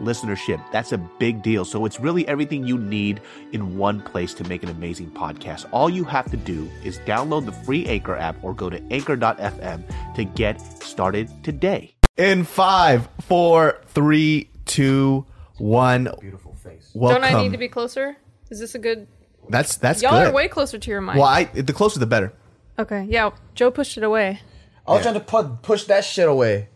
listenership. 0.00 0.62
That's 0.72 0.92
a 0.92 0.98
big 0.98 1.42
deal. 1.42 1.64
So 1.64 1.84
it's 1.84 2.00
really 2.00 2.26
everything 2.28 2.66
you 2.66 2.78
need 2.78 3.20
in 3.52 3.76
one 3.76 4.00
place 4.00 4.34
to 4.34 4.44
make 4.48 4.62
an 4.62 4.68
amazing 4.68 5.10
podcast. 5.10 5.66
All 5.72 5.88
you 5.90 6.04
have 6.04 6.30
to 6.30 6.36
do 6.36 6.70
is 6.84 6.98
download 7.00 7.46
the 7.46 7.52
free 7.52 7.86
Anchor 7.86 8.16
app 8.16 8.42
or 8.42 8.54
go 8.54 8.70
to 8.70 8.82
anchor.fm 8.90 10.14
to 10.14 10.24
get 10.24 10.60
started 10.82 11.28
today. 11.44 11.94
In 12.16 12.44
five, 12.44 13.08
four, 13.22 13.80
three, 13.86 14.50
two, 14.66 15.26
one. 15.58 16.08
Beautiful 16.20 16.54
face. 16.54 16.90
Welcome. 16.94 17.22
Don't 17.22 17.34
I 17.34 17.42
need 17.42 17.52
to 17.52 17.58
be 17.58 17.68
closer? 17.68 18.16
Is 18.50 18.60
this 18.60 18.74
a 18.74 18.78
good? 18.78 19.06
That's 19.48 19.76
that's 19.76 20.02
Y'all 20.02 20.12
good. 20.12 20.28
are 20.28 20.32
way 20.32 20.48
closer 20.48 20.78
to 20.78 20.90
your 20.90 21.00
mic. 21.00 21.16
well, 21.16 21.24
I 21.24 21.44
the 21.44 21.72
closer 21.72 21.98
the 21.98 22.06
better. 22.06 22.32
Okay, 22.78 23.06
yeah. 23.08 23.30
Joe 23.54 23.70
pushed 23.70 23.96
it 23.96 24.04
away. 24.04 24.40
I 24.86 24.92
was 24.92 25.02
trying 25.02 25.14
to 25.14 25.20
put, 25.20 25.62
push 25.62 25.84
that 25.84 26.04
shit 26.04 26.28
away. 26.28 26.68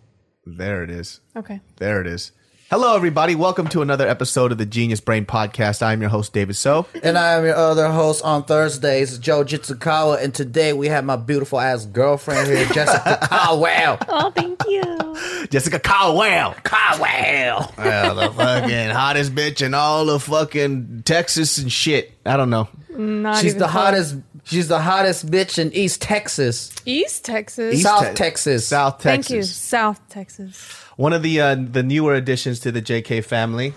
There 0.45 0.83
it 0.85 0.91
is. 0.91 1.21
Okay. 1.35 1.61
There 1.77 2.01
it 2.01 2.07
is. 2.07 2.33
Hello, 2.69 2.97
everybody. 2.97 3.37
Welcome 3.37 3.69
to 3.69 3.83
another 3.83 4.09
episode 4.09 4.51
of 4.51 4.59
the 4.59 4.67
Genius 4.67 5.01
Brain 5.01 5.25
Podcast. 5.25 5.83
I'm 5.83 6.01
your 6.01 6.11
host, 6.11 6.33
David 6.33 6.57
So. 6.57 6.87
And 7.01 7.17
I 7.17 7.35
am 7.35 7.45
your 7.45 7.55
other 7.55 7.89
host 7.93 8.25
on 8.25 8.43
Thursdays, 8.43 9.19
Joe 9.19 9.45
Jitsukawa. 9.45 10.21
And 10.23 10.35
today 10.35 10.73
we 10.73 10.89
have 10.89 11.05
my 11.05 11.15
beautiful 11.15 11.61
ass 11.61 11.85
girlfriend 11.87 12.49
here, 12.49 12.67
Jessica 12.67 13.21
Caldwell. 13.31 13.99
Oh, 14.09 14.31
thank 14.33 14.61
you. 14.67 15.47
Jessica 15.49 15.79
Caldwell. 15.79 16.55
Caldwell. 16.65 17.73
Well, 17.79 18.15
the 18.17 18.31
fucking 18.33 18.91
hottest 18.91 19.33
bitch 19.35 19.65
in 19.65 19.73
all 19.73 20.11
of 20.11 20.25
fucking 20.25 21.03
Texas 21.05 21.59
and 21.59 21.71
shit. 21.71 22.15
I 22.27 22.37
don't 22.37 22.51
know. 22.51 22.69
Not 22.91 23.37
She's 23.37 23.53
even 23.53 23.59
the 23.61 23.65
close. 23.67 23.73
hottest. 23.85 24.17
She's 24.43 24.69
the 24.69 24.81
hottest 24.81 25.27
bitch 25.27 25.59
in 25.59 25.73
East 25.73 26.01
Texas, 26.03 26.73
East 26.85 27.25
Texas. 27.25 27.75
East 27.75 27.83
South 27.83 28.09
Te- 28.11 28.15
Texas. 28.15 28.67
South 28.67 28.99
Texas. 29.01 29.29
Thank 29.29 29.37
you, 29.39 29.43
South 29.45 30.01
Texas. 30.09 30.83
One 30.97 31.13
of 31.13 31.23
the 31.23 31.41
uh, 31.41 31.55
the 31.55 31.83
newer 31.83 32.15
additions 32.15 32.61
to 32.61 32.73
the 32.73 32.83
JK 32.83 33.25
family. 33.25 33.75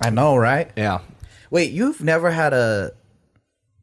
I 0.00 0.10
know, 0.10 0.36
right? 0.36 0.70
Yeah. 0.76 1.00
Wait, 1.50 1.72
you've 1.72 2.02
never 2.02 2.30
had 2.30 2.52
a. 2.52 2.92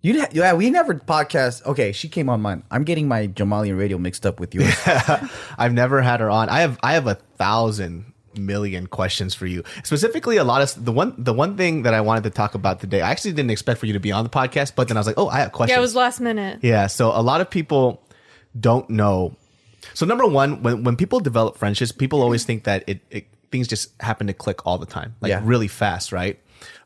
You 0.01 0.25
yeah, 0.31 0.53
we 0.53 0.69
never 0.69 0.93
podcast. 0.93 1.65
Okay, 1.65 1.91
she 1.91 2.07
came 2.07 2.29
on 2.29 2.41
mine. 2.41 2.63
I'm 2.71 2.83
getting 2.85 3.07
my 3.07 3.27
Jamalian 3.27 3.77
radio 3.77 3.97
mixed 3.97 4.25
up 4.25 4.39
with 4.39 4.55
yours. 4.55 4.73
I've 5.57 5.73
never 5.73 6.01
had 6.01 6.21
her 6.21 6.29
on. 6.29 6.49
I 6.49 6.61
have 6.61 6.79
I 6.81 6.93
have 6.93 7.07
a 7.07 7.15
thousand 7.15 8.13
million 8.37 8.87
questions 8.87 9.33
for 9.33 9.45
you. 9.45 9.63
Specifically, 9.83 10.37
a 10.37 10.43
lot 10.43 10.61
of 10.61 10.85
the 10.85 10.91
one 10.91 11.15
the 11.17 11.33
one 11.33 11.57
thing 11.57 11.83
that 11.83 11.93
I 11.93 12.01
wanted 12.01 12.23
to 12.23 12.29
talk 12.29 12.55
about 12.55 12.79
today. 12.79 13.01
I 13.01 13.11
actually 13.11 13.33
didn't 13.33 13.51
expect 13.51 13.79
for 13.79 13.85
you 13.85 13.93
to 13.93 13.99
be 13.99 14.11
on 14.11 14.23
the 14.23 14.29
podcast, 14.29 14.73
but 14.75 14.87
then 14.87 14.95
I 14.97 14.99
was 15.01 15.07
like, 15.07 15.17
oh, 15.17 15.27
I 15.27 15.39
have 15.39 15.51
questions. 15.51 15.75
Yeah, 15.75 15.79
it 15.79 15.81
was 15.81 15.95
last 15.95 16.21
minute. 16.21 16.59
Yeah, 16.61 16.87
so 16.87 17.09
a 17.09 17.21
lot 17.21 17.41
of 17.41 17.49
people 17.49 18.01
don't 18.57 18.89
know. 18.89 19.35
So 19.93 20.05
number 20.05 20.25
one, 20.25 20.61
when 20.63 20.83
when 20.83 20.95
people 20.95 21.19
develop 21.19 21.57
friendships, 21.57 21.91
people 21.91 22.21
always 22.21 22.43
think 22.45 22.63
that 22.65 22.83
it, 22.87 23.01
it 23.09 23.27
things 23.51 23.67
just 23.67 23.99
happen 24.01 24.27
to 24.27 24.33
click 24.33 24.65
all 24.65 24.77
the 24.77 24.85
time, 24.85 25.15
like 25.21 25.29
Yeah. 25.29 25.41
really 25.43 25.67
fast, 25.67 26.11
right? 26.11 26.39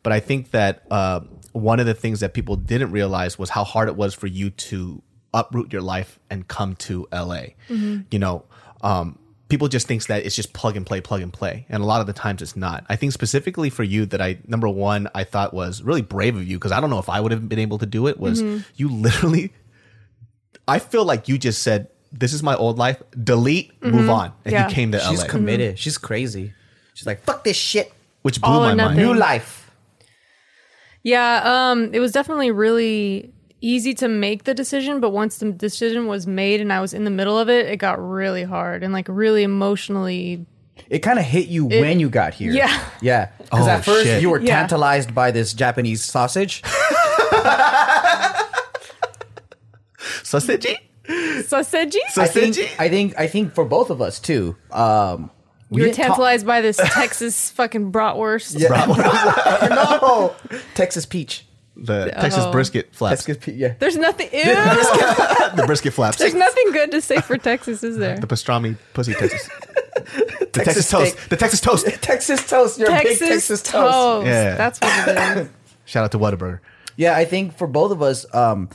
But 0.03 0.13
I 0.13 0.19
think 0.19 0.51
that 0.51 0.83
uh, 0.91 1.21
one 1.53 1.79
of 1.79 1.85
the 1.85 1.93
things 1.93 2.19
that 2.19 2.33
people 2.33 2.55
didn't 2.55 2.91
realize 2.91 3.39
was 3.39 3.49
how 3.49 3.63
hard 3.63 3.87
it 3.87 3.95
was 3.95 4.13
for 4.13 4.27
you 4.27 4.49
to 4.51 5.01
uproot 5.33 5.71
your 5.71 5.81
life 5.81 6.19
and 6.29 6.47
come 6.47 6.75
to 6.75 7.07
LA. 7.13 7.43
You 7.69 8.19
know, 8.19 8.43
um, 8.81 9.17
people 9.47 9.67
just 9.69 9.87
thinks 9.87 10.07
that 10.07 10.25
it's 10.25 10.35
just 10.35 10.53
plug 10.53 10.75
and 10.77 10.85
play, 10.85 11.01
plug 11.01 11.21
and 11.21 11.31
play, 11.31 11.65
and 11.69 11.81
a 11.81 11.85
lot 11.85 12.01
of 12.01 12.07
the 12.07 12.13
times 12.13 12.41
it's 12.41 12.55
not. 12.55 12.85
I 12.89 12.95
think 12.95 13.11
specifically 13.13 13.69
for 13.69 13.83
you 13.83 14.05
that 14.07 14.21
I 14.21 14.39
number 14.47 14.67
one 14.67 15.07
I 15.15 15.23
thought 15.23 15.53
was 15.53 15.81
really 15.81 16.01
brave 16.01 16.35
of 16.35 16.45
you 16.47 16.57
because 16.57 16.71
I 16.71 16.79
don't 16.81 16.89
know 16.89 16.99
if 16.99 17.09
I 17.09 17.19
would 17.21 17.31
have 17.31 17.47
been 17.47 17.59
able 17.59 17.77
to 17.79 17.85
do 17.85 18.07
it. 18.07 18.19
Was 18.19 18.41
you 18.75 18.89
literally 18.89 19.53
I 20.67 20.79
feel 20.79 21.03
like 21.05 21.27
you 21.27 21.37
just 21.37 21.61
said, 21.63 21.89
"This 22.11 22.33
is 22.33 22.43
my 22.43 22.55
old 22.55 22.77
life. 22.77 23.01
Delete, 23.23 23.71
move 23.83 24.09
on," 24.09 24.31
and 24.45 24.51
Yeah. 24.53 24.67
you 24.67 24.73
came 24.73 24.91
to 24.91 24.99
She's 24.99 25.21
LA, 25.21 25.27
committed. 25.27 25.79
She's 25.79 25.97
crazy. 25.97 26.53
She's 26.93 27.07
like, 27.07 27.23
fuck 27.23 27.43
this 27.43 27.57
shit. 27.57 27.93
which 28.23 28.39
blew 28.39 28.51
All 28.53 28.59
my 28.59 28.75
mind. 28.75 28.97
New 28.97 29.13
life. 29.15 29.71
Yeah, 31.03 31.41
um, 31.43 31.89
it 31.93 31.99
was 31.99 32.11
definitely 32.11 32.51
really 32.51 33.33
easy 33.61 33.95
to 33.95 34.07
make 34.07 34.43
the 34.43 34.53
decision, 34.53 34.99
but 34.99 35.09
once 35.11 35.37
the 35.39 35.51
decision 35.51 36.05
was 36.05 36.27
made 36.27 36.61
and 36.61 36.71
I 36.71 36.81
was 36.81 36.93
in 36.93 37.03
the 37.03 37.09
middle 37.09 37.39
of 37.39 37.49
it, 37.49 37.65
it 37.67 37.77
got 37.77 37.97
really 37.99 38.43
hard 38.43 38.83
and 38.83 38.93
like 38.93 39.07
really 39.09 39.41
emotionally. 39.41 40.45
It 40.89 40.99
kind 40.99 41.17
of 41.17 41.25
hit 41.25 41.47
you 41.47 41.65
when 41.65 41.99
you 41.99 42.09
got 42.09 42.35
here. 42.35 42.51
Yeah. 42.51 42.83
Yeah. 43.01 43.29
Because 43.39 43.67
Oh, 43.67 43.71
at 43.71 43.83
first 43.85 44.03
shit. 44.05 44.21
you 44.21 44.29
were 44.29 44.39
Yeah. 44.39 44.59
tantalized 44.59 45.15
by 45.15 45.31
this 45.31 45.53
Japanese 45.53 46.03
sausage. 46.03 46.61
Sausage, 50.23 50.77
Sausage? 51.07 51.95
I 52.17 52.27
think, 52.27 52.53
sausage. 52.55 52.75
I 52.79 52.89
think 52.89 53.19
I 53.19 53.27
think 53.27 53.53
for 53.53 53.65
both 53.65 53.89
of 53.89 54.01
us 54.01 54.19
too. 54.19 54.55
Um 54.71 55.31
we 55.69 55.81
You 55.81 55.87
were 55.87 55.93
didn't 55.93 56.05
tantalized 56.07 56.45
by 56.45 56.59
this 56.61 56.77
Texas 56.77 57.49
fucking 57.55 57.91
bratwurst. 57.93 58.59
no. 59.69 60.35
Texas 60.73 61.05
peach. 61.05 61.45
The 61.77 62.11
Texas 62.11 62.43
Oh. 62.45 62.51
brisket 62.51 62.93
flaps, 62.93 63.23
Texas 63.23 63.43
peach. 63.45 63.55
Yeah. 63.55 63.73
There's 63.79 63.95
nothing. 63.97 64.27
Ew. 64.33 64.43
the 64.43 65.63
brisket 65.65 65.93
flaps, 65.93 66.17
There's 66.17 66.33
nothing 66.33 66.71
good 66.73 66.91
to 66.91 67.01
say 67.01 67.21
for 67.21 67.37
Texas, 67.37 67.83
is 67.83 67.97
there? 67.97 68.17
the 68.19 68.27
pastrami 68.27 68.75
pussy 68.93 69.13
Texas, 69.13 69.47
the 69.47 70.49
Texas, 70.51 70.51
Texas 70.51 70.89
toast, 70.89 71.11
steak. 71.17 71.29
the 71.29 71.37
Texas 71.37 71.61
toast. 71.61 71.85
Texas 72.01 72.49
toast. 72.49 72.77
You're 72.79 72.89
Texas, 72.89 73.19
big 73.19 73.29
Texas 73.29 73.61
toast. 73.63 73.71
toast. 73.71 74.27
Yeah. 74.27 74.55
That's 74.55 74.79
what 74.81 75.07
it 75.07 75.37
is. 75.37 75.49
Shout 75.85 76.03
out 76.03 76.11
to 76.11 76.19
Whataburger. 76.19 76.59
Yeah, 76.97 77.15
I 77.15 77.23
think 77.25 77.57
for 77.57 77.67
both 77.67 77.91
of 77.91 78.01
us, 78.01 78.25
um, 78.35 78.69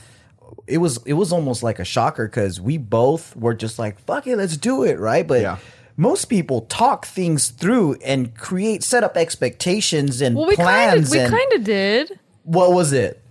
it 0.67 0.77
was 0.79 0.99
it 1.05 1.13
was 1.13 1.31
almost 1.31 1.63
like 1.63 1.79
a 1.79 1.85
shocker 1.85 2.27
because 2.27 2.59
we 2.61 2.77
both 2.77 3.35
were 3.35 3.53
just 3.53 3.77
like, 3.79 3.99
"Fuck 3.99 4.27
it, 4.27 4.37
let's 4.37 4.57
do 4.57 4.83
it," 4.83 4.99
right? 4.99 5.25
But 5.27 5.41
Yeah. 5.41 5.57
most 5.95 6.25
people 6.25 6.61
talk 6.61 7.05
things 7.05 7.49
through 7.49 7.95
and 8.05 8.35
create 8.35 8.83
set 8.83 9.03
up 9.03 9.17
expectations 9.17 10.21
and 10.21 10.35
Well, 10.35 10.47
we 10.47 10.55
kind 10.55 10.67
plans. 11.01 11.13
of 11.15 11.21
we 11.21 11.27
kind 11.37 11.53
of 11.53 11.63
did. 11.63 12.19
what 12.43 12.73
was 12.73 12.93
it? 12.93 13.21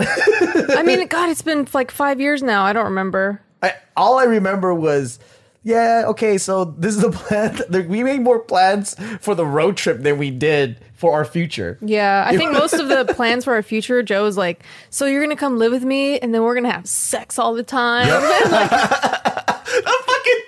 I 0.00 0.82
mean, 0.84 1.06
God, 1.06 1.28
it's 1.30 1.42
been 1.42 1.66
like 1.72 1.90
five 1.90 2.20
years 2.20 2.42
now. 2.42 2.64
I 2.64 2.72
don't 2.72 2.84
remember. 2.86 3.40
I, 3.62 3.74
all 3.96 4.18
I 4.18 4.24
remember 4.24 4.74
was, 4.74 5.18
yeah, 5.62 6.04
okay, 6.08 6.38
so 6.38 6.64
this 6.64 6.94
is 6.94 7.02
the 7.02 7.10
plan. 7.12 7.60
We 7.88 8.02
made 8.02 8.20
more 8.20 8.40
plans 8.40 8.94
for 9.20 9.34
the 9.34 9.46
road 9.46 9.76
trip 9.76 10.02
than 10.02 10.18
we 10.18 10.30
did 10.30 10.78
for 10.94 11.12
our 11.12 11.24
future. 11.24 11.78
Yeah, 11.80 12.24
I 12.26 12.36
think 12.36 12.52
most 12.52 12.74
of 12.74 12.88
the 12.88 13.12
plans 13.14 13.44
for 13.44 13.54
our 13.54 13.62
future, 13.62 14.02
Joe 14.02 14.22
was 14.22 14.36
like, 14.36 14.62
so 14.90 15.06
you're 15.06 15.20
going 15.20 15.34
to 15.34 15.40
come 15.40 15.58
live 15.58 15.72
with 15.72 15.84
me 15.84 16.18
and 16.20 16.32
then 16.32 16.42
we're 16.42 16.54
going 16.54 16.64
to 16.64 16.70
have 16.70 16.86
sex 16.86 17.38
all 17.38 17.54
the 17.54 17.62
time. 17.64 18.06
Yep. 18.12 18.50
like, 18.50 19.21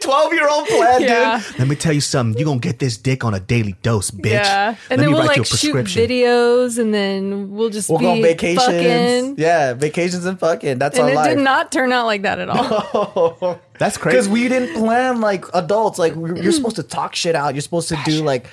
12 0.04 0.32
year 0.32 0.48
old 0.48 0.66
plan, 0.68 1.02
yeah. 1.02 1.42
dude. 1.46 1.58
Let 1.58 1.68
me 1.68 1.76
tell 1.76 1.92
you 1.92 2.00
something. 2.00 2.38
You're 2.38 2.46
going 2.46 2.60
to 2.60 2.68
get 2.68 2.78
this 2.78 2.96
dick 2.96 3.24
on 3.24 3.34
a 3.34 3.40
daily 3.40 3.74
dose, 3.82 4.10
bitch. 4.10 4.32
Yeah. 4.32 4.76
And 4.90 5.00
Let 5.00 5.04
then 5.04 5.12
we'll 5.12 5.26
like 5.26 5.46
shoot 5.46 5.74
videos 5.74 6.78
and 6.78 6.92
then 6.92 7.50
we'll 7.50 7.70
just 7.70 7.88
we'll 7.88 7.98
go 7.98 8.12
on 8.12 8.22
vacations. 8.22 8.64
Fucking. 8.64 9.34
Yeah, 9.38 9.74
vacations 9.74 10.24
and 10.24 10.38
fucking. 10.38 10.78
That's 10.78 10.98
and 10.98 11.06
our 11.06 11.12
it 11.12 11.16
life. 11.16 11.36
did 11.36 11.42
not 11.42 11.72
turn 11.72 11.92
out 11.92 12.06
like 12.06 12.22
that 12.22 12.38
at 12.38 12.48
all. 12.48 13.38
No. 13.40 13.60
That's 13.78 13.98
crazy. 13.98 14.16
Because 14.16 14.28
we 14.28 14.48
didn't 14.48 14.74
plan 14.74 15.20
like 15.20 15.44
adults. 15.52 15.98
Like 15.98 16.14
you're 16.14 16.52
supposed 16.52 16.76
to 16.76 16.82
talk 16.82 17.14
shit 17.14 17.34
out. 17.34 17.54
You're 17.54 17.62
supposed 17.62 17.88
to 17.88 17.98
do 18.04 18.22
like 18.22 18.46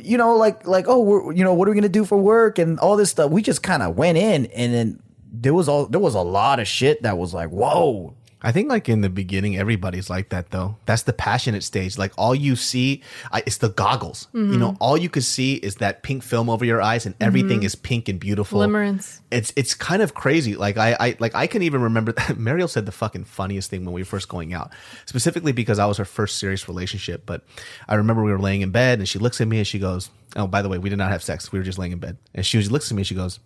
you 0.00 0.16
know, 0.18 0.36
like 0.36 0.66
like 0.66 0.86
oh, 0.88 1.00
we're, 1.00 1.32
you 1.32 1.44
know, 1.44 1.54
what 1.54 1.68
are 1.68 1.70
we 1.72 1.74
gonna 1.74 1.88
do 1.88 2.04
for 2.04 2.16
work 2.16 2.58
and 2.58 2.78
all 2.78 2.96
this 2.96 3.10
stuff. 3.10 3.30
We 3.30 3.42
just 3.42 3.62
kind 3.62 3.82
of 3.82 3.96
went 3.96 4.18
in, 4.18 4.46
and 4.46 4.72
then 4.72 5.02
there 5.32 5.54
was 5.54 5.68
all 5.68 5.86
there 5.86 6.00
was 6.00 6.14
a 6.14 6.20
lot 6.20 6.60
of 6.60 6.68
shit 6.68 7.02
that 7.02 7.18
was 7.18 7.34
like, 7.34 7.50
whoa, 7.50 8.14
I 8.44 8.52
think 8.52 8.68
like 8.68 8.88
in 8.90 9.00
the 9.00 9.08
beginning, 9.08 9.56
everybody's 9.56 10.10
like 10.10 10.28
that 10.28 10.50
though. 10.50 10.76
That's 10.86 11.02
the 11.02 11.14
passionate 11.14 11.64
stage. 11.64 11.96
Like 11.98 12.12
all 12.18 12.34
you 12.34 12.54
see, 12.56 13.02
I, 13.32 13.42
it's 13.46 13.56
the 13.56 13.70
goggles. 13.70 14.28
You 14.34 14.40
Mm-hmm. 14.40 14.58
know, 14.60 14.76
all 14.80 14.96
you 14.98 15.08
could 15.08 15.24
see 15.24 15.54
is 15.54 15.76
that 15.76 16.02
pink 16.02 16.22
film 16.22 16.50
over 16.50 16.64
your 16.64 16.82
eyes, 16.82 17.06
and 17.06 17.14
everything 17.20 17.62
is 17.62 17.74
pink 17.74 18.08
and 18.08 18.20
beautiful. 18.20 18.60
Limerence. 18.60 19.20
It's 19.30 19.52
it's 19.56 19.72
kind 19.74 20.02
of 20.02 20.12
crazy. 20.14 20.54
Like 20.56 20.76
I, 20.76 20.94
I 21.00 21.16
like 21.18 21.34
I 21.34 21.46
can 21.46 21.62
even 21.62 21.80
remember. 21.80 22.12
Mariel 22.36 22.68
said 22.68 22.84
the 22.86 22.92
fucking 22.92 23.24
funniest 23.24 23.70
thing 23.70 23.84
when 23.86 23.94
we 23.94 24.02
were 24.02 24.06
first 24.06 24.28
going 24.28 24.52
out, 24.52 24.70
specifically 25.06 25.52
because 25.52 25.78
I 25.78 25.86
was 25.86 25.96
her 25.96 26.04
first 26.04 26.36
serious 26.38 26.68
relationship. 26.68 27.24
But 27.24 27.42
I 27.88 27.94
remember 27.94 28.22
we 28.22 28.30
were 28.30 28.38
laying 28.38 28.60
in 28.60 28.70
bed, 28.70 28.98
and 28.98 29.08
she 29.08 29.18
looks 29.18 29.40
at 29.40 29.48
me 29.48 29.56
and 29.58 29.66
she 29.66 29.78
goes, 29.78 30.10
"Oh, 30.36 30.46
by 30.46 30.60
the 30.60 30.68
way, 30.68 30.76
we 30.78 30.90
did 30.90 30.98
not 30.98 31.10
have 31.10 31.22
sex. 31.22 31.50
We 31.50 31.58
were 31.58 31.64
just 31.64 31.78
laying 31.78 31.92
in 31.92 31.98
bed." 31.98 32.18
And 32.34 32.44
she 32.44 32.60
looks 32.62 32.90
at 32.90 32.94
me 32.94 33.00
and 33.00 33.06
she 33.06 33.14
goes, 33.14 33.40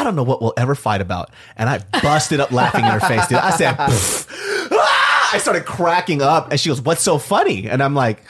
"I 0.00 0.04
don't 0.04 0.14
know 0.16 0.22
what 0.22 0.40
we'll 0.42 0.54
ever 0.56 0.74
fight 0.74 1.00
about. 1.00 1.30
And 1.56 1.68
I 1.68 1.78
busted 2.02 2.40
up 2.40 2.52
laughing 2.52 2.84
in 2.84 2.90
her 2.90 3.00
face, 3.00 3.26
dude. 3.26 3.38
I 3.38 3.50
said, 3.50 3.74
Ah! 3.78 5.30
I 5.34 5.38
started 5.38 5.64
cracking 5.64 6.22
up, 6.22 6.50
and 6.50 6.60
she 6.60 6.68
goes, 6.68 6.80
"What's 6.80 7.02
so 7.02 7.18
funny?" 7.18 7.68
And 7.68 7.82
I'm 7.82 7.94
like, 7.94 8.22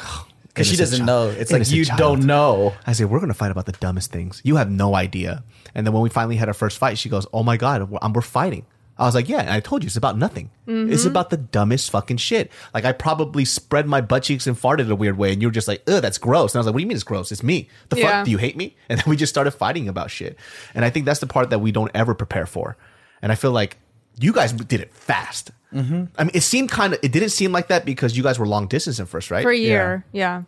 Because 0.48 0.66
she 0.66 0.76
doesn't 0.76 1.06
child. 1.06 1.06
know. 1.06 1.28
It's 1.40 1.52
like 1.52 1.68
you 1.70 1.84
child." 1.84 1.98
don't 1.98 2.26
know. 2.26 2.72
I 2.86 2.92
said, 2.92 3.10
we're 3.10 3.18
going 3.18 3.28
to 3.28 3.34
fight 3.34 3.50
about 3.50 3.66
the 3.66 3.72
dumbest 3.72 4.10
things. 4.12 4.40
You 4.44 4.56
have 4.56 4.70
no 4.70 4.94
idea. 4.94 5.44
And 5.74 5.86
then 5.86 5.92
when 5.92 6.02
we 6.02 6.08
finally 6.08 6.36
had 6.36 6.48
our 6.48 6.54
first 6.54 6.78
fight, 6.78 6.96
she 6.96 7.10
goes, 7.10 7.26
oh 7.34 7.42
my 7.42 7.58
God, 7.58 7.90
we're, 7.90 7.98
um, 8.00 8.14
we're 8.14 8.22
fighting. 8.22 8.64
I 8.98 9.04
was 9.04 9.14
like, 9.14 9.28
yeah. 9.28 9.40
And 9.40 9.50
I 9.50 9.60
told 9.60 9.82
you, 9.82 9.88
it's 9.88 9.96
about 9.96 10.16
nothing. 10.16 10.50
It's 10.66 11.04
about 11.04 11.28
the 11.30 11.36
dumbest 11.36 11.90
fucking 11.90 12.16
shit. 12.16 12.50
Like, 12.72 12.84
I 12.86 12.92
probably 12.92 13.44
spread 13.44 13.86
my 13.86 14.00
butt 14.00 14.22
cheeks 14.22 14.46
and 14.46 14.56
farted 14.56 14.90
a 14.90 14.94
weird 14.96 15.18
way. 15.18 15.32
And 15.32 15.42
you 15.42 15.48
were 15.48 15.52
just 15.52 15.68
like, 15.68 15.82
ugh, 15.86 16.00
that's 16.00 16.16
gross. 16.18 16.54
And 16.54 16.58
I 16.58 16.60
was 16.60 16.66
like, 16.66 16.74
what 16.74 16.78
do 16.78 16.82
you 16.82 16.88
mean 16.88 16.94
it's 16.96 17.04
gross? 17.04 17.30
It's 17.30 17.42
me. 17.42 17.68
The 17.90 17.98
Yeah. 17.98 18.10
fuck? 18.10 18.24
Do 18.24 18.30
you 18.30 18.38
hate 18.38 18.56
me? 18.56 18.74
And 18.88 18.98
then 18.98 19.04
we 19.06 19.16
just 19.16 19.32
started 19.32 19.50
fighting 19.50 19.88
about 19.88 20.10
shit. 20.10 20.38
And 20.74 20.84
I 20.84 20.90
think 20.90 21.04
that's 21.06 21.20
the 21.20 21.26
part 21.26 21.50
that 21.50 21.58
we 21.58 21.72
don't 21.72 21.90
ever 21.94 22.14
prepare 22.14 22.46
for. 22.46 22.76
And 23.20 23.30
I 23.30 23.34
feel 23.34 23.52
like 23.52 23.76
you 24.18 24.32
guys 24.32 24.52
did 24.52 24.80
it 24.80 24.94
fast. 24.94 25.50
Mm-hmm. 25.74 26.04
I 26.16 26.24
mean, 26.24 26.30
it 26.32 26.42
seemed 26.42 26.70
kind 26.70 26.94
of, 26.94 27.00
it 27.02 27.12
didn't 27.12 27.28
seem 27.30 27.52
like 27.52 27.68
that 27.68 27.84
because 27.84 28.16
you 28.16 28.22
guys 28.22 28.38
were 28.38 28.46
long 28.46 28.66
distance 28.66 28.98
at 28.98 29.08
first, 29.08 29.30
right? 29.30 29.42
For 29.42 29.50
a 29.50 29.56
year. 29.56 30.06
Yeah. 30.12 30.42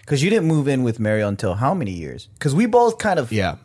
Because 0.00 0.22
you 0.22 0.28
didn't 0.28 0.46
move 0.48 0.68
in 0.68 0.82
with 0.82 1.00
Mariel 1.00 1.28
until 1.28 1.54
how 1.54 1.72
many 1.72 1.92
years? 1.92 2.28
Because 2.34 2.54
we 2.54 2.66
both 2.66 2.98
kind 2.98 3.18
of 3.18 3.32
Yeah. 3.32 3.56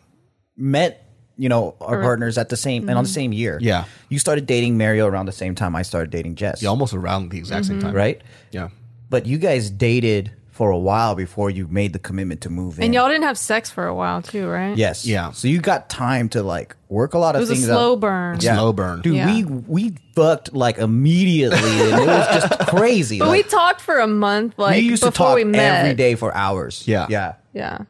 met, 0.56 1.05
you 1.36 1.48
know, 1.48 1.74
our 1.80 2.00
partners 2.00 2.38
at 2.38 2.48
the 2.48 2.56
same 2.56 2.88
and 2.88 2.96
on 2.96 3.04
the 3.04 3.08
mm-hmm. 3.08 3.14
same 3.14 3.32
year. 3.32 3.58
Yeah. 3.60 3.84
You 4.08 4.18
started 4.18 4.46
dating 4.46 4.78
Mariel 4.78 5.06
around 5.06 5.26
the 5.26 5.32
same 5.32 5.54
time 5.54 5.76
I 5.76 5.82
started 5.82 6.10
dating 6.10 6.36
Jess. 6.36 6.62
Yeah, 6.62 6.70
almost 6.70 6.94
around 6.94 7.30
the 7.30 7.38
exact 7.38 7.66
same 7.66 7.78
mm-hmm. 7.78 7.86
time. 7.88 7.94
Right? 7.94 8.22
Yeah. 8.50 8.70
But 9.10 9.26
you 9.26 9.38
guys 9.38 9.70
dated 9.70 10.32
for 10.56 10.70
a 10.70 10.78
while 10.78 11.14
before 11.14 11.50
you 11.50 11.68
made 11.68 11.92
the 11.92 11.98
commitment 11.98 12.40
to 12.40 12.48
move 12.48 12.78
in. 12.78 12.84
And 12.86 12.94
y'all 12.94 13.08
didn't 13.08 13.24
have 13.24 13.36
sex 13.36 13.70
for 13.70 13.86
a 13.86 13.94
while 13.94 14.22
too, 14.22 14.48
right? 14.48 14.74
Yes. 14.74 15.04
Yeah. 15.04 15.32
So 15.32 15.48
you 15.48 15.60
got 15.60 15.90
time 15.90 16.30
to 16.30 16.42
like 16.42 16.74
work 16.88 17.12
a 17.12 17.18
lot 17.18 17.36
of 17.36 17.40
It 17.40 17.42
was 17.42 17.50
a 17.50 17.54
things 17.54 17.66
slow 17.66 17.92
out. 17.92 18.00
burn. 18.00 18.40
Slow 18.40 18.72
burn. 18.72 19.02
Dude, 19.02 19.16
Yeah. 19.16 19.34
we 19.34 19.44
we 19.44 19.94
fucked 20.14 20.54
like 20.54 20.78
immediately 20.78 21.58
and 21.58 22.00
it 22.00 22.06
was 22.06 22.26
just 22.40 22.58
crazy. 22.70 23.18
But 23.18 23.28
Like, 23.28 23.44
we 23.44 23.50
talked 23.50 23.82
for 23.82 23.98
a 23.98 24.06
month, 24.06 24.54
like 24.56 24.76
we 24.76 24.88
used 24.88 25.02
to 25.02 25.10
before 25.10 25.26
talk 25.26 25.36
we 25.36 25.44
met. 25.44 25.80
every 25.80 25.94
day 25.94 26.14
for 26.14 26.34
hours. 26.34 26.88
Yeah. 26.88 27.06
Yeah. 27.10 27.34
Yeah. 27.52 27.80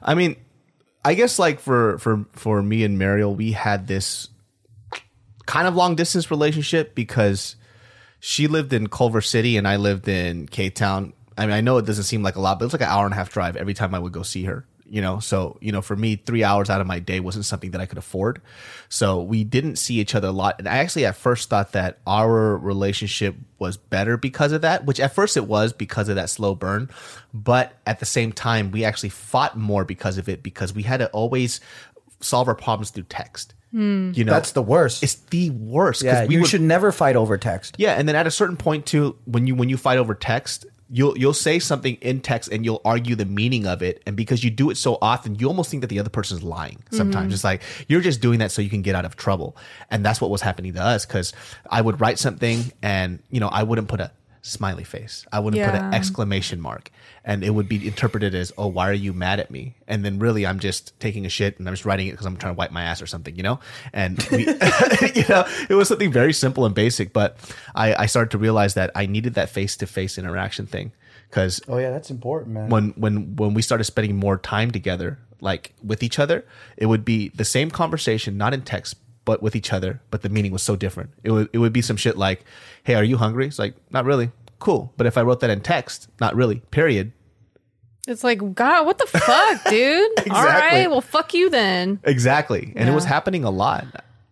I 0.00 0.14
mean, 0.14 0.36
I 1.04 1.14
guess 1.14 1.38
like 1.38 1.60
for 1.60 1.98
for 1.98 2.24
for 2.32 2.62
me 2.62 2.84
and 2.84 2.98
Mariel, 2.98 3.34
we 3.34 3.52
had 3.52 3.86
this 3.86 4.28
kind 5.46 5.66
of 5.66 5.74
long 5.74 5.96
distance 5.96 6.30
relationship 6.30 6.94
because 6.94 7.56
she 8.20 8.46
lived 8.46 8.72
in 8.72 8.88
Culver 8.88 9.20
City 9.20 9.56
and 9.56 9.66
I 9.66 9.76
lived 9.76 10.08
in 10.08 10.46
K 10.46 10.70
Town. 10.70 11.12
I 11.36 11.46
mean, 11.46 11.54
I 11.54 11.60
know 11.60 11.78
it 11.78 11.86
doesn't 11.86 12.04
seem 12.04 12.22
like 12.22 12.36
a 12.36 12.40
lot, 12.40 12.58
but 12.58 12.66
it's 12.66 12.74
like 12.74 12.82
an 12.82 12.88
hour 12.88 13.04
and 13.04 13.12
a 13.12 13.16
half 13.16 13.32
drive 13.32 13.56
every 13.56 13.74
time 13.74 13.94
I 13.94 13.98
would 13.98 14.12
go 14.12 14.22
see 14.22 14.44
her. 14.44 14.66
You 14.94 15.00
know, 15.00 15.20
so 15.20 15.56
you 15.62 15.72
know, 15.72 15.80
for 15.80 15.96
me, 15.96 16.16
three 16.16 16.44
hours 16.44 16.68
out 16.68 16.82
of 16.82 16.86
my 16.86 16.98
day 16.98 17.18
wasn't 17.18 17.46
something 17.46 17.70
that 17.70 17.80
I 17.80 17.86
could 17.86 17.96
afford. 17.96 18.42
So 18.90 19.22
we 19.22 19.42
didn't 19.42 19.76
see 19.76 19.94
each 20.00 20.14
other 20.14 20.28
a 20.28 20.32
lot. 20.32 20.56
And 20.58 20.68
I 20.68 20.76
actually 20.78 21.06
at 21.06 21.16
first 21.16 21.48
thought 21.48 21.72
that 21.72 21.96
our 22.06 22.58
relationship 22.58 23.34
was 23.58 23.78
better 23.78 24.18
because 24.18 24.52
of 24.52 24.60
that, 24.60 24.84
which 24.84 25.00
at 25.00 25.14
first 25.14 25.38
it 25.38 25.46
was 25.46 25.72
because 25.72 26.10
of 26.10 26.16
that 26.16 26.28
slow 26.28 26.54
burn. 26.54 26.90
But 27.32 27.72
at 27.86 28.00
the 28.00 28.04
same 28.06 28.32
time, 28.32 28.70
we 28.70 28.84
actually 28.84 29.08
fought 29.08 29.56
more 29.56 29.86
because 29.86 30.18
of 30.18 30.28
it 30.28 30.42
because 30.42 30.74
we 30.74 30.82
had 30.82 30.98
to 30.98 31.08
always 31.08 31.60
solve 32.20 32.46
our 32.48 32.54
problems 32.54 32.90
through 32.90 33.04
text. 33.04 33.54
Hmm. 33.70 34.12
You 34.14 34.24
know, 34.24 34.32
That's 34.32 34.52
the 34.52 34.60
worst. 34.60 35.02
it's 35.02 35.14
the 35.14 35.48
worst. 35.48 36.02
'cause 36.02 36.04
yeah, 36.12 36.26
we 36.26 36.34
you 36.34 36.40
would- 36.42 36.50
should 36.50 36.60
never 36.60 36.92
fight 36.92 37.16
over 37.16 37.38
text. 37.38 37.76
yeah, 37.78 37.94
and 37.94 38.06
then 38.06 38.14
at 38.14 38.26
a 38.26 38.30
certain 38.30 38.58
point 38.58 38.84
too, 38.84 39.16
when 39.24 39.46
you 39.46 39.54
when 39.54 39.70
you 39.70 39.78
fight 39.78 39.96
over 39.96 40.14
text, 40.14 40.66
you'll 40.92 41.16
you'll 41.18 41.34
say 41.34 41.58
something 41.58 41.96
in 42.00 42.20
text 42.20 42.52
and 42.52 42.64
you'll 42.64 42.82
argue 42.84 43.16
the 43.16 43.24
meaning 43.24 43.66
of 43.66 43.82
it, 43.82 44.02
and 44.06 44.14
because 44.14 44.44
you 44.44 44.50
do 44.50 44.70
it 44.70 44.76
so 44.76 44.98
often, 45.00 45.34
you 45.36 45.48
almost 45.48 45.70
think 45.70 45.80
that 45.80 45.88
the 45.88 45.98
other 45.98 46.10
person's 46.10 46.42
lying. 46.42 46.82
Sometimes. 46.90 47.26
Mm-hmm. 47.26 47.32
It's 47.32 47.44
like 47.44 47.62
you're 47.88 48.02
just 48.02 48.20
doing 48.20 48.38
that 48.40 48.52
so 48.52 48.62
you 48.62 48.70
can 48.70 48.82
get 48.82 48.94
out 48.94 49.04
of 49.04 49.16
trouble, 49.16 49.56
and 49.90 50.04
that's 50.04 50.20
what 50.20 50.30
was 50.30 50.42
happening 50.42 50.74
to 50.74 50.82
us. 50.82 51.06
Because 51.06 51.32
I 51.68 51.80
would 51.80 52.00
write 52.00 52.18
something, 52.18 52.70
and 52.82 53.20
you 53.30 53.40
know 53.40 53.48
I 53.48 53.62
wouldn't 53.62 53.88
put 53.88 54.00
a 54.00 54.12
smiley 54.42 54.84
face, 54.84 55.24
I 55.32 55.38
wouldn't 55.40 55.64
put 55.64 55.74
an 55.74 55.94
exclamation 55.94 56.60
mark, 56.60 56.90
and 57.24 57.44
it 57.44 57.50
would 57.50 57.68
be 57.68 57.86
interpreted 57.86 58.34
as, 58.34 58.52
"Oh, 58.58 58.66
why 58.66 58.88
are 58.88 58.92
you 58.94 59.12
mad 59.12 59.40
at 59.40 59.50
me?" 59.50 59.74
And 59.86 60.04
then 60.04 60.18
really, 60.18 60.46
I'm 60.46 60.58
just 60.58 60.98
taking 61.00 61.24
a 61.26 61.28
shit 61.28 61.58
and 61.58 61.68
I'm 61.68 61.74
just 61.74 61.84
writing 61.84 62.06
it 62.08 62.12
because 62.12 62.26
I'm 62.26 62.36
trying 62.36 62.54
to 62.54 62.58
wipe 62.58 62.72
my 62.72 62.82
ass 62.82 63.00
or 63.02 63.06
something, 63.06 63.36
you 63.36 63.42
know. 63.42 63.60
And 63.92 64.22
we, 64.32 64.38
you 65.14 65.24
know, 65.28 65.44
it 65.68 65.74
was 65.74 65.88
something 65.88 66.10
very 66.12 66.32
simple 66.32 66.64
and 66.66 66.74
basic, 66.74 67.12
but 67.12 67.36
I, 67.74 67.94
I 67.94 68.06
started 68.06 68.30
to 68.32 68.38
realize 68.38 68.74
that 68.74 68.90
I 68.94 69.06
needed 69.06 69.34
that 69.34 69.50
face 69.50 69.76
to 69.76 69.86
face 69.86 70.18
interaction 70.18 70.66
thing 70.66 70.92
because 71.30 71.60
Oh 71.68 71.78
yeah, 71.78 71.90
that's 71.90 72.10
important, 72.10 72.54
man. 72.54 72.68
when 72.68 72.90
when 72.90 73.36
when 73.36 73.54
we 73.54 73.62
started 73.62 73.84
spending 73.84 74.16
more 74.16 74.36
time 74.38 74.70
together 74.70 75.18
like 75.40 75.72
with 75.82 76.02
each 76.04 76.18
other 76.20 76.44
it 76.76 76.86
would 76.86 77.04
be 77.04 77.28
the 77.30 77.44
same 77.44 77.68
conversation 77.68 78.36
not 78.38 78.54
in 78.54 78.62
text 78.62 78.94
but 79.24 79.42
with 79.42 79.56
each 79.56 79.72
other 79.72 80.00
but 80.10 80.22
the 80.22 80.28
meaning 80.28 80.52
was 80.52 80.62
so 80.62 80.76
different 80.76 81.10
it 81.24 81.32
would 81.32 81.48
it 81.52 81.58
would 81.58 81.72
be 81.72 81.82
some 81.82 81.96
shit 81.96 82.16
like 82.16 82.44
hey 82.84 82.94
are 82.94 83.02
you 83.02 83.16
hungry 83.16 83.46
it's 83.48 83.58
like 83.58 83.74
not 83.90 84.04
really 84.04 84.30
cool 84.62 84.92
but 84.96 85.06
if 85.06 85.18
i 85.18 85.22
wrote 85.22 85.40
that 85.40 85.50
in 85.50 85.60
text 85.60 86.08
not 86.20 86.34
really 86.34 86.60
period 86.70 87.12
It's 88.08 88.24
like, 88.24 88.40
God, 88.54 88.84
what 88.86 88.98
the 88.98 89.06
fuck, 89.06 89.64
dude? 89.70 90.10
All 90.18 90.24
Exactly. 90.26 90.78
right, 90.80 90.90
well, 90.90 91.00
fuck 91.00 91.34
you 91.34 91.50
then. 91.50 92.00
exactly 92.04 92.72
and 92.74 92.88
it 92.88 92.92
was 92.92 93.04
happening 93.04 93.44
a 93.44 93.50
lot 93.50 93.86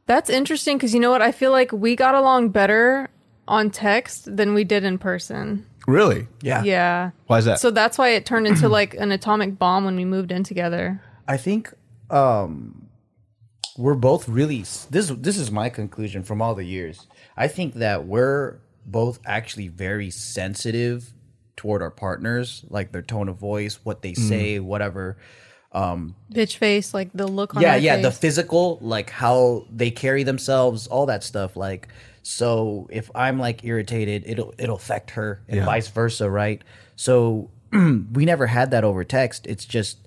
That's 0.06 0.28
interesting 0.30 0.76
because 0.76 0.92
you 0.92 0.98
know 0.98 1.10
what? 1.12 1.22
I 1.22 1.30
feel 1.30 1.52
like 1.52 1.70
we 1.70 1.94
got 1.94 2.14
along 2.16 2.48
better 2.50 3.08
on 3.46 3.70
text 3.70 4.26
than 4.36 4.54
we 4.54 4.64
did 4.64 4.82
in 4.84 4.98
person. 4.98 5.64
really 5.86 6.26
yeah. 6.42 6.64
Yeah. 6.64 7.10
why 7.28 7.38
is 7.38 7.44
that 7.44 7.60
So 7.60 7.70
that's 7.70 7.96
why 7.96 8.08
it 8.18 8.26
turned 8.26 8.46
into 8.48 8.68
like 8.78 8.94
an 8.94 9.12
atomic 9.12 9.56
bomb 9.56 9.84
when 9.84 9.94
we 9.94 10.04
moved 10.04 10.32
in 10.32 10.42
together. 10.42 11.00
I 11.28 11.36
think 11.36 11.72
um, 12.10 12.88
we're 13.78 13.94
both 13.94 14.28
really 14.28 14.62
this. 14.90 15.08
This 15.14 15.38
is 15.38 15.50
my 15.52 15.68
conclusion 15.70 16.24
from 16.24 16.42
all 16.42 16.54
the 16.56 16.64
years. 16.64 17.06
I 17.36 17.46
think 17.46 17.74
that 17.74 18.04
we're 18.06 18.58
both 18.86 19.18
actually 19.24 19.68
very 19.68 20.10
sensitive 20.10 21.12
toward 21.56 21.82
our 21.82 21.90
partners, 21.90 22.64
like 22.68 22.92
their 22.92 23.02
tone 23.02 23.28
of 23.28 23.36
voice, 23.36 23.78
what 23.84 24.02
they 24.02 24.14
say, 24.14 24.58
whatever. 24.58 25.16
Um, 25.72 26.16
Bitch 26.32 26.56
face, 26.56 26.92
like 26.94 27.10
the 27.14 27.26
look 27.28 27.54
on 27.54 27.62
yeah, 27.62 27.72
their 27.72 27.80
yeah, 27.80 27.96
the 27.98 28.10
physical, 28.10 28.78
like 28.80 29.10
how 29.10 29.66
they 29.70 29.90
carry 29.90 30.22
themselves, 30.24 30.86
all 30.86 31.06
that 31.06 31.22
stuff. 31.22 31.56
Like, 31.56 31.88
so 32.22 32.88
if 32.90 33.10
I'm 33.14 33.38
like 33.38 33.64
irritated, 33.64 34.24
it'll 34.26 34.52
it'll 34.58 34.76
affect 34.76 35.10
her, 35.12 35.42
and 35.48 35.58
Yeah. 35.58 35.66
vice 35.66 35.88
versa, 35.88 36.28
right? 36.30 36.62
So 36.96 37.50
we 37.72 38.24
never 38.24 38.46
had 38.48 38.70
that 38.72 38.82
over 38.82 39.04
text. 39.04 39.46
It's 39.46 39.64
just, 39.64 39.98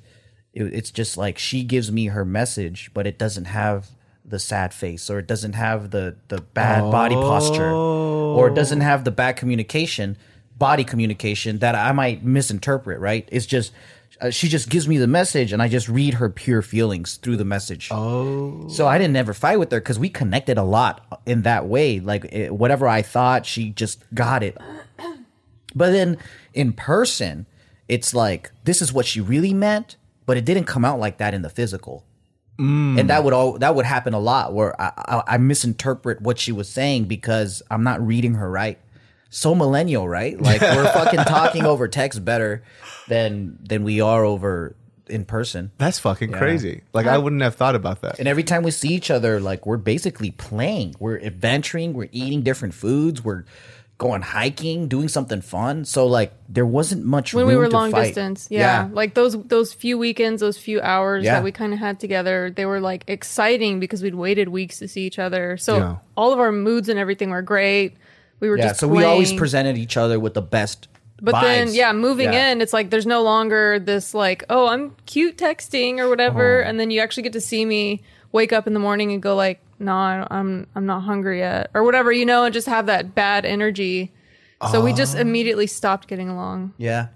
it, 0.53 0.63
it's 0.73 0.91
just 0.91 1.15
like 1.17 1.37
she 1.37 1.63
gives 1.63 1.91
me 1.91 2.07
her 2.07 2.25
message, 2.25 2.91
but 2.93 3.07
it 3.07 3.17
doesn't 3.17 3.45
have 3.45 3.87
the 4.25 4.39
sad 4.39 4.73
face, 4.73 5.09
or 5.09 5.19
it 5.19 5.27
doesn't 5.27 5.53
have 5.53 5.91
the 5.91 6.15
the 6.27 6.41
bad 6.41 6.89
body 6.91 7.15
posture, 7.15 7.71
or 7.71 8.47
it 8.47 8.53
doesn't 8.53 8.81
have 8.81 9.03
the 9.03 9.11
bad 9.11 9.35
communication, 9.35 10.17
body 10.57 10.83
communication 10.83 11.59
that 11.59 11.75
I 11.75 11.91
might 11.91 12.23
misinterpret. 12.23 12.99
Right? 12.99 13.27
It's 13.31 13.45
just. 13.45 13.71
Uh, 14.21 14.29
she 14.29 14.47
just 14.47 14.69
gives 14.69 14.87
me 14.87 14.99
the 14.99 15.07
message 15.07 15.51
and 15.51 15.61
I 15.61 15.67
just 15.67 15.89
read 15.89 16.13
her 16.13 16.29
pure 16.29 16.61
feelings 16.61 17.17
through 17.17 17.35
the 17.35 17.43
message. 17.43 17.89
Oh. 17.91 18.67
So 18.69 18.87
I 18.87 18.99
didn't 18.99 19.15
ever 19.15 19.33
fight 19.33 19.57
with 19.57 19.71
her 19.71 19.79
because 19.79 19.97
we 19.97 20.07
connected 20.07 20.59
a 20.59 20.63
lot 20.63 21.19
in 21.25 21.41
that 21.41 21.65
way. 21.65 21.99
Like 21.99 22.25
it, 22.25 22.53
whatever 22.53 22.87
I 22.87 23.01
thought, 23.01 23.47
she 23.47 23.71
just 23.71 24.03
got 24.13 24.43
it. 24.43 24.55
But 25.75 25.91
then 25.91 26.17
in 26.53 26.73
person, 26.73 27.45
it's 27.87 28.13
like 28.13 28.51
this 28.63 28.81
is 28.81 28.93
what 28.93 29.05
she 29.05 29.19
really 29.21 29.53
meant, 29.53 29.97
but 30.25 30.37
it 30.37 30.45
didn't 30.45 30.65
come 30.65 30.85
out 30.85 30.99
like 30.99 31.17
that 31.17 31.33
in 31.33 31.41
the 31.41 31.49
physical. 31.49 32.05
Mm. 32.59 32.99
And 32.99 33.09
that 33.09 33.23
would 33.23 33.33
all 33.33 33.57
that 33.59 33.75
would 33.75 33.85
happen 33.85 34.13
a 34.13 34.19
lot 34.19 34.53
where 34.53 34.79
I, 34.79 34.91
I, 34.97 35.23
I 35.27 35.37
misinterpret 35.37 36.21
what 36.21 36.37
she 36.39 36.51
was 36.51 36.69
saying 36.69 37.05
because 37.05 37.63
I'm 37.71 37.83
not 37.83 38.05
reading 38.05 38.35
her 38.35 38.49
right. 38.49 38.79
So 39.29 39.55
millennial, 39.55 40.07
right? 40.07 40.39
Like 40.39 40.61
we're 40.75 40.91
fucking 40.93 41.21
talking 41.21 41.65
over 41.65 41.87
text 41.87 42.23
better 42.23 42.63
than 43.07 43.57
than 43.61 43.83
we 43.83 44.01
are 44.01 44.23
over 44.23 44.75
in 45.09 45.25
person. 45.25 45.69
that's 45.77 45.99
fucking 45.99 46.31
crazy 46.31 46.81
like 46.93 47.05
i 47.07 47.17
wouldn't 47.17 47.41
have 47.41 47.53
thought 47.55 47.75
about 47.75 47.99
that 48.01 48.17
And 48.19 48.27
every 48.27 48.41
time 48.43 48.63
we 48.63 48.71
see 48.71 48.87
each 48.93 49.11
other, 49.11 49.41
like 49.41 49.65
we're 49.65 49.75
basically 49.75 50.31
playing. 50.31 50.95
We're 50.97 51.19
adventuring. 51.19 51.91
We're 51.93 52.07
eating 52.13 52.41
different 52.41 52.73
foods. 52.73 53.21
We're 53.21 53.43
going 54.03 54.21
hiking, 54.21 54.87
doing 54.87 55.07
something 55.07 55.41
fun. 55.41 55.85
So 55.85 56.05
like 56.05 56.31
there 56.47 56.65
wasn't 56.65 57.05
much 57.05 57.33
when 57.33 57.45
room 57.45 57.49
we 57.53 57.57
were 57.57 57.67
to 57.69 57.73
long 57.75 57.91
fight. 57.91 58.07
distance. 58.07 58.47
Yeah. 58.51 58.89
Like 58.91 59.15
those 59.15 59.41
those 59.45 59.73
few 59.73 59.97
weekends, 59.97 60.41
those 60.41 60.57
few 60.57 60.79
hours 60.81 61.23
Yeah. 61.25 61.35
that 61.35 61.43
we 61.43 61.51
kind 61.51 61.73
of 61.73 61.79
had 61.79 61.99
together, 61.99 62.51
they 62.55 62.65
were 62.65 62.79
like 62.79 63.03
exciting 63.07 63.79
because 63.79 64.03
we'd 64.03 64.15
waited 64.15 64.49
weeks 64.49 64.77
to 64.79 64.87
see 64.87 65.01
each 65.07 65.17
other. 65.17 65.57
So 65.57 65.77
Yeah. 65.77 65.95
all 66.15 66.31
of 66.33 66.39
our 66.39 66.51
moods 66.51 66.89
and 66.89 66.99
everything 66.99 67.31
were 67.31 67.41
great. 67.41 67.93
We 68.39 68.49
were 68.49 68.57
yeah. 68.57 68.67
just 68.67 68.79
So 68.81 68.87
we 68.87 69.03
always 69.03 69.33
presented 69.33 69.77
each 69.77 69.97
other 69.97 70.19
with 70.19 70.33
the 70.35 70.41
best. 70.41 70.87
But 71.21 71.39
then, 71.41 71.73
yeah, 71.73 71.93
moving 71.93 72.33
Yeah. 72.33 72.51
in, 72.51 72.61
it's 72.61 72.73
like 72.73 72.89
there's 72.89 73.05
no 73.05 73.21
longer 73.23 73.79
this 73.79 74.13
like, 74.13 74.43
oh, 74.49 74.67
I'm 74.67 74.93
cute 75.05 75.37
texting 75.37 75.97
or 75.99 76.09
whatever, 76.09 76.61
Oh. 76.61 76.67
and 76.67 76.77
then 76.77 76.91
you 76.91 76.99
actually 76.99 77.23
get 77.23 77.33
to 77.33 77.41
see 77.41 77.63
me 77.63 78.01
wake 78.33 78.51
up 78.51 78.67
in 78.67 78.73
the 78.73 78.79
morning 78.81 79.13
and 79.13 79.21
go 79.23 79.33
like, 79.33 79.61
no, 79.83 79.93
I- 79.93 80.27
I'm 80.31 80.67
I'm 80.75 80.85
not 80.85 81.01
hungry 81.01 81.39
yet 81.39 81.69
or 81.73 81.83
whatever, 81.83 82.11
you 82.11 82.25
know, 82.25 82.43
and 82.45 82.53
just 82.53 82.67
have 82.67 82.85
that 82.87 83.13
bad 83.15 83.45
energy. 83.45 84.11
So 84.71 84.81
we 84.81 84.93
just 84.93 85.15
immediately 85.17 85.67
stopped 85.67 86.07
getting 86.07 86.29
along. 86.29 86.73
Yeah. 86.77 87.07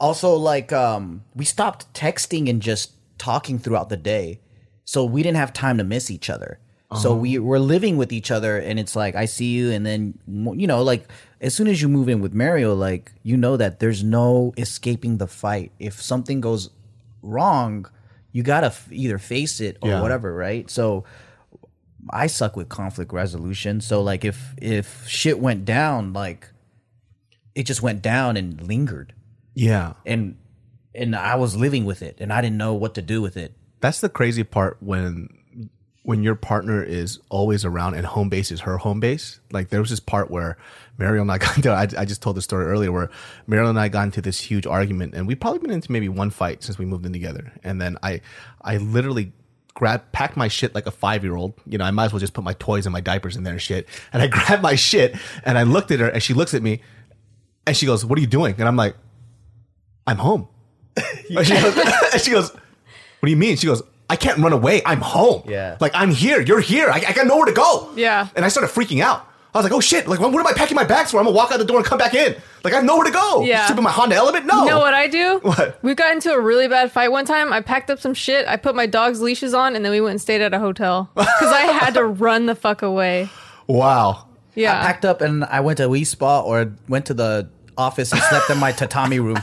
Also, 0.00 0.34
like, 0.34 0.72
um, 0.72 1.22
we 1.34 1.44
stopped 1.44 1.92
texting 1.92 2.48
and 2.48 2.62
just 2.62 2.92
talking 3.18 3.58
throughout 3.58 3.88
the 3.90 3.96
day. 3.98 4.40
so 4.86 5.02
we 5.04 5.22
didn't 5.22 5.36
have 5.38 5.50
time 5.52 5.78
to 5.78 5.84
miss 5.84 6.10
each 6.10 6.28
other. 6.28 6.58
So 7.00 7.14
we 7.14 7.38
were 7.40 7.58
living 7.58 7.96
with 7.96 8.12
each 8.12 8.30
other, 8.30 8.56
and 8.58 8.78
it's 8.78 8.94
like 8.94 9.14
I 9.16 9.24
see 9.24 9.46
you, 9.52 9.72
and 9.72 9.84
then 9.84 10.18
you 10.28 10.66
know, 10.68 10.80
like 10.82 11.08
as 11.40 11.52
soon 11.52 11.66
as 11.66 11.82
you 11.82 11.88
move 11.88 12.08
in 12.08 12.20
with 12.20 12.32
Mariel, 12.32 12.76
like 12.76 13.10
you 13.24 13.36
know 13.36 13.56
that 13.56 13.80
there's 13.80 14.04
no 14.04 14.52
escaping 14.56 15.18
the 15.18 15.26
fight. 15.26 15.72
If 15.80 16.00
something 16.00 16.40
goes 16.40 16.70
wrong, 17.20 17.86
you 18.30 18.42
gotta 18.44 18.66
f- 18.68 18.88
either 18.92 19.18
face 19.18 19.60
it 19.60 19.76
or 19.82 19.88
Yeah. 19.88 20.02
whatever, 20.02 20.32
right? 20.34 20.70
So 20.70 21.02
I 22.10 22.26
suck 22.26 22.56
with 22.56 22.68
conflict 22.68 23.12
resolution. 23.12 23.80
So 23.80 24.02
like 24.02 24.24
if 24.24 24.54
if 24.58 25.06
shit 25.08 25.38
went 25.38 25.64
down, 25.64 26.12
like 26.12 26.48
it 27.54 27.64
just 27.64 27.82
went 27.82 28.02
down 28.02 28.36
and 28.36 28.60
lingered, 28.60 29.12
Yeah. 29.54 29.94
and 30.04 30.36
and 30.94 31.16
I 31.16 31.36
was 31.36 31.56
living 31.56 31.84
with 31.84 32.02
it, 32.02 32.16
and 32.20 32.32
I 32.32 32.40
didn't 32.40 32.56
know 32.58 32.74
what 32.74 32.94
to 32.94 33.02
do 33.02 33.20
with 33.22 33.36
it. 33.36 33.54
That's 33.80 34.00
the 34.00 34.08
crazy 34.08 34.44
part 34.44 34.78
when 34.80 35.28
when 36.02 36.22
your 36.22 36.34
partner 36.34 36.82
is 36.82 37.18
always 37.30 37.64
around 37.64 37.94
and 37.94 38.04
home 38.04 38.28
base 38.28 38.50
is 38.52 38.60
her 38.60 38.76
home 38.76 39.00
base. 39.00 39.40
Like 39.50 39.70
there 39.70 39.80
was 39.80 39.88
this 39.88 40.00
part 40.00 40.30
where 40.30 40.58
Mariel 40.98 41.22
and 41.22 41.32
I 41.32 41.38
got 41.44 41.56
into, 41.56 41.70
I, 41.70 41.88
I 41.96 42.04
just 42.04 42.20
told 42.20 42.36
the 42.36 42.42
story 42.42 42.66
earlier 42.66 42.92
where 42.92 43.08
Mariel 43.46 43.70
and 43.70 43.80
I 43.80 43.88
got 43.88 44.02
into 44.04 44.20
this 44.20 44.38
huge 44.38 44.66
argument 44.66 45.14
and 45.14 45.26
we've 45.26 45.40
probably 45.40 45.60
been 45.60 45.70
into 45.70 45.90
maybe 45.90 46.10
one 46.10 46.28
fight 46.28 46.62
since 46.62 46.76
we 46.78 46.84
moved 46.84 47.06
in 47.06 47.14
together. 47.14 47.52
And 47.62 47.80
then 47.80 47.96
I, 48.02 48.20
I 48.60 48.76
literally 48.76 49.32
grabbed, 49.74 50.12
packed 50.12 50.36
my 50.36 50.48
shit 50.48 50.74
like 50.74 50.86
a 50.86 50.90
five 50.90 51.24
year 51.24 51.36
old. 51.36 51.54
You 51.66 51.78
know, 51.78 51.84
I 51.84 51.90
might 51.90 52.06
as 52.06 52.12
well 52.12 52.20
just 52.20 52.32
put 52.32 52.44
my 52.44 52.54
toys 52.54 52.86
and 52.86 52.92
my 52.92 53.00
diapers 53.00 53.36
in 53.36 53.42
there 53.42 53.52
and 53.52 53.62
shit. 53.62 53.88
And 54.12 54.22
I 54.22 54.26
grabbed 54.28 54.62
my 54.62 54.76
shit 54.76 55.16
and 55.44 55.58
I 55.58 55.64
looked 55.64 55.90
at 55.90 56.00
her 56.00 56.08
and 56.08 56.22
she 56.22 56.34
looks 56.34 56.54
at 56.54 56.62
me 56.62 56.80
and 57.66 57.76
she 57.76 57.86
goes, 57.86 58.04
what 58.04 58.18
are 58.18 58.20
you 58.20 58.26
doing? 58.26 58.54
And 58.58 58.68
I'm 58.68 58.76
like, 58.76 58.96
I'm 60.06 60.18
home. 60.18 60.48
and, 60.96 61.46
she 61.46 61.54
goes, 61.54 61.76
and 62.12 62.22
she 62.22 62.30
goes, 62.30 62.50
what 62.50 63.26
do 63.26 63.30
you 63.30 63.36
mean? 63.36 63.56
She 63.56 63.66
goes, 63.66 63.82
I 64.08 64.16
can't 64.16 64.38
run 64.38 64.52
away. 64.52 64.82
I'm 64.84 65.00
home. 65.00 65.42
Yeah. 65.46 65.76
Like 65.80 65.92
I'm 65.94 66.10
here. 66.10 66.40
You're 66.40 66.60
here. 66.60 66.88
I, 66.90 67.02
I 67.08 67.12
got 67.12 67.26
nowhere 67.26 67.46
to 67.46 67.52
go. 67.52 67.90
Yeah. 67.96 68.28
And 68.36 68.44
I 68.44 68.48
started 68.48 68.72
freaking 68.72 69.00
out. 69.00 69.26
I 69.54 69.58
was 69.58 69.64
like, 69.64 69.72
oh 69.72 69.80
shit. 69.80 70.08
Like, 70.08 70.18
what 70.18 70.34
am 70.34 70.46
I 70.46 70.52
packing 70.52 70.74
my 70.74 70.82
bags 70.82 71.12
for? 71.12 71.18
I'm 71.18 71.24
gonna 71.26 71.36
walk 71.36 71.52
out 71.52 71.58
the 71.58 71.64
door 71.64 71.76
and 71.76 71.86
come 71.86 71.98
back 71.98 72.12
in. 72.12 72.34
Like, 72.64 72.72
I 72.72 72.76
have 72.76 72.84
nowhere 72.84 73.04
to 73.04 73.12
go. 73.12 73.44
Yeah. 73.44 73.66
Sleep 73.66 73.78
in 73.78 73.84
my 73.84 73.90
Honda 73.90 74.16
Element? 74.16 74.46
No. 74.46 74.64
You 74.64 74.70
know 74.70 74.80
what 74.80 74.94
I 74.94 75.06
do? 75.06 75.38
What? 75.42 75.78
We 75.82 75.94
got 75.94 76.12
into 76.12 76.32
a 76.32 76.40
really 76.40 76.66
bad 76.66 76.90
fight 76.90 77.12
one 77.12 77.24
time. 77.24 77.52
I 77.52 77.60
packed 77.60 77.88
up 77.88 78.00
some 78.00 78.14
shit. 78.14 78.48
I 78.48 78.56
put 78.56 78.74
my 78.74 78.86
dog's 78.86 79.20
leashes 79.20 79.54
on, 79.54 79.76
and 79.76 79.84
then 79.84 79.92
we 79.92 80.00
went 80.00 80.12
and 80.12 80.20
stayed 80.20 80.40
at 80.40 80.52
a 80.52 80.58
hotel 80.58 81.08
because 81.14 81.52
I 81.52 81.60
had 81.66 81.94
to 81.94 82.04
run 82.04 82.46
the 82.46 82.56
fuck 82.56 82.82
away. 82.82 83.28
Wow. 83.68 84.26
Yeah. 84.56 84.78
I 84.78 84.82
packed 84.82 85.04
up 85.04 85.20
and 85.20 85.44
I 85.44 85.60
went 85.60 85.76
to 85.76 85.84
Wi 85.84 86.02
Spa 86.02 86.40
or 86.40 86.72
went 86.88 87.06
to 87.06 87.14
the 87.14 87.48
office 87.78 88.12
and 88.12 88.20
slept 88.22 88.50
in 88.50 88.58
my 88.58 88.72
tatami 88.72 89.20
room. 89.20 89.38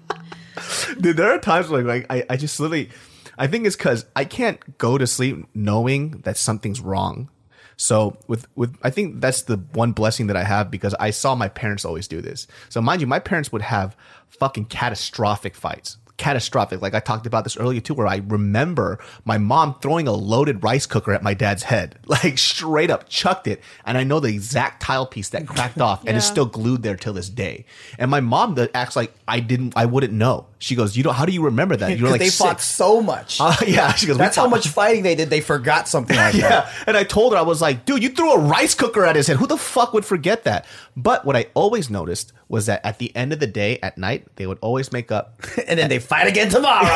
Dude, 1.00 1.16
there 1.16 1.30
are 1.32 1.38
times 1.38 1.70
like, 1.70 1.84
like 1.84 2.06
I, 2.10 2.24
I 2.30 2.36
just 2.36 2.58
literally, 2.60 2.90
I 3.38 3.46
think 3.46 3.66
it's 3.66 3.76
because 3.76 4.06
I 4.14 4.24
can't 4.24 4.78
go 4.78 4.98
to 4.98 5.06
sleep 5.06 5.46
knowing 5.54 6.22
that 6.24 6.36
something's 6.36 6.80
wrong. 6.80 7.28
So 7.76 8.16
with 8.26 8.46
with 8.56 8.76
I 8.82 8.90
think 8.90 9.20
that's 9.20 9.42
the 9.42 9.58
one 9.72 9.92
blessing 9.92 10.26
that 10.28 10.36
I 10.36 10.44
have 10.44 10.70
because 10.70 10.94
I 10.94 11.10
saw 11.10 11.34
my 11.34 11.48
parents 11.48 11.84
always 11.84 12.08
do 12.08 12.20
this. 12.20 12.46
So 12.68 12.80
mind 12.80 13.00
you, 13.00 13.06
my 13.06 13.18
parents 13.18 13.52
would 13.52 13.62
have 13.62 13.96
fucking 14.28 14.66
catastrophic 14.66 15.54
fights. 15.54 15.98
Catastrophic. 16.16 16.80
Like 16.80 16.94
I 16.94 17.00
talked 17.00 17.26
about 17.26 17.44
this 17.44 17.58
earlier 17.58 17.82
too, 17.82 17.92
where 17.92 18.06
I 18.06 18.22
remember 18.26 18.98
my 19.26 19.36
mom 19.36 19.76
throwing 19.82 20.08
a 20.08 20.12
loaded 20.12 20.64
rice 20.64 20.86
cooker 20.86 21.12
at 21.12 21.22
my 21.22 21.34
dad's 21.34 21.64
head. 21.64 21.98
Like 22.06 22.38
straight 22.38 22.90
up 22.90 23.10
chucked 23.10 23.46
it. 23.46 23.62
And 23.84 23.98
I 23.98 24.04
know 24.04 24.20
the 24.20 24.28
exact 24.28 24.80
tile 24.80 25.06
piece 25.06 25.28
that 25.30 25.46
cracked 25.46 25.82
off 25.82 26.06
and 26.06 26.16
is 26.16 26.24
still 26.24 26.46
glued 26.46 26.82
there 26.82 26.96
till 26.96 27.12
this 27.12 27.28
day. 27.28 27.66
And 27.98 28.10
my 28.10 28.20
mom 28.20 28.54
that 28.54 28.70
acts 28.72 28.96
like 28.96 29.12
I 29.28 29.40
didn't 29.40 29.74
I 29.76 29.84
wouldn't 29.84 30.14
know. 30.14 30.46
She 30.58 30.74
goes, 30.74 30.96
You 30.96 31.02
don't 31.02 31.14
how 31.14 31.26
do 31.26 31.32
you 31.32 31.44
remember 31.44 31.76
that? 31.76 31.98
You're 31.98 32.10
like 32.16 32.20
they 32.20 32.30
fought 32.30 32.60
six. 32.60 32.64
so 32.68 33.00
much. 33.02 33.38
Uh, 33.46 33.54
yeah, 33.66 33.92
she 33.94 34.06
goes. 34.06 34.16
That's 34.18 34.36
how 34.36 34.48
much 34.48 34.68
fighting 34.68 35.02
they 35.02 35.14
did. 35.14 35.28
They 35.30 35.40
forgot 35.40 35.86
something 35.88 36.16
like 36.16 36.32
that. 36.36 36.40
Yeah, 36.66 36.72
and 36.86 36.96
I 36.96 37.04
told 37.04 37.32
her 37.32 37.38
I 37.38 37.42
was 37.42 37.60
like, 37.60 37.84
dude, 37.84 38.02
you 38.02 38.08
threw 38.08 38.32
a 38.32 38.38
rice 38.38 38.74
cooker 38.74 39.04
at 39.04 39.14
his 39.16 39.26
head. 39.26 39.36
Who 39.36 39.46
the 39.46 39.56
fuck 39.58 39.92
would 39.92 40.04
forget 40.04 40.44
that? 40.44 40.64
But 40.96 41.24
what 41.24 41.36
I 41.36 41.46
always 41.54 41.90
noticed 41.90 42.32
was 42.48 42.66
that 42.66 42.84
at 42.86 42.98
the 42.98 43.14
end 43.14 43.32
of 43.32 43.40
the 43.40 43.46
day, 43.46 43.78
at 43.82 43.98
night, 43.98 44.26
they 44.36 44.46
would 44.46 44.58
always 44.62 44.92
make 44.92 45.12
up. 45.12 45.40
And 45.66 45.78
then 45.78 45.88
they 45.90 45.98
fight 45.98 46.26
again 46.28 46.48
tomorrow. 46.48 46.86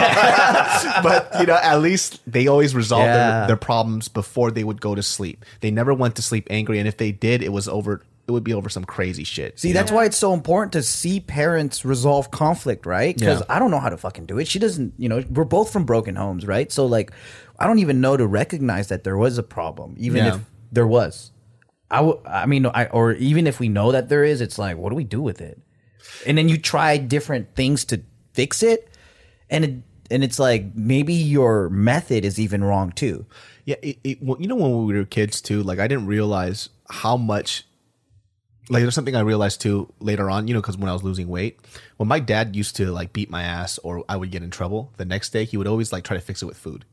but 1.02 1.28
you 1.40 1.46
know, 1.46 1.56
at 1.56 1.80
least 1.80 2.20
they 2.26 2.46
always 2.46 2.74
resolved 2.74 3.04
Yeah. 3.06 3.38
their, 3.40 3.46
their 3.48 3.56
problems 3.56 4.08
before 4.08 4.50
they 4.50 4.64
would 4.64 4.80
go 4.80 4.94
to 4.94 5.02
sleep. 5.02 5.44
They 5.60 5.70
never 5.70 5.92
went 5.94 6.16
to 6.16 6.22
sleep 6.22 6.46
angry, 6.50 6.78
and 6.78 6.88
if 6.88 6.96
they 6.96 7.12
did, 7.12 7.42
it 7.42 7.52
was 7.52 7.68
over. 7.68 8.02
It 8.28 8.32
would 8.32 8.44
be 8.44 8.54
over 8.54 8.68
some 8.68 8.84
crazy 8.84 9.24
shit. 9.24 9.58
See, 9.58 9.72
that's 9.72 9.90
why 9.90 10.04
it's 10.04 10.16
so 10.16 10.32
important 10.32 10.72
to 10.74 10.82
see 10.82 11.18
parents 11.18 11.84
resolve 11.84 12.30
conflict, 12.30 12.86
right? 12.86 13.16
Because 13.16 13.40
Yeah. 13.40 13.46
I 13.48 13.58
don't 13.58 13.72
know 13.72 13.80
how 13.80 13.88
to 13.88 13.96
fucking 13.96 14.26
do 14.26 14.38
it. 14.38 14.46
She 14.46 14.60
doesn't, 14.60 14.94
you 14.98 15.08
know, 15.08 15.24
we're 15.30 15.44
both 15.44 15.72
from 15.72 15.84
broken 15.84 16.14
homes, 16.14 16.46
right? 16.46 16.70
So, 16.70 16.86
like, 16.86 17.10
I 17.58 17.66
don't 17.66 17.80
even 17.80 18.00
know 18.00 18.16
to 18.16 18.26
recognize 18.26 18.86
that 18.88 19.02
there 19.02 19.16
was 19.16 19.36
a 19.36 19.42
problem, 19.42 19.96
even 19.98 20.18
Yeah. 20.18 20.34
if 20.36 20.40
there 20.70 20.86
was. 20.86 21.32
I 21.90 22.12
I 22.24 22.46
mean, 22.46 22.66
I, 22.66 22.86
or 22.86 23.12
even 23.14 23.48
if 23.48 23.58
we 23.58 23.68
know 23.68 23.90
that 23.90 24.08
there 24.08 24.22
is, 24.22 24.40
it's 24.40 24.58
like, 24.58 24.76
what 24.76 24.90
do 24.90 24.94
we 24.94 25.02
do 25.02 25.20
with 25.20 25.40
it? 25.40 25.60
And 26.24 26.38
then 26.38 26.48
you 26.48 26.56
try 26.56 26.98
different 26.98 27.56
things 27.56 27.84
to 27.86 28.02
fix 28.32 28.62
it, 28.62 28.88
and 29.48 29.64
it, 29.64 29.74
and 30.08 30.22
it's 30.22 30.38
like 30.38 30.76
maybe 30.76 31.14
your 31.14 31.68
method 31.70 32.24
is 32.24 32.38
even 32.38 32.62
wrong 32.62 32.92
too. 32.92 33.26
Yeah, 33.64 33.76
it, 33.82 33.98
it, 34.04 34.22
well, 34.22 34.36
you 34.40 34.46
know 34.46 34.54
when 34.56 34.86
we 34.86 34.94
were 34.94 35.04
kids 35.04 35.40
too, 35.40 35.62
like 35.64 35.80
I 35.80 35.88
didn't 35.88 36.06
realize 36.06 36.68
how 36.88 37.16
much. 37.16 37.64
Like 38.68 38.82
there's 38.82 38.94
something 38.94 39.16
I 39.16 39.20
realized 39.20 39.60
too 39.60 39.92
later 39.98 40.30
on, 40.30 40.46
you 40.46 40.54
know, 40.54 40.60
because 40.60 40.76
when 40.76 40.88
I 40.88 40.92
was 40.92 41.02
losing 41.02 41.28
weight, 41.28 41.58
when 41.96 42.08
my 42.08 42.20
dad 42.20 42.54
used 42.54 42.76
to 42.76 42.92
like 42.92 43.12
beat 43.12 43.30
my 43.30 43.42
ass 43.42 43.78
or 43.78 44.04
I 44.08 44.16
would 44.16 44.30
get 44.30 44.42
in 44.42 44.50
trouble, 44.50 44.92
the 44.96 45.04
next 45.04 45.30
day 45.30 45.44
he 45.44 45.56
would 45.56 45.66
always 45.66 45.92
like 45.92 46.04
try 46.04 46.16
to 46.16 46.20
fix 46.22 46.42
it 46.42 46.46
with 46.46 46.56
food. 46.56 46.84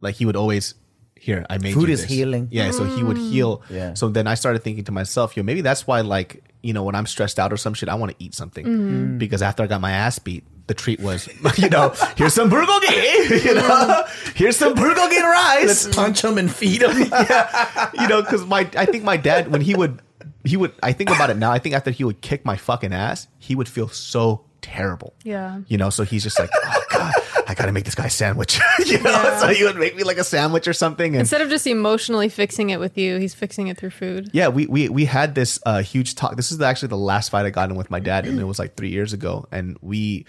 Like 0.00 0.16
he 0.16 0.26
would 0.26 0.36
always, 0.36 0.74
here 1.14 1.44
I 1.50 1.58
made 1.58 1.74
Food 1.74 1.88
you 1.88 1.94
is 1.94 2.00
this." 2.00 2.10
healing. 2.10 2.48
Yeah, 2.50 2.70
so 2.70 2.84
he 2.84 3.02
would 3.02 3.18
mm. 3.18 3.30
heal. 3.30 3.62
Yeah. 3.70 3.94
So 3.94 4.08
then 4.08 4.26
I 4.26 4.34
started 4.34 4.64
thinking 4.64 4.84
to 4.84 4.92
myself, 4.92 5.36
yo, 5.36 5.42
maybe 5.42 5.60
that's 5.60 5.86
why 5.86 6.00
like 6.00 6.42
you 6.62 6.72
know 6.72 6.82
when 6.82 6.94
I'm 6.94 7.06
stressed 7.06 7.38
out 7.38 7.52
or 7.52 7.56
some 7.56 7.74
shit, 7.74 7.88
I 7.88 7.94
want 7.94 8.18
to 8.18 8.24
eat 8.24 8.34
something 8.34 8.64
mm-hmm. 8.64 9.04
mm. 9.14 9.18
because 9.18 9.42
after 9.42 9.62
I 9.62 9.66
got 9.66 9.80
my 9.80 9.92
ass 9.92 10.18
beat, 10.18 10.44
the 10.66 10.74
treat 10.74 11.00
was 11.00 11.28
you 11.58 11.68
know 11.68 11.94
here's 12.16 12.34
some 12.34 12.50
bulgogi, 12.50 13.44
you 13.44 13.54
know 13.54 13.62
mm. 13.62 14.36
here's 14.36 14.56
some 14.56 14.74
bulgogi 14.74 15.20
rice 15.20 15.66
Let's 15.66 15.94
punch 15.94 16.22
them 16.22 16.38
and 16.38 16.50
feed 16.50 16.80
them. 16.80 16.98
yeah, 17.10 17.90
you 18.00 18.08
know, 18.08 18.22
because 18.22 18.46
my 18.46 18.68
I 18.76 18.86
think 18.86 19.04
my 19.04 19.16
dad 19.16 19.52
when 19.52 19.60
he 19.60 19.74
would 19.74 20.00
he 20.44 20.56
would 20.56 20.72
I 20.82 20.92
think 20.92 21.10
about 21.10 21.30
it 21.30 21.36
now. 21.36 21.50
I 21.52 21.58
think 21.58 21.74
after 21.74 21.90
he 21.90 22.04
would 22.04 22.20
kick 22.20 22.44
my 22.44 22.56
fucking 22.56 22.92
ass, 22.92 23.28
he 23.38 23.54
would 23.54 23.68
feel 23.68 23.88
so 23.88 24.44
terrible. 24.62 25.14
Yeah. 25.24 25.60
You 25.68 25.78
know, 25.78 25.88
so 25.90 26.04
he's 26.04 26.22
just 26.22 26.38
like, 26.38 26.50
oh 26.54 26.82
god, 26.90 27.12
I 27.48 27.54
gotta 27.54 27.72
make 27.72 27.84
this 27.84 27.94
guy 27.94 28.06
a 28.06 28.10
sandwich. 28.10 28.60
you 28.86 29.00
know, 29.02 29.10
Yeah. 29.10 29.38
so 29.38 29.48
he 29.48 29.64
would 29.64 29.76
make 29.76 29.96
me 29.96 30.02
like 30.02 30.18
a 30.18 30.24
sandwich 30.24 30.68
or 30.68 30.72
something. 30.72 31.14
And 31.14 31.20
Instead 31.20 31.40
of 31.40 31.48
just 31.48 31.66
emotionally 31.66 32.28
fixing 32.28 32.70
it 32.70 32.78
with 32.78 32.96
you, 32.98 33.16
he's 33.18 33.34
fixing 33.34 33.68
it 33.68 33.78
through 33.78 33.90
food. 33.90 34.30
yeah, 34.32 34.48
we 34.48 34.66
we 34.66 34.88
we 34.88 35.04
had 35.06 35.34
this 35.34 35.58
uh, 35.66 35.82
huge 35.82 36.14
talk. 36.14 36.36
This 36.36 36.52
is 36.52 36.60
actually 36.60 36.88
the 36.88 36.96
last 36.98 37.30
fight 37.30 37.46
I 37.46 37.50
got 37.50 37.70
in 37.70 37.76
with 37.76 37.90
my 37.90 38.00
dad, 38.00 38.26
and 38.26 38.38
it 38.38 38.44
was 38.44 38.58
like 38.58 38.76
three 38.76 38.90
years 38.90 39.12
ago. 39.12 39.46
And 39.50 39.78
we, 39.80 40.26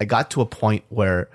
I 0.00 0.04
got 0.04 0.30
to 0.32 0.40
a 0.40 0.46
point 0.46 0.84
where 0.88 1.28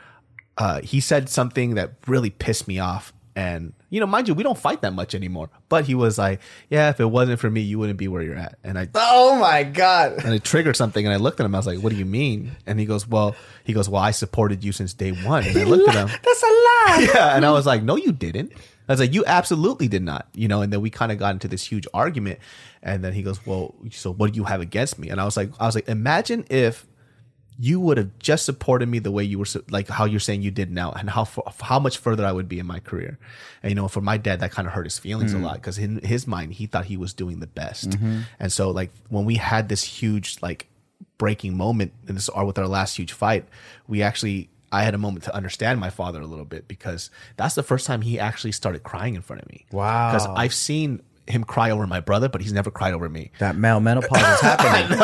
uh, 0.57 0.81
he 0.81 0.99
said 1.01 1.29
something 1.29 1.75
that 1.75 1.93
really 2.07 2.29
pissed 2.29 2.67
me 2.67 2.79
off. 2.79 3.13
And 3.37 3.73
you 3.91 3.99
know, 3.99 4.07
mind 4.07 4.27
you, 4.27 4.33
we 4.33 4.41
don't 4.41 4.57
fight 4.57 4.81
that 4.81 4.93
much 4.93 5.13
anymore. 5.13 5.51
But 5.69 5.85
he 5.85 5.93
was 5.93 6.17
like, 6.17 6.41
"Yeah, 6.71 6.89
if 6.89 6.99
it 6.99 7.05
wasn't 7.05 7.39
for 7.39 7.51
me, 7.51 7.61
you 7.61 7.77
wouldn't 7.77 7.99
be 7.99 8.07
where 8.07 8.23
you're 8.23 8.35
at." 8.35 8.57
And 8.63 8.79
I 8.79 8.89
oh 8.95 9.37
my 9.37 9.61
god! 9.61 10.25
and 10.25 10.33
it 10.33 10.43
triggered 10.43 10.75
something. 10.75 11.05
And 11.05 11.13
I 11.13 11.17
looked 11.17 11.39
at 11.39 11.45
him. 11.45 11.53
I 11.53 11.59
was 11.59 11.67
like, 11.67 11.77
"What 11.77 11.91
do 11.91 11.99
you 11.99 12.05
mean?" 12.05 12.55
And 12.65 12.79
he 12.79 12.87
goes, 12.87 13.07
"Well, 13.07 13.35
he 13.63 13.73
goes, 13.73 13.87
well, 13.87 14.01
I 14.01 14.09
supported 14.09 14.63
you 14.63 14.71
since 14.71 14.93
day 14.93 15.11
one." 15.11 15.43
And 15.45 15.55
I 15.55 15.65
looked 15.65 15.87
at 15.87 15.93
him. 15.93 16.19
That's 16.23 16.43
a 16.43 16.47
lie. 16.47 17.07
Yeah, 17.13 17.35
and 17.35 17.45
I 17.45 17.51
was 17.51 17.67
like, 17.67 17.83
"No, 17.83 17.95
you 17.95 18.11
didn't." 18.11 18.53
I 18.89 18.93
was 18.93 18.99
like, 18.99 19.13
"You 19.13 19.23
absolutely 19.27 19.87
did 19.87 20.01
not." 20.01 20.27
You 20.33 20.47
know, 20.47 20.63
and 20.63 20.73
then 20.73 20.81
we 20.81 20.89
kind 20.89 21.11
of 21.11 21.19
got 21.19 21.33
into 21.33 21.47
this 21.47 21.63
huge 21.63 21.85
argument, 21.93 22.39
and 22.81 23.03
then 23.03 23.13
he 23.13 23.21
goes, 23.21 23.45
"Well, 23.45 23.75
so 23.91 24.11
what 24.11 24.33
do 24.33 24.37
you 24.37 24.45
have 24.45 24.61
against 24.61 24.97
me?" 24.97 25.09
And 25.09 25.21
I 25.21 25.25
was 25.25 25.37
like, 25.37 25.51
"I 25.59 25.67
was 25.67 25.75
like, 25.75 25.87
imagine 25.87 26.43
if 26.49 26.87
you 27.59 27.79
would 27.79 27.97
have 27.97 28.17
just 28.19 28.45
supported 28.45 28.87
me 28.87 28.99
the 28.99 29.11
way 29.11 29.23
you 29.23 29.39
were, 29.39 29.45
like 29.69 29.87
how 29.87 30.05
you're 30.05 30.19
saying 30.19 30.41
you 30.41 30.51
did 30.51 30.71
now, 30.71 30.91
and 30.91 31.09
how 31.09 31.27
how 31.61 31.79
much 31.79 31.97
further 31.97 32.25
I 32.25 32.31
would 32.31 32.47
be 32.47 32.59
in 32.59 32.67
my 32.67 32.79
career." 32.79 33.17
And 33.63 33.71
you 33.71 33.75
know, 33.75 33.87
for 33.87 34.01
my 34.01 34.17
dad, 34.17 34.39
that 34.41 34.51
kind 34.51 34.67
of 34.67 34.73
hurt 34.73 34.85
his 34.85 34.99
feelings 34.99 35.33
a 35.33 35.37
mm. 35.37 35.43
lot 35.43 35.55
because 35.55 35.77
in 35.77 35.99
his 35.99 36.27
mind, 36.27 36.53
he 36.53 36.67
thought 36.67 36.85
he 36.85 36.97
was 36.97 37.13
doing 37.13 37.39
the 37.39 37.47
best, 37.47 37.91
mm-hmm. 37.91 38.21
and 38.39 38.51
so 38.51 38.69
like 38.69 38.91
when 39.09 39.25
we 39.25 39.35
had 39.35 39.69
this 39.69 39.83
huge 39.83 40.37
like 40.41 40.67
breaking 41.17 41.57
moment 41.57 41.93
in 42.07 42.15
this 42.15 42.29
or 42.29 42.45
with 42.45 42.59
our 42.59 42.67
last 42.67 42.95
huge 42.97 43.11
fight, 43.11 43.45
we 43.87 44.03
actually 44.03 44.49
I 44.71 44.83
had 44.83 44.93
a 44.93 44.97
moment 44.97 45.23
to 45.25 45.35
understand 45.35 45.79
my 45.79 45.89
father 45.89 46.21
a 46.21 46.25
little 46.25 46.45
bit 46.45 46.67
because 46.67 47.09
that's 47.37 47.55
the 47.55 47.63
first 47.63 47.85
time 47.85 48.01
he 48.01 48.19
actually 48.19 48.51
started 48.51 48.83
crying 48.83 49.15
in 49.15 49.21
front 49.21 49.41
of 49.41 49.49
me. 49.49 49.65
Wow. 49.71 50.11
Because 50.11 50.27
I've 50.27 50.53
seen 50.53 51.01
him 51.27 51.43
cry 51.43 51.71
over 51.71 51.85
my 51.87 51.99
brother, 51.99 52.29
but 52.29 52.41
he's 52.41 52.53
never 52.53 52.71
cried 52.71 52.93
over 52.93 53.09
me. 53.09 53.31
That 53.39 53.55
male 53.55 53.79
menopause 53.79 54.17
is 54.21 54.41
happening. 54.41 54.97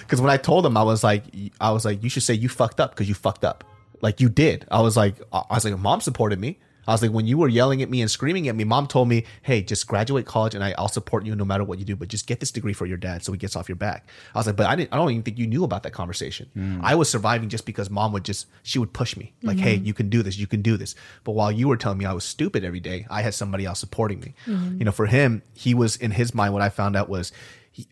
Because 0.00 0.20
when 0.20 0.30
I 0.30 0.36
told 0.36 0.66
him, 0.66 0.76
I 0.76 0.82
was 0.82 1.04
like, 1.04 1.24
I 1.60 1.70
was 1.70 1.84
like, 1.84 2.02
you 2.02 2.10
should 2.10 2.22
say 2.22 2.34
you 2.34 2.48
fucked 2.48 2.80
up 2.80 2.90
because 2.90 3.08
you 3.08 3.14
fucked 3.14 3.44
up. 3.44 3.64
Like 4.00 4.20
you 4.20 4.28
did. 4.28 4.64
I 4.70 4.80
was 4.80 4.96
like, 4.96 5.14
I 5.32 5.44
was 5.50 5.64
like, 5.64 5.78
mom 5.78 6.00
supported 6.00 6.38
me. 6.38 6.58
I 6.88 6.92
was 6.92 7.02
like, 7.02 7.12
when 7.12 7.26
you 7.26 7.36
were 7.36 7.48
yelling 7.48 7.82
at 7.82 7.90
me 7.90 8.00
and 8.00 8.10
screaming 8.10 8.48
at 8.48 8.56
me, 8.56 8.64
mom 8.64 8.86
told 8.86 9.08
me, 9.08 9.24
hey, 9.42 9.62
just 9.62 9.86
graduate 9.86 10.24
college 10.24 10.54
and 10.54 10.64
I, 10.64 10.74
I'll 10.78 10.88
support 10.88 11.26
you 11.26 11.36
no 11.36 11.44
matter 11.44 11.62
what 11.62 11.78
you 11.78 11.84
do, 11.84 11.94
but 11.94 12.08
just 12.08 12.26
get 12.26 12.40
this 12.40 12.50
degree 12.50 12.72
for 12.72 12.86
your 12.86 12.96
dad 12.96 13.22
so 13.22 13.30
he 13.30 13.38
gets 13.38 13.54
off 13.54 13.68
your 13.68 13.76
back. 13.76 14.08
I 14.34 14.38
was 14.38 14.46
like, 14.46 14.56
but 14.56 14.66
I 14.66 14.74
didn't, 14.74 14.92
I 14.92 14.96
don't 14.96 15.10
even 15.10 15.22
think 15.22 15.38
you 15.38 15.46
knew 15.46 15.64
about 15.64 15.82
that 15.82 15.92
conversation. 15.92 16.50
Mm. 16.56 16.80
I 16.82 16.94
was 16.94 17.10
surviving 17.10 17.50
just 17.50 17.66
because 17.66 17.90
mom 17.90 18.12
would 18.12 18.24
just, 18.24 18.46
she 18.62 18.78
would 18.78 18.94
push 18.94 19.18
me 19.18 19.34
like, 19.42 19.58
mm-hmm. 19.58 19.64
hey, 19.64 19.74
you 19.74 19.92
can 19.92 20.08
do 20.08 20.22
this, 20.22 20.38
you 20.38 20.46
can 20.46 20.62
do 20.62 20.78
this. 20.78 20.94
But 21.24 21.32
while 21.32 21.52
you 21.52 21.68
were 21.68 21.76
telling 21.76 21.98
me 21.98 22.06
I 22.06 22.14
was 22.14 22.24
stupid 22.24 22.64
every 22.64 22.80
day, 22.80 23.06
I 23.10 23.20
had 23.20 23.34
somebody 23.34 23.66
else 23.66 23.78
supporting 23.78 24.20
me. 24.20 24.34
Mm-hmm. 24.46 24.78
You 24.78 24.84
know, 24.86 24.92
for 24.92 25.04
him, 25.04 25.42
he 25.52 25.74
was 25.74 25.94
in 25.96 26.10
his 26.12 26.34
mind, 26.34 26.54
what 26.54 26.62
I 26.62 26.70
found 26.70 26.96
out 26.96 27.10
was, 27.10 27.32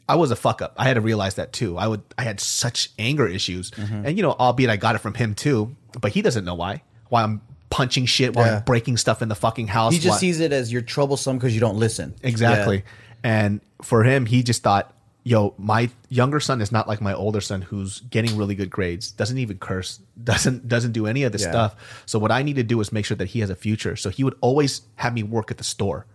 I 0.08 0.16
was 0.16 0.30
a 0.30 0.36
fuck 0.36 0.62
up. 0.62 0.74
I 0.78 0.84
had 0.84 0.94
to 0.94 1.00
realize 1.02 1.34
that 1.34 1.52
too. 1.52 1.76
I 1.76 1.86
would, 1.86 2.02
I 2.16 2.22
had 2.22 2.40
such 2.40 2.90
anger 2.98 3.28
issues, 3.28 3.70
mm-hmm. 3.72 4.06
and 4.06 4.16
you 4.16 4.22
know, 4.22 4.32
albeit 4.32 4.70
I 4.70 4.76
got 4.76 4.94
it 4.96 4.98
from 4.98 5.14
him 5.14 5.34
too, 5.34 5.76
but 6.00 6.12
he 6.12 6.22
doesn't 6.22 6.44
know 6.44 6.54
why. 6.54 6.82
Why 7.08 7.22
I'm 7.22 7.40
punching 7.70 8.06
shit 8.06 8.34
while 8.36 8.46
Yeah. 8.46 8.60
Breaking 8.60 8.96
stuff 8.96 9.22
in 9.22 9.28
the 9.28 9.34
fucking 9.34 9.68
house. 9.68 9.92
He 9.92 9.98
just 9.98 10.14
why- 10.16 10.18
sees 10.18 10.40
it 10.40 10.52
as 10.52 10.72
you're 10.72 10.82
troublesome 10.82 11.36
because 11.38 11.54
you 11.54 11.60
don't 11.60 11.76
listen. 11.78 12.14
exactly. 12.22 12.76
Yeah. 12.76 12.82
And 13.24 13.60
for 13.82 14.04
him, 14.04 14.26
he 14.26 14.42
just 14.44 14.62
thought, 14.62 14.92
"Yo, 15.24 15.54
my 15.58 15.90
younger 16.08 16.38
son 16.38 16.60
is 16.60 16.70
not 16.70 16.86
like 16.86 17.00
my 17.00 17.12
older 17.12 17.40
son, 17.40 17.62
who's 17.62 18.00
getting 18.02 18.36
really 18.36 18.54
good 18.54 18.70
grades, 18.70 19.10
doesn't 19.10 19.38
even 19.38 19.58
curse, 19.58 19.98
doesn't 20.22 20.68
doesn't 20.68 20.92
do 20.92 21.06
any 21.06 21.24
of 21.24 21.32
this 21.32 21.42
Yeah. 21.42 21.50
stuff. 21.50 22.02
So 22.06 22.18
what 22.20 22.30
I 22.30 22.42
need 22.42 22.56
to 22.56 22.62
do 22.62 22.80
is 22.80 22.92
make 22.92 23.04
sure 23.04 23.16
that 23.16 23.28
he 23.28 23.40
has 23.40 23.50
a 23.50 23.56
future. 23.56 23.96
So 23.96 24.10
he 24.10 24.22
would 24.22 24.36
always 24.40 24.82
have 24.96 25.12
me 25.14 25.22
work 25.24 25.50
at 25.50 25.58
the 25.58 25.64
store, 25.64 26.06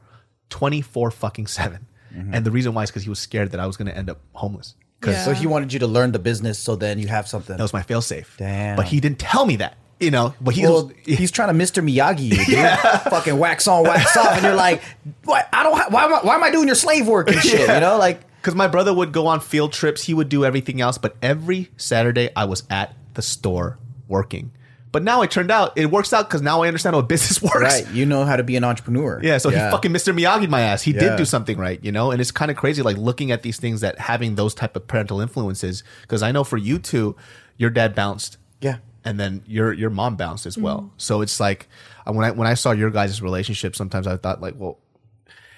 twenty 0.49 0.81
four 0.81 1.11
fucking 1.11 1.47
7 1.47 1.85
Mm-hmm. 2.15 2.33
And 2.33 2.45
the 2.45 2.51
reason 2.51 2.73
why 2.73 2.83
is 2.83 2.89
because 2.91 3.03
he 3.03 3.09
was 3.09 3.19
scared 3.19 3.51
that 3.51 3.61
I 3.61 3.65
was 3.65 3.77
going 3.77 3.87
to 3.89 3.95
end 3.97 4.09
up 4.09 4.19
homeless. 4.33 4.75
Yeah. 5.05 5.23
So 5.23 5.33
he 5.33 5.47
wanted 5.47 5.71
you 5.71 5.79
to 5.79 5.87
learn 5.87 6.11
the 6.11 6.19
business, 6.19 6.59
so 6.59 6.75
then 6.75 6.99
you 6.99 7.07
have 7.07 7.25
something. 7.25 7.55
that 7.55 7.63
was 7.63 7.71
my 7.71 7.83
failsafe. 7.83 8.25
Damn. 8.37 8.75
But 8.75 8.85
he 8.87 8.99
didn't 8.99 9.17
tell 9.19 9.45
me 9.45 9.55
that. 9.55 9.77
You 10.01 10.11
know, 10.11 10.33
but 10.41 10.55
he 10.55 10.63
well, 10.63 10.91
he's 11.05 11.31
trying 11.31 11.55
to 11.57 11.63
Mr. 11.63 11.81
Miyagi 11.87 12.21
you, 12.23 12.45
dude. 12.45 13.11
Fucking 13.11 13.37
wax 13.37 13.67
on, 13.67 13.83
wax 13.83 14.17
off, 14.17 14.33
and 14.33 14.43
you're 14.43 14.55
like, 14.55 14.81
what? 15.25 15.47
I 15.53 15.63
don't. 15.63 15.77
Ha- 15.77 15.87
why 15.89 16.05
am 16.05 16.13
I? 16.15 16.19
Why 16.23 16.35
am 16.35 16.43
I 16.43 16.49
doing 16.51 16.67
your 16.67 16.75
slave 16.75 17.07
work 17.07 17.29
and 17.29 17.39
shit? 17.39 17.61
You 17.61 17.79
know, 17.79 17.97
like 17.97 18.21
because 18.37 18.55
my 18.55 18.67
brother 18.67 18.93
would 18.93 19.11
go 19.11 19.27
on 19.27 19.39
field 19.39 19.71
trips, 19.73 20.03
he 20.03 20.13
would 20.13 20.27
do 20.27 20.43
everything 20.43 20.81
else, 20.81 20.97
but 20.97 21.15
every 21.21 21.69
Saturday 21.77 22.29
I 22.35 22.45
was 22.45 22.63
at 22.69 22.95
the 23.13 23.21
store 23.21 23.77
working. 24.07 24.51
But 24.91 25.03
now 25.03 25.21
it 25.21 25.31
turned 25.31 25.51
out 25.51 25.77
it 25.77 25.85
works 25.91 26.11
out 26.11 26.27
because 26.27 26.41
now 26.41 26.63
I 26.63 26.67
understand 26.67 26.95
how 26.95 27.01
business 27.13 27.41
works. 27.41 27.61
right. 27.61 27.87
You 27.91 28.05
know 28.05 28.25
how 28.25 28.35
to 28.35 28.43
be 28.43 28.55
an 28.57 28.63
entrepreneur. 28.65 29.21
Yeah, 29.23 29.37
so 29.37 29.49
he 29.49 29.55
fucking 29.55 29.91
Mr. 29.93 30.13
Miyagi 30.13 30.49
my 30.49 30.61
ass. 30.61 30.81
He 30.81 30.91
Yeah. 30.91 30.99
did 31.01 31.17
do 31.17 31.23
something 31.25 31.57
right, 31.57 31.79
you 31.81 31.91
know, 31.93 32.11
and 32.11 32.19
it's 32.19 32.31
kind 32.31 32.51
of 32.51 32.57
crazy, 32.57 32.81
like 32.81 32.97
looking 32.97 33.31
at 33.31 33.41
these 33.43 33.57
things 33.57 33.79
that 33.81 33.99
having 33.99 34.35
those 34.35 34.53
type 34.53 34.75
of 34.75 34.87
parental 34.87 35.21
influences. 35.21 35.83
Because 36.01 36.21
I 36.23 36.31
know 36.33 36.43
for 36.43 36.57
you 36.57 36.77
two, 36.79 37.15
your 37.57 37.69
dad 37.69 37.95
bounced, 37.95 38.37
Yeah. 38.59 38.77
And 39.03 39.19
then 39.19 39.43
your 39.47 39.73
your 39.73 39.89
mom 39.89 40.15
bounced 40.15 40.45
as 40.45 40.57
well. 40.57 40.91
So 40.97 41.21
it's 41.21 41.39
like 41.39 41.67
uh, 42.07 42.13
when 42.13 42.25
I 42.25 42.31
when 42.31 42.47
I 42.47 42.53
saw 42.53 42.71
your 42.71 42.89
guys' 42.89 43.21
relationship, 43.21 43.75
sometimes 43.75 44.07
I 44.07 44.17
thought 44.17 44.41
like, 44.41 44.55
well, 44.57 44.79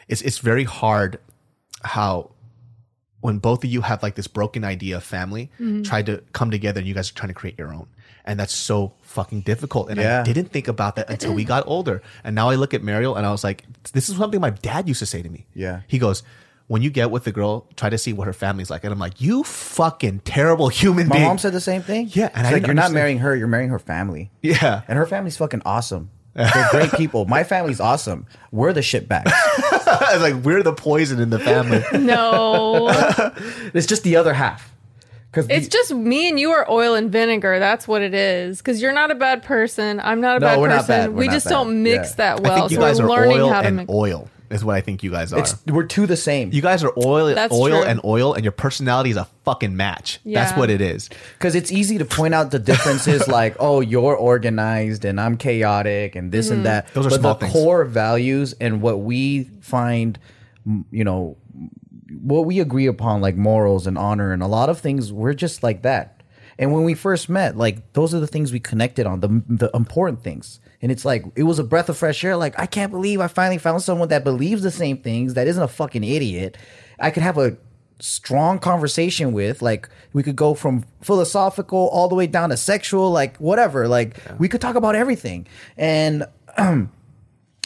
it's 0.08 0.22
it's 0.22 0.40
very 0.40 0.64
hard 0.64 1.20
how 1.84 2.32
when 3.22 3.38
both 3.38 3.64
of 3.64 3.70
you 3.70 3.82
have 3.82 4.04
like 4.04 4.16
this 4.16 4.28
broken 4.28 4.64
idea 4.66 4.98
of 4.98 5.04
family, 5.04 5.50
try 5.84 6.02
to 6.02 6.22
come 6.34 6.52
together 6.52 6.80
and 6.80 6.88
you 6.88 6.94
guys 6.94 7.10
are 7.10 7.14
trying 7.14 7.30
to 7.30 7.34
create 7.34 7.58
your 7.58 7.74
own. 7.74 7.88
And 8.26 8.40
that's 8.40 8.54
so 8.54 8.94
fucking 9.02 9.42
difficult. 9.42 9.90
And 9.90 10.00
I 10.00 10.24
didn't 10.24 10.50
think 10.52 10.68
about 10.68 10.96
that 10.98 11.10
until 11.10 11.34
we 11.34 11.44
got 11.46 11.64
older. 11.68 12.02
And 12.24 12.36
now 12.36 12.50
I 12.50 12.56
look 12.56 12.74
at 12.74 12.84
Mariel 12.84 13.16
and 13.16 13.26
I 13.26 13.32
was 13.32 13.44
like, 13.44 13.66
this 13.94 14.10
is 14.10 14.18
something 14.18 14.40
my 14.42 14.50
dad 14.50 14.88
used 14.88 15.00
to 15.00 15.06
say 15.06 15.22
to 15.22 15.30
me. 15.30 15.46
Yeah. 15.54 15.82
He 15.88 16.00
goes, 16.00 16.24
when 16.67 16.82
you 16.82 16.89
get 16.89 17.12
with 17.12 17.24
the 17.25 17.32
girl, 17.32 17.67
try 17.75 17.89
to 17.89 17.98
see 17.98 18.13
what 18.13 18.25
her 18.27 18.34
family's 18.34 18.70
like. 18.70 18.84
And 18.84 18.93
I'm 18.93 19.00
like, 19.00 19.20
you 19.22 19.43
fucking 19.43 20.20
terrible 20.22 20.70
human 20.70 21.08
My 21.08 21.15
being. 21.17 21.27
mom 21.27 21.38
said 21.38 21.53
the 21.53 21.60
same 21.62 21.82
thing. 21.82 22.10
Yeah, 22.12 22.27
and 22.27 22.38
and 22.38 22.48
I 22.48 22.51
like 22.53 22.65
you're 22.65 22.74
not 22.74 22.91
marrying 22.91 23.20
her, 23.20 23.36
you're 23.36 23.48
marrying 23.48 23.70
her 23.70 23.79
family. 23.79 24.32
yeah. 24.41 24.82
And 24.88 24.98
her 24.98 25.05
family's 25.05 25.38
fucking 25.38 25.62
awesome. 25.65 26.10
They're 26.36 26.67
great 26.72 26.91
people. 26.93 27.25
My 27.25 27.43
family's 27.43 27.79
awesome. 27.79 28.25
We're 28.51 28.74
the 28.74 28.82
shitbags. 28.82 29.27
I 29.27 30.10
was 30.13 30.22
like, 30.34 30.43
we're 30.43 30.63
the 30.63 30.74
poison 30.74 31.20
in 31.20 31.29
the 31.29 31.38
family. 31.39 31.84
No, 32.00 32.88
It's 33.74 33.86
just 33.86 34.03
the 34.03 34.15
other 34.15 34.34
half. 34.34 34.72
Because 35.29 35.48
it's 35.50 35.67
just 35.67 35.91
me 35.93 36.29
and 36.29 36.39
you 36.39 36.51
are 36.51 36.70
oil 36.70 36.93
and 36.96 37.12
vinegar. 37.12 37.58
That's 37.60 37.88
what 37.88 38.01
it 38.03 38.13
is. 38.13 38.60
Because 38.60 38.82
you're 38.82 38.93
not 38.93 39.10
a 39.10 39.15
bad 39.15 39.41
person. 39.43 40.00
I'm 40.00 40.22
not 40.22 40.38
a 40.38 40.39
No, 40.39 40.46
bad 40.48 40.60
we're 40.60 40.67
not 40.67 40.75
person. 40.82 40.88
bad. 40.96 41.10
We're 41.12 41.15
we 41.17 41.25
not 41.27 41.34
just 41.34 41.46
bad. 41.46 41.51
don't 41.51 41.84
mix 41.84 42.10
Yeah. 42.12 42.15
that 42.17 42.38
I 42.39 42.41
well. 42.41 42.55
think 42.58 42.72
you 42.72 42.75
so 42.77 42.82
guys 42.82 43.00
we're 43.01 43.05
are 43.08 43.10
learning 43.10 43.39
oil 43.41 43.50
how 43.50 43.62
to 43.62 43.67
and 43.67 43.77
mix. 43.77 43.89
oil 43.91 44.29
is 44.50 44.64
what 44.64 44.76
I 44.76 44.82
think 44.82 45.04
you 45.04 45.12
guys 45.12 45.34
are. 45.34 45.40
it's 45.40 45.56
we're 45.66 45.84
two 45.84 46.06
the 46.06 46.18
same. 46.18 46.52
you 46.52 46.62
guys 46.62 46.84
are 46.84 46.94
oil, 46.98 47.34
That's 47.34 47.54
oil 47.54 47.82
true. 47.82 47.84
and 47.84 48.00
oil, 48.04 48.34
and 48.34 48.44
your 48.44 48.52
personality 48.52 49.10
is 49.10 49.18
a 49.18 49.28
fucking 49.46 49.76
match. 49.76 50.20
That's 50.26 50.56
what 50.58 50.70
it 50.70 50.82
is. 50.82 51.10
Because 51.38 51.56
it's 51.56 51.72
easy 51.72 51.98
to 51.98 52.06
point 52.06 52.34
out 52.34 52.52
the 52.52 52.60
differences, 52.60 53.28
like, 53.39 53.56
oh, 53.60 53.82
you're 53.82 54.15
organized 54.15 55.06
and 55.06 55.20
I'm 55.20 55.38
chaotic 55.38 56.15
and 56.15 56.32
this 56.32 56.48
Mm-hmm. 56.48 56.56
and 56.58 56.65
that. 56.65 56.94
Those 56.94 57.08
are 57.08 57.10
but 57.12 57.20
small 57.20 57.34
the 57.36 57.39
things. 57.41 57.54
core 57.54 57.86
values 57.86 58.54
and 58.62 58.82
what 58.82 59.00
we 59.00 59.46
find, 59.62 60.20
you 60.91 61.04
know, 61.04 61.38
what 62.22 62.46
we 62.46 62.60
agree 62.60 62.86
upon, 62.86 63.22
like 63.22 63.36
morals 63.36 63.88
and 63.88 63.98
honor 63.98 64.32
and 64.34 64.44
a 64.44 64.48
lot 64.48 64.70
of 64.70 64.80
things, 64.80 65.12
we're 65.12 65.34
just 65.34 65.63
like 65.63 65.82
that. 65.82 66.22
And 66.60 66.72
when 66.72 66.84
we 66.84 66.94
first 66.94 67.30
met, 67.30 67.58
like 67.58 67.94
those 67.94 68.13
are 68.13 68.20
the 68.20 68.28
things 68.28 68.52
we 68.52 68.60
connected 68.60 69.08
on, 69.08 69.22
the 69.22 69.41
the 69.48 69.72
important 69.74 70.22
things. 70.24 70.60
And 70.84 70.91
it's 70.91 71.06
like 71.06 71.24
it 71.38 71.43
was 71.43 71.60
a 71.60 71.63
breath 71.63 71.88
of 71.88 71.98
fresh 71.98 72.24
air. 72.26 72.36
Like 72.36 72.60
I 72.60 72.65
can't 72.65 72.91
believe 72.91 73.22
I 73.22 73.28
finally 73.28 73.58
found 73.58 73.82
someone 73.82 74.10
that 74.10 74.26
believes 74.26 74.62
the 74.63 74.69
same 74.69 74.98
things, 74.98 75.34
that 75.34 75.48
isn't 75.48 75.63
a 75.63 75.67
fucking 75.67 76.04
idiot. 76.04 76.58
I 77.00 77.10
could 77.10 77.24
have 77.24 77.38
a 77.38 77.56
strong 78.00 78.60
conversation 78.60 79.32
with. 79.32 79.62
Like 79.62 79.88
we 80.12 80.24
could 80.24 80.36
go 80.36 80.54
from 80.54 80.84
philosophical 81.02 81.88
all 81.88 82.10
the 82.10 82.15
way 82.15 82.28
down 82.28 82.50
to 82.50 82.58
sexual, 82.58 83.12
like 83.12 83.38
whatever. 83.38 83.88
Like 83.88 84.17
we 84.39 84.50
could 84.50 84.60
talk 84.60 84.76
about 84.76 84.93
everything. 84.93 85.48
And 85.78 86.26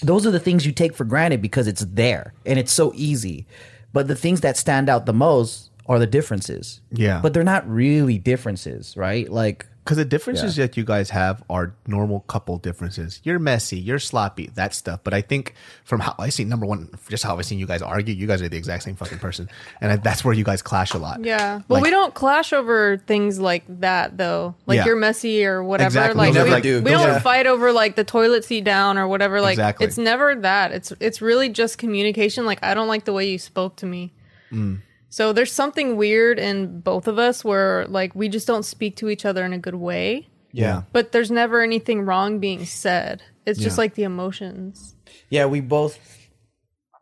those 0.03 0.27
are 0.27 0.32
the 0.32 0.39
things 0.39 0.67
you 0.67 0.71
take 0.71 0.93
for 0.93 1.03
granted 1.03 1.41
because 1.41 1.67
it's 1.67 1.86
there 1.89 2.36
and 2.45 2.60
it's 2.60 2.71
so 2.71 2.91
easy. 2.93 3.47
But 3.93 4.08
the 4.08 4.15
things 4.15 4.41
that 4.41 4.58
stand 4.58 4.89
out 4.89 5.08
the 5.08 5.13
most 5.13 5.71
are 5.88 5.97
the 5.97 6.06
differences. 6.06 6.82
Yeah. 6.91 7.19
But 7.21 7.34
they're 7.34 7.43
not 7.43 7.67
really 7.67 8.19
differences, 8.19 8.95
right? 8.95 9.27
Like 9.27 9.65
Because 9.88 9.97
the 9.97 10.06
differences 10.06 10.58
that 10.58 10.76
you 10.76 10.84
guys 10.84 11.10
have 11.12 11.41
are 11.50 11.73
normal 11.88 12.19
couple 12.28 12.58
differences. 12.58 13.21
You're 13.23 13.39
messy, 13.39 13.80
you're 13.80 14.00
sloppy, 14.00 14.47
that 14.56 14.73
stuff. 14.76 15.00
But 15.04 15.13
I 15.13 15.21
think 15.21 15.54
from 15.86 16.02
how 16.02 16.13
I 16.19 16.28
see, 16.30 16.43
number 16.43 16.65
one, 16.65 16.89
just 17.10 17.23
how 17.23 17.38
I've 17.39 17.45
seen 17.45 17.58
you 17.58 17.65
guys 17.67 17.82
argue, 17.82 18.13
you 18.13 18.28
guys 18.28 18.41
are 18.41 18.50
the 18.50 18.58
exact 18.58 18.84
same 18.84 18.95
fucking 18.97 19.19
person, 19.19 19.50
and 19.80 19.91
I, 19.93 19.95
that's 19.95 20.26
where 20.26 20.34
you 20.34 20.43
guys 20.43 20.62
clash 20.62 20.93
a 20.93 20.97
lot. 20.97 21.23
Yeah. 21.23 21.62
Well, 21.69 21.80
Like- 21.80 21.84
we 21.84 21.89
don't 21.89 22.13
clash 22.13 22.52
over 22.52 22.97
things 23.08 23.39
like 23.39 23.63
that 23.80 24.17
though. 24.17 24.56
Like 24.65 24.78
Yeah. 24.78 24.86
you're 24.88 24.95
messy 24.97 25.45
or 25.45 25.63
whatever. 25.63 25.88
Exactly. 25.88 26.17
Like 26.19 26.34
Those 26.34 26.41
are 26.41 26.45
we, 26.45 26.52
like- 26.52 26.63
we 26.63 26.91
don't 26.91 27.10
are- 27.10 27.19
fight 27.21 27.47
over 27.47 27.71
like 27.71 27.95
the 27.95 28.04
toilet 28.04 28.43
seat 28.43 28.65
down 28.65 28.97
or 28.97 29.08
whatever. 29.08 29.39
Like 29.39 29.54
Exactly. 29.54 29.86
it's 29.88 29.97
never 29.97 30.36
that. 30.36 30.71
It's 30.73 30.91
it's 31.00 31.21
really 31.21 31.50
just 31.50 31.78
communication. 31.78 32.45
Like 32.45 32.60
I 32.62 32.73
don't 32.73 32.88
like 32.89 33.06
the 33.06 33.13
way 33.13 33.30
you 33.30 33.38
spoke 33.39 33.78
to 33.78 33.86
me. 33.86 34.12
Mm. 34.52 34.80
So 35.17 35.34
there's 35.34 35.51
something 35.51 35.97
weird 35.97 36.38
in 36.38 36.80
both 36.82 37.08
of 37.08 37.17
us 37.17 37.43
where 37.43 37.88
like 37.88 38.13
we 38.13 38.30
just 38.30 38.45
don't 38.45 38.62
speak 38.62 38.97
to 38.97 39.10
each 39.10 39.25
other 39.25 39.43
in 39.43 39.51
a 39.51 39.58
good 39.58 39.73
way. 39.73 40.27
Yeah. 40.51 40.84
But 40.93 41.12
there's 41.12 41.32
never 41.32 41.63
anything 41.63 42.01
wrong 42.01 42.38
being 42.38 42.65
said. 42.65 43.23
It's 43.43 43.58
just 43.60 43.77
Yeah. 43.77 43.82
like 43.82 43.95
the 43.95 44.03
emotions. 44.03 44.93
yeah, 45.32 45.47
we 45.47 45.60
both 45.60 45.97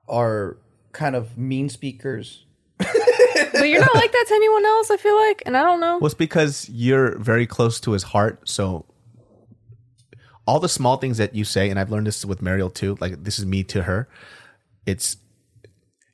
are 0.07 0.55
kind 0.93 1.17
of 1.17 1.37
mean 1.37 1.67
speakers. 1.67 2.45
But 3.51 3.67
you're 3.69 3.81
not 3.81 3.95
like 3.95 4.13
that 4.13 4.25
to 4.29 4.33
anyone 4.33 4.65
else, 4.65 4.91
I 4.91 4.95
feel 4.97 5.17
like. 5.17 5.43
And 5.45 5.57
I 5.57 5.63
don't 5.63 5.81
know. 5.81 5.97
Well, 5.97 6.05
it's 6.05 6.15
because 6.15 6.69
you're 6.69 7.17
very 7.17 7.45
close 7.45 7.81
to 7.81 7.91
his 7.91 8.03
heart. 8.03 8.47
So 8.47 8.85
all 10.47 10.61
the 10.61 10.69
small 10.69 10.95
things 10.95 11.17
that 11.17 11.35
you 11.35 11.43
say, 11.43 11.69
and 11.69 11.77
I've 11.77 11.91
learned 11.91 12.07
this 12.07 12.23
with 12.23 12.41
Mariel 12.41 12.69
too. 12.69 12.97
Like 13.01 13.25
this 13.25 13.39
is 13.39 13.45
me 13.45 13.63
to 13.65 13.83
her. 13.83 14.07
It's 14.85 15.17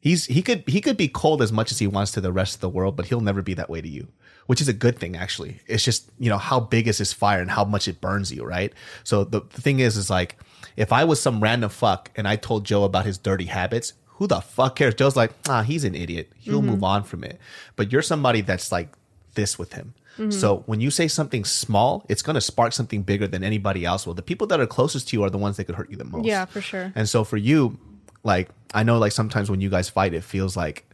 he's 0.02 0.26
he 0.26 0.42
could 0.42 0.64
he 0.68 0.82
could 0.82 0.98
be 0.98 1.08
cold 1.08 1.42
as 1.42 1.52
much 1.54 1.72
as 1.72 1.80
he 1.80 1.88
wants 1.88 2.12
to 2.12 2.22
the 2.22 2.34
rest 2.34 2.56
of 2.56 2.62
the 2.62 2.70
world, 2.70 2.98
but 2.98 3.06
he'll 3.06 3.22
never 3.22 3.42
be 3.42 3.54
that 3.54 3.70
way 3.70 3.80
to 3.80 3.88
you, 3.88 4.08
which 4.48 4.60
is 4.60 4.68
a 4.68 4.74
good 4.74 5.00
thing 5.00 5.16
actually. 5.16 5.62
It's 5.68 5.86
just 5.86 6.12
you 6.20 6.30
know 6.30 6.38
how 6.38 6.60
big 6.60 6.88
is 6.88 6.98
his 6.98 7.14
fire 7.14 7.40
and 7.40 7.50
how 7.50 7.64
much 7.64 7.88
it 7.88 8.02
burns 8.02 8.34
you, 8.34 8.44
right? 8.44 8.74
So 9.06 9.24
the, 9.24 9.40
the 9.40 9.62
thing 9.62 9.80
is, 9.80 9.96
is 9.96 10.10
like 10.10 10.38
if 10.76 10.92
I 10.92 11.06
was 11.06 11.22
some 11.22 11.40
random 11.40 11.70
fuck 11.70 12.12
and 12.18 12.28
I 12.28 12.36
told 12.36 12.66
Joe 12.66 12.84
about 12.84 13.06
his 13.06 13.18
dirty 13.18 13.46
habits. 13.46 13.94
Who 14.16 14.28
the 14.28 14.40
fuck 14.40 14.76
cares? 14.76 14.94
Joe's 14.94 15.16
like, 15.16 15.32
ah, 15.50 15.64
he's 15.64 15.84
an 15.84 15.96
idiot. 15.96 16.32
He'll 16.38 16.62
move 16.62 16.84
on 16.84 17.04
from 17.06 17.24
it. 17.24 17.40
But 17.76 17.92
you're 17.92 18.04
somebody 18.04 18.42
that's 18.42 18.72
like 18.72 18.90
this 19.34 19.58
with 19.58 19.74
him. 19.74 19.96
So 20.30 20.64
when 20.68 20.80
you 20.80 20.92
say 20.92 21.08
something 21.08 21.44
small, 21.44 22.06
it's 22.08 22.22
going 22.22 22.36
to 22.36 22.42
spark 22.42 22.74
something 22.74 23.02
bigger 23.02 23.26
than 23.26 23.44
anybody 23.44 23.84
else 23.84 24.06
will. 24.06 24.14
The 24.14 24.22
people 24.22 24.46
that 24.48 24.60
are 24.60 24.68
closest 24.68 25.08
to 25.08 25.18
you 25.18 25.24
are 25.24 25.32
the 25.32 25.40
ones 25.40 25.58
that 25.58 25.64
could 25.64 25.74
hurt 25.74 25.90
you 25.90 25.98
the 25.98 26.04
most. 26.04 26.26
Yeah, 26.26 26.46
for 26.46 26.62
sure. 26.62 26.94
And 26.94 27.10
so 27.10 27.24
for 27.24 27.38
you, 27.38 27.80
like 28.24 28.50
I 28.74 28.84
know 28.84 28.98
like 28.98 29.12
sometimes 29.12 29.50
when 29.50 29.62
you 29.62 29.70
guys 29.70 29.90
fight, 29.90 30.14
it 30.14 30.24
feels 30.24 30.56
like, 30.56 30.90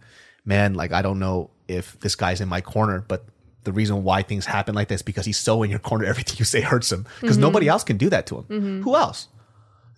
man, 0.45 0.73
like 0.73 0.91
I 0.91 1.01
don't 1.01 1.19
know 1.19 1.49
if 1.67 1.99
this 1.99 2.15
guy's 2.15 2.41
in 2.41 2.49
my 2.49 2.61
corner, 2.61 3.03
but 3.07 3.25
the 3.63 3.73
reason 3.73 4.03
why 4.03 4.23
things 4.23 4.45
happen 4.45 4.73
like 4.73 4.87
this 4.87 5.01
because 5.01 5.25
he's 5.25 5.37
so 5.37 5.63
in 5.63 5.69
your 5.69 5.79
corner, 5.79 6.05
everything 6.05 6.35
you 6.39 6.45
say 6.45 6.61
hurts 6.61 6.91
him 6.91 7.05
because 7.21 7.35
mm-hmm. 7.35 7.41
nobody 7.41 7.67
else 7.67 7.83
can 7.83 7.97
do 7.97 8.09
that 8.09 8.25
to 8.27 8.37
him. 8.37 8.43
Mm-hmm. 8.43 8.81
Who 8.83 8.95
else? 8.95 9.27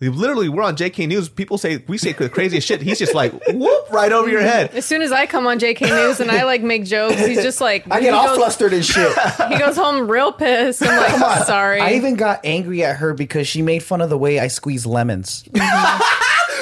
Literally, 0.02 0.48
we're 0.48 0.62
on 0.62 0.78
JK 0.78 1.08
News. 1.08 1.28
People 1.28 1.58
say 1.58 1.84
we 1.86 1.98
say 1.98 2.14
the 2.14 2.30
craziest 2.30 2.66
shit. 2.66 2.80
He's 2.80 2.98
just 2.98 3.14
like 3.14 3.32
whoop 3.48 3.92
right 3.92 4.10
over 4.10 4.30
your 4.30 4.40
mm-hmm. 4.40 4.48
head. 4.48 4.70
As 4.74 4.86
soon 4.86 5.02
as 5.02 5.12
I 5.12 5.26
come 5.26 5.46
on 5.46 5.58
JK 5.58 5.82
News 5.82 6.20
and 6.20 6.30
I 6.30 6.44
like 6.44 6.62
make 6.62 6.86
jokes, 6.86 7.20
he's 7.20 7.42
just 7.42 7.60
like 7.60 7.84
I 7.90 8.00
get 8.00 8.14
all 8.14 8.28
goes, 8.28 8.38
flustered 8.38 8.72
and 8.72 8.84
shit. 8.84 9.14
He 9.50 9.58
goes 9.58 9.76
home 9.76 10.10
real 10.10 10.32
pissed. 10.32 10.82
I'm 10.82 10.96
like, 10.96 11.08
Come 11.08 11.22
on. 11.22 11.44
sorry. 11.44 11.80
I 11.80 11.92
even 11.94 12.14
got 12.14 12.46
angry 12.46 12.82
at 12.82 12.96
her 12.96 13.12
because 13.12 13.46
she 13.46 13.60
made 13.60 13.82
fun 13.82 14.00
of 14.00 14.08
the 14.08 14.16
way 14.16 14.38
I 14.38 14.48
squeeze 14.48 14.86
lemons. 14.86 15.44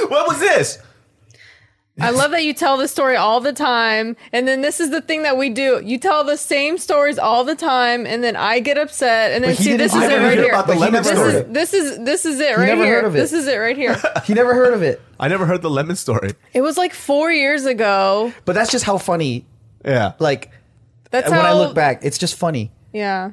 What 0.11 0.29
was 0.29 0.41
this? 0.41 0.79
I 2.01 2.11
love 2.11 2.31
that 2.31 2.45
you 2.45 2.55
tell 2.55 2.77
the 2.77 2.87
story 2.87 3.17
all 3.17 3.41
the 3.41 3.53
time. 3.53 4.15
And 4.33 4.47
then 4.47 4.61
this 4.61 4.79
is 4.79 4.91
the 4.91 5.01
thing 5.01 5.25
that 5.25 5.37
we 5.37 5.49
do. 5.51 5.83
You 5.85 5.99
tell 5.99 6.23
the 6.23 6.37
same 6.37 6.79
stories 6.79 7.19
all 7.19 7.43
the 7.43 7.57
time, 7.57 8.07
and 8.07 8.23
then 8.23 8.37
I 8.37 8.61
get 8.61 8.79
upset. 8.79 9.33
And 9.33 9.43
then 9.43 9.51
But 9.51 9.59
see, 9.59 9.65
didn't- 9.65 9.79
this 9.79 9.95
I 9.95 10.05
is 10.07 10.13
it 10.13 10.17
right 10.23 10.39
here. 10.39 10.49
about 10.51 10.67
the 10.69 10.75
But 10.75 10.77
he 10.77 10.81
lemon 10.81 11.03
never 11.03 11.09
This 11.09 11.19
story. 11.19 11.29
is 11.33 11.35
it. 11.41 11.53
this 11.55 11.75
is 11.75 11.99
this 12.05 12.25
is 12.25 12.39
it 12.39 12.57
right 12.57 12.77
here. 12.79 13.01
it. 13.07 13.11
This 13.11 13.33
is 13.33 13.49
it 13.49 13.57
right 13.57 13.77
here. 13.77 14.01
He 14.27 14.33
never 14.35 14.55
heard 14.55 14.75
of 14.75 14.83
it. 14.83 15.01
I 15.19 15.27
never 15.27 15.45
heard 15.45 15.61
the 15.63 15.71
lemon 15.71 15.97
story. 15.97 16.35
it 16.55 16.61
was 16.63 16.79
like 16.79 16.95
four 16.95 17.33
years 17.33 17.67
ago. 17.67 18.33
But 18.45 18.55
that's 18.55 18.71
just 18.71 18.85
how 18.85 18.99
funny. 18.99 19.45
Yeah, 19.85 20.13
Like 20.21 20.53
That's 21.11 21.29
when 21.31 21.41
how 21.41 21.47
I 21.47 21.53
look 21.55 21.75
back, 21.75 22.05
it's 22.05 22.19
just 22.19 22.37
funny. 22.37 22.71
Yeah. 22.93 23.33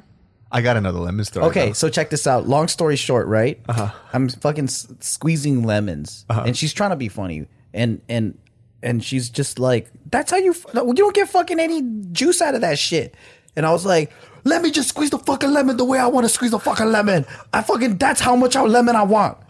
I 0.56 0.62
got 0.62 0.76
another 0.78 0.98
lemon 1.00 1.24
story. 1.24 1.46
Okay, 1.46 1.66
though. 1.68 1.72
so 1.74 1.88
check 1.90 2.08
this 2.08 2.26
out. 2.26 2.48
Long 2.48 2.66
story 2.68 2.96
short, 2.96 3.26
right? 3.26 3.60
Uh-huh. 3.68 3.90
I'm 4.14 4.28
fucking 4.30 4.64
s- 4.64 4.86
squeezing 5.00 5.64
lemons, 5.64 6.24
and 6.30 6.56
she's 6.56 6.72
trying 6.72 6.90
to 6.90 6.96
be 6.96 7.08
funny, 7.08 7.46
and 7.74 8.00
and 8.08 8.38
and 8.82 9.04
she's 9.04 9.28
just 9.28 9.58
like, 9.58 9.90
"That's 10.10 10.30
how 10.30 10.38
you 10.38 10.52
f- 10.52 10.64
you 10.74 10.94
don't 10.94 11.14
get 11.14 11.28
fucking 11.28 11.60
any 11.60 11.82
juice 12.12 12.40
out 12.40 12.54
of 12.54 12.62
that 12.62 12.78
shit." 12.78 13.14
And 13.54 13.66
I 13.66 13.72
was 13.72 13.84
like, 13.84 14.10
"Let 14.44 14.62
me 14.62 14.70
just 14.70 14.88
squeeze 14.88 15.10
the 15.10 15.18
fucking 15.18 15.50
lemon 15.52 15.76
the 15.76 15.84
way 15.84 15.98
I 15.98 16.06
want 16.06 16.24
to 16.24 16.28
squeeze 16.30 16.52
the 16.52 16.58
fucking 16.58 16.86
lemon. 16.90 17.26
I 17.52 17.60
fucking 17.62 17.98
that's 17.98 18.20
how 18.22 18.34
much 18.34 18.56
of 18.56 18.66
lemon 18.68 18.96
I 18.96 19.02
want." 19.02 19.36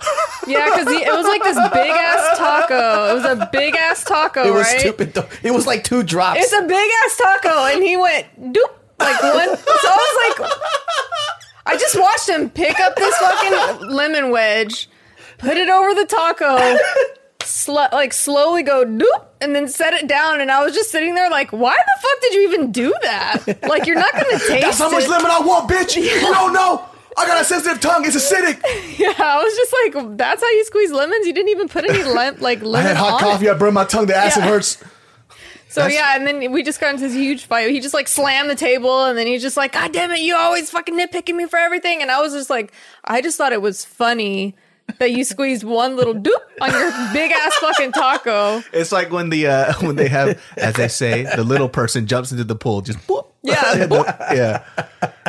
Yeah, 0.48 0.64
because 0.70 0.86
it 0.94 1.08
was 1.12 1.26
like 1.26 1.42
this 1.42 1.56
big 1.72 1.90
ass 1.90 2.38
taco. 2.38 3.10
It 3.10 3.14
was 3.14 3.24
a 3.24 3.48
big 3.50 3.74
ass 3.74 4.04
taco, 4.04 4.44
It 4.46 4.52
was 4.52 4.62
right? 4.62 4.78
stupid. 4.80 5.12
Though. 5.12 5.28
It 5.42 5.50
was 5.50 5.66
like 5.66 5.82
two 5.82 6.04
drops. 6.04 6.38
It's 6.40 6.52
a 6.52 6.62
big 6.62 6.90
ass 7.04 7.16
taco, 7.16 7.64
and 7.74 7.82
he 7.82 7.96
went 7.96 8.52
doop 8.52 8.72
like 8.98 9.22
one. 9.22 9.56
So 9.56 9.88
I 9.88 10.34
was 10.36 10.38
like, 10.40 10.50
I 11.66 11.76
just 11.76 11.98
watched 11.98 12.28
him 12.28 12.50
pick 12.50 12.78
up 12.80 12.96
this 12.96 13.14
fucking 13.18 13.88
lemon 13.90 14.30
wedge, 14.30 14.88
put 15.38 15.56
it 15.56 15.68
over 15.68 15.94
the 15.94 16.06
taco, 16.06 16.76
sl- 17.42 17.92
like 17.92 18.12
slowly 18.12 18.62
go 18.62 18.84
doop, 18.84 19.26
and 19.40 19.54
then 19.54 19.68
set 19.68 19.92
it 19.94 20.06
down. 20.06 20.40
And 20.40 20.50
I 20.50 20.64
was 20.64 20.74
just 20.74 20.90
sitting 20.90 21.14
there 21.14 21.30
like, 21.30 21.50
why 21.52 21.74
the 21.74 22.02
fuck 22.08 22.20
did 22.22 22.34
you 22.34 22.48
even 22.48 22.72
do 22.72 22.94
that? 23.02 23.62
Like 23.68 23.86
you're 23.86 23.96
not 23.96 24.12
gonna 24.12 24.30
taste 24.38 24.50
it. 24.50 24.60
That's 24.62 24.78
how 24.78 24.90
much 24.90 25.04
it. 25.04 25.10
lemon 25.10 25.30
I 25.30 25.40
want, 25.40 25.68
bitch. 25.70 25.96
You 25.96 26.08
don't 26.20 26.52
know. 26.52 26.84
I 27.18 27.26
got 27.26 27.40
a 27.40 27.44
sensitive 27.46 27.80
tongue. 27.80 28.04
It's 28.04 28.14
acidic. 28.14 28.60
Yeah, 28.98 29.14
I 29.18 29.42
was 29.42 29.54
just 29.56 29.74
like, 30.04 30.16
that's 30.18 30.42
how 30.42 30.50
you 30.50 30.64
squeeze 30.66 30.92
lemons. 30.92 31.26
You 31.26 31.32
didn't 31.32 31.48
even 31.48 31.66
put 31.68 31.88
any 31.88 32.02
lem- 32.04 32.36
like 32.40 32.60
lemon 32.62 32.76
I 32.86 32.88
had 32.88 32.96
hot 32.98 33.20
coffee. 33.20 33.46
It. 33.46 33.50
I 33.52 33.54
burned 33.54 33.72
my 33.74 33.84
tongue. 33.84 34.06
The 34.06 34.14
acid 34.16 34.42
Yeah. 34.44 34.50
hurts. 34.50 34.84
So 35.76 35.82
That's- 35.82 35.94
yeah, 35.94 36.16
and 36.16 36.26
then 36.26 36.52
we 36.52 36.62
just 36.62 36.80
got 36.80 36.94
into 36.94 37.02
this 37.02 37.12
huge 37.12 37.44
fight. 37.44 37.70
He 37.70 37.80
just 37.80 37.92
like 37.92 38.08
slammed 38.08 38.48
the 38.48 38.54
table, 38.54 39.04
and 39.04 39.18
then 39.18 39.26
he's 39.26 39.42
just 39.42 39.58
like, 39.58 39.72
"God 39.72 39.92
damn 39.92 40.10
it, 40.10 40.20
you 40.20 40.34
always 40.34 40.70
fucking 40.70 40.98
nitpicking 40.98 41.34
me 41.34 41.44
for 41.44 41.58
everything." 41.58 42.00
And 42.00 42.10
I 42.10 42.18
was 42.22 42.32
just 42.32 42.48
like, 42.48 42.72
I 43.04 43.20
just 43.20 43.36
thought 43.36 43.52
it 43.52 43.60
was 43.60 43.84
funny 43.84 44.54
that 44.98 45.10
you 45.10 45.24
squeezed 45.24 45.64
one 45.64 45.96
little 45.96 46.14
doop 46.14 46.32
on 46.60 46.70
your 46.70 46.90
big 47.12 47.32
ass 47.32 47.54
fucking 47.56 47.92
taco. 47.92 48.62
It's 48.72 48.92
like 48.92 49.10
when 49.10 49.30
the 49.30 49.48
uh, 49.48 49.72
when 49.80 49.96
they 49.96 50.08
have, 50.08 50.40
as 50.56 50.74
they 50.74 50.88
say, 50.88 51.24
the 51.24 51.44
little 51.44 51.68
person 51.68 52.06
jumps 52.06 52.32
into 52.32 52.44
the 52.44 52.56
pool. 52.56 52.80
Just 52.82 52.98
boop. 53.06 53.26
Yeah. 53.42 53.74
yeah. 54.34 54.64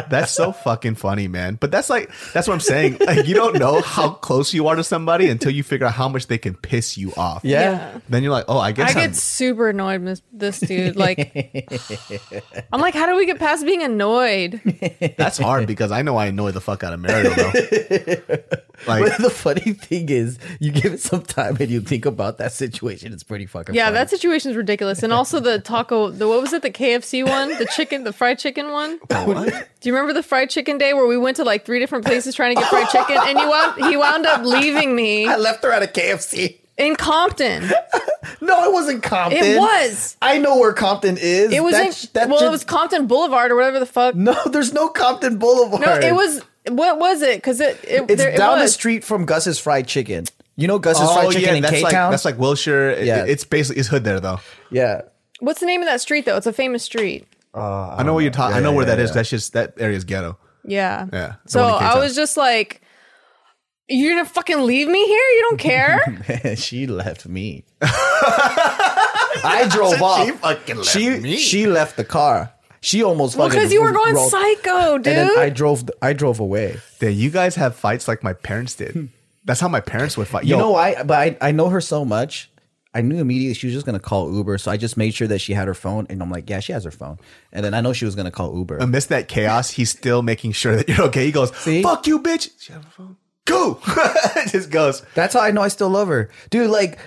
That's 0.10 0.32
so 0.32 0.52
fucking 0.52 0.96
funny, 0.96 1.28
man. 1.28 1.56
But 1.56 1.72
that's 1.72 1.90
like 1.90 2.12
that's 2.34 2.48
what 2.48 2.56
I'm 2.56 2.60
saying. 2.60 2.98
Like 3.00 3.28
you 3.28 3.36
don't 3.36 3.60
know 3.60 3.82
how 3.82 4.10
close 4.10 4.54
you 4.54 4.68
are 4.68 4.76
to 4.76 4.84
somebody 4.84 5.30
until 5.30 5.52
you 5.52 5.64
figure 5.64 5.86
out 5.86 5.94
how 5.94 6.10
much 6.10 6.28
they 6.28 6.38
can 6.38 6.56
piss 6.56 6.98
you 6.98 7.14
off. 7.16 7.44
yeah. 7.44 8.00
Then 8.10 8.24
you're 8.24 8.32
like, 8.32 8.46
oh, 8.48 8.58
I 8.58 8.72
guess 8.72 8.96
I 8.96 9.02
I'm, 9.02 9.08
get 9.08 9.16
super 9.16 9.70
annoyed 9.70 10.02
with 10.04 10.22
this 10.32 10.60
dude. 10.60 10.96
Like, 10.96 11.32
I'm 12.72 12.82
like, 12.82 12.94
how 12.96 13.06
do 13.06 13.16
we 13.16 13.26
get 13.26 13.40
past 13.40 13.66
being 13.66 13.84
annoyed? 13.84 14.62
that's 15.18 15.38
hard 15.38 15.68
because 15.68 15.92
I 15.92 16.02
know 16.02 16.18
I 16.18 16.28
annoy 16.28 16.52
the 16.52 16.62
fuck 16.62 16.84
out 16.84 16.94
of 16.94 17.00
Mariel 17.00 17.34
though. 17.36 18.38
Like 18.86 19.04
But 19.04 19.18
the 19.22 19.30
funny 19.30 19.74
thing 19.74 20.10
is, 20.10 20.38
you 20.60 20.72
give 20.72 20.94
it 20.94 21.00
some 21.00 21.22
time 21.24 21.58
and 21.60 21.70
you 21.70 21.82
think 21.82 22.06
about 22.06 22.38
that 22.38 22.52
situation. 22.52 23.14
It's 23.14 23.24
pretty 23.24 23.46
fucking. 23.46 23.74
Yeah, 23.74 23.86
funny. 23.86 23.96
that 23.96 24.10
situation 24.10 24.52
is 24.52 24.58
ridiculous. 24.58 25.02
And 25.04 25.12
also 25.12 25.40
the 25.40 25.60
taco, 25.60 26.10
the 26.10 26.28
what 26.28 26.42
was 26.42 26.54
it? 26.54 26.62
The 26.62 26.72
KFC 26.72 27.28
one, 27.28 27.50
the 27.58 27.66
chicken, 27.76 28.04
the 28.04 28.14
fried 28.14 28.38
chicken 28.40 28.72
one. 28.72 29.00
what? 29.10 29.68
Do 29.80 29.90
you 29.90 29.94
remember 29.94 30.14
the 30.14 30.24
fried 30.24 30.50
chicken 30.50 30.78
day 30.78 30.94
where 30.94 31.08
we 31.08 31.18
went 31.18 31.38
to 31.38 31.44
like 31.44 31.66
three 31.66 31.80
different 31.80 32.06
places 32.06 32.36
trying 32.36 32.56
to 32.56 32.62
get 32.62 32.70
fried 32.70 32.90
chicken, 32.90 33.18
and 33.20 33.40
he 33.40 33.46
wound 33.46 33.86
he 33.86 33.98
wound 33.98 34.26
up 34.26 34.44
leaving 34.44 34.96
me 34.96 35.28
I 35.28 35.38
left 35.38 35.64
her 35.64 35.72
at 35.72 35.84
a 35.84 35.88
KFC. 35.88 36.58
in 36.78 36.96
Compton. 36.96 37.72
No, 38.42 38.66
it 38.66 38.74
wasn't 38.74 39.04
Compton. 39.04 39.44
It 39.44 39.58
was. 39.58 40.16
I 40.22 40.38
know 40.38 40.58
where 40.60 40.74
Compton 40.74 41.18
is. 41.18 41.52
It 41.52 41.64
was 41.64 41.74
That 41.74 41.88
in 41.88 42.10
that 42.14 42.30
well, 42.30 42.40
should- 42.40 42.48
it 42.48 42.52
was 42.52 42.64
Compton 42.64 43.08
Boulevard 43.08 43.52
or 43.52 43.56
whatever 43.56 43.80
the 43.80 43.86
fuck. 43.86 44.16
No, 44.16 44.36
there's 44.48 44.74
no 44.74 44.90
Compton 44.90 45.38
Boulevard. 45.38 45.82
No, 45.82 45.94
it 45.96 46.14
was. 46.14 46.42
What 46.70 47.00
was 47.00 47.22
it? 47.22 47.38
Because 47.38 47.60
it, 47.62 47.80
it 47.84 48.04
It's 48.10 48.22
there, 48.22 48.30
it 48.32 48.38
down 48.38 48.60
the 48.60 48.68
street 48.68 49.04
from 49.04 49.26
Gus's 49.26 49.60
Fried 49.60 49.88
Chicken. 49.88 50.26
You 50.56 50.68
know 50.68 50.80
Gus's 50.80 51.04
Oh 51.08 51.14
Fried 51.14 51.32
Chicken 51.32 51.50
yeah, 51.50 51.54
in 51.56 51.62
that's 51.64 51.76
K 51.76 51.84
like 51.84 51.92
Town. 51.94 52.12
that's 52.12 52.26
like 52.26 52.38
Wilshire. 52.40 52.90
It- 52.92 53.06
Yeah. 53.06 53.26
it's 53.26 53.44
basically 53.44 53.80
it's 53.80 53.90
hood 53.90 54.04
there 54.04 54.20
though. 54.20 54.40
yeah. 54.72 55.02
What's 55.40 55.60
the 55.60 55.68
name 55.68 55.82
of 55.82 55.88
that 55.88 56.02
street 56.02 56.26
though? 56.26 56.36
It's 56.38 56.48
a 56.48 56.54
famous 56.54 56.82
street. 56.84 57.28
Uh, 57.54 57.96
I 57.96 58.04
know 58.04 58.14
what 58.16 58.22
you're 58.22 58.32
talking. 58.32 58.58
I 58.58 58.60
know 58.60 58.72
yeah, 58.72 58.76
where 58.78 58.86
that 58.86 58.98
yeah. 58.98 59.04
is. 59.04 59.14
That's 59.14 59.30
just 59.30 59.54
that 59.54 59.74
area's 59.78 60.04
ghetto. 60.04 60.38
Yeah. 60.66 61.06
Yeah, 61.14 61.36
So 61.46 61.62
one 61.62 61.70
in 61.70 61.76
I 61.76 61.80
K-Town. 61.90 62.00
was 62.02 62.16
just 62.16 62.38
like, 62.38 62.82
"You're 63.88 64.14
gonna 64.16 64.26
fucking 64.28 64.60
leave 64.62 64.88
me 64.88 65.06
here? 65.06 65.24
You 65.24 65.46
don't 65.50 65.60
care?" 65.60 66.56
she 66.58 66.88
left 66.88 67.28
me. 67.28 67.66
I 67.82 69.68
drove 69.70 70.02
off. 70.02 70.26
She 70.26 70.32
fucking 70.32 70.76
left 70.78 70.90
she, 70.90 71.10
me. 71.20 71.38
She 71.38 71.68
left 71.68 71.98
the 71.98 72.04
car. 72.04 72.52
She 72.88 73.04
almost 73.04 73.36
well, 73.36 73.50
fucking 73.50 73.60
because 73.60 73.74
you 73.74 73.82
were 73.82 73.92
going 73.92 74.16
rolled- 74.16 74.32
psycho, 74.32 74.98
dude. 74.98 75.08
And 75.08 75.30
then 75.32 75.38
I 75.38 75.50
drove. 75.50 75.90
I 76.02 76.14
drove 76.14 76.40
away. 76.40 76.80
Yeah, 77.02 77.10
you 77.10 77.30
guys 77.30 77.56
have 77.56 77.76
fights 77.76 78.08
like 78.08 78.24
my 78.24 78.32
parents 78.32 78.76
did. 78.76 78.92
Hmm. 78.92 79.06
That's 79.44 79.60
how 79.60 79.68
my 79.68 79.82
parents 79.82 80.16
would 80.16 80.30
fight. 80.30 80.46
You 80.46 80.56
know 80.56 80.72
why? 80.72 81.04
But 81.04 81.20
I, 81.20 81.50
I 81.50 81.52
know 81.52 81.68
her 81.68 81.82
so 81.82 82.06
much. 82.06 82.50
I 82.94 83.02
knew 83.02 83.18
immediately 83.18 83.56
she 83.56 83.68
was 83.68 83.74
just 83.74 83.86
gonna 83.86 84.00
call 84.00 84.34
Uber, 84.34 84.58
so 84.58 84.72
I 84.72 84.78
just 84.78 84.96
made 84.96 85.14
sure 85.14 85.28
that 85.28 85.40
she 85.40 85.52
had 85.54 85.68
her 85.68 85.74
phone, 85.74 86.08
and 86.10 86.22
I'm 86.22 86.32
like, 86.32 86.50
yeah, 86.50 86.62
she 86.62 86.72
has 86.72 86.86
her 86.86 86.92
phone. 86.92 87.20
And 87.52 87.66
then 87.66 87.74
I 87.74 87.82
know 87.82 87.92
she 87.92 88.06
was 88.06 88.16
gonna 88.16 88.32
call 88.32 88.56
Uber. 88.56 88.78
amidst 88.78 89.10
that 89.10 89.28
chaos, 89.28 89.72
he's 89.72 89.90
still 89.90 90.22
making 90.22 90.54
sure 90.54 90.78
that 90.78 90.88
you're 90.88 91.02
okay. 91.08 91.26
He 91.26 91.34
goes, 91.34 91.54
See? 91.58 91.84
"Fuck 91.84 92.08
you, 92.08 92.22
bitch." 92.22 92.52
She 92.58 92.72
have 92.72 92.86
a 92.86 92.90
phone. 92.90 93.18
Go. 93.44 93.82
just 94.48 94.70
goes. 94.70 95.02
That's 95.14 95.34
how 95.34 95.42
I 95.42 95.52
know 95.52 95.62
I 95.62 95.68
still 95.68 95.90
love 95.90 96.08
her, 96.08 96.30
dude. 96.52 96.70
Like, 96.70 97.00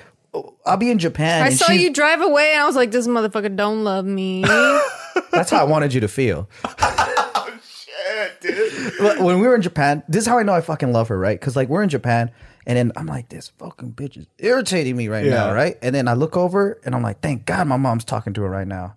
I'll 0.66 0.76
be 0.76 0.90
in 0.90 0.98
Japan. 0.98 1.42
I 1.42 1.50
saw 1.50 1.72
you 1.72 1.90
drive 1.90 2.20
away, 2.20 2.52
and 2.52 2.60
I 2.60 2.66
was 2.66 2.76
like, 2.76 2.90
"This 2.90 3.06
motherfucker 3.08 3.56
don't 3.56 3.82
love 3.82 4.04
me." 4.04 4.44
That's 5.30 5.50
how 5.50 5.60
I 5.60 5.64
wanted 5.64 5.94
you 5.94 6.00
to 6.00 6.08
feel. 6.08 6.48
oh, 6.64 7.58
shit, 7.64 8.40
dude. 8.40 9.20
When 9.24 9.40
we 9.40 9.46
were 9.46 9.54
in 9.54 9.62
Japan, 9.62 10.02
this 10.08 10.22
is 10.22 10.26
how 10.28 10.38
I 10.38 10.42
know 10.42 10.52
I 10.52 10.60
fucking 10.60 10.92
love 10.92 11.08
her, 11.08 11.18
right? 11.18 11.38
Because 11.38 11.56
like 11.56 11.68
we're 11.68 11.82
in 11.82 11.88
Japan, 11.88 12.30
and 12.66 12.76
then 12.76 12.92
I'm 12.96 13.06
like, 13.06 13.28
this 13.28 13.48
fucking 13.58 13.92
bitch 13.92 14.16
is 14.16 14.26
irritating 14.38 14.96
me 14.96 15.08
right 15.08 15.24
now, 15.26 15.52
right? 15.54 15.76
And 15.82 15.94
then 15.94 16.08
I 16.08 16.14
look 16.14 16.36
over, 16.36 16.80
and 16.84 16.94
I'm 16.94 17.02
like, 17.02 17.20
thank 17.20 17.46
God 17.46 17.66
my 17.66 17.76
mom's 17.76 18.04
talking 18.04 18.32
to 18.34 18.42
her 18.42 18.50
right 18.50 18.66
now. 18.66 18.94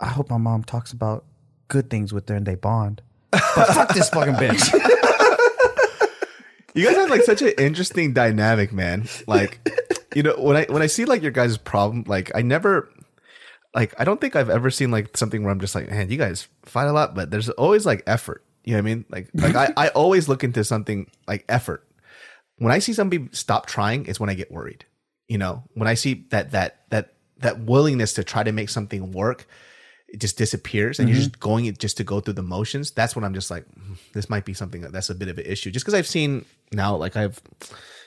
I 0.00 0.06
hope 0.08 0.30
my 0.30 0.38
mom 0.38 0.64
talks 0.64 0.92
about 0.92 1.24
good 1.68 1.88
things 1.88 2.12
with 2.12 2.28
her 2.28 2.34
and 2.34 2.44
they 2.44 2.56
bond. 2.56 3.02
But 3.30 3.40
fuck 3.68 3.94
this 3.94 4.08
fucking 4.10 4.34
bitch. 4.34 4.72
You 6.74 6.86
guys 6.86 6.96
have 6.96 7.10
like 7.10 7.22
such 7.24 7.42
an 7.42 7.52
interesting 7.58 8.14
dynamic, 8.14 8.72
man. 8.72 9.06
Like, 9.26 9.60
you 10.14 10.22
know, 10.22 10.34
when 10.38 10.56
I 10.56 10.64
when 10.64 10.80
I 10.80 10.86
see 10.86 11.04
like 11.04 11.20
your 11.20 11.30
guys' 11.30 11.58
problem, 11.58 12.04
like 12.06 12.32
I 12.34 12.40
never 12.40 12.88
like 13.74 13.94
I 13.98 14.04
don't 14.04 14.20
think 14.20 14.36
I've 14.36 14.50
ever 14.50 14.70
seen 14.70 14.90
like 14.90 15.16
something 15.16 15.42
where 15.42 15.52
I'm 15.52 15.60
just 15.60 15.74
like, 15.74 15.90
man, 15.90 16.10
you 16.10 16.18
guys 16.18 16.48
fight 16.64 16.86
a 16.86 16.92
lot, 16.92 17.14
but 17.14 17.30
there's 17.30 17.48
always 17.50 17.86
like 17.86 18.02
effort. 18.06 18.44
You 18.64 18.72
know 18.72 18.78
what 18.78 18.90
I 18.90 18.94
mean? 18.94 19.04
Like 19.10 19.30
like 19.34 19.54
I, 19.54 19.72
I 19.76 19.88
always 19.88 20.28
look 20.28 20.44
into 20.44 20.64
something 20.64 21.10
like 21.26 21.44
effort. 21.48 21.86
When 22.58 22.72
I 22.72 22.78
see 22.78 22.92
somebody 22.92 23.28
stop 23.32 23.66
trying, 23.66 24.06
it's 24.06 24.20
when 24.20 24.30
I 24.30 24.34
get 24.34 24.52
worried. 24.52 24.84
You 25.28 25.38
know, 25.38 25.64
when 25.74 25.88
I 25.88 25.94
see 25.94 26.26
that 26.30 26.52
that 26.52 26.88
that 26.90 27.14
that 27.38 27.60
willingness 27.60 28.12
to 28.14 28.24
try 28.24 28.42
to 28.42 28.52
make 28.52 28.68
something 28.68 29.10
work, 29.10 29.46
it 30.12 30.20
just 30.20 30.36
disappears 30.36 31.00
and 31.00 31.08
you're 31.08 31.16
just 31.16 31.40
going 31.40 31.64
it 31.64 31.78
just 31.78 31.96
to 31.96 32.04
go 32.04 32.20
through 32.20 32.34
the 32.34 32.42
motions 32.42 32.90
that's 32.90 33.16
when 33.16 33.24
i'm 33.24 33.32
just 33.32 33.50
like 33.50 33.64
"Hmm, 33.72 33.94
this 34.12 34.28
might 34.28 34.44
be 34.44 34.52
something 34.52 34.82
that, 34.82 34.92
that's 34.92 35.08
a 35.10 35.14
bit 35.14 35.28
of 35.28 35.38
an 35.38 35.46
issue 35.46 35.70
just 35.70 35.84
because 35.84 35.94
i've 35.94 36.06
seen 36.06 36.44
now 36.70 36.94
like 36.94 37.16
i've 37.16 37.40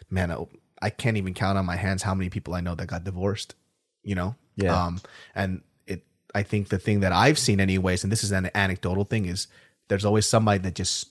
man 0.10 0.32
I, 0.32 0.45
I 0.82 0.89
can't 0.91 1.17
even 1.17 1.34
count 1.34 1.58
on 1.58 1.65
my 1.65 1.75
hands 1.75 2.04
how 2.04 2.13
many 2.13 2.30
people 2.30 2.54
i 2.54 2.62
know 2.62 2.75
that 2.75 2.86
got 2.86 3.04
divorced 3.04 3.56
you 4.04 4.13
know 4.13 4.36
Yeah. 4.57 4.85
um 4.85 5.01
and 5.35 5.61
it 5.87 6.03
i 6.33 6.43
think 6.43 6.69
the 6.69 6.79
thing 6.79 7.01
that 7.01 7.11
i've 7.11 7.37
seen 7.39 7.59
anyways 7.59 8.03
and 8.03 8.11
this 8.11 8.23
is 8.23 8.31
an 8.31 8.49
anecdotal 8.55 9.03
thing 9.03 9.25
is 9.25 9.47
there's 9.87 10.05
always 10.05 10.25
somebody 10.25 10.59
that 10.59 10.75
just 10.75 11.09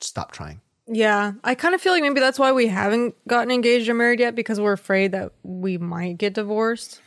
stopped 0.00 0.34
trying 0.34 0.60
yeah, 0.88 1.34
I 1.44 1.54
kind 1.54 1.76
of 1.76 1.80
feel 1.80 1.92
like 1.92 2.02
maybe 2.02 2.18
that's 2.18 2.40
why 2.40 2.50
we 2.50 2.66
haven't 2.66 3.14
gotten 3.28 3.52
engaged 3.52 3.88
or 3.88 3.94
married 3.94 4.18
yet 4.18 4.34
because 4.34 4.60
we're 4.60 4.72
afraid 4.72 5.12
that 5.12 5.32
we 5.44 5.78
might 5.78 6.18
get 6.18 6.34
divorced. 6.34 7.00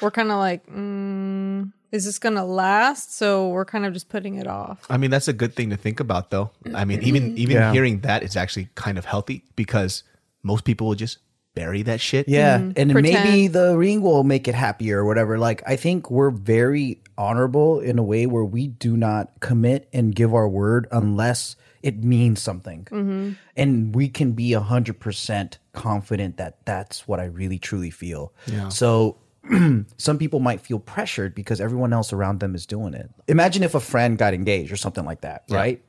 We're 0.00 0.12
kind 0.12 0.30
of 0.30 0.38
like, 0.38 0.64
mm, 0.68 1.72
is 1.90 2.04
this 2.04 2.20
gonna 2.20 2.44
last? 2.46 3.12
So 3.18 3.48
we're 3.48 3.64
kind 3.64 3.84
of 3.84 3.92
just 3.92 4.08
putting 4.08 4.36
it 4.36 4.46
off. 4.46 4.86
I 4.88 4.96
mean, 4.96 5.10
that's 5.10 5.26
a 5.26 5.32
good 5.32 5.54
thing 5.56 5.70
to 5.70 5.76
think 5.76 5.98
about, 5.98 6.30
though. 6.30 6.52
I 6.72 6.84
mean, 6.84 7.02
even 7.02 7.36
even 7.36 7.56
Yeah. 7.56 7.72
hearing 7.72 8.00
that 8.02 8.22
is 8.22 8.36
actually 8.36 8.68
kind 8.76 8.96
of 8.96 9.04
healthy 9.06 9.42
because 9.56 10.04
most 10.44 10.64
people 10.64 10.86
will 10.86 10.94
just 10.94 11.18
bury 11.60 11.82
that 11.82 12.00
shit. 12.00 12.28
Yeah, 12.28 12.58
mm-hmm. 12.58 12.72
and 12.76 12.90
then 12.90 13.02
maybe 13.02 13.48
the 13.48 13.76
ring 13.76 14.00
will 14.00 14.24
make 14.24 14.48
it 14.48 14.54
happier 14.54 15.00
or 15.00 15.04
whatever. 15.04 15.38
Like 15.38 15.62
I 15.66 15.76
think 15.76 16.10
we're 16.10 16.30
very 16.30 17.02
honorable 17.18 17.80
in 17.80 17.98
a 17.98 18.02
way 18.02 18.26
where 18.26 18.44
we 18.44 18.68
do 18.68 18.96
not 18.96 19.38
commit 19.40 19.88
and 19.92 20.14
give 20.14 20.34
our 20.34 20.48
word 20.48 20.88
unless 20.90 21.56
it 21.82 22.02
means 22.02 22.40
something, 22.40 22.88
mm-hmm. 22.90 23.32
and 23.56 23.94
we 23.94 24.08
can 24.08 24.32
be 24.32 24.54
a 24.54 24.60
hundred 24.60 25.00
percent 25.00 25.58
confident 25.72 26.38
that 26.38 26.64
that's 26.64 27.06
what 27.06 27.20
I 27.20 27.24
really 27.24 27.58
truly 27.58 27.90
feel. 27.90 28.32
Yeah. 28.46 28.68
So. 28.68 29.18
Some 29.96 30.18
people 30.18 30.38
might 30.38 30.60
feel 30.60 30.78
pressured 30.78 31.34
because 31.34 31.62
everyone 31.62 31.94
else 31.94 32.12
around 32.12 32.40
them 32.40 32.54
is 32.54 32.66
doing 32.66 32.92
it. 32.92 33.10
Imagine 33.26 33.62
if 33.62 33.74
a 33.74 33.80
friend 33.80 34.18
got 34.18 34.34
engaged 34.34 34.70
or 34.70 34.76
something 34.76 35.04
like 35.04 35.22
that, 35.22 35.44
right? 35.48 35.82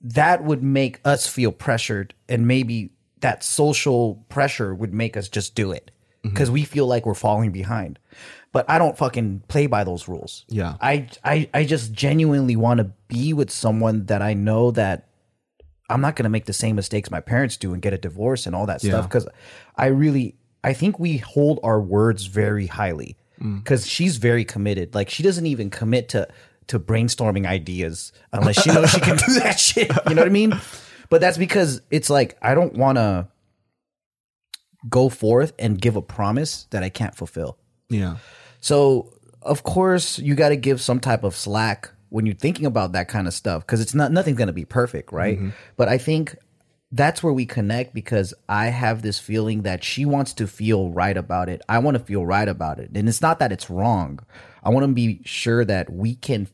That 0.00 0.42
would 0.42 0.62
make 0.62 1.00
us 1.04 1.26
feel 1.26 1.52
pressured, 1.52 2.14
and 2.30 2.48
maybe 2.48 2.93
that 3.24 3.42
social 3.42 4.16
pressure 4.28 4.74
would 4.74 4.92
make 4.92 5.16
us 5.16 5.30
just 5.30 5.54
do 5.54 5.72
it 5.72 5.90
mm-hmm. 6.22 6.28
because 6.28 6.50
we 6.50 6.62
feel 6.62 6.86
like 6.86 7.06
we're 7.06 7.14
falling 7.14 7.52
behind. 7.52 7.98
But 8.52 8.68
I 8.68 8.76
don't 8.76 8.98
fucking 8.98 9.44
play 9.48 9.66
by 9.66 9.82
those 9.82 10.06
rules. 10.08 10.44
Yeah. 10.50 10.74
I 10.78 11.08
I, 11.24 11.48
I 11.54 11.64
just 11.64 11.94
genuinely 11.94 12.54
want 12.54 12.78
to 12.78 12.92
be 13.08 13.32
with 13.32 13.50
someone 13.50 14.04
that 14.06 14.20
I 14.20 14.34
know 14.34 14.72
that 14.72 15.08
I'm 15.88 16.02
not 16.02 16.16
going 16.16 16.24
to 16.24 16.30
make 16.30 16.44
the 16.44 16.52
same 16.52 16.76
mistakes 16.76 17.10
my 17.10 17.20
parents 17.20 17.56
do 17.56 17.72
and 17.72 17.80
get 17.80 17.94
a 17.94 17.98
divorce 17.98 18.44
and 18.44 18.54
all 18.54 18.66
that 18.66 18.84
Yeah. 18.84 18.90
stuff 18.90 19.08
because 19.08 19.26
I 19.74 19.86
really 19.86 20.36
I 20.62 20.74
think 20.74 20.98
we 20.98 21.16
hold 21.16 21.60
our 21.62 21.80
words 21.80 22.26
very 22.26 22.66
highly 22.66 23.16
mm. 23.40 23.64
because 23.64 23.86
she's 23.86 24.18
very 24.18 24.44
committed. 24.44 24.94
Like 24.94 25.08
she 25.08 25.22
doesn't 25.22 25.46
even 25.46 25.70
commit 25.70 26.10
to 26.10 26.28
to 26.66 26.78
brainstorming 26.78 27.46
ideas 27.46 28.12
unless 28.34 28.62
she 28.62 28.70
knows 28.70 28.90
she 28.90 29.00
can 29.00 29.16
do 29.16 29.40
that 29.40 29.58
shit. 29.58 29.90
You 30.10 30.14
know 30.14 30.20
what 30.20 30.28
I 30.28 30.30
mean? 30.30 30.60
But 31.14 31.20
that's 31.20 31.38
because 31.38 31.80
it's 31.92 32.10
like 32.10 32.36
I 32.42 32.56
don't 32.56 32.74
want 32.74 32.98
to 32.98 33.28
go 34.88 35.08
forth 35.08 35.52
and 35.60 35.80
give 35.80 35.94
a 35.94 36.02
promise 36.02 36.64
that 36.70 36.82
I 36.82 36.88
can't 36.88 37.14
fulfill. 37.14 37.56
Yeah. 37.88 38.16
So, 38.58 39.16
of 39.40 39.62
course, 39.62 40.18
you 40.18 40.34
got 40.34 40.48
to 40.48 40.56
give 40.56 40.80
some 40.80 40.98
type 40.98 41.22
of 41.22 41.36
slack 41.36 41.88
when 42.08 42.26
you're 42.26 42.34
thinking 42.34 42.66
about 42.66 42.94
that 42.94 43.06
kind 43.06 43.28
of 43.28 43.32
stuff 43.32 43.64
because 43.64 43.80
it's 43.80 43.94
not 43.94 44.10
nothing's 44.10 44.38
going 44.38 44.48
to 44.48 44.52
be 44.52 44.64
perfect, 44.64 45.12
right? 45.12 45.38
Mm-hmm. 45.38 45.50
But 45.76 45.88
I 45.88 45.98
think 45.98 46.34
that's 46.90 47.22
where 47.22 47.32
we 47.32 47.46
connect 47.46 47.94
because 47.94 48.34
I 48.48 48.70
have 48.70 49.02
this 49.02 49.20
feeling 49.20 49.62
that 49.62 49.84
she 49.84 50.04
wants 50.04 50.32
to 50.32 50.48
feel 50.48 50.90
right 50.90 51.16
about 51.16 51.48
it. 51.48 51.62
I 51.68 51.78
want 51.78 51.96
to 51.96 52.02
feel 52.02 52.26
right 52.26 52.48
about 52.48 52.80
it. 52.80 52.90
And 52.92 53.08
it's 53.08 53.22
not 53.22 53.38
that 53.38 53.52
it's 53.52 53.70
wrong. 53.70 54.18
I 54.64 54.70
want 54.70 54.84
to 54.84 54.92
be 54.92 55.20
sure 55.24 55.64
that 55.64 55.92
we 55.92 56.16
can 56.16 56.48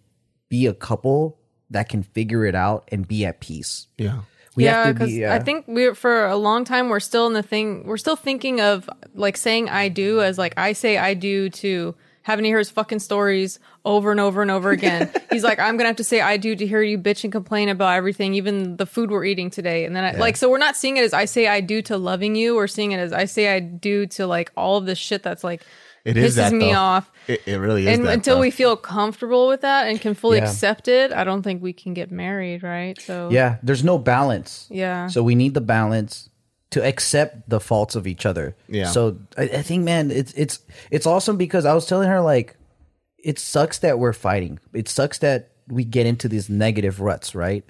be 0.50 0.66
a 0.66 0.74
couple 0.74 1.38
that 1.70 1.88
can 1.88 2.02
figure 2.02 2.44
it 2.44 2.54
out 2.54 2.86
and 2.92 3.08
be 3.08 3.24
at 3.24 3.40
peace. 3.40 3.86
Yeah. 3.96 4.20
We 4.56 4.64
yeah, 4.64 4.84
have 4.84 4.86
to 4.86 4.92
because 4.94 5.08
be 5.10 5.26
I 5.26 5.36
uh, 5.36 5.42
think 5.42 5.64
we're 5.68 5.94
for 5.94 6.26
a 6.26 6.36
long 6.36 6.64
time 6.64 6.88
we're 6.88 7.00
still 7.00 7.26
in 7.26 7.34
the 7.34 7.42
thing. 7.42 7.84
We're 7.86 7.96
still 7.96 8.16
thinking 8.16 8.60
of 8.60 8.90
like 9.14 9.36
saying 9.36 9.68
"I 9.68 9.88
do" 9.88 10.20
as 10.20 10.38
like 10.38 10.54
I 10.56 10.72
say 10.72 10.98
"I 10.98 11.14
do" 11.14 11.50
to 11.50 11.94
having 12.22 12.42
to 12.42 12.48
hear 12.48 12.58
his 12.58 12.70
fucking 12.70 12.98
stories 12.98 13.58
over 13.84 14.10
and 14.10 14.20
over 14.20 14.42
and 14.42 14.50
over 14.50 14.70
again. 14.70 15.10
He's 15.30 15.44
like, 15.44 15.58
I'm 15.58 15.76
gonna 15.76 15.88
have 15.88 15.96
to 15.96 16.04
say 16.04 16.20
"I 16.20 16.36
do" 16.36 16.56
to 16.56 16.66
hear 16.66 16.82
you 16.82 16.98
bitch 16.98 17.22
and 17.22 17.32
complain 17.32 17.68
about 17.68 17.94
everything, 17.96 18.34
even 18.34 18.76
the 18.76 18.86
food 18.86 19.10
we're 19.10 19.24
eating 19.24 19.50
today. 19.50 19.84
And 19.84 19.94
then 19.94 20.04
I, 20.04 20.18
like, 20.18 20.36
so 20.36 20.50
we're 20.50 20.58
not 20.58 20.76
seeing 20.76 20.96
it 20.96 21.04
as 21.04 21.12
I 21.12 21.26
say 21.26 21.46
"I 21.46 21.60
do" 21.60 21.80
to 21.82 21.96
loving 21.96 22.34
you. 22.34 22.56
We're 22.56 22.66
seeing 22.66 22.90
it 22.90 22.98
as 22.98 23.12
I 23.12 23.26
say 23.26 23.54
"I 23.54 23.60
do" 23.60 24.06
to 24.06 24.26
like 24.26 24.50
all 24.56 24.76
of 24.76 24.86
this 24.86 24.98
shit 24.98 25.22
that's 25.22 25.44
like 25.44 25.62
It 26.04 26.16
pisses 26.16 26.22
is 26.24 26.34
that, 26.36 26.52
me 26.52 26.70
though. 26.72 26.78
off. 26.78 27.10
It, 27.28 27.42
it 27.46 27.56
really 27.56 27.86
is. 27.86 27.96
And 27.98 28.06
that, 28.06 28.14
until 28.14 28.36
though. 28.36 28.40
we 28.42 28.50
feel 28.50 28.76
comfortable 28.76 29.48
with 29.48 29.60
that 29.60 29.88
and 29.88 30.00
can 30.00 30.14
fully 30.14 30.38
Yeah. 30.38 30.44
accept 30.44 30.88
it, 30.88 31.12
I 31.12 31.24
don't 31.24 31.42
think 31.42 31.62
we 31.62 31.72
can 31.72 31.92
get 31.94 32.10
married, 32.10 32.62
right? 32.62 33.00
So 33.00 33.28
yeah, 33.30 33.58
there's 33.62 33.84
no 33.84 33.98
balance. 33.98 34.66
Yeah. 34.70 35.08
So 35.08 35.22
we 35.22 35.34
need 35.34 35.54
the 35.54 35.60
balance 35.60 36.30
to 36.70 36.82
accept 36.86 37.48
the 37.50 37.60
faults 37.60 37.96
of 37.96 38.06
each 38.06 38.24
other. 38.24 38.56
Yeah. 38.68 38.86
So 38.86 39.18
I, 39.36 39.42
I 39.42 39.62
think, 39.62 39.84
man, 39.84 40.10
it's 40.10 40.32
it's 40.34 40.60
it's 40.90 41.06
awesome 41.06 41.36
because 41.36 41.64
I 41.66 41.74
was 41.74 41.84
telling 41.86 42.08
her 42.08 42.20
like, 42.20 42.56
it 43.18 43.38
sucks 43.38 43.78
that 43.80 43.98
we're 43.98 44.12
fighting. 44.14 44.58
It 44.72 44.88
sucks 44.88 45.18
that 45.18 45.50
we 45.68 45.84
get 45.84 46.06
into 46.06 46.28
these 46.28 46.48
negative 46.48 47.00
ruts, 47.00 47.34
right? 47.34 47.64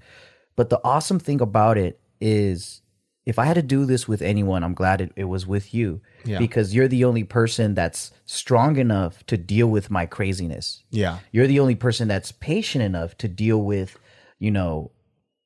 But 0.54 0.70
the 0.70 0.80
awesome 0.84 1.18
thing 1.18 1.40
about 1.40 1.78
it 1.78 1.98
is, 2.20 2.82
if 3.26 3.38
I 3.38 3.44
had 3.44 3.54
to 3.54 3.62
do 3.62 3.84
this 3.84 4.08
with 4.08 4.22
anyone, 4.22 4.64
I'm 4.64 4.72
glad 4.74 5.00
it, 5.02 5.12
it 5.14 5.24
was 5.24 5.46
with 5.46 5.74
you 5.74 6.00
Yeah. 6.24 6.38
because 6.38 6.74
you're 6.74 6.88
the 6.88 7.04
only 7.04 7.22
person 7.24 7.74
that's 7.74 8.12
strong 8.24 8.76
enough 8.76 9.24
to 9.26 9.36
deal 9.36 9.68
with 9.68 9.90
my 9.90 10.06
craziness 10.06 10.82
Yeah. 10.90 11.18
you're 11.32 11.46
the 11.46 11.60
only 11.60 11.74
person 11.74 12.08
that's 12.08 12.32
patient 12.32 12.82
enough 12.84 13.16
to 13.18 13.28
deal 13.28 13.62
with 13.62 13.98
you 14.38 14.50
know 14.50 14.90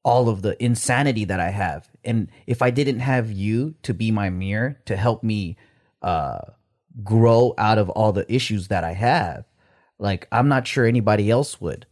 all 0.05 0.29
of 0.29 0.43
the 0.43 0.55
insanity 0.63 1.25
that 1.25 1.41
i 1.41 1.49
have 1.51 1.89
and 2.05 2.29
if 2.47 2.61
i 2.63 2.71
didn't 2.71 3.01
have 3.01 3.31
you 3.33 3.75
to 3.83 3.95
be 3.95 4.11
my 4.11 4.29
mirror 4.31 4.79
to 4.85 4.95
help 4.97 5.23
me 5.25 5.57
uh 6.03 6.39
grow 7.03 7.55
out 7.59 7.79
of 7.79 7.89
all 7.91 8.13
the 8.13 8.31
issues 8.33 8.69
that 8.69 8.85
i 8.85 8.93
have 8.93 9.45
like 9.99 10.29
i'm 10.31 10.47
not 10.49 10.67
sure 10.67 10.85
anybody 10.87 11.31
else 11.31 11.59
would 11.61 11.87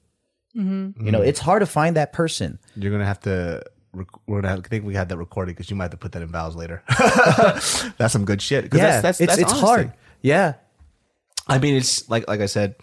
you 0.54 0.92
know 1.10 1.22
it's 1.22 1.40
hard 1.40 1.60
to 1.60 1.66
find 1.66 1.96
that 1.96 2.12
person 2.12 2.58
You're 2.76 2.92
gonna 2.92 3.06
have 3.06 3.20
to. 3.20 3.62
Rec- 3.92 4.26
We're 4.26 4.40
gonna 4.40 4.48
have, 4.54 4.64
I 4.64 4.68
think 4.68 4.84
we 4.84 4.94
had 4.94 5.08
that 5.10 5.16
recorded 5.18 5.54
because 5.56 5.70
you 5.70 5.76
might 5.76 5.84
have 5.84 5.90
to 5.92 5.96
put 5.96 6.12
that 6.12 6.22
in 6.22 6.28
vows 6.32 6.54
later. 6.56 6.82
that's 7.98 8.12
some 8.12 8.24
good 8.24 8.40
shit. 8.42 8.64
yeah 8.74 9.00
that's, 9.00 9.18
that's, 9.18 9.20
it's, 9.20 9.30
that's 9.36 9.42
it's 9.42 9.52
honesty. 9.52 9.66
hard 9.66 9.92
yeah 10.22 10.54
I 11.48 11.58
mean, 11.58 11.74
it's 11.74 12.08
like 12.08 12.28
like 12.28 12.40
I 12.40 12.46
said. 12.46 12.76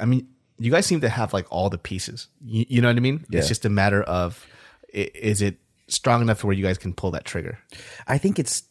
I 0.00 0.04
mean, 0.06 0.28
you 0.58 0.70
guys 0.70 0.86
seem 0.86 1.00
to 1.02 1.08
have 1.08 1.32
like 1.32 1.46
all 1.50 1.68
the 1.70 1.78
pieces. 1.78 2.28
You, 2.42 2.64
you 2.68 2.80
know 2.80 2.88
what 2.88 2.96
I 2.96 3.00
mean? 3.00 3.24
Yeah. 3.28 3.40
It's 3.40 3.48
just 3.48 3.64
a 3.64 3.68
matter 3.68 4.02
of 4.02 4.46
is 4.92 5.42
it 5.42 5.58
strong 5.88 6.22
enough 6.22 6.42
where 6.44 6.54
you 6.54 6.64
guys 6.64 6.78
can 6.78 6.94
pull 6.94 7.10
that 7.12 7.24
trigger? 7.24 7.58
i 8.06 8.16
think 8.18 8.38
it's 8.38 8.62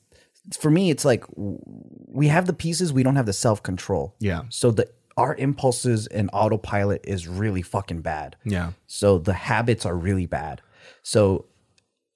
for 0.60 0.72
me 0.72 0.90
it's 0.90 1.04
like 1.06 1.24
we 1.36 2.28
have 2.28 2.46
the 2.46 2.54
pieces 2.54 2.92
we 2.94 3.04
don't 3.04 3.16
have 3.18 3.26
the 3.26 3.34
self-control 3.34 4.16
Yeah. 4.20 4.44
so 4.50 4.72
the 4.72 4.90
our 5.18 5.36
impulses 5.36 6.08
and 6.08 6.30
autopilot 6.34 7.02
is 7.04 7.28
really 7.28 7.62
fucking 7.62 8.02
bad 8.02 8.36
Yeah. 8.46 8.72
So 8.88 9.18
the 9.18 9.34
habits 9.34 9.86
are 9.86 9.96
really 9.96 10.26
bad. 10.26 10.62
So 11.04 11.46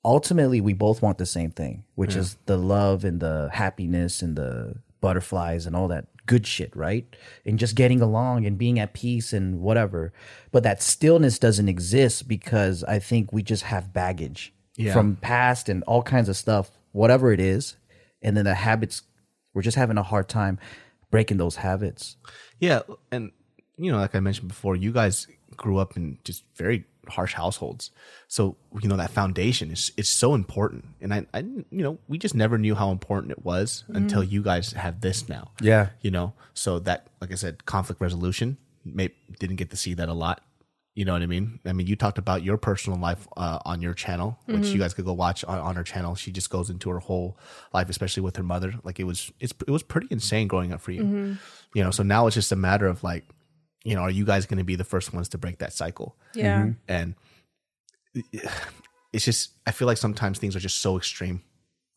ultimately, 0.06 0.62
we 0.62 0.74
both 0.74 1.02
want 1.02 1.18
the 1.18 1.26
same 1.26 1.52
thing, 1.52 1.84
which 1.96 2.16
is 2.16 2.38
the 2.46 2.58
love 2.58 3.04
and 3.06 3.20
the 3.20 3.50
happiness 3.54 4.22
and 4.22 4.36
the 4.36 4.76
butterflies 5.02 5.66
and 5.66 5.76
all 5.76 5.88
that 5.90 6.08
good 6.26 6.48
shit, 6.48 6.74
right? 6.76 7.06
And 7.46 7.60
just 7.60 7.76
getting 7.76 8.02
along 8.02 8.46
and 8.46 8.58
being 8.58 8.80
at 8.80 8.94
peace 8.94 9.34
and 9.34 9.60
whatever. 9.60 10.14
But 10.52 10.64
that 10.64 10.82
stillness 10.82 11.38
doesn't 11.40 11.68
exist 11.68 12.28
because 12.28 12.84
I 12.86 13.00
think 13.00 13.34
we 13.34 13.44
just 13.44 13.64
have 13.64 13.92
baggage 13.94 14.54
Yeah. 14.78 14.94
from 14.94 15.18
past 15.18 15.68
and 15.68 15.84
all 15.84 16.02
kinds 16.04 16.30
of 16.30 16.38
stuff, 16.38 16.72
whatever 16.94 17.34
it 17.34 17.42
is. 17.42 17.76
And 18.22 18.38
then 18.38 18.46
the 18.46 18.56
habits, 18.56 19.02
we're 19.54 19.62
just 19.62 19.76
having 19.76 19.98
a 19.98 20.04
hard 20.04 20.30
time 20.30 20.58
breaking 21.12 21.38
those 21.38 21.58
habits. 21.58 22.16
Yeah, 22.60 22.82
and 23.12 23.32
you 23.78 23.92
know, 23.92 23.98
like 23.98 24.16
I 24.16 24.20
mentioned 24.22 24.48
before, 24.48 24.76
you 24.78 24.94
guys 24.94 25.28
grew 25.58 25.78
up 25.78 25.98
in 25.98 26.20
just 26.24 26.44
very 26.56 26.86
harsh 27.10 27.34
households, 27.34 27.92
so 28.28 28.56
you 28.82 28.89
know 28.89 28.98
that 28.98 29.12
foundation 29.12 29.72
is 29.72 29.92
is 29.98 30.10
so 30.10 30.34
important. 30.34 30.86
And 31.02 31.13
I, 31.13 31.26
I 31.34 31.39
you 31.39 31.84
know, 31.84 31.98
we 32.08 32.18
just 32.18 32.36
never 32.36 32.58
knew 32.58 32.76
how 32.76 32.92
important 32.92 33.32
it 33.32 33.44
was 33.44 33.84
mm-hmm. 33.84 33.98
until 33.98 34.24
you 34.24 34.42
guys 34.42 34.74
have 34.74 35.02
this 35.02 35.28
now. 35.30 35.52
Yeah. 35.62 35.89
you 36.02 36.12
know, 36.12 36.34
so 36.54 36.80
that, 36.80 37.08
like 37.22 37.32
I 37.32 37.36
said, 37.36 37.66
conflict 37.66 38.02
resolution. 38.02 38.58
May, 38.86 39.12
didn't 39.39 39.56
get 39.56 39.70
to 39.70 39.78
see 39.78 39.94
that 39.94 40.10
a 40.10 40.13
lot. 40.13 40.44
You 40.96 41.06
know 41.06 41.13
what 41.13 41.24
I 41.24 41.26
mean? 41.26 41.60
I 41.66 41.74
mean, 41.74 41.88
you 41.88 41.96
talked 41.96 42.20
about 42.20 42.44
your 42.44 42.58
personal 42.58 43.00
life 43.00 43.28
uh, 43.36 43.58
on 43.66 43.82
your 43.82 43.96
channel, 43.96 44.38
which 44.46 44.58
you 44.58 44.74
mm-hmm. 44.74 44.80
guys 44.80 44.94
could 44.94 45.06
go 45.06 45.13
watch 45.13 45.44
on, 45.46 45.58
on 45.58 45.76
her 45.76 45.84
channel. 45.84 46.13
She 46.13 46.32
just 46.32 46.52
goes 46.52 46.70
into 46.70 46.89
her 46.92 47.00
whole 47.00 47.39
life, 47.74 47.89
especially 47.89 48.22
with 48.22 48.36
her 48.36 48.44
mother. 48.44 48.76
Like 48.84 49.00
it 49.00 49.06
was, 49.06 49.32
it's 49.39 49.54
it 49.68 49.72
was 49.72 49.82
pretty 49.82 50.08
insane 50.12 50.48
growing 50.48 50.72
up 50.72 50.82
for 50.82 50.92
you. 50.92 51.02
Mm-hmm. 51.02 51.34
You 51.74 51.84
know, 51.84 51.89
so 51.89 52.04
now 52.04 52.28
it's 52.28 52.36
just 52.36 52.52
a 52.52 52.56
matter 52.56 52.86
of 52.86 53.04
like, 53.04 53.26
you 53.84 53.96
know, 53.96 54.02
are 54.02 54.10
you 54.12 54.26
guys 54.26 54.46
going 54.46 54.58
to 54.60 54.63
be 54.63 54.76
the 54.76 54.84
first 54.84 55.13
ones 55.13 55.30
to 55.30 55.38
break 55.38 55.60
that 55.60 55.74
cycle? 55.74 56.15
Yeah. 56.34 56.62
Mm-hmm. 56.62 56.72
And 56.88 57.15
it's 59.12 59.26
just, 59.26 59.52
I 59.67 59.72
feel 59.72 59.88
like 59.88 59.98
sometimes 59.98 60.39
things 60.39 60.56
are 60.56 60.60
just 60.60 60.80
so 60.80 60.98
extreme. 60.98 61.41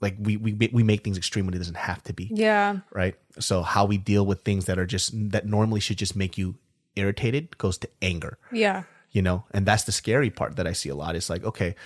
Like 0.01 0.17
we 0.19 0.37
we 0.37 0.53
we 0.73 0.83
make 0.83 1.03
things 1.03 1.17
extreme 1.17 1.47
when 1.47 1.55
it 1.55 1.59
doesn't 1.59 1.77
have 1.77 2.03
to 2.05 2.13
be 2.13 2.29
Yeah. 2.31 2.81
right? 2.93 3.15
So 3.41 3.63
how 3.63 3.87
we 3.87 3.97
deal 3.97 4.27
with 4.27 4.43
things 4.45 4.67
that 4.67 4.79
are 4.79 4.85
just 4.85 5.13
that 5.31 5.47
normally 5.47 5.81
should 5.81 5.97
just 5.97 6.15
make 6.15 6.37
you 6.37 6.57
irritated 6.97 7.57
goes 7.57 7.79
to 7.79 7.89
anger, 8.03 8.37
Yeah. 8.53 8.83
you 9.13 9.23
know? 9.23 9.45
And 9.53 9.65
that's 9.65 9.85
the 9.85 9.93
scary 9.93 10.29
part 10.29 10.57
that 10.57 10.67
I 10.67 10.73
see 10.73 10.91
a 10.91 10.95
lot. 10.95 11.17
It's 11.17 11.31
like, 11.31 11.45
okay, 11.45 11.77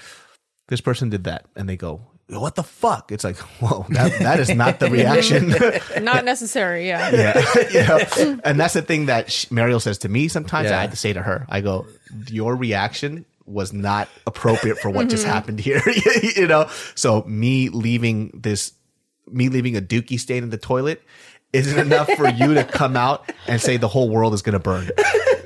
this 0.67 0.81
person 0.81 1.09
did 1.11 1.23
that 1.25 1.47
and 1.55 1.69
they 1.69 1.77
go, 1.77 2.01
"What 2.31 2.55
the 2.55 2.63
fuck?" 2.63 3.13
It's 3.13 3.25
like, 3.25 3.37
"Whoa, 3.61 3.87
that 3.91 4.19
that 4.21 4.41
is 4.41 4.55
not 4.55 4.81
the 4.81 4.91
reaction." 4.91 5.51
Not 6.05 6.25
necessary. 6.25 6.87
Yeah. 6.87 7.11
yeah. 7.11 7.67
you 7.71 7.87
know? 7.87 8.41
And 8.45 8.59
that's 8.59 8.75
the 8.75 8.83
thing 8.83 9.07
that 9.07 9.31
sh- 9.31 9.51
Mariel 9.51 9.81
says 9.81 9.99
to 9.99 10.09
me 10.09 10.29
sometimes 10.29 10.71
Yeah. 10.71 10.79
I 10.79 10.81
had 10.83 10.91
to 10.91 10.97
say 10.97 11.13
to 11.13 11.23
her. 11.23 11.47
I 11.49 11.61
go, 11.61 11.87
"Your 12.29 12.57
reaction 12.57 13.25
was 13.47 13.73
not 13.73 14.09
appropriate 14.27 14.79
for 14.79 14.91
what 14.91 15.09
just 15.09 15.25
mm-hmm. 15.25 15.33
happened 15.33 15.61
here." 15.61 15.83
you 16.37 16.47
know? 16.47 16.69
So 16.95 17.23
me 17.23 17.69
leaving 17.69 18.31
this 18.35 18.73
me 19.29 19.49
leaving 19.49 19.77
a 19.77 19.81
dookie 19.81 20.19
stain 20.19 20.43
in 20.43 20.51
the 20.51 20.59
toilet 20.59 21.03
isn't 21.53 21.79
enough 21.79 22.11
for 22.13 22.29
you 22.29 22.55
to 22.55 22.65
come 22.65 22.97
out 22.97 23.31
and 23.47 23.61
say 23.61 23.77
the 23.77 23.89
whole 23.89 24.09
world 24.09 24.35
is 24.35 24.43
going 24.43 24.53
to 24.53 24.59
burn. 24.61 24.91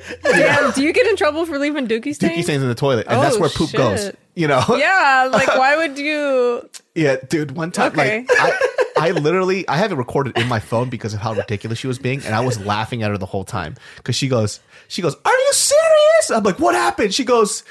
Damn, 0.23 0.71
do 0.73 0.83
you 0.83 0.93
get 0.93 1.07
in 1.07 1.17
trouble 1.17 1.47
for 1.47 1.59
leaving 1.59 1.87
dookie 1.89 2.15
stains? 2.15 2.33
Dookie 2.33 2.43
stains 2.43 2.63
in 2.63 2.69
the 2.69 2.75
toilet, 2.75 3.07
and 3.09 3.21
that's 3.23 3.37
Oh, 3.37 3.41
where 3.41 3.49
poop 3.51 3.73
goes. 3.73 4.11
You 4.35 4.49
know? 4.49 4.63
Yeah, 4.77 5.29
like 5.33 5.49
why 5.49 5.77
would 5.77 5.99
you? 5.99 6.69
Yeah, 6.97 7.17
dude. 7.29 7.53
One 7.57 7.73
time, 7.73 7.91
Okay. 7.93 8.19
like 8.21 8.31
I, 8.39 8.59
I 8.97 9.11
literally, 9.11 9.67
I 9.69 9.77
have 9.79 9.91
it 9.91 9.97
recorded 9.97 10.39
in 10.39 10.47
my 10.47 10.61
phone 10.61 10.89
because 10.91 11.13
of 11.13 11.19
how 11.21 11.33
ridiculous 11.35 11.79
she 11.79 11.89
was 11.89 11.99
being, 11.99 12.23
and 12.25 12.35
I 12.37 12.41
was 12.41 12.65
laughing 12.65 13.03
at 13.03 13.11
her 13.11 13.19
the 13.19 13.27
whole 13.27 13.43
time 13.45 13.75
because 13.97 14.15
she 14.15 14.29
goes, 14.29 14.61
she 14.87 15.03
goes, 15.03 15.17
"Are 15.25 15.33
you 15.33 15.53
serious?" 15.53 16.31
I'm 16.31 16.45
like, 16.45 16.61
"What 16.61 16.77
happened?" 16.77 17.13
She 17.13 17.25
goes, 17.25 17.65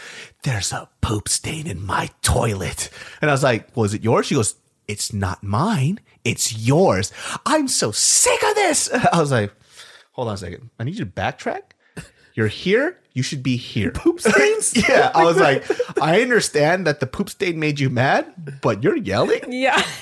"There's 0.43 0.73
a 0.73 0.89
poop 0.99 1.29
stain 1.29 1.67
in 1.67 1.85
my 1.85 2.09
toilet," 2.21 2.89
and 3.21 3.29
I 3.31 3.33
was 3.33 3.43
like, 3.43 3.75
"Was 3.77 3.93
it 3.93 4.03
yours?" 4.03 4.25
She 4.25 4.35
goes, 4.35 4.55
"It's 4.89 5.13
not 5.13 5.41
mine. 5.41 6.01
It's 6.25 6.57
yours." 6.57 7.13
I'm 7.45 7.69
so 7.69 7.91
sick 7.91 8.43
of 8.43 8.55
this. 8.55 8.89
I 9.13 9.21
was 9.21 9.31
like, 9.31 9.53
"Hold 10.13 10.27
on 10.27 10.33
a 10.33 10.37
second. 10.37 10.69
I 10.79 10.83
need 10.83 10.95
you 10.97 11.05
to 11.05 11.09
backtrack." 11.11 11.61
You're 12.33 12.47
here. 12.47 12.97
You 13.13 13.21
should 13.23 13.43
be 13.43 13.57
here. 13.57 13.91
Poop 13.93 14.19
stains? 14.19 14.75
yeah. 14.89 15.11
I 15.13 15.23
was 15.23 15.37
like, 15.37 15.63
I 16.01 16.21
understand 16.21 16.87
that 16.87 16.99
the 16.99 17.05
poop 17.07 17.29
stain 17.29 17.59
made 17.59 17.79
you 17.79 17.89
mad, 17.91 18.59
but 18.61 18.81
you're 18.83 18.97
yelling. 18.97 19.51
Yeah. 19.51 19.75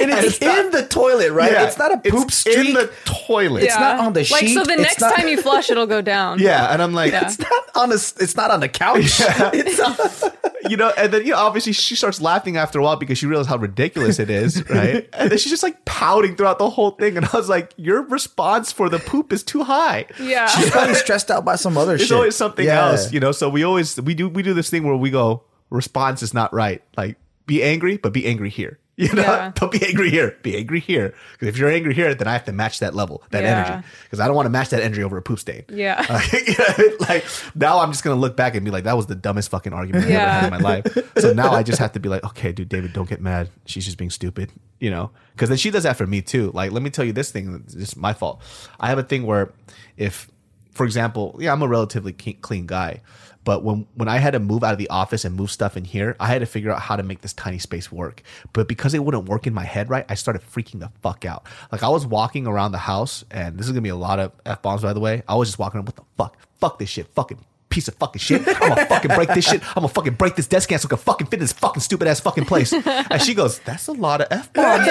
and 0.00 0.10
it's, 0.10 0.24
it's 0.26 0.40
not- 0.40 0.58
in 0.66 0.70
the 0.72 0.84
toilet, 0.86 1.30
right? 1.32 1.52
Yeah, 1.52 1.66
It's 1.66 1.78
not 1.78 1.92
a 1.92 1.98
poop 1.98 2.26
it's 2.26 2.36
streak. 2.38 2.68
in 2.70 2.74
the 2.74 2.90
toilet. 3.04 3.62
yeah. 3.64 3.78
not 3.78 4.00
on 4.00 4.12
the 4.14 4.20
Like 4.30 4.46
sheet, 4.46 4.54
so 4.54 4.64
the 4.64 4.74
next 4.76 5.00
not- 5.00 5.14
time 5.14 5.28
you 5.28 5.40
flush 5.40 5.70
it'll 5.70 5.86
go 5.86 6.02
down. 6.02 6.40
Yeah, 6.40 6.72
and 6.72 6.82
I'm 6.82 6.92
like, 6.92 7.12
Yeah. 7.12 7.26
it's 7.26 7.38
not 7.38 7.52
on 7.76 7.88
the. 7.90 8.14
It's 8.20 8.36
not 8.36 8.50
on 8.50 8.60
the 8.60 8.68
couch. 8.68 9.20
It's 9.54 9.80
on, 9.80 10.32
you 10.68 10.76
know, 10.76 10.92
and 10.96 11.12
then 11.12 11.24
you 11.24 11.32
know, 11.32 11.38
obviously 11.38 11.72
she 11.72 11.94
starts 11.94 12.20
laughing 12.20 12.56
after 12.56 12.78
a 12.78 12.82
while 12.82 12.96
because 12.96 13.18
she 13.18 13.26
realizes 13.26 13.48
how 13.50 13.56
ridiculous 13.58 14.18
it 14.18 14.30
is, 14.30 14.68
right? 14.70 15.08
and 15.12 15.30
then 15.30 15.38
she's 15.38 15.50
just 15.50 15.62
like 15.62 15.84
pouting 15.84 16.34
throughout 16.36 16.58
the 16.58 16.70
whole 16.70 16.92
thing, 16.92 17.16
and 17.16 17.26
I 17.26 17.36
was 17.36 17.48
like, 17.48 17.72
your 17.76 18.02
response 18.02 18.72
for 18.72 18.88
the 18.88 18.98
poop 18.98 19.32
is 19.32 19.42
too 19.44 19.62
high. 19.62 20.06
Yeah. 20.20 20.46
she's 20.48 20.70
probably 20.70 20.94
stressed 20.94 21.30
out 21.30 21.44
by 21.44 21.56
some 21.56 21.76
other 21.76 21.94
It's 21.94 22.04
shit. 22.04 22.08
Always 22.24 22.36
something 22.36 22.66
Yeah. 22.66 22.88
else, 22.90 23.12
you 23.12 23.20
know. 23.20 23.32
So 23.32 23.48
we 23.48 23.62
always 23.64 24.00
we 24.00 24.14
do 24.14 24.28
we 24.28 24.42
do 24.42 24.54
this 24.54 24.70
thing 24.70 24.84
where 24.84 24.96
we 24.96 25.10
go 25.10 25.42
response 25.70 26.22
is 26.22 26.32
not 26.34 26.52
right. 26.52 26.82
Like 26.96 27.16
be 27.46 27.62
angry, 27.62 27.96
but 27.98 28.12
be 28.12 28.26
angry 28.26 28.50
here. 28.50 28.78
You 28.96 29.12
know, 29.12 29.22
Yeah. 29.22 29.50
don't 29.56 29.72
be 29.72 29.84
angry 29.84 30.08
here. 30.08 30.36
Be 30.44 30.56
angry 30.56 30.78
here. 30.78 31.14
Because 31.32 31.48
if 31.48 31.58
you're 31.58 31.68
angry 31.68 31.94
here, 31.94 32.14
then 32.14 32.28
I 32.28 32.32
have 32.32 32.44
to 32.44 32.52
match 32.52 32.78
that 32.78 32.94
level, 32.94 33.24
that 33.32 33.42
Yeah. 33.42 33.64
energy. 33.66 33.86
Because 34.04 34.20
I 34.20 34.26
don't 34.28 34.36
want 34.36 34.46
to 34.46 34.50
match 34.50 34.68
that 34.70 34.82
energy 34.82 35.02
over 35.02 35.16
a 35.16 35.22
poop 35.22 35.40
stain. 35.40 35.64
Yeah. 35.68 35.98
like 37.08 37.24
now 37.56 37.80
I'm 37.80 37.90
just 37.90 38.04
gonna 38.04 38.20
look 38.20 38.36
back 38.36 38.54
and 38.54 38.64
be 38.64 38.70
like, 38.70 38.84
that 38.84 38.96
was 38.96 39.06
the 39.06 39.16
dumbest 39.16 39.50
fucking 39.50 39.72
argument 39.72 40.06
I 40.06 40.10
ever 40.12 40.30
had 40.30 40.44
in 40.44 40.50
my 40.50 40.58
life. 40.58 40.86
So 41.18 41.32
now 41.32 41.50
I 41.50 41.64
just 41.64 41.80
have 41.80 41.90
to 41.92 42.00
be 42.00 42.08
like, 42.08 42.22
okay, 42.24 42.52
dude, 42.52 42.68
David, 42.68 42.92
don't 42.92 43.08
get 43.08 43.20
mad. 43.20 43.50
She's 43.66 43.84
just 43.84 43.98
being 43.98 44.10
stupid, 44.10 44.52
you 44.78 44.90
know? 44.92 45.10
Because 45.32 45.48
then 45.48 45.58
she 45.58 45.70
does 45.72 45.82
that 45.82 45.96
for 45.96 46.06
me 46.06 46.22
too. 46.22 46.52
Like, 46.54 46.70
let 46.70 46.82
me 46.84 46.90
tell 46.90 47.04
you 47.04 47.12
this 47.12 47.32
thing. 47.32 47.64
This 47.66 47.74
is 47.74 47.96
my 47.96 48.12
fault. 48.12 48.42
I 48.78 48.90
have 48.90 48.98
a 48.98 49.02
thing 49.02 49.26
where 49.26 49.52
if, 49.96 50.28
for 50.74 50.84
example, 50.84 51.36
yeah, 51.40 51.52
I'm 51.52 51.62
a 51.62 51.68
relatively 51.68 52.12
clean 52.12 52.66
guy. 52.66 53.00
But 53.44 53.62
when, 53.62 53.86
when 53.94 54.08
I 54.08 54.16
had 54.16 54.32
to 54.32 54.40
move 54.40 54.64
out 54.64 54.72
of 54.72 54.78
the 54.78 54.88
office 54.88 55.24
and 55.24 55.36
move 55.36 55.50
stuff 55.50 55.76
in 55.76 55.84
here, 55.84 56.16
I 56.18 56.28
had 56.28 56.38
to 56.40 56.46
figure 56.46 56.70
out 56.70 56.80
how 56.80 56.96
to 56.96 57.02
make 57.02 57.20
this 57.20 57.34
tiny 57.34 57.58
space 57.58 57.92
work. 57.92 58.22
But 58.54 58.68
because 58.68 58.94
it 58.94 59.04
wouldn't 59.04 59.28
work 59.28 59.46
in 59.46 59.52
my 59.52 59.64
head 59.64 59.90
right, 59.90 60.06
I 60.08 60.14
started 60.14 60.42
freaking 60.42 60.80
the 60.80 60.90
fuck 61.02 61.26
out. 61.26 61.46
Like 61.70 61.82
I 61.82 61.88
was 61.88 62.06
walking 62.06 62.46
around 62.46 62.72
the 62.72 62.78
house, 62.78 63.22
and 63.30 63.58
this 63.58 63.66
is 63.66 63.72
gonna 63.72 63.82
be 63.82 63.90
a 63.90 63.96
lot 63.96 64.18
of 64.18 64.32
f 64.46 64.62
bombs 64.62 64.82
by 64.82 64.94
the 64.94 65.00
way. 65.00 65.22
I 65.28 65.34
was 65.34 65.48
just 65.48 65.58
walking 65.58 65.78
around, 65.78 65.86
what 65.86 65.96
the 65.96 66.02
fuck, 66.16 66.38
fuck 66.58 66.78
this 66.78 66.88
shit, 66.88 67.06
fucking 67.08 67.38
piece 67.74 67.88
of 67.88 67.94
fucking 67.96 68.20
shit. 68.20 68.46
I'm 68.46 68.68
gonna 68.68 68.86
fucking 68.86 69.10
break 69.16 69.30
this 69.34 69.44
shit. 69.46 69.60
I'm 69.76 69.82
gonna 69.82 69.88
fucking 69.88 70.14
break 70.14 70.36
this 70.36 70.46
desk 70.46 70.68
can 70.68 70.78
so 70.78 70.86
I 70.86 70.90
can 70.90 70.98
fucking 70.98 71.26
fit 71.26 71.34
in 71.34 71.40
this 71.40 71.52
fucking 71.52 71.80
stupid 71.80 72.06
ass 72.06 72.20
fucking 72.20 72.44
place. 72.44 72.72
And 72.72 73.20
she 73.20 73.34
goes, 73.34 73.58
that's 73.60 73.88
a 73.88 73.92
lot 73.92 74.20
of 74.20 74.28
f 74.30 74.52
bombs. 74.52 74.86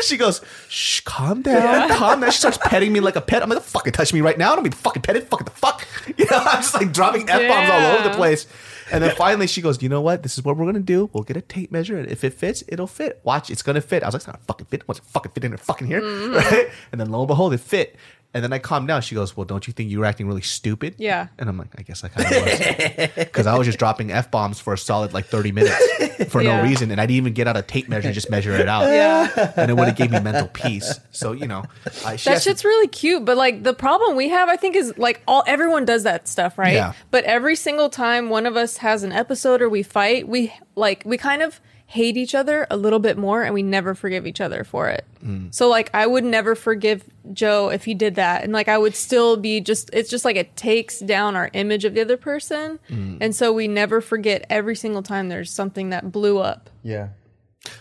she 0.06 0.16
goes, 0.16 0.40
shh, 0.70 1.00
calm 1.00 1.42
down, 1.42 1.90
calm 1.90 2.20
down. 2.20 2.30
She 2.30 2.38
starts 2.38 2.56
petting 2.56 2.90
me 2.90 3.00
like 3.00 3.16
a 3.16 3.20
pet. 3.20 3.42
I'm 3.42 3.50
like, 3.50 3.60
fucking 3.60 3.92
touch 3.92 4.14
me 4.14 4.22
right 4.22 4.38
now. 4.38 4.52
I 4.52 4.54
don't 4.54 4.64
be 4.64 4.70
fucking 4.70 5.02
petted. 5.02 5.24
Fucking 5.28 5.44
the 5.44 5.50
fuck. 5.50 5.86
You 6.16 6.26
know, 6.30 6.36
I'm 6.38 6.62
just 6.62 6.74
like 6.74 6.92
dropping 6.92 7.28
F 7.28 7.48
bombs 7.48 7.70
all 7.70 7.96
over 7.96 8.08
the 8.08 8.14
place. 8.14 8.46
And 8.92 9.02
then 9.02 9.14
finally 9.16 9.46
she 9.46 9.60
goes, 9.62 9.82
you 9.82 9.88
know 9.88 10.00
what? 10.00 10.22
This 10.22 10.38
is 10.38 10.44
what 10.44 10.56
we're 10.56 10.66
gonna 10.66 10.80
do. 10.80 11.10
We'll 11.12 11.24
get 11.24 11.36
a 11.36 11.40
tape 11.40 11.72
measure, 11.72 11.98
and 11.98 12.08
if 12.10 12.22
it 12.24 12.34
fits, 12.34 12.62
it'll 12.68 12.86
fit. 12.86 13.20
Watch, 13.24 13.50
it's 13.50 13.62
gonna 13.62 13.80
fit. 13.80 14.02
I 14.02 14.06
was 14.06 14.14
like, 14.14 14.20
it's 14.20 14.26
not 14.26 14.36
a 14.36 14.44
fucking 14.44 14.66
fit. 14.66 14.86
What's 14.86 15.00
it 15.00 15.06
fucking 15.06 15.32
fit 15.32 15.44
in 15.44 15.50
there 15.50 15.58
fucking 15.58 15.86
here? 15.86 16.00
Mm. 16.00 16.34
Right? 16.50 16.68
And 16.92 17.00
then 17.00 17.10
lo 17.10 17.20
and 17.20 17.28
behold, 17.28 17.54
it 17.54 17.60
fit. 17.60 17.96
And 18.34 18.42
then 18.42 18.52
I 18.52 18.58
calmed 18.58 18.88
down. 18.88 19.00
She 19.02 19.14
goes, 19.14 19.36
Well, 19.36 19.44
don't 19.46 19.66
you 19.66 19.72
think 19.72 19.90
you 19.90 20.00
were 20.00 20.04
acting 20.04 20.26
really 20.26 20.42
stupid? 20.42 20.96
Yeah. 20.98 21.28
And 21.38 21.48
I'm 21.48 21.56
like, 21.56 21.68
I 21.78 21.82
guess 21.82 22.02
I 22.04 22.08
kind 22.08 22.26
of 22.26 22.42
was. 22.42 23.10
Because 23.24 23.46
I 23.46 23.56
was 23.56 23.66
just 23.66 23.78
dropping 23.78 24.10
F 24.10 24.30
bombs 24.30 24.58
for 24.60 24.74
a 24.74 24.78
solid 24.78 25.12
like 25.14 25.26
30 25.26 25.52
minutes 25.52 26.30
for 26.32 26.42
Yeah. 26.42 26.56
no 26.56 26.62
reason. 26.68 26.90
And 26.90 27.00
I 27.00 27.06
didn't 27.06 27.16
even 27.18 27.32
get 27.32 27.46
out 27.46 27.56
a 27.56 27.62
tape 27.62 27.88
measure, 27.88 28.08
and 28.08 28.14
just 28.14 28.30
measure 28.30 28.52
it 28.52 28.68
out. 28.68 28.86
Yeah. 28.88 29.52
And 29.56 29.70
it 29.70 29.74
would 29.74 29.86
have 29.86 29.96
gave 29.96 30.10
me 30.10 30.20
mental 30.20 30.48
peace. 30.48 30.98
So, 31.12 31.32
you 31.32 31.46
know, 31.46 31.64
I, 32.04 32.16
she 32.16 32.28
That 32.28 32.42
shit's 32.42 32.64
really 32.64 32.88
cute, 32.88 33.24
but 33.24 33.36
like 33.36 33.62
the 33.62 33.72
problem 33.74 34.16
we 34.16 34.28
have, 34.30 34.48
I 34.48 34.56
think, 34.56 34.74
is 34.76 34.96
like 34.98 35.22
all 35.28 35.44
everyone 35.46 35.84
does 35.84 36.02
that 36.02 36.26
stuff, 36.28 36.58
right? 36.58 36.74
Yeah. 36.74 36.92
But 37.12 37.24
every 37.24 37.54
single 37.56 37.88
time 37.88 38.30
one 38.30 38.46
of 38.46 38.56
us 38.56 38.78
has 38.78 39.04
an 39.04 39.12
episode 39.12 39.62
or 39.62 39.68
we 39.68 39.82
fight, 39.84 40.26
we 40.28 40.52
like 40.74 41.02
we 41.06 41.16
kind 41.16 41.40
of 41.40 41.60
hate 41.94 42.16
each 42.16 42.34
other 42.34 42.66
a 42.70 42.76
little 42.76 42.98
bit 42.98 43.16
more, 43.16 43.44
and 43.44 43.54
we 43.54 43.62
never 43.62 43.94
forgive 43.94 44.26
each 44.26 44.40
other 44.40 44.64
for 44.64 44.88
it. 44.88 45.04
Mm. 45.24 45.54
So 45.54 45.68
like, 45.68 45.90
I 45.94 46.06
would 46.06 46.24
never 46.24 46.56
forgive 46.56 47.04
Joe 47.32 47.68
if 47.70 47.84
he 47.84 47.94
did 47.94 48.16
that, 48.16 48.42
and 48.42 48.52
like 48.52 48.68
I 48.68 48.76
would 48.76 48.96
still 48.96 49.36
be 49.36 49.60
just. 49.60 49.90
It's 49.92 50.10
just 50.10 50.24
like 50.24 50.34
it 50.36 50.56
takes 50.56 50.98
down 50.98 51.36
our 51.36 51.50
image 51.52 51.84
of 51.84 51.94
the 51.94 52.00
other 52.00 52.16
person, 52.16 52.80
Mm. 52.90 53.18
and 53.20 53.34
so 53.34 53.52
we 53.52 53.68
never 53.68 54.00
forget 54.00 54.44
every 54.50 54.74
single 54.74 55.02
time 55.02 55.28
there's 55.28 55.50
something 55.52 55.90
that 55.90 56.10
blew 56.10 56.38
up. 56.38 56.68
Yeah. 56.82 57.08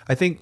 I 0.08 0.16
think 0.16 0.42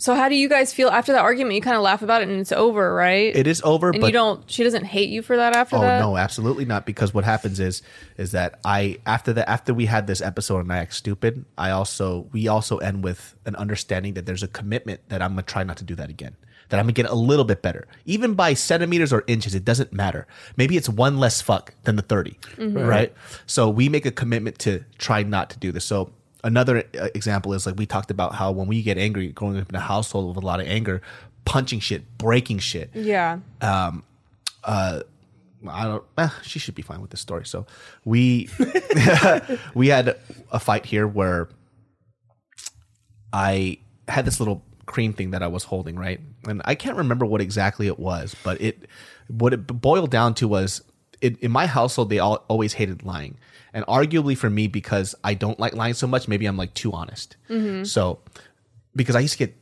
So 0.00 0.14
how 0.14 0.28
do 0.28 0.36
you 0.36 0.48
guys 0.48 0.72
feel 0.72 0.88
after 0.88 1.12
that 1.12 1.22
argument? 1.22 1.56
You 1.56 1.60
kind 1.60 1.76
of 1.76 1.82
laugh 1.82 2.02
about 2.02 2.22
it, 2.22 2.28
and 2.28 2.40
it's 2.40 2.52
over, 2.52 2.94
right? 2.94 3.34
it 3.34 3.48
is 3.48 3.60
over, 3.64 3.90
and 3.90 4.00
but 4.00 4.06
you 4.06 4.12
don't 4.12 4.48
she 4.48 4.62
doesn't 4.62 4.84
hate 4.84 5.08
you 5.08 5.22
for 5.22 5.36
that 5.36 5.56
after 5.56 5.76
Oh 5.76 5.80
that 5.80 5.98
no, 5.98 6.16
absolutely 6.16 6.64
not. 6.64 6.86
Because 6.86 7.12
what 7.12 7.24
happens 7.24 7.58
is, 7.58 7.82
is 8.16 8.30
that 8.30 8.60
I 8.64 8.98
after 9.06 9.32
the 9.32 9.48
after 9.48 9.74
we 9.74 9.86
had 9.86 10.06
this 10.06 10.20
episode 10.20 10.60
and 10.60 10.72
I 10.72 10.78
act 10.78 10.94
stupid, 10.94 11.44
I 11.58 11.70
also 11.70 12.28
we 12.32 12.46
also 12.46 12.78
end 12.78 13.02
with 13.02 13.34
an 13.44 13.56
understanding 13.56 14.14
that 14.14 14.24
there's 14.24 14.44
a 14.44 14.48
commitment 14.48 15.00
that 15.08 15.20
I'm 15.20 15.32
gonna 15.32 15.42
try 15.42 15.64
not 15.64 15.76
to 15.78 15.84
do 15.84 15.96
that 15.96 16.10
again. 16.10 16.36
That 16.68 16.78
I'm 16.78 16.84
gonna 16.84 16.92
get 16.92 17.06
a 17.06 17.14
little 17.14 17.44
bit 17.44 17.60
better, 17.60 17.88
even 18.04 18.34
by 18.34 18.54
centimeters 18.54 19.12
or 19.12 19.24
inches. 19.26 19.56
It 19.56 19.64
doesn't 19.64 19.92
matter. 19.92 20.28
Maybe 20.56 20.76
it's 20.76 20.88
one 20.88 21.18
less 21.18 21.40
fuck 21.40 21.74
than 21.82 21.96
the 21.96 22.02
30 22.02 22.38
mm-hmm. 22.56 22.78
right? 22.78 23.12
So 23.46 23.68
we 23.68 23.88
make 23.88 24.06
a 24.06 24.12
commitment 24.12 24.60
to 24.60 24.84
try 24.98 25.24
not 25.24 25.50
to 25.50 25.58
do 25.58 25.72
this. 25.72 25.84
So 25.84 26.12
another 26.44 26.84
uh, 26.98 27.08
example 27.14 27.52
is 27.52 27.66
like 27.66 27.76
we 27.76 27.86
talked 27.86 28.10
about 28.10 28.34
how 28.34 28.50
when 28.52 28.68
we 28.68 28.82
get 28.82 28.98
angry, 28.98 29.28
growing 29.28 29.58
up 29.58 29.68
in 29.68 29.74
a 29.74 29.80
household 29.80 30.34
with 30.34 30.42
a 30.42 30.46
lot 30.46 30.60
of 30.60 30.66
anger, 30.66 31.02
punching 31.44 31.80
shit, 31.80 32.18
breaking 32.18 32.58
shit. 32.58 32.90
yeah 32.94 33.38
Um, 33.60 34.04
uh, 34.64 35.02
I 35.68 35.84
don't. 35.84 36.04
Eh, 36.16 36.28
she 36.42 36.58
should 36.58 36.74
be 36.74 36.82
fine 36.82 37.00
with 37.00 37.10
this 37.10 37.20
story. 37.20 37.44
So 37.44 37.66
we 38.04 38.48
we 39.74 39.88
had 39.88 40.16
a 40.52 40.60
fight 40.60 40.86
here 40.86 41.06
where 41.06 41.48
I 43.32 43.78
had 44.06 44.24
this 44.24 44.40
little 44.40 44.62
cream 44.86 45.12
thing 45.12 45.32
that 45.32 45.42
I 45.42 45.48
was 45.48 45.64
holding, 45.64 45.96
right? 45.96 46.20
And 46.46 46.62
I 46.64 46.74
can't 46.74 46.96
remember 46.96 47.26
what 47.26 47.40
exactly 47.40 47.86
it 47.86 47.98
was, 47.98 48.36
but 48.44 48.60
it 48.60 48.86
what 49.28 49.52
it 49.52 49.66
boiled 49.66 50.10
down 50.10 50.34
to 50.34 50.48
was 50.48 50.82
it, 51.20 51.38
in 51.40 51.50
my 51.50 51.66
household 51.66 52.10
they 52.10 52.18
all 52.18 52.44
always 52.48 52.74
hated 52.74 53.02
lying, 53.04 53.36
and 53.72 53.84
arguably 53.86 54.36
for 54.36 54.48
me 54.50 54.66
because 54.66 55.14
I 55.24 55.34
don't 55.34 55.58
like 55.58 55.74
lying 55.74 55.94
so 55.94 56.06
much, 56.06 56.28
maybe 56.28 56.46
I'm 56.46 56.56
like 56.56 56.74
too 56.74 56.92
honest. 56.92 57.36
So 57.84 58.20
because 58.96 59.14
I 59.16 59.20
used 59.20 59.32
to 59.34 59.38
get 59.38 59.54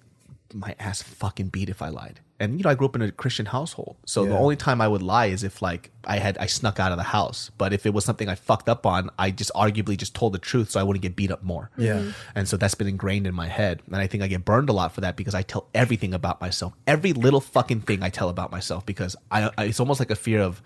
my 0.55 0.75
ass 0.79 1.03
fucking 1.03 1.49
beat 1.49 1.69
if 1.69 1.83
I 1.83 1.89
lied. 1.89 2.21
And 2.39 2.59
you 2.59 2.65
know, 2.65 2.71
I 2.71 2.75
grew 2.75 2.87
up 2.87 2.95
in 2.95 3.01
a 3.03 3.11
Christian 3.11 3.47
household. 3.47 3.97
So 4.05 4.27
the 4.27 4.37
only 4.37 4.57
time 4.57 4.81
I 4.83 4.89
would 4.89 5.03
lie 5.03 5.27
is 5.27 5.43
if 5.43 5.63
like 5.63 5.91
I 6.05 6.19
had 6.19 6.37
I 6.37 6.45
snuck 6.47 6.79
out 6.79 6.93
of 6.93 6.99
the 6.99 7.05
house. 7.05 7.51
But 7.57 7.73
if 7.73 7.87
it 7.87 7.95
was 7.95 8.05
something 8.05 8.29
I 8.29 8.35
fucked 8.35 8.69
up 8.69 8.85
on, 8.85 9.09
I 9.19 9.31
just 9.31 9.51
arguably 9.55 9.97
just 9.97 10.15
told 10.15 10.35
the 10.35 10.39
truth 10.39 10.71
so 10.71 10.79
I 10.79 10.83
wouldn't 10.83 11.03
get 11.03 11.17
beat 11.17 11.31
up 11.31 11.43
more. 11.43 11.71
Yeah. 11.79 11.95
Mhm. 11.99 12.15
And 12.35 12.47
so 12.49 12.59
that's 12.59 12.75
been 12.75 12.89
ingrained 12.89 13.27
in 13.27 13.35
my 13.35 13.49
head. 13.49 13.81
And 13.87 13.97
I 13.97 14.07
think 14.07 14.23
I 14.23 14.27
get 14.29 14.45
burned 14.45 14.69
a 14.69 14.75
lot 14.75 14.93
for 14.93 15.01
that 15.01 15.17
because 15.17 15.35
I 15.35 15.41
tell 15.43 15.69
everything 15.75 16.13
about 16.13 16.41
myself. 16.43 16.75
Every 16.87 17.15
little 17.15 17.41
fucking 17.41 17.81
thing 17.81 18.03
I 18.03 18.11
tell 18.11 18.29
about 18.29 18.51
myself 18.53 18.85
because 18.85 19.17
I, 19.31 19.51
I 19.57 19.65
it's 19.65 19.81
almost 19.81 19.99
like 19.99 20.11
a 20.11 20.17
fear 20.17 20.41
of 20.43 20.61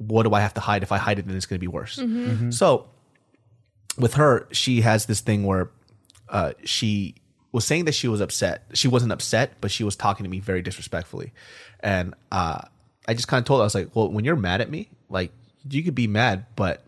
what 0.00 0.24
do 0.24 0.32
I 0.34 0.40
have 0.40 0.54
to 0.54 0.60
hide? 0.60 0.82
If 0.82 0.92
I 0.92 0.98
hide 0.98 1.18
it, 1.18 1.26
then 1.26 1.36
it's 1.36 1.46
gonna 1.46 1.58
be 1.58 1.68
worse. 1.68 1.96
Mm-hmm. 1.96 2.16
Mm-hmm. 2.18 2.30
Mm-hmm. 2.30 2.50
So 2.50 2.88
with 3.98 4.14
her, 4.14 4.48
she 4.50 4.80
has 4.80 5.06
this 5.06 5.20
thing 5.20 5.44
where 5.44 5.70
uh, 6.28 6.52
she 6.64 7.14
was 7.52 7.64
saying 7.66 7.84
that 7.84 7.92
she 7.94 8.08
was 8.08 8.20
upset. 8.20 8.64
She 8.74 8.88
wasn't 8.88 9.12
upset, 9.12 9.54
but 9.60 9.70
she 9.70 9.84
was 9.84 9.96
talking 9.96 10.24
to 10.24 10.30
me 10.30 10.40
very 10.40 10.62
disrespectfully. 10.62 11.32
And 11.80 12.14
uh, 12.32 12.62
I 13.06 13.14
just 13.14 13.28
kind 13.28 13.40
of 13.42 13.44
told 13.46 13.58
her, 13.60 13.62
I 13.62 13.66
was 13.66 13.74
like, 13.74 13.94
well, 13.94 14.08
when 14.10 14.24
you're 14.24 14.36
mad 14.36 14.60
at 14.60 14.70
me, 14.70 14.88
like 15.08 15.32
you 15.68 15.82
could 15.82 15.94
be 15.94 16.06
mad, 16.06 16.46
but 16.56 16.84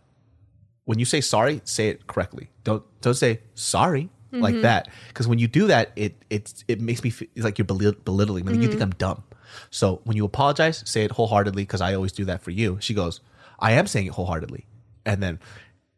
when 0.84 0.98
you 0.98 1.04
say 1.04 1.20
sorry, 1.20 1.60
say 1.64 1.88
it 1.88 2.06
correctly. 2.06 2.50
Don't 2.64 2.82
don't 3.00 3.14
say 3.14 3.40
sorry 3.54 4.08
like 4.34 4.62
that 4.62 4.88
because 5.08 5.28
when 5.28 5.38
you 5.38 5.46
do 5.46 5.66
that, 5.66 5.92
it 5.94 6.14
it 6.30 6.64
it 6.66 6.80
makes 6.80 7.04
me 7.04 7.10
feel 7.10 7.28
it's 7.34 7.44
like 7.44 7.58
you're 7.58 7.66
belit- 7.66 8.02
belittling 8.04 8.46
me. 8.46 8.54
Like, 8.54 8.62
You 8.62 8.68
think 8.68 8.80
I'm 8.80 8.90
dumb. 8.92 9.22
So 9.70 10.00
when 10.04 10.16
you 10.16 10.24
apologize, 10.24 10.82
say 10.86 11.04
it 11.04 11.10
wholeheartedly 11.12 11.62
because 11.62 11.80
I 11.80 11.94
always 11.94 12.12
do 12.12 12.24
that 12.26 12.42
for 12.42 12.50
you. 12.50 12.78
She 12.80 12.94
goes, 12.94 13.20
I 13.58 13.72
am 13.72 13.86
saying 13.86 14.06
it 14.06 14.12
wholeheartedly, 14.12 14.66
and 15.06 15.22
then 15.22 15.38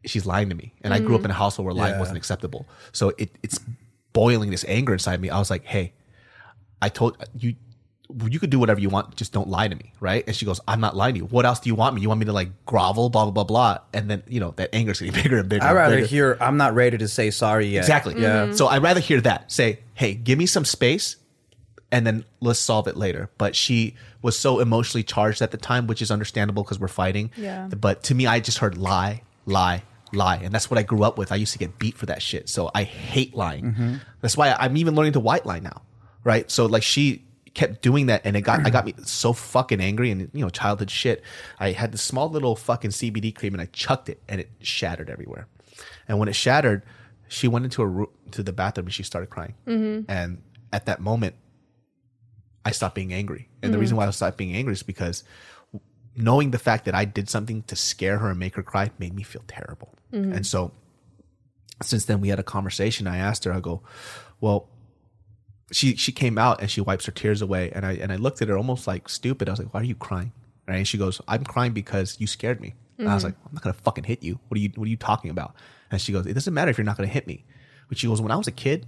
she's 0.05 0.25
lying 0.25 0.49
to 0.49 0.55
me. 0.55 0.73
And 0.81 0.93
I 0.93 0.99
grew 0.99 1.15
up 1.15 1.25
in 1.25 1.31
a 1.31 1.35
household 1.35 1.65
where 1.65 1.73
lying 1.75 1.93
Yeah. 1.95 1.99
wasn't 1.99 2.17
acceptable. 2.17 2.67
So 2.91 3.11
it 3.17 3.31
it's 3.43 3.59
boiling 4.13 4.51
this 4.51 4.63
anger 4.67 4.93
inside 4.93 5.19
me. 5.19 5.29
I 5.29 5.39
was 5.39 5.49
like, 5.49 5.65
hey, 5.65 5.93
I 6.81 6.89
told 6.89 7.17
you 7.37 7.55
you 8.29 8.39
could 8.39 8.51
do 8.51 8.59
whatever 8.59 8.79
you 8.79 8.87
want, 8.89 9.15
just 9.15 9.33
don't 9.33 9.47
lie 9.49 9.67
to 9.67 9.75
me, 9.75 9.91
right? 9.99 10.23
And 10.27 10.35
she 10.35 10.45
goes, 10.45 10.61
I'm 10.67 10.79
not 10.79 10.95
lying 10.95 11.15
to 11.15 11.21
you. 11.21 11.25
What 11.25 11.43
else 11.43 11.59
do 11.59 11.69
you 11.69 11.75
want 11.75 11.95
me? 11.95 12.01
You 12.01 12.07
want 12.07 12.19
me 12.19 12.27
to 12.27 12.33
like 12.33 12.49
grovel, 12.67 13.09
blah 13.09 13.23
blah 13.25 13.31
blah 13.31 13.43
blah, 13.45 13.79
and 13.95 14.07
then 14.09 14.21
you 14.27 14.39
know 14.39 14.53
that 14.57 14.69
anger's 14.75 14.99
getting 14.99 15.15
bigger 15.23 15.39
and 15.39 15.49
bigger. 15.49 15.63
I 15.65 15.69
and 15.69 15.75
rather 15.75 15.95
bigger. 15.95 16.07
hear 16.07 16.37
I'm 16.39 16.57
not 16.57 16.75
ready 16.75 16.99
to 16.99 17.07
say 17.07 17.31
sorry 17.31 17.65
yet. 17.65 17.79
Exactly. 17.79 18.21
Yeah. 18.21 18.51
So 18.51 18.67
I'd 18.67 18.83
rather 18.83 18.99
hear 18.99 19.21
that. 19.21 19.51
Say, 19.51 19.79
hey, 19.95 20.13
give 20.13 20.37
me 20.37 20.45
some 20.45 20.65
space 20.65 21.15
and 21.91 22.05
then 22.05 22.25
let's 22.41 22.59
solve 22.59 22.87
it 22.87 22.97
later. 22.97 23.29
But 23.37 23.55
she 23.55 23.95
was 24.21 24.37
so 24.37 24.59
emotionally 24.59 25.03
charged 25.03 25.41
at 25.41 25.51
the 25.51 25.57
time, 25.57 25.87
which 25.87 26.01
is 26.01 26.11
understandable 26.11 26.63
because 26.63 26.79
we're 26.79 26.87
fighting. 26.87 27.31
Yeah. 27.37 27.67
But 27.67 28.03
to 28.03 28.15
me, 28.15 28.27
I 28.27 28.39
just 28.39 28.57
heard 28.57 28.77
lie, 28.77 29.21
lie, 29.45 29.83
lie. 30.13 30.37
And 30.37 30.53
that's 30.53 30.69
what 30.69 30.77
I 30.77 30.83
grew 30.83 31.03
up 31.03 31.17
with. 31.17 31.31
I 31.31 31.35
used 31.35 31.53
to 31.53 31.59
get 31.59 31.77
beat 31.79 31.97
for 31.97 32.05
that 32.07 32.21
shit. 32.21 32.49
So 32.49 32.71
I 32.73 32.83
hate 32.83 33.35
lying. 33.35 33.65
Mm-hmm. 33.65 33.95
That's 34.21 34.35
why 34.35 34.55
I'm 34.57 34.77
even 34.77 34.95
learning 34.95 35.13
to 35.13 35.19
white 35.19 35.45
lie 35.45 35.59
now. 35.59 35.81
Right. 36.23 36.49
So 36.49 36.65
like 36.65 36.83
she 36.83 37.23
kept 37.53 37.81
doing 37.81 38.07
that 38.07 38.21
and 38.25 38.35
it 38.35 38.41
got 38.41 38.65
I 38.65 38.69
got 38.69 38.85
me 38.85 38.93
so 39.03 39.31
fucking 39.31 39.79
angry 39.79 40.11
and 40.11 40.29
you 40.33 40.41
know 40.41 40.49
childhood 40.49 40.91
shit. 40.91 41.23
I 41.59 41.71
had 41.71 41.91
this 41.91 42.01
small 42.01 42.29
little 42.29 42.55
fucking 42.55 42.91
CBD 42.91 43.33
cream 43.33 43.53
and 43.53 43.61
I 43.61 43.67
chucked 43.67 44.09
it 44.09 44.21
and 44.27 44.41
it 44.41 44.49
shattered 44.59 45.09
everywhere. 45.09 45.47
And 46.07 46.19
when 46.19 46.27
it 46.27 46.35
shattered, 46.35 46.83
she 47.27 47.47
went 47.47 47.65
into 47.65 47.81
a 47.81 47.87
room 47.87 48.09
to 48.31 48.43
the 48.43 48.53
bathroom 48.53 48.87
and 48.87 48.93
she 48.93 49.03
started 49.03 49.29
crying. 49.29 49.55
Mm-hmm. 49.67 50.11
And 50.11 50.41
at 50.73 50.85
that 50.87 50.99
moment, 50.99 51.35
I 52.65 52.71
stopped 52.71 52.95
being 52.95 53.13
angry. 53.13 53.47
And 53.61 53.71
the 53.71 53.77
mm. 53.77 53.81
reason 53.81 53.95
why 53.95 54.07
I 54.07 54.09
stopped 54.09 54.37
being 54.37 54.55
angry 54.55 54.73
is 54.73 54.83
because 54.83 55.23
knowing 56.17 56.51
the 56.51 56.59
fact 56.59 56.85
that 56.85 56.95
I 56.95 57.05
did 57.05 57.29
something 57.29 57.63
to 57.63 57.75
scare 57.75 58.17
her 58.17 58.29
and 58.31 58.39
make 58.39 58.55
her 58.55 58.63
cry 58.63 58.91
made 58.97 59.13
me 59.13 59.23
feel 59.23 59.43
terrible. 59.47 59.93
Mm-hmm. 60.11 60.33
And 60.33 60.47
so 60.47 60.71
since 61.81 62.05
then 62.05 62.21
we 62.21 62.29
had 62.29 62.39
a 62.39 62.43
conversation. 62.43 63.07
I 63.07 63.17
asked 63.17 63.43
her, 63.43 63.53
I 63.53 63.59
go, 63.59 63.83
well, 64.41 64.69
she 65.71 65.95
she 65.95 66.11
came 66.11 66.37
out 66.37 66.61
and 66.61 66.69
she 66.69 66.79
wipes 66.81 67.05
her 67.05 67.11
tears 67.11 67.41
away 67.41 67.71
and 67.71 67.85
I 67.85 67.93
and 67.93 68.11
I 68.11 68.17
looked 68.17 68.41
at 68.41 68.49
her 68.49 68.57
almost 68.57 68.87
like 68.87 69.09
stupid. 69.09 69.49
I 69.49 69.51
was 69.51 69.59
like, 69.59 69.73
Why 69.73 69.81
are 69.81 69.85
you 69.85 69.95
crying? 69.95 70.31
Right? 70.67 70.77
And 70.77 70.87
she 70.87 70.97
goes, 70.97 71.21
I'm 71.27 71.43
crying 71.43 71.73
because 71.73 72.19
you 72.19 72.27
scared 72.27 72.61
me. 72.61 72.75
And 72.97 73.09
I 73.09 73.13
was 73.13 73.23
mm-hmm. 73.23 73.29
like, 73.29 73.35
I'm 73.45 73.53
not 73.53 73.63
gonna 73.63 73.73
fucking 73.73 74.03
hit 74.05 74.23
you. 74.23 74.39
What 74.47 74.57
are 74.57 74.61
you 74.61 74.71
what 74.75 74.85
are 74.85 74.89
you 74.89 74.97
talking 74.97 75.31
about? 75.31 75.55
And 75.91 75.99
she 75.99 76.11
goes, 76.11 76.27
It 76.27 76.33
doesn't 76.33 76.53
matter 76.53 76.69
if 76.69 76.77
you're 76.77 76.85
not 76.85 76.97
gonna 76.97 77.09
hit 77.09 77.27
me. 77.27 77.45
But 77.89 77.97
she 77.97 78.07
goes, 78.07 78.21
When 78.21 78.31
I 78.31 78.35
was 78.35 78.47
a 78.47 78.51
kid, 78.51 78.85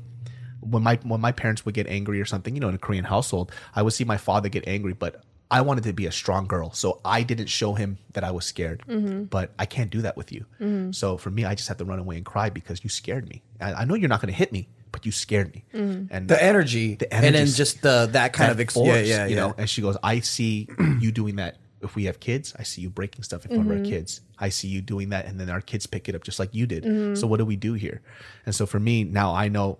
when 0.62 0.84
my 0.84 1.00
when 1.04 1.22
my 1.22 1.32
parents 1.32 1.66
would 1.66 1.76
get 1.76 1.88
angry 1.88 2.20
or 2.22 2.26
something, 2.26 2.54
you 2.56 2.62
know, 2.62 2.70
in 2.70 2.76
a 2.76 2.80
Korean 2.80 3.06
household, 3.06 3.52
I 3.76 3.82
would 3.82 3.94
see 3.94 4.04
my 4.04 4.18
father 4.18 4.50
get 4.50 4.68
angry, 4.68 4.94
but 4.94 5.24
I 5.50 5.62
wanted 5.62 5.86
to 5.86 5.94
be 5.94 6.06
a 6.06 6.12
strong 6.12 6.46
girl, 6.46 6.74
so 6.74 7.00
I 7.06 7.24
didn't 7.24 7.48
show 7.48 7.74
him 7.74 7.98
that 8.14 8.24
I 8.24 8.32
was 8.32 8.46
scared. 8.46 8.84
Mm-hmm. 8.88 9.26
But 9.26 9.54
I 9.58 9.66
can't 9.66 9.90
do 9.90 10.02
that 10.02 10.18
with 10.18 10.32
you. 10.32 10.46
Mm-hmm. 10.60 10.92
So 10.92 11.18
for 11.18 11.30
me, 11.30 11.46
I 11.46 11.56
just 11.56 11.70
have 11.70 11.78
to 11.78 11.86
run 11.86 12.00
away 12.00 12.18
and 12.18 12.26
cry 12.26 12.50
because 12.50 12.84
you 12.84 12.90
scared 12.90 13.30
me. 13.30 13.44
I, 13.62 13.74
I 13.74 13.86
know 13.86 13.96
you're 13.96 14.10
not 14.10 14.20
going 14.20 14.34
to 14.34 14.38
hit 14.38 14.52
me, 14.52 14.68
but 14.92 15.06
you 15.06 15.14
scared 15.14 15.54
me. 15.56 15.64
Mm-hmm. 15.74 16.14
And 16.14 16.28
The 16.28 16.44
energy, 16.44 16.96
The 16.96 17.14
energy, 17.14 17.28
and 17.28 17.36
then 17.36 17.48
just 17.48 17.82
the 17.82 18.10
that 18.12 18.34
kind 18.34 18.50
that 18.50 18.56
of 18.56 18.60
ex- 18.60 18.74
force, 18.74 18.88
yeah, 18.88 19.02
yeah, 19.02 19.26
you 19.26 19.36
yeah. 19.36 19.48
know. 19.48 19.56
And 19.58 19.70
she 19.70 19.82
goes, 19.82 19.96
I 20.04 20.20
see 20.20 20.68
you 21.00 21.12
doing 21.14 21.38
that. 21.38 21.58
If 21.80 21.96
we 21.96 22.06
have 22.06 22.20
kids, 22.20 22.56
I 22.58 22.64
see 22.64 22.82
you 22.82 22.90
breaking 22.90 23.22
stuff 23.24 23.46
in 23.46 23.52
front 23.56 23.72
of 23.72 23.78
our 23.78 23.84
kids. 23.86 24.22
I 24.40 24.50
see 24.50 24.68
you 24.68 24.82
doing 24.82 25.10
that, 25.10 25.28
and 25.28 25.40
then 25.40 25.50
our 25.50 25.62
kids 25.62 25.86
pick 25.86 26.10
it 26.10 26.16
up 26.16 26.24
just 26.24 26.40
like 26.40 26.54
you 26.56 26.66
did. 26.66 27.18
So 27.18 27.28
what 27.28 27.38
do 27.38 27.46
we 27.46 27.56
do 27.56 27.74
here? 27.74 28.02
And 28.48 28.56
so 28.56 28.66
for 28.66 28.80
me 28.80 29.04
now, 29.04 29.34
I 29.36 29.48
know, 29.48 29.78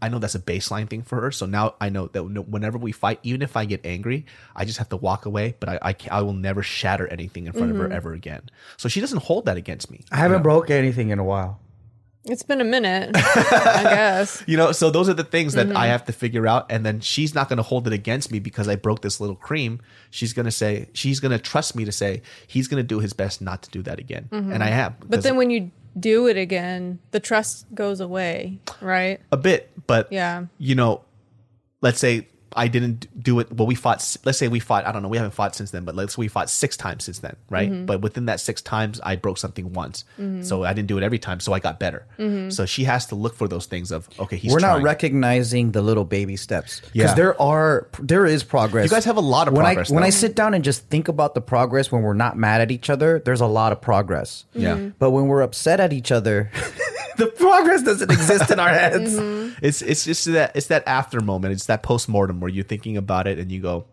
I 0.00 0.08
know 0.08 0.18
that's 0.18 0.34
a 0.34 0.40
baseline 0.40 0.88
thing 0.88 1.02
for 1.02 1.20
her. 1.20 1.30
So 1.30 1.46
now 1.46 1.74
I 1.80 1.88
know 1.88 2.06
that 2.08 2.22
whenever 2.24 2.78
we 2.78 2.92
fight, 2.92 3.18
even 3.22 3.42
if 3.42 3.56
I 3.56 3.64
get 3.64 3.84
angry, 3.84 4.26
I 4.56 4.64
just 4.64 4.78
have 4.78 4.88
to 4.90 4.96
walk 4.96 5.26
away. 5.26 5.56
But 5.60 5.68
I, 5.68 5.78
I, 5.82 5.96
I 6.10 6.22
will 6.22 6.32
never 6.34 6.62
shatter 6.62 7.06
anything 7.08 7.46
in 7.46 7.52
front 7.52 7.70
of 7.72 7.76
her 7.78 7.90
ever 7.92 8.12
again. 8.12 8.48
So 8.76 8.88
she 8.88 9.00
doesn't 9.00 9.22
hold 9.22 9.46
that 9.46 9.56
against 9.56 9.90
me. 9.90 10.04
I 10.10 10.16
haven't 10.16 10.42
broke 10.42 10.70
anything 10.70 11.10
in 11.10 11.18
a 11.18 11.24
while. 11.24 11.58
It's 12.24 12.44
been 12.44 12.60
a 12.60 12.64
minute, 12.64 13.10
I 13.16 13.82
guess. 13.82 14.44
You 14.46 14.56
know, 14.56 14.70
so 14.70 14.90
those 14.90 15.08
are 15.08 15.14
the 15.14 15.24
things 15.24 15.54
that 15.54 15.66
Mm-hmm. 15.66 15.76
I 15.76 15.88
have 15.88 16.04
to 16.04 16.12
figure 16.12 16.46
out. 16.46 16.66
And 16.70 16.86
then 16.86 17.00
she's 17.00 17.34
not 17.34 17.48
going 17.48 17.56
to 17.56 17.64
hold 17.64 17.88
it 17.88 17.92
against 17.92 18.30
me 18.30 18.38
because 18.38 18.68
I 18.68 18.76
broke 18.76 19.02
this 19.02 19.20
little 19.20 19.34
cream. 19.34 19.80
She's 20.10 20.32
going 20.32 20.44
to 20.46 20.52
say, 20.52 20.88
she's 20.92 21.18
going 21.18 21.32
to 21.32 21.38
trust 21.40 21.74
me 21.74 21.84
to 21.84 21.90
say, 21.90 22.22
he's 22.46 22.68
going 22.68 22.78
to 22.78 22.86
do 22.86 23.00
his 23.00 23.12
best 23.12 23.42
not 23.42 23.62
to 23.64 23.70
do 23.70 23.82
that 23.82 23.98
again. 23.98 24.28
And 24.30 24.62
I 24.62 24.68
have. 24.68 24.94
But 25.08 25.24
then 25.24 25.34
when 25.36 25.50
you 25.50 25.72
do 25.98 26.26
it 26.26 26.36
again, 26.36 26.98
the 27.10 27.20
trust 27.20 27.66
goes 27.74 28.00
away, 28.00 28.58
right? 28.80 29.20
a 29.30 29.36
bit, 29.36 29.70
but, 29.86 30.10
Yeah. 30.12 30.46
you 30.58 30.74
know, 30.74 31.02
let's 31.80 31.98
say 31.98 32.28
I 32.56 32.68
didn't 32.68 33.06
do 33.22 33.40
it. 33.40 33.52
Well, 33.52 33.66
we 33.66 33.74
fought, 33.74 34.16
let's 34.24 34.38
say 34.38 34.48
we 34.48 34.60
fought, 34.60 34.86
I 34.86 34.92
don't 34.92 35.02
know, 35.02 35.08
we 35.08 35.16
haven't 35.16 35.32
fought 35.32 35.54
since 35.56 35.70
then, 35.70 35.84
but 35.84 35.94
let's 35.94 36.14
say 36.16 36.20
we 36.20 36.28
fought 36.28 36.50
six 36.50 36.76
times 36.76 37.04
since 37.04 37.18
then, 37.20 37.36
right? 37.50 37.70
Mm-hmm. 37.70 37.86
But 37.86 38.00
within 38.00 38.26
that 38.26 38.40
six 38.40 38.60
times, 38.62 39.00
I 39.02 39.16
broke 39.16 39.38
something 39.38 39.72
once. 39.72 40.04
So 40.42 40.64
I 40.64 40.72
didn't 40.72 40.88
do 40.88 40.98
it 40.98 41.02
every 41.04 41.18
time. 41.18 41.40
So 41.40 41.52
I 41.52 41.58
got 41.58 41.80
better. 41.80 42.06
Mm-hmm. 42.18 42.50
So 42.50 42.64
she 42.66 42.84
has 42.84 43.06
to 43.06 43.14
look 43.14 43.34
for 43.34 43.48
those 43.48 43.66
things 43.66 43.90
of, 43.90 44.08
okay, 44.18 44.36
he's 44.36 44.52
We're 44.52 44.60
trying. 44.60 44.78
not 44.78 44.82
recognizing 44.84 45.72
the 45.72 45.82
little 45.82 46.04
baby 46.04 46.36
steps 46.36 46.80
because 46.80 46.94
Yeah. 46.94 47.14
there 47.14 47.40
are 47.42 47.88
there 47.98 48.26
is 48.26 48.42
progress. 48.44 48.84
You 48.84 48.90
guys 48.90 49.04
have 49.04 49.16
a 49.16 49.20
lot 49.20 49.48
of 49.48 49.54
when 49.54 49.64
progress, 49.64 49.90
I 49.90 49.94
when 49.94 50.04
I 50.04 50.10
sit 50.10 50.34
down 50.36 50.54
and 50.54 50.62
just 50.64 50.88
think 50.88 51.08
about 51.08 51.34
the 51.34 51.40
progress 51.40 51.90
when 51.90 52.02
we're 52.02 52.14
not 52.14 52.36
mad 52.36 52.60
at 52.60 52.70
each 52.70 52.88
other, 52.90 53.20
there's 53.24 53.40
a 53.40 53.46
lot 53.46 53.72
of 53.72 53.80
progress. 53.80 54.44
Yeah. 54.54 54.74
Mm-hmm. 54.76 54.88
But 54.98 55.10
when 55.10 55.26
we're 55.26 55.42
upset 55.42 55.80
at 55.80 55.92
each 55.92 56.12
other, 56.12 56.50
the 57.16 57.26
progress 57.26 57.82
doesn't 57.82 58.10
exist 58.10 58.50
in 58.50 58.58
our 58.58 58.68
heads. 58.68 59.14
Mm-hmm. 59.14 59.64
It's 59.64 59.82
it's 59.82 60.04
just 60.04 60.24
that 60.26 60.52
it's 60.54 60.68
that 60.68 60.84
after 60.86 61.20
moment. 61.20 61.52
It's 61.52 61.66
that 61.66 61.82
post 61.82 62.08
mortem 62.08 62.40
where 62.40 62.50
you're 62.50 62.64
thinking 62.64 62.96
about 62.96 63.26
it 63.26 63.38
and 63.38 63.50
you 63.50 63.60
go, 63.60 63.86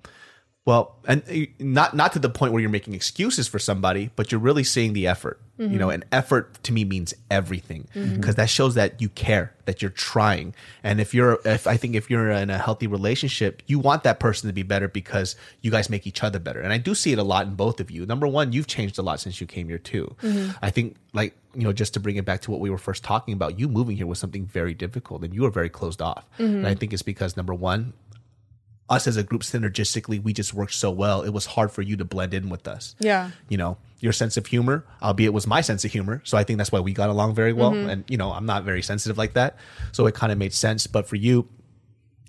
well, 0.65 0.97
and 1.07 1.23
uh, 1.29 1.51
not 1.59 1.95
not 1.95 2.13
to 2.13 2.19
the 2.19 2.29
point 2.29 2.53
where 2.53 2.61
you're 2.61 2.69
making 2.69 2.93
excuses 2.93 3.47
for 3.47 3.59
somebody, 3.59 4.11
but 4.15 4.31
you're 4.31 4.41
really 4.41 4.63
seeing 4.63 4.93
the 4.93 5.07
effort. 5.07 5.39
You 5.67 5.77
know, 5.77 5.89
and 5.89 6.05
effort 6.11 6.63
to 6.63 6.71
me 6.71 6.85
means 6.85 7.13
everything 7.29 7.87
mm-hmm. 7.93 8.15
because 8.15 8.35
that 8.35 8.49
shows 8.49 8.75
that 8.75 9.01
you 9.01 9.09
care, 9.09 9.53
that 9.65 9.81
you're 9.81 9.91
trying. 9.91 10.55
And 10.83 11.01
if 11.01 11.13
you're, 11.13 11.39
if 11.43 11.67
I 11.67 11.75
think 11.75 11.95
if 11.95 12.09
you're 12.09 12.29
in 12.31 12.49
a 12.49 12.57
healthy 12.57 12.87
relationship, 12.87 13.61
you 13.67 13.77
want 13.77 14.03
that 14.03 14.19
person 14.19 14.47
to 14.47 14.53
be 14.53 14.63
better 14.63 14.87
because 14.87 15.35
you 15.61 15.69
guys 15.69 15.89
make 15.89 16.07
each 16.07 16.23
other 16.23 16.39
better. 16.39 16.61
And 16.61 16.71
I 16.71 16.77
do 16.77 16.95
see 16.95 17.11
it 17.11 17.19
a 17.19 17.23
lot 17.23 17.45
in 17.45 17.55
both 17.55 17.79
of 17.79 17.91
you. 17.91 18.05
Number 18.05 18.25
one, 18.25 18.53
you've 18.53 18.67
changed 18.67 18.97
a 18.97 19.01
lot 19.01 19.19
since 19.19 19.41
you 19.41 19.47
came 19.47 19.67
here 19.67 19.77
too. 19.77 20.15
Mm-hmm. 20.21 20.51
I 20.61 20.69
think 20.69 20.95
like 21.13 21.35
you 21.55 21.63
know, 21.63 21.73
just 21.73 21.93
to 21.95 21.99
bring 21.99 22.15
it 22.15 22.25
back 22.25 22.41
to 22.41 22.51
what 22.51 22.59
we 22.59 22.69
were 22.69 22.77
first 22.77 23.03
talking 23.03 23.33
about, 23.33 23.59
you 23.59 23.67
moving 23.67 23.97
here 23.97 24.05
was 24.05 24.19
something 24.19 24.45
very 24.45 24.73
difficult 24.73 25.23
and 25.23 25.33
you 25.33 25.41
were 25.41 25.49
very 25.49 25.69
closed 25.69 26.01
off. 26.01 26.25
Mm-hmm. 26.37 26.57
And 26.57 26.67
I 26.67 26.75
think 26.75 26.93
it's 26.93 27.01
because 27.01 27.35
number 27.35 27.53
one, 27.53 27.93
us 28.89 29.07
as 29.07 29.17
a 29.17 29.23
group 29.23 29.43
synergistically, 29.43 30.21
we 30.21 30.33
just 30.33 30.53
worked 30.53 30.73
so 30.73 30.89
well. 30.91 31.21
It 31.21 31.29
was 31.29 31.45
hard 31.45 31.71
for 31.71 31.81
you 31.81 31.95
to 31.97 32.05
blend 32.05 32.33
in 32.33 32.49
with 32.49 32.67
us. 32.67 32.95
Yeah. 32.99 33.31
You 33.47 33.57
know, 33.57 33.77
your 33.99 34.13
sense 34.13 34.37
of 34.37 34.47
humor, 34.47 34.85
albeit 35.01 35.33
was 35.33 35.45
my 35.45 35.61
sense 35.61 35.85
of 35.85 35.91
humor. 35.91 36.21
So 36.23 36.37
I 36.37 36.43
think 36.43 36.57
that's 36.57 36.71
why 36.71 36.79
we 36.79 36.93
got 36.93 37.09
along 37.09 37.35
very 37.35 37.53
well. 37.53 37.73
And, 37.73 38.03
you 38.07 38.17
know, 38.17 38.31
I'm 38.31 38.45
not 38.45 38.63
very 38.63 38.81
sensitive 38.81 39.17
like 39.17 39.33
that. 39.33 39.57
So 39.91 40.05
it 40.07 40.15
kind 40.15 40.31
of 40.31 40.37
made 40.37 40.53
sense. 40.53 40.87
But 40.87 41.07
for 41.07 41.17
you, 41.17 41.47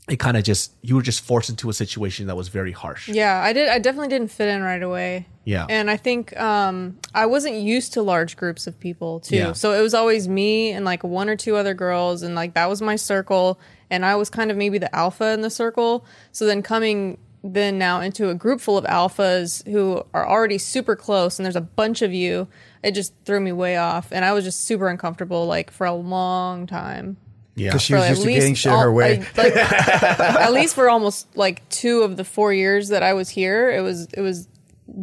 it 0.09 0.19
kind 0.19 0.37
of 0.37 0.43
just, 0.43 0.73
you 0.83 0.97
were 0.97 1.03
just 1.03 1.21
forced 1.21 1.49
into 1.49 1.71
a 1.71 1.73
situation 1.73 2.27
that 2.27 2.35
was 2.37 2.49
very 2.49 2.73
harsh. 2.73 3.09
Yeah, 3.09 3.41
I 3.41 3.53
did. 3.53 3.69
I 3.69 3.79
definitely 3.79 4.09
didn't 4.09 4.31
fit 4.33 4.49
in 4.49 4.63
right 4.63 4.83
away. 4.83 5.27
Yeah. 5.45 5.67
and 5.69 5.91
I 5.91 5.97
think 5.97 6.39
um, 6.39 6.99
I 7.15 7.27
wasn't 7.27 7.57
used 7.57 7.95
to 7.95 8.03
large 8.03 8.37
groups 8.37 8.67
of 8.67 8.79
people 8.79 9.21
too. 9.21 9.37
Yeah. 9.37 9.53
So 9.53 9.73
it 9.73 9.81
was 9.81 9.95
always 9.95 10.29
me 10.29 10.71
and 10.71 10.85
like 10.85 11.03
one 11.03 11.29
or 11.29 11.37
two 11.37 11.57
other 11.57 11.75
girls, 11.75 12.23
and 12.23 12.35
like 12.35 12.55
that 12.55 12.69
was 12.69 12.83
my 12.83 12.97
circle. 12.97 13.59
And 13.91 14.05
I 14.07 14.15
was 14.17 14.31
kind 14.31 14.51
of 14.51 14.57
maybe 14.57 14.79
the 14.79 14.95
alpha 14.95 15.33
in 15.33 15.41
the 15.41 15.51
circle. 15.51 16.05
So 16.33 16.47
then 16.47 16.63
coming 16.63 17.19
then 17.43 17.79
now 17.79 18.01
into 18.01 18.29
a 18.29 18.35
group 18.35 18.61
full 18.61 18.77
of 18.77 18.85
alphas 18.85 19.67
who 19.67 20.05
are 20.13 20.29
already 20.29 20.59
super 20.59 20.95
close, 20.95 21.39
and 21.39 21.45
there's 21.47 21.57
a 21.57 21.61
bunch 21.63 22.03
of 22.03 22.13
you. 22.13 22.47
It 22.83 22.93
just 22.93 23.15
threw 23.25 23.41
me 23.41 23.51
way 23.53 23.77
off, 23.79 24.13
and 24.13 24.25
I 24.27 24.33
was 24.33 24.45
just 24.45 24.61
super 24.63 24.89
uncomfortable 24.89 25.47
like 25.47 25.71
for 25.71 25.87
a 25.87 25.95
long 25.95 26.67
time. 26.67 27.17
Yeah. 27.57 27.71
Because 27.71 27.83
she 27.83 27.95
was 27.95 28.03
For 28.05 28.09
used 28.11 28.23
to 28.25 28.29
getting 28.33 28.55
shit 28.55 28.73
all- 28.73 28.81
her 28.83 28.93
way. 28.93 29.25
I- 29.37 29.43
like, 29.43 29.57
at 30.21 30.53
least 30.53 30.75
for 30.75 30.89
almost 30.91 31.35
like 31.37 31.67
two 31.71 32.03
of 32.03 32.17
the 32.17 32.25
four 32.25 32.53
years 32.53 32.89
that 32.89 33.03
I 33.03 33.13
was 33.15 33.31
here, 33.31 33.71
it 33.71 33.81
was 33.81 34.07
it 34.13 34.21
was 34.21 34.47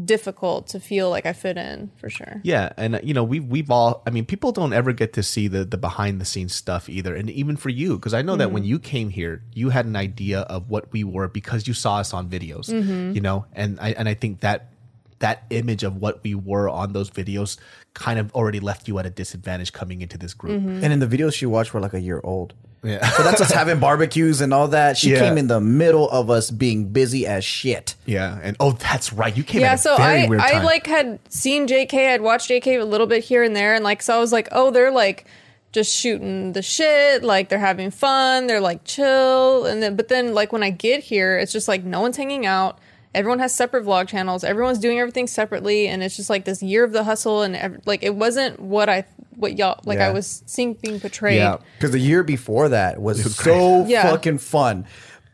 difficult 0.05 0.67
to 0.67 0.79
feel 0.79 1.09
like 1.09 1.25
I 1.25 1.33
fit 1.33 1.57
in 1.57 1.91
for 1.97 2.09
sure. 2.09 2.41
Yeah, 2.43 2.71
and 2.77 2.99
you 3.03 3.13
know 3.13 3.23
we've 3.23 3.45
we've 3.45 3.71
all. 3.71 4.03
I 4.05 4.09
mean, 4.09 4.25
people 4.25 4.51
don't 4.51 4.73
ever 4.73 4.93
get 4.93 5.13
to 5.13 5.23
see 5.23 5.47
the 5.47 5.65
the 5.65 5.77
behind 5.77 6.21
the 6.21 6.25
scenes 6.25 6.53
stuff 6.53 6.89
either, 6.89 7.15
and 7.15 7.29
even 7.29 7.57
for 7.57 7.69
you, 7.69 7.95
because 7.95 8.13
I 8.13 8.21
know 8.21 8.35
that 8.35 8.51
when 8.51 8.63
mm-hmm. 8.63 8.69
you 8.69 8.79
came 8.79 9.09
here, 9.09 9.43
you 9.53 9.69
had 9.69 9.85
an 9.85 9.95
idea 9.95 10.41
of 10.41 10.69
what 10.69 10.91
we 10.91 11.03
were 11.03 11.27
because 11.27 11.67
you 11.67 11.73
saw 11.73 11.97
us 11.97 12.13
on 12.13 12.29
videos, 12.29 12.69
mm-hmm. 12.69 13.13
you 13.13 13.21
know, 13.21 13.45
and 13.53 13.79
I 13.79 13.91
and 13.93 14.07
I 14.07 14.13
think 14.13 14.41
that 14.41 14.71
that 15.19 15.43
image 15.49 15.83
of 15.83 15.97
what 15.97 16.23
we 16.23 16.35
were 16.35 16.69
on 16.69 16.93
those 16.93 17.09
videos 17.09 17.57
kind 17.93 18.19
of 18.19 18.33
already 18.35 18.59
left 18.59 18.87
you 18.87 18.99
at 18.99 19.05
a 19.05 19.09
disadvantage 19.09 19.73
coming 19.73 20.01
into 20.01 20.17
this 20.17 20.33
group. 20.33 20.61
Mm-hmm. 20.61 20.83
And 20.83 20.93
in 20.93 20.99
the 20.99 21.07
videos 21.07 21.33
she 21.33 21.45
watched 21.45 21.73
were 21.73 21.79
like 21.79 21.93
a 21.93 22.01
year 22.01 22.21
old. 22.23 22.53
Yeah. 22.83 23.07
So 23.09 23.23
that's 23.23 23.41
us 23.41 23.51
having 23.51 23.79
barbecues 23.79 24.39
and 24.41 24.53
all 24.53 24.67
that. 24.69 24.97
She 24.97 25.11
Yeah. 25.11 25.19
came 25.19 25.37
in 25.37 25.47
the 25.47 25.59
middle 25.59 26.09
of 26.09 26.29
us 26.29 26.51
being 26.51 26.85
busy 26.85 27.25
as 27.25 27.43
shit. 27.43 27.95
Yeah, 28.05 28.37
and 28.41 28.55
oh, 28.59 28.71
that's 28.73 29.11
right, 29.11 29.35
you 29.35 29.43
came 29.43 29.61
Yeah, 29.61 29.71
at 29.73 29.75
a 29.75 29.77
so 29.79 29.97
very 29.97 30.23
I 30.23 30.27
weird 30.27 30.41
I 30.41 30.51
time. 30.51 30.63
like 30.63 30.87
had 30.87 31.19
seen 31.29 31.67
JK, 31.67 32.13
I'd 32.13 32.21
watched 32.21 32.49
JK 32.49 32.79
a 32.79 32.85
little 32.85 33.07
bit 33.07 33.23
here 33.23 33.43
and 33.43 33.55
there, 33.55 33.73
and 33.75 33.83
like 33.83 34.01
so 34.01 34.15
I 34.15 34.19
was 34.19 34.31
like, 34.31 34.47
oh, 34.51 34.71
they're 34.71 34.91
like 34.91 35.25
just 35.73 35.93
shooting 35.93 36.53
the 36.53 36.61
shit, 36.61 37.23
like 37.23 37.49
they're 37.49 37.59
having 37.59 37.91
fun, 37.91 38.47
they're 38.47 38.61
like 38.61 38.83
chill, 38.85 39.65
and 39.65 39.81
then 39.83 39.95
but 39.95 40.07
then 40.07 40.33
like 40.33 40.53
when 40.53 40.63
I 40.63 40.69
get 40.69 41.03
here, 41.03 41.37
it's 41.37 41.51
just 41.51 41.67
like 41.67 41.83
no 41.83 42.01
one's 42.01 42.17
hanging 42.17 42.45
out. 42.45 42.79
Everyone 43.17 43.39
has 43.39 43.53
separate 43.55 43.83
vlog 43.85 44.07
channels. 44.07 44.43
Everyone's 44.43 44.79
doing 44.79 44.99
everything 44.99 45.27
separately, 45.27 45.87
and 45.87 46.03
it's 46.03 46.15
just 46.15 46.29
like 46.29 46.45
this 46.45 46.61
year 46.61 46.83
of 46.83 46.91
the 46.93 47.03
hustle, 47.03 47.41
and 47.41 47.55
ev- 47.55 47.81
like 47.85 48.03
it 48.03 48.15
wasn't 48.15 48.59
what 48.59 48.87
I 48.89 49.05
what 49.35 49.57
y'all 49.57 49.79
like 49.85 49.99
I 49.99 50.11
was 50.11 50.43
seeing 50.45 50.73
being 50.75 50.99
portrayed. 50.99 51.37
Yeah. 51.37 51.57
Because 51.77 51.91
the 51.91 51.99
year 51.99 52.23
before 52.23 52.69
that 52.69 53.01
was 53.01 53.35
so 53.35 53.85
Yeah. 53.85 54.03
fucking 54.11 54.37
fun. 54.39 54.85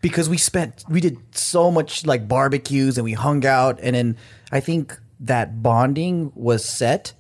because 0.01 0.27
we 0.27 0.37
spent 0.37 0.83
we 0.89 0.99
did 0.99 1.17
so 1.35 1.71
much 1.71 2.05
like 2.05 2.27
barbecues 2.27 2.97
and 2.97 3.05
we 3.05 3.13
hung 3.13 3.45
out 3.45 3.79
and 3.81 3.95
then 3.95 4.17
I 4.51 4.59
think 4.59 4.99
that 5.21 5.63
bonding 5.63 6.33
was 6.35 6.65
set 6.65 7.13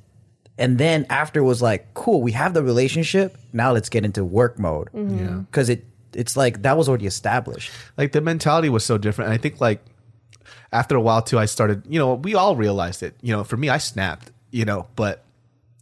and 0.57 0.77
then 0.77 1.05
after 1.09 1.41
was 1.45 1.61
like 1.61 1.93
cool 1.93 2.21
we 2.21 2.33
have 2.33 2.53
the 2.53 2.61
relationship 2.61 3.37
now 3.53 3.71
let's 3.71 3.87
get 3.87 4.03
into 4.03 4.25
work 4.25 4.59
mode 4.59 4.89
Mm-hmm. 4.93 5.17
Yeah. 5.17 5.35
because 5.49 5.69
it 5.69 5.85
it's 6.13 6.35
like 6.35 6.63
that 6.63 6.75
was 6.77 6.89
already 6.89 7.05
established 7.07 7.71
like 7.97 8.11
the 8.11 8.19
mentality 8.19 8.67
was 8.67 8.83
so 8.83 8.97
different. 8.97 9.27
And 9.31 9.33
I 9.33 9.41
think 9.41 9.61
like 9.61 9.79
after 10.73 10.95
a 10.95 11.01
while 11.01 11.21
too, 11.21 11.39
I 11.39 11.45
started, 11.45 11.83
you 11.87 11.99
know, 11.99 12.15
we 12.15 12.35
all 12.35 12.55
realized 12.55 13.03
it. 13.03 13.15
You 13.21 13.33
know, 13.33 13.43
for 13.43 13.55
me, 13.55 13.69
I 13.69 13.77
snapped, 13.77 14.31
you 14.51 14.65
know, 14.65 14.87
but 14.95 15.23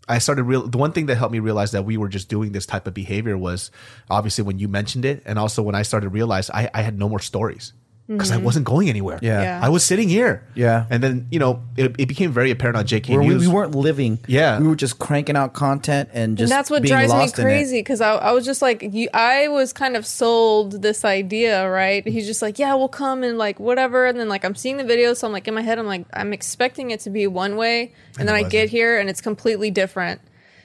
I 0.07 0.17
started 0.17 0.43
real. 0.43 0.67
The 0.67 0.77
one 0.77 0.91
thing 0.91 1.05
that 1.05 1.15
helped 1.15 1.31
me 1.31 1.39
realize 1.39 1.71
that 1.71 1.85
we 1.85 1.97
were 1.97 2.09
just 2.09 2.27
doing 2.27 2.51
this 2.51 2.65
type 2.65 2.85
of 2.85 2.93
behavior 2.93 3.37
was 3.37 3.71
obviously 4.09 4.43
when 4.43 4.59
you 4.59 4.67
mentioned 4.67 5.05
it, 5.05 5.23
and 5.25 5.39
also 5.39 5.63
when 5.63 5.73
I 5.73 5.83
started 5.83 6.05
to 6.05 6.09
realize 6.09 6.49
I, 6.49 6.69
I 6.73 6.81
had 6.81 6.99
no 6.99 7.07
more 7.07 7.19
stories 7.19 7.73
because 8.17 8.31
I 8.31 8.35
mm-hmm. 8.35 8.45
wasn't 8.45 8.65
going 8.65 8.89
anywhere. 8.89 9.19
Yeah. 9.21 9.41
Yeah. 9.41 9.59
I 9.63 9.69
was 9.69 9.83
sitting 9.83 10.09
here. 10.09 10.43
Yeah. 10.55 10.85
and 10.89 11.03
then 11.03 11.27
you 11.31 11.39
know 11.39 11.63
it, 11.77 11.95
it 11.97 12.07
became 12.07 12.31
very 12.31 12.51
apparent 12.51 12.77
on 12.77 12.85
JK 12.85 13.09
where 13.09 13.19
we, 13.21 13.29
News. 13.29 13.47
we 13.47 13.53
weren't 13.53 13.75
living 13.75 14.19
Yeah. 14.27 14.59
we 14.59 14.67
were 14.67 14.75
just 14.75 14.99
cranking 14.99 15.35
out 15.35 15.53
content 15.53 16.09
and 16.13 16.37
just 16.37 16.51
and 16.51 16.57
that's 16.57 16.69
what 16.69 16.81
being 16.81 16.93
drives 16.93 17.11
me 17.11 17.19
lost 17.19 17.39
in 17.39 17.45
crazy 17.45 17.79
because 17.79 18.01
I, 18.01 18.15
I 18.15 18.31
was 18.31 18.45
just 18.45 18.61
like 18.61 18.81
you, 18.81 19.09
i 19.13 19.47
was 19.47 19.73
kind 19.73 19.95
of 19.95 20.05
sold 20.05 20.81
this 20.81 21.05
idea 21.05 21.69
right 21.69 22.05
he's 22.07 22.25
just 22.25 22.41
like 22.41 22.59
yeah 22.59 22.73
we'll 22.73 22.89
come 22.89 23.23
and 23.23 23.37
like 23.37 23.59
whatever 23.59 24.05
and 24.05 24.19
then 24.19 24.29
like 24.29 24.43
i'm 24.43 24.55
seeing 24.55 24.77
the 24.77 24.83
video 24.83 25.13
so 25.13 25.27
i'm 25.27 25.33
like 25.33 25.47
in 25.47 25.53
my 25.53 25.61
head 25.61 25.79
i'm 25.79 25.85
like 25.85 26.05
i'm 26.13 26.33
expecting 26.33 26.91
it 26.91 26.99
to 27.01 27.09
be 27.09 27.27
one 27.27 27.55
way 27.55 27.93
and, 28.17 28.27
then 28.27 28.35
i 28.35 28.43
get 28.43 28.69
here 28.69 28.99
and 28.99 29.09
it's 29.09 29.21
completely 29.21 29.71
different 29.71 30.21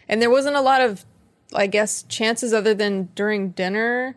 and 0.09 0.21
there 0.21 0.31
wasn't 0.31 0.57
a 0.57 0.61
lot 0.61 0.81
of 0.81 1.05
i 1.55 1.67
guess 1.67 2.03
chances 2.05 2.53
other 2.53 2.75
than 2.75 3.09
during 3.15 3.51
dinner 3.51 4.17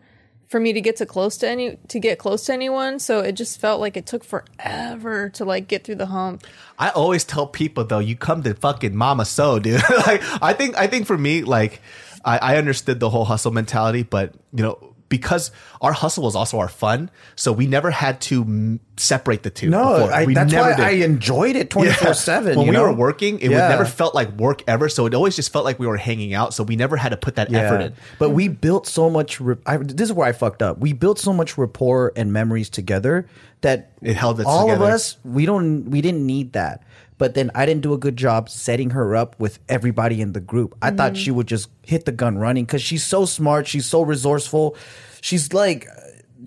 for 0.50 0.60
me 0.60 0.74
to 0.74 0.82
get 0.82 0.95
to 0.97 1.06
close 1.06 1.38
to 1.38 1.47
any 1.47 1.78
to 1.88 2.00
get 2.00 2.20
close 2.20 2.45
to 2.45 2.54
anyone 2.54 3.00
so 3.00 3.20
it 3.20 3.34
just 3.34 3.60
felt 3.60 3.80
like 3.80 3.95
it 3.95 4.06
took 4.06 4.24
forever 4.24 5.30
to 5.30 5.45
like 5.45 5.68
get 5.68 5.84
through 5.84 5.95
the 5.95 6.08
hump 6.08 6.43
I 6.80 6.89
always 6.91 7.26
tell 7.26 7.45
people 7.45 7.84
though, 7.84 8.00
you 8.00 8.16
come 8.16 8.41
to 8.43 8.54
fucking 8.54 8.95
mama 8.95 9.26
so, 9.26 9.60
dude. 9.60 9.82
like 10.08 10.24
I 10.41 10.54
think 10.54 10.78
I 10.78 10.88
think 10.88 11.06
for 11.06 11.18
me, 11.18 11.43
like 11.43 11.82
I, 12.24 12.38
I 12.38 12.58
understood 12.58 13.02
the 13.02 13.10
whole 13.10 13.26
hustle 13.26 13.52
mentality, 13.52 14.04
but 14.04 14.34
you 14.54 14.64
know, 14.64 14.95
because 15.10 15.51
our 15.82 15.91
hustle 15.91 16.24
was 16.24 16.36
also 16.36 16.60
our 16.60 16.68
fun, 16.70 17.10
so 17.36 17.51
we 17.51 17.66
never 17.68 17.89
had 17.91 18.22
to 18.22 18.45
mm, 18.45 18.80
separate 18.97 19.43
the 19.43 19.49
two. 19.49 19.70
no. 19.70 20.05
I, 20.05 20.26
we 20.26 20.34
that's 20.36 20.53
why 20.53 20.70
never 20.70 20.82
I 20.84 20.89
enjoyed 20.91 21.55
it 21.55 21.74
Yeah. 21.76 21.93
24 21.95 22.14
7 22.14 22.57
When 22.57 22.68
we 22.68 22.74
know? 22.74 22.84
were 22.84 22.93
working, 22.93 23.39
it 23.39 23.49
Yeah. 23.49 23.64
would 23.68 23.70
never 23.76 23.86
felt 23.86 24.14
like 24.14 24.32
work 24.38 24.62
ever. 24.68 24.88
So 24.89 25.05
it 25.07 25.14
always 25.14 25.36
just 25.36 25.51
felt 25.51 25.66
like 25.66 25.80
we 25.80 25.88
were 25.88 25.97
hanging 25.97 26.34
out. 26.34 26.53
So 26.53 26.64
we 26.64 26.76
never 26.76 26.95
had 26.95 27.10
to 27.10 27.18
put 27.18 27.36
that 27.36 27.51
effort 27.51 27.82
in. 27.82 27.93
But 28.20 28.30
we 28.32 28.47
built 28.47 28.88
so 28.88 29.10
much. 29.10 29.39
Re- 29.41 29.55
I, 29.66 29.78
this 29.78 30.10
is 30.10 30.14
where 30.14 30.28
I 30.28 30.32
fucked 30.32 30.62
up. 30.62 30.80
We 30.80 30.93
built 30.93 31.18
so 31.20 31.34
much 31.34 31.57
rapport 31.57 32.14
and 32.16 32.32
memories 32.32 32.70
together 32.70 33.28
that 33.62 33.91
It 34.01 34.16
held 34.16 34.39
us 34.39 34.45
all 34.45 34.68
together. 34.68 34.86
of 34.86 34.91
us. 34.91 35.18
We 35.26 35.45
don't. 35.45 35.89
We 35.89 36.01
didn't 36.01 36.26
need 36.26 36.53
that. 36.53 36.84
But 37.20 37.36
then 37.36 37.52
I 37.54 37.68
didn't 37.68 37.82
do 37.82 37.94
a 37.94 38.00
good 38.00 38.18
job 38.18 38.50
setting 38.50 38.90
her 38.90 39.16
up 39.16 39.40
with 39.40 39.60
everybody 39.70 40.22
in 40.22 40.34
the 40.34 40.40
group. 40.40 40.76
I 40.82 40.90
thought 40.90 41.14
mm-hmm. 41.14 41.22
she 41.22 41.30
would 41.30 41.46
just 41.46 41.70
hit 41.86 42.06
the 42.06 42.12
gun 42.12 42.40
running 42.40 42.66
because 42.66 42.82
she's 42.82 43.06
so 43.06 43.26
smart. 43.26 43.68
She's 43.68 43.86
so 43.86 44.02
resourceful. 44.02 44.76
She's 45.22 45.54
like. 45.54 45.88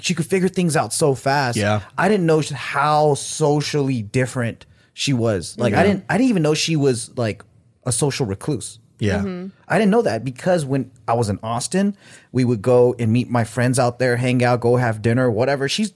She 0.01 0.15
could 0.15 0.25
figure 0.25 0.49
things 0.49 0.75
out 0.75 0.95
so 0.95 1.15
fast. 1.15 1.59
Yeah. 1.59 1.83
I 1.99 2.09
didn't 2.09 2.25
know 2.25 2.41
how 2.55 3.13
socially 3.13 4.01
different 4.01 4.65
she 4.95 5.13
was. 5.13 5.59
Like 5.59 5.75
I 5.75 5.83
didn't 5.83 6.07
I 6.09 6.17
didn't 6.17 6.31
even 6.31 6.43
know 6.43 6.55
she 6.55 6.77
was 6.77 7.17
like 7.19 7.45
a 7.85 7.93
social 7.93 8.25
recluse. 8.25 8.79
Yeah. 8.99 9.19
Mm-hmm. 9.19 9.49
I 9.69 9.79
didn't 9.79 9.91
know 9.91 10.03
that 10.03 10.25
because 10.25 10.65
when 10.65 10.93
I 11.09 11.15
was 11.15 11.29
in 11.29 11.39
Austin, 11.43 11.97
we 12.33 12.45
would 12.45 12.63
go 12.63 12.95
and 12.99 13.13
meet 13.13 13.29
my 13.29 13.45
friends 13.45 13.79
out 13.79 13.99
there, 13.99 14.17
hang 14.17 14.43
out, 14.45 14.61
go 14.61 14.77
have 14.77 15.03
dinner, 15.03 15.31
whatever. 15.31 15.69
She's 15.69 15.93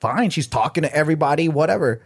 fine. 0.00 0.30
She's 0.30 0.46
talking 0.46 0.82
to 0.82 0.94
everybody, 0.94 1.48
whatever. 1.48 2.02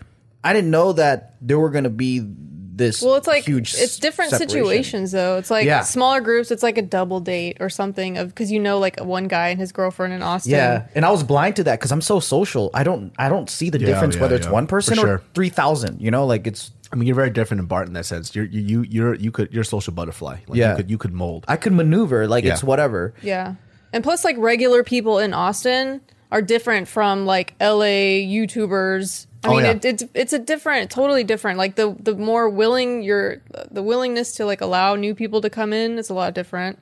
I 0.47 0.53
didn't 0.53 0.71
know 0.71 0.93
that 0.93 1.35
there 1.41 1.59
were 1.59 1.71
going 1.71 1.85
to 1.85 1.91
be 1.91 2.23
this 2.25 3.01
Well, 3.01 3.15
it's 3.15 3.27
like 3.27 3.45
huge 3.45 3.75
it's 3.75 3.99
different 3.99 4.33
separation. 4.33 4.51
situations 4.51 5.13
though. 5.13 5.39
It's 5.39 5.51
like 5.51 5.65
Yeah. 5.65 5.81
smaller 5.81 6.21
groups. 6.21 6.51
It's 6.51 6.63
like 6.63 6.77
a 6.77 6.83
double 6.83 7.21
date 7.21 7.57
or 7.61 7.71
something 7.71 8.19
of 8.19 8.29
because 8.29 8.53
you 8.53 8.61
know 8.61 8.79
like 8.79 9.01
one 9.01 9.29
guy 9.29 9.49
and 9.49 9.59
his 9.59 9.73
girlfriend 9.73 10.13
in 10.13 10.23
Austin. 10.23 10.53
Yeah, 10.53 10.87
and 10.95 11.05
I 11.07 11.11
was 11.11 11.23
blind 11.23 11.57
to 11.57 11.65
that 11.65 11.79
because 11.79 11.91
I'm 11.91 12.03
so 12.03 12.21
social. 12.21 12.71
I 12.75 12.83
don't 12.85 13.13
I 13.19 13.31
don't 13.31 13.49
see 13.49 13.71
the 13.71 13.81
Yeah, 13.81 13.87
difference 13.87 14.17
yeah, 14.17 14.21
whether 14.21 14.37
it's 14.37 14.45
yeah. 14.47 14.53
one 14.53 14.67
person 14.67 14.97
For 14.97 15.01
or 15.01 15.07
sure. 15.07 15.23
three 15.35 15.49
thousand. 15.49 16.03
You 16.03 16.11
know, 16.11 16.27
like 16.27 16.47
it's 16.47 16.71
I 16.93 16.97
mean, 16.97 17.07
you're 17.07 17.17
very 17.17 17.31
different 17.31 17.61
in 17.63 17.67
Bart 17.67 17.87
in 17.89 17.95
that 17.95 18.05
sense. 18.05 18.35
You're 18.37 18.45
you 18.45 18.61
you 18.61 18.83
you're 18.91 19.15
you 19.15 19.31
could 19.33 19.51
you're 19.55 19.63
a 19.63 19.65
social 19.65 19.95
butterfly. 19.95 20.37
Like 20.47 20.59
Yeah. 20.59 20.73
You 20.73 20.77
could 20.77 20.91
you 20.91 20.99
could 20.99 21.13
mold. 21.15 21.47
I 21.49 21.57
could 21.57 21.73
maneuver 21.73 22.29
like 22.29 22.45
it's 22.45 22.63
whatever. 22.63 23.15
Yeah. 23.23 23.55
And 23.93 24.05
plus, 24.05 24.23
like 24.23 24.37
regular 24.39 24.85
people 24.85 25.19
in 25.19 25.33
Austin 25.33 26.03
are 26.31 26.43
different 26.43 26.89
from 26.89 27.25
like 27.25 27.55
LA 27.59 28.21
YouTubers. 28.29 29.27
I 29.47 29.53
Oh, 29.53 29.57
mean, 29.57 29.65
yeah. 29.65 29.71
it, 29.73 29.85
it's 29.85 30.05
it's 30.15 30.33
a 30.33 30.39
different, 30.39 30.91
totally 30.91 31.25
different. 31.25 31.59
Like 31.59 31.77
the 31.77 31.97
the 31.99 32.15
more 32.15 32.49
willing 32.51 33.03
you're, 33.03 33.43
the 33.71 33.83
willingness 33.83 34.33
to 34.37 34.45
like 34.47 34.61
allow 34.61 34.95
new 34.97 35.15
people 35.15 35.41
to 35.41 35.51
come 35.51 35.73
in 35.73 35.99
is 35.99 36.11
a 36.11 36.15
lot 36.15 36.35
different. 36.35 36.79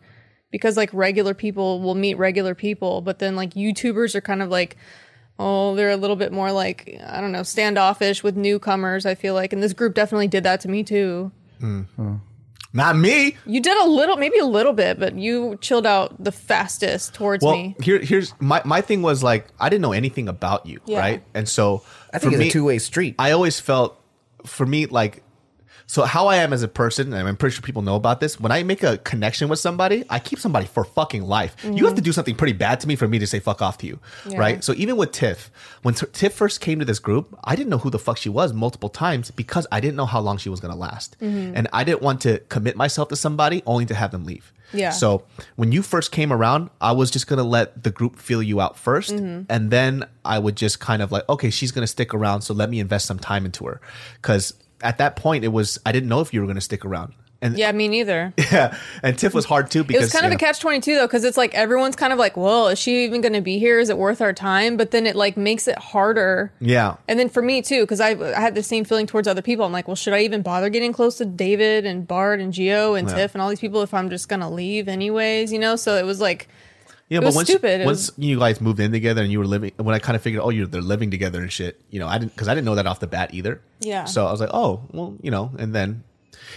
Because 0.51 0.77
like 0.77 0.91
regular 0.93 1.35
people 1.35 1.81
will 1.81 1.97
meet 1.97 2.15
regular 2.15 2.55
people, 2.55 3.01
but 3.01 3.19
then 3.19 3.35
like 3.35 3.55
YouTubers 3.55 4.15
are 4.15 4.21
kind 4.21 4.41
of 4.41 4.51
like, 4.51 4.77
oh, 5.37 5.75
they're 5.75 5.91
a 5.91 5.97
little 5.97 6.15
bit 6.17 6.33
more 6.33 6.53
like 6.53 6.97
I 7.07 7.21
don't 7.21 7.33
know, 7.33 7.43
standoffish 7.43 8.23
with 8.23 8.37
newcomers. 8.37 9.05
I 9.05 9.15
feel 9.17 9.35
like, 9.35 9.53
and 9.53 9.61
this 9.63 9.73
group 9.73 9.95
definitely 9.95 10.29
did 10.29 10.45
that 10.45 10.61
to 10.61 10.69
me 10.69 10.85
too. 10.85 11.33
Hmm. 11.61 11.83
Not 12.73 12.97
me. 12.97 13.37
You 13.47 13.61
did 13.61 13.77
a 13.77 13.87
little, 13.87 14.17
maybe 14.17 14.39
a 14.39 14.45
little 14.47 14.73
bit, 14.73 14.99
but 14.99 15.15
you 15.15 15.57
chilled 15.61 15.87
out 15.87 16.23
the 16.23 16.33
fastest 16.33 17.15
towards 17.15 17.45
Well, 17.45 17.55
me. 17.57 17.77
here 17.81 17.99
here's 18.01 18.35
my 18.41 18.63
my 18.65 18.81
thing 18.81 19.01
was 19.03 19.23
like 19.23 19.47
I 19.61 19.69
didn't 19.69 19.83
know 19.83 19.93
anything 19.93 20.29
about 20.29 20.67
you, 20.67 20.81
Yeah. 20.87 20.99
right? 20.99 21.23
And 21.35 21.49
so 21.49 21.83
I 22.15 22.19
think 22.19 22.33
for 22.33 22.37
it's 22.37 22.45
me, 22.45 22.49
a 22.49 22.53
two 22.53 22.65
way 22.65 22.79
street. 22.79 23.15
I 23.19 23.33
always 23.33 23.61
felt 23.61 24.01
for 24.45 24.65
me 24.67 24.87
like 24.87 25.23
so 25.87 26.05
how 26.05 26.29
I 26.29 26.37
am 26.37 26.53
as 26.53 26.63
a 26.63 26.69
person, 26.69 27.13
and 27.13 27.29
I'm 27.29 27.37
pretty 27.37 27.55
sure 27.57 27.63
people 27.63 27.83
know 27.83 27.97
about 27.97 28.21
this. 28.21 28.41
When 28.41 28.51
I 28.51 28.63
make 28.63 28.83
a 28.83 28.97
connection 28.99 29.49
with 29.49 29.59
somebody, 29.59 30.05
I 30.09 30.19
keep 30.19 30.39
somebody 30.39 30.67
for 30.67 30.83
fucking 30.85 31.23
life. 31.25 31.55
You 31.63 31.85
have 31.85 31.95
to 31.97 32.01
do 32.01 32.11
something 32.11 32.35
pretty 32.35 32.55
bad 32.55 32.81
to 32.81 32.89
me 32.89 32.97
for 32.97 33.07
me 33.07 33.19
to 33.19 33.27
say 33.27 33.39
fuck 33.39 33.61
off 33.61 33.77
to 33.79 33.87
you, 33.87 34.01
Yeah. 34.27 34.39
right? 34.39 34.65
So 34.65 34.73
even 34.77 34.97
with 34.97 35.13
Tiff, 35.13 35.51
when 35.83 35.95
T- 35.95 36.07
Tiff 36.13 36.33
first 36.33 36.63
came 36.63 36.79
to 36.79 36.87
this 36.87 36.99
group, 36.99 37.39
I 37.45 37.55
didn't 37.55 37.69
know 37.69 37.77
who 37.79 37.91
the 37.91 37.99
fuck 37.99 38.17
she 38.17 38.31
was 38.31 38.55
multiple 38.55 38.89
times 38.89 39.31
because 39.31 39.67
I 39.71 39.81
didn't 39.81 39.97
know 39.97 40.07
how 40.07 40.21
long 40.21 40.39
she 40.39 40.49
was 40.49 40.61
gonna 40.61 40.75
last, 40.75 41.17
mm-hmm. 41.21 41.53
and 41.55 41.69
I 41.73 41.85
didn't 41.85 42.01
want 42.01 42.23
to 42.23 42.39
commit 42.49 42.77
myself 42.77 43.09
to 43.09 43.17
somebody 43.17 43.63
only 43.67 43.85
to 43.87 43.95
have 43.95 44.11
them 44.11 44.25
leave. 44.25 44.54
Yeah. 44.75 44.91
So 44.91 45.25
when 45.57 45.73
you 45.73 45.83
first 45.83 46.13
came 46.13 46.33
around, 46.33 46.71
I 46.81 46.93
was 46.93 47.11
just 47.11 47.27
gonna 47.27 47.45
let 47.45 47.83
the 47.83 47.91
group 47.91 48.19
feel 48.19 48.43
you 48.43 48.61
out 48.61 48.77
1st 48.77 49.13
mm-hmm. 49.13 49.43
and 49.49 49.71
then 49.71 50.05
I 50.25 50.39
would 50.39 50.57
just 50.57 50.81
kind 50.81 51.03
of 51.03 51.13
like, 51.13 51.29
okay, 51.29 51.51
she's 51.51 51.73
gonna 51.73 51.87
stick 51.87 52.13
around, 52.13 52.43
so 52.43 52.55
let 52.55 52.71
me 52.71 52.81
invest 52.81 53.07
some 53.07 53.19
time 53.19 53.45
into 53.45 53.65
her, 53.67 53.81
because 54.21 54.55
at 54.83 54.99
that 54.99 55.17
point 55.17 55.45
it 55.45 55.49
was 55.49 55.79
I 55.87 55.93
didn't 55.93 56.09
know 56.09 56.21
if 56.21 56.35
you 56.35 56.41
were 56.41 56.47
gonna 56.47 56.61
stick 56.61 56.85
around, 56.85 57.15
and 57.45 57.57
Yeah, 57.57 57.71
me 57.73 57.87
neither. 57.87 58.33
yeah, 58.53 58.77
and 59.03 59.17
Tiff 59.17 59.35
was 59.35 59.45
hard 59.45 59.71
too 59.71 59.81
It 59.81 59.87
because 59.89 60.03
was 60.05 60.13
kind 60.13 60.27
of 60.27 60.33
you 60.33 60.37
a 60.37 60.39
catch 60.39 60.59
22 60.61 60.97
though, 60.97 61.07
because 61.07 61.23
it's 61.25 61.37
like 61.37 61.55
everyone's 61.55 61.95
kind 61.95 62.13
of 62.13 62.19
like, 62.19 62.37
well, 62.37 62.69
is 62.69 62.79
she 62.79 63.05
even 63.05 63.21
going 63.21 63.35
to 63.35 63.41
be 63.41 63.59
here? 63.59 63.79
Is 63.79 63.91
it 63.91 63.99
worth 63.99 64.21
our 64.21 64.33
time? 64.33 64.77
But 64.77 64.91
then 64.91 65.07
it 65.07 65.15
like 65.15 65.37
makes 65.37 65.69
it 65.69 65.79
harder. 65.79 66.53
yeah, 66.61 66.97
And 67.07 67.19
then 67.19 67.29
for 67.29 67.43
me 67.43 67.63
too, 67.63 67.83
because 67.83 68.01
I, 68.01 68.11
I 68.11 68.41
had 68.41 68.55
the 68.55 68.63
same 68.63 68.85
feeling 68.85 69.07
towards 69.07 69.29
other 69.29 69.43
people. 69.43 69.65
I'm 69.65 69.73
like, 69.73 69.87
well, 69.87 69.95
should 69.95 70.15
I 70.15 70.21
even 70.21 70.43
bother 70.43 70.69
getting 70.71 70.93
close 70.93 71.19
to 71.19 71.25
David 71.25 71.87
and 71.87 72.07
Bart 72.09 72.41
and 72.41 72.53
Geo 72.53 72.95
and 72.95 73.09
Yeah. 73.09 73.15
Tiff 73.15 73.35
and 73.35 73.43
all 73.43 73.49
these 73.51 73.61
people 73.61 73.83
if 73.83 73.95
I'm 73.95 74.11
just 74.11 74.29
going 74.29 74.41
to 74.41 74.49
leave 74.49 74.89
anyways, 74.89 75.53
you 75.53 75.59
know? 75.59 75.77
So 75.77 75.97
it 75.97 76.05
was 76.05 76.21
like, 76.21 76.49
Yeah, 77.11 77.19
It 77.19 77.23
but 77.23 77.35
once 77.35 77.49
stupid. 77.49 77.85
Once 77.85 78.11
you 78.17 78.39
guys 78.39 78.61
moved 78.61 78.81
in 78.81 78.91
together 78.91 79.23
and 79.23 79.31
you 79.31 79.39
were 79.39 79.47
living, 79.47 79.73
when 79.77 79.95
I 79.95 79.99
kind 79.99 80.17
of 80.17 80.23
figured, 80.23 80.43
oh, 80.43 80.49
you're 80.49 80.67
they're 80.67 80.81
living 80.81 81.11
together 81.11 81.43
and 81.43 81.53
shit. 81.53 81.79
You 81.91 82.01
know, 82.01 82.09
I 82.09 82.17
didn't 82.19 82.33
because 82.35 82.49
I 82.49 82.55
didn't 82.55 82.65
know 82.65 82.75
that 82.77 82.87
off 82.87 83.01
the 83.01 83.07
bat 83.07 83.35
either. 83.35 83.61
Yeah. 83.81 84.05
So 84.07 84.27
I 84.27 84.31
was 84.33 84.41
like, 84.41 84.51
oh, 84.55 84.81
well, 84.93 85.15
you 85.21 85.31
know, 85.31 85.53
and 85.59 85.75
then, 85.75 86.03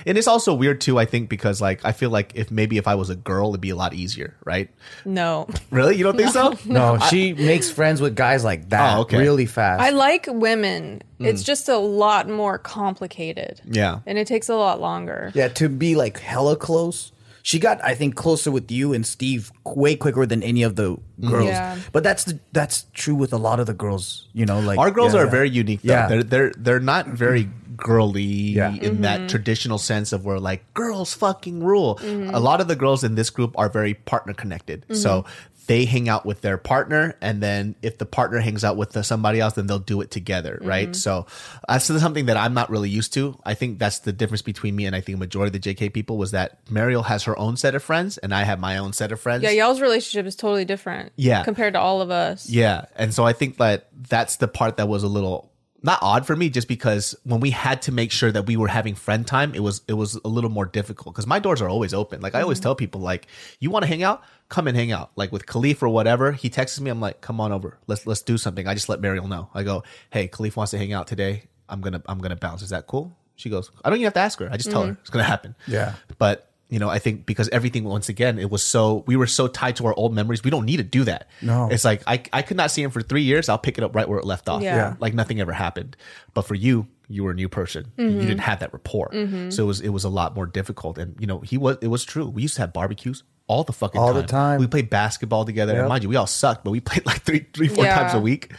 and 0.06 0.18
it's 0.18 0.28
also 0.28 0.54
weird 0.54 0.82
too. 0.82 0.98
I 1.00 1.06
think 1.06 1.30
because 1.30 1.62
like 1.62 1.84
I 1.84 1.92
feel 1.92 2.10
like 2.10 2.34
if 2.36 2.52
maybe 2.52 2.78
if 2.78 2.88
I 2.88 2.96
was 2.96 3.10
a 3.10 3.16
girl, 3.16 3.50
it'd 3.50 3.62
be 3.62 3.70
a 3.70 3.76
lot 3.76 3.94
easier, 3.94 4.36
right? 4.46 4.70
no. 5.06 5.48
Really, 5.72 5.96
you 5.96 6.04
don't 6.04 6.18
think 6.18 6.30
so? 6.34 6.54
No, 6.66 7.00
she 7.00 7.34
makes 7.34 7.70
friends 7.70 8.02
with 8.02 8.16
guys 8.16 8.44
like 8.44 8.70
that 8.70 8.98
Oh, 8.98 9.02
okay. 9.02 9.18
really 9.18 9.46
fast. 9.46 9.82
I 9.82 9.90
like 9.90 10.28
women. 10.30 11.02
It's 11.20 11.42
mm. 11.42 11.46
just 11.46 11.70
a 11.70 11.78
lot 11.78 12.30
more 12.30 12.58
complicated. 12.58 13.62
Yeah. 13.66 14.00
And 14.06 14.18
it 14.18 14.28
takes 14.28 14.50
a 14.50 14.56
lot 14.56 14.80
longer. 14.80 15.32
Yeah, 15.34 15.48
to 15.50 15.70
be 15.70 15.96
like 15.96 16.20
hella 16.20 16.56
close. 16.56 17.12
She 17.42 17.60
got, 17.60 17.82
I 17.82 17.96
think, 17.96 18.16
closer 18.16 18.52
with 18.52 18.70
you 18.70 18.92
and 18.94 19.08
Steve 19.08 19.54
way 19.66 19.96
quicker 19.96 20.26
than 20.26 20.44
any 20.44 20.64
of 20.64 20.76
the 20.76 20.98
mm. 20.98 21.30
girls. 21.30 21.48
Yeah. 21.48 21.78
But 21.94 22.04
that's 22.04 22.26
the, 22.26 22.40
that's 22.52 22.86
true 22.94 23.16
with 23.16 23.32
a 23.32 23.38
lot 23.38 23.62
of 23.62 23.68
the 23.68 23.74
girls. 23.74 24.28
You 24.34 24.46
know, 24.46 24.60
like 24.60 24.78
Our 24.78 24.92
girls 24.92 25.14
yeah, 25.14 25.22
are 25.22 25.26
yeah. 25.26 25.32
very 25.32 25.50
unique. 25.50 25.82
Though. 25.82 25.94
Yeah. 25.94 26.08
They're 26.08 26.24
they're 26.24 26.52
they're 26.58 26.80
not 26.82 27.08
very 27.08 27.46
mm-hmm. 27.46 27.67
Girly 27.78 28.24
Yeah. 28.24 28.74
in 28.74 29.02
that 29.02 29.20
mm-hmm. 29.20 29.28
traditional 29.28 29.78
sense 29.78 30.12
of 30.12 30.26
where 30.26 30.40
like 30.40 30.74
girls 30.74 31.14
fucking 31.14 31.64
rule. 31.64 31.96
Mm-hmm. 32.02 32.34
A 32.34 32.40
lot 32.40 32.60
of 32.62 32.68
the 32.68 32.76
girls 32.76 33.04
in 33.04 33.16
this 33.16 33.30
group 33.30 33.58
are 33.58 33.70
very 33.70 33.94
partner 33.94 34.34
connected. 34.34 34.82
Mm-hmm. 34.82 34.96
So 34.96 35.26
they 35.68 35.84
hang 35.84 36.08
out 36.08 36.26
with 36.26 36.42
their 36.42 36.58
partner, 36.58 37.16
and 37.22 37.44
then 37.44 37.76
if 37.82 37.98
the 37.98 38.06
partner 38.06 38.40
hangs 38.40 38.64
out 38.64 38.78
with 38.78 38.92
the, 38.92 39.04
somebody 39.04 39.42
else, 39.42 39.54
then 39.54 39.68
they'll 39.68 39.80
do 39.80 40.00
it 40.00 40.10
together, 40.10 40.58
right? 40.62 40.96
So 40.96 41.28
that's 41.68 41.86
something 41.86 42.28
that 42.28 42.38
I'm 42.38 42.54
not 42.54 42.70
really 42.70 42.90
used 42.90 43.14
to. 43.14 43.38
I 43.46 43.54
think 43.54 43.78
that's 43.78 44.00
the 44.00 44.14
difference 44.14 44.42
between 44.42 44.76
me 44.76 44.86
and 44.86 44.96
I 44.96 45.02
think 45.02 45.18
a 45.18 45.20
majority 45.20 45.56
of 45.56 45.62
the 45.62 45.76
JK 45.76 45.94
people 45.94 46.18
was 46.18 46.32
that 46.32 46.58
Mariel 46.70 47.04
has 47.04 47.26
her 47.26 47.38
own 47.38 47.58
set 47.58 47.76
of 47.76 47.84
friends, 47.84 48.18
and 48.18 48.34
I 48.34 48.44
have 48.44 48.60
my 48.60 48.78
own 48.78 48.94
set 48.94 49.12
of 49.12 49.20
friends. 49.20 49.44
Yeah, 49.44 49.52
y'all's 49.52 49.82
relationship 49.82 50.26
is 50.26 50.38
totally 50.38 50.66
different. 50.66 51.12
Yeah. 51.18 51.44
Compared 51.44 51.74
to 51.74 51.80
all 51.82 52.02
of 52.02 52.12
us. 52.12 52.50
Yeah. 52.50 52.86
And 52.96 53.14
so 53.14 53.26
I 53.26 53.34
think 53.34 53.58
that 53.58 53.90
that's 54.10 54.38
the 54.38 54.48
part 54.48 54.78
that 54.78 54.88
was 54.88 55.04
a 55.04 55.10
little 55.10 55.52
not 55.84 56.00
odd 56.02 56.26
for 56.26 56.36
me 56.36 56.50
just 56.50 56.68
because 56.68 57.16
when 57.24 57.40
we 57.40 57.52
had 57.52 57.82
to 57.84 57.92
make 57.92 58.12
sure 58.12 58.32
that 58.32 58.46
we 58.46 58.58
were 58.58 58.68
having 58.68 58.96
friend 58.96 59.26
time, 59.26 59.54
it 59.54 59.60
was 59.60 59.82
it 59.88 59.94
was 59.94 60.16
a 60.16 60.28
little 60.28 60.50
more 60.50 60.66
difficult 60.66 61.14
because 61.14 61.28
my 61.28 61.40
doors 61.40 61.62
are 61.62 61.70
always 61.70 61.94
open. 61.94 62.22
Like 62.22 62.36
I 62.36 62.42
always 62.42 62.58
mm-hmm. 62.58 62.64
tell 62.64 62.76
people 62.76 63.02
like, 63.02 63.28
you 63.60 63.70
want 63.70 63.84
to 63.84 63.88
hang 63.88 64.04
out? 64.04 64.24
Come 64.50 64.68
and 64.68 64.76
hang 64.76 64.92
out. 64.92 65.12
Like 65.16 65.32
with 65.32 65.46
Khalif 65.46 65.82
or 65.82 65.90
whatever, 65.90 66.32
he 66.32 66.50
texts 66.50 66.80
me, 66.80 66.90
I'm 66.90 67.02
like, 67.02 67.22
come 67.22 67.40
on 67.40 67.52
over. 67.52 67.78
Let's 67.88 68.08
let's 68.08 68.22
do 68.22 68.38
something. 68.38 68.68
I 68.68 68.74
just 68.74 68.90
let 68.90 69.02
Mariel 69.02 69.28
know. 69.28 69.50
I 69.54 69.64
go, 69.64 69.84
hey, 70.10 70.28
Khalif 70.28 70.56
wants 70.56 70.72
to 70.72 70.78
hang 70.78 70.94
out 70.94 71.08
today. 71.08 71.44
I'm 71.70 71.82
gonna 71.82 72.02
I'm 72.08 72.20
gonna 72.20 72.36
bounce. 72.36 72.62
Is 72.62 72.70
that 72.70 72.88
cool? 72.88 73.16
She 73.36 73.50
goes, 73.50 73.70
I 73.86 73.90
don't 73.90 73.98
even 73.98 74.06
have 74.06 74.14
to 74.16 74.20
ask 74.20 74.40
her. 74.40 74.50
I 74.52 74.58
just 74.58 74.72
tell 74.72 74.82
her 74.82 74.92
mm-hmm. 74.94 75.02
it's 75.02 75.12
gonna 75.12 75.24
happen. 75.24 75.56
Yeah. 75.68 75.94
But 76.18 76.47
you 76.70 76.80
know, 76.80 76.90
I 76.90 77.00
think 77.00 77.26
because 77.26 77.48
everything 77.50 77.84
once 77.86 78.10
again, 78.10 78.38
it 78.40 78.50
was 78.50 78.62
so 78.64 79.04
we 79.08 79.16
were 79.16 79.28
so 79.28 79.48
tied 79.48 79.78
to 79.78 79.86
our 79.88 79.94
old 79.96 80.14
memories. 80.14 80.44
We 80.44 80.52
don't 80.52 80.66
need 80.66 80.78
to 80.78 80.84
do 80.84 81.04
that. 81.06 81.28
No. 81.42 81.70
it's 81.72 81.86
like 81.86 82.04
I 82.08 82.22
I 82.34 82.42
could 82.42 82.58
not 82.58 82.72
see 82.72 82.84
him 82.84 82.92
for 82.92 83.02
three 83.02 83.22
years. 83.24 83.48
I'll 83.50 83.58
pick 83.58 83.78
it 83.78 83.84
up 83.84 83.96
right 83.96 84.08
where 84.08 84.20
it 84.20 84.26
left 84.26 84.50
off. 84.50 84.62
Yeah. 84.62 84.76
Yeah. 84.76 84.96
like 85.00 85.14
nothing 85.14 85.40
ever 85.40 85.54
happened. 85.54 85.96
But 86.34 86.42
for 86.44 86.56
you, 86.56 86.88
you 87.08 87.24
were 87.24 87.32
a 87.32 87.36
new 87.36 87.48
person. 87.50 87.92
You 87.98 88.06
Mm-hmm. 88.06 88.20
didn't 88.20 88.40
have 88.40 88.60
that 88.60 88.74
rapport, 88.74 89.12
so 89.50 89.64
it 89.64 89.68
was 89.68 89.80
it 89.82 89.90
was 89.90 90.04
a 90.04 90.10
lot 90.10 90.36
more 90.36 90.46
difficult. 90.46 90.98
And 90.98 91.16
you 91.20 91.28
know, 91.28 91.40
he 91.40 91.58
was 91.58 91.78
it 91.82 91.88
was 91.88 92.04
true. 92.04 92.28
We 92.28 92.42
used 92.42 92.56
to 92.56 92.62
have 92.64 92.74
barbecues. 92.74 93.24
All 93.48 93.64
the 93.64 93.72
fucking 93.72 94.02
All 94.02 94.12
time. 94.12 94.22
the 94.22 94.28
time. 94.28 94.60
We 94.60 94.68
played 94.68 94.90
basketball 94.90 95.46
together. 95.46 95.80
And 95.80 95.88
mind 95.88 96.04
you, 96.04 96.10
we 96.10 96.18
all 96.18 96.28
sucked, 96.28 96.66
but 96.66 96.72
we 96.72 96.80
played 96.90 97.06
like 97.06 97.22
three, 97.22 97.46
three, 97.54 97.70
four 97.70 97.86
Yeah. 97.86 97.96
times 97.98 98.14
a 98.14 98.20
week. 98.20 98.52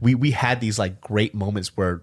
We 0.00 0.16
we 0.16 0.32
had 0.32 0.60
these 0.60 0.80
like 0.80 1.00
great 1.00 1.32
moments 1.32 1.76
where 1.76 2.02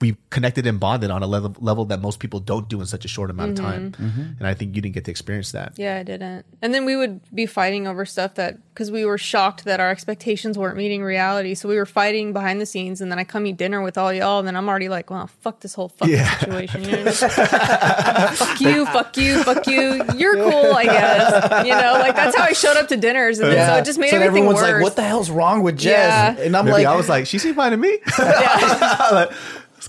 we 0.00 0.16
connected 0.30 0.64
and 0.64 0.78
bonded 0.78 1.10
on 1.10 1.24
a 1.24 1.26
level 1.26 1.56
level 1.58 1.84
that 1.86 2.00
most 2.00 2.20
people 2.20 2.38
don't 2.38 2.68
do 2.68 2.80
in 2.80 2.86
such 2.86 3.04
a 3.04 3.08
short 3.08 3.30
amount 3.30 3.52
of 3.52 3.56
time. 3.64 3.90
Mm-hmm. 3.92 4.06
Mm-hmm. 4.06 4.20
And 4.38 4.46
I 4.46 4.54
think 4.54 4.76
you 4.76 4.80
didn't 4.82 4.94
get 4.94 5.04
to 5.06 5.10
experience 5.10 5.50
that. 5.52 5.72
Yeah, 5.76 5.96
I 5.96 6.04
didn't. 6.04 6.46
And 6.62 6.72
then 6.72 6.84
we 6.84 6.94
would 6.94 7.20
be 7.34 7.46
fighting 7.46 7.88
over 7.88 8.04
stuff 8.06 8.34
that 8.36 8.58
because 8.72 8.92
we 8.92 9.04
were 9.04 9.18
shocked 9.18 9.64
that 9.64 9.80
our 9.80 9.90
expectations 9.90 10.56
weren't 10.56 10.76
meeting 10.76 11.02
reality. 11.02 11.56
So 11.56 11.68
we 11.68 11.74
were 11.76 11.86
fighting 11.86 12.32
behind 12.32 12.60
the 12.60 12.66
scenes, 12.66 13.00
and 13.00 13.10
then 13.10 13.18
I 13.18 13.24
come 13.24 13.44
eat 13.46 13.56
dinner 13.56 13.82
with 13.82 13.98
all 13.98 14.12
y'all, 14.12 14.38
and 14.38 14.46
then 14.46 14.54
I'm 14.54 14.68
already 14.68 14.88
like, 14.88 15.10
"Well, 15.10 15.26
fuck 15.40 15.60
this 15.60 15.74
whole 15.74 15.88
fucking 15.88 16.14
Yeah. 16.14 16.38
situation." 16.38 16.84
You 16.84 16.90
know 16.92 17.04
what 17.04 17.22
I 17.22 18.26
mean? 18.28 18.36
fuck 18.36 18.60
you, 18.60 18.86
fuck 18.86 19.16
you, 19.16 19.42
fuck 19.42 19.66
you. 19.66 20.04
You're 20.16 20.36
cool, 20.36 20.74
I 20.76 20.84
guess. 20.84 21.66
You 21.66 21.72
know, 21.74 21.94
like 21.94 22.14
that's 22.14 22.36
how 22.36 22.44
I 22.44 22.52
showed 22.52 22.76
up 22.76 22.86
to 22.88 22.96
dinners, 22.96 23.40
and 23.40 23.50
then, 23.50 23.68
so 23.68 23.74
it 23.78 23.84
just 23.84 23.98
made 23.98 24.10
so 24.10 24.16
everything 24.16 24.44
everyone's 24.44 24.60
worse. 24.60 24.72
like, 24.74 24.82
"What 24.84 24.94
the 24.96 25.02
hell's 25.02 25.28
wrong 25.30 25.64
with 25.64 25.76
Jess?" 25.76 26.36
Yeah. 26.38 26.44
And 26.44 26.56
I'm 26.56 26.66
Maybe 26.66 26.74
like, 26.84 26.86
I 26.86 26.94
was 26.94 27.08
like, 27.08 27.26
she's 27.26 27.42
seemed 27.42 27.56
fine 27.56 27.72
to 27.72 27.76
me. 27.76 27.98
Like, 28.18 29.30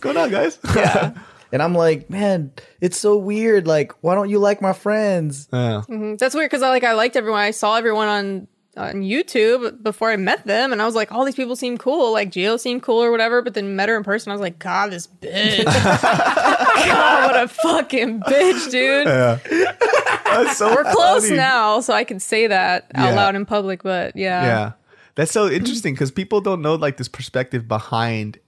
What's 0.01 0.15
going 0.15 0.17
on, 0.17 0.31
guys? 0.31 0.57
Yeah. 0.75 1.11
and 1.51 1.61
I'm 1.61 1.75
like, 1.75 2.09
man, 2.09 2.53
it's 2.79 2.97
so 2.97 3.17
weird. 3.17 3.67
Like, 3.67 3.91
why 4.01 4.15
don't 4.15 4.29
you 4.29 4.39
like 4.39 4.61
my 4.61 4.71
friends? 4.71 5.49
Yeah. 5.51 5.81
That's 6.17 6.33
weird 6.33 6.49
because 6.49 6.61
I 6.61 6.69
like 6.69 6.85
I 6.85 6.93
liked 6.93 7.17
everyone. 7.17 7.41
I 7.41 7.51
saw 7.51 7.75
everyone 7.75 8.07
on 8.07 8.47
on 8.77 9.01
YouTube 9.01 9.83
before 9.83 10.09
I 10.09 10.15
met 10.15 10.45
them, 10.45 10.71
and 10.71 10.81
I 10.81 10.85
was 10.85 10.95
like, 10.95 11.11
all 11.11 11.25
these 11.25 11.35
people 11.35 11.57
seem 11.57 11.77
cool. 11.77 12.13
Like 12.13 12.31
Geo 12.31 12.55
seemed 12.55 12.81
cool 12.81 13.03
or 13.03 13.11
whatever. 13.11 13.41
But 13.41 13.55
then 13.55 13.75
met 13.75 13.89
her 13.89 13.97
in 13.97 14.05
person, 14.05 14.31
I 14.31 14.35
was 14.35 14.41
like, 14.41 14.57
God, 14.57 14.91
this 14.91 15.05
bitch. 15.07 15.65
God, 16.01 17.31
what 17.33 17.43
a 17.43 17.47
fucking 17.49 18.21
bitch, 18.21 18.71
dude. 18.71 19.05
That's 19.07 20.55
so 20.57 20.73
We're 20.73 20.89
close 20.93 21.25
funny. 21.25 21.35
now, 21.35 21.81
so 21.81 21.93
I 21.93 22.05
can 22.05 22.21
say 22.21 22.47
that 22.47 22.89
out 22.95 23.09
Yeah. 23.09 23.15
loud 23.15 23.35
in 23.35 23.45
public. 23.45 23.83
But 23.83 24.15
yeah, 24.15 24.45
Yeah. 24.45 24.71
That's 25.15 25.31
so 25.33 25.49
interesting 25.49 25.93
because 25.93 26.11
people 26.11 26.39
don't 26.39 26.61
know 26.61 26.75
like 26.75 26.95
this 26.95 27.09
perspective 27.09 27.67
behind 27.67 28.39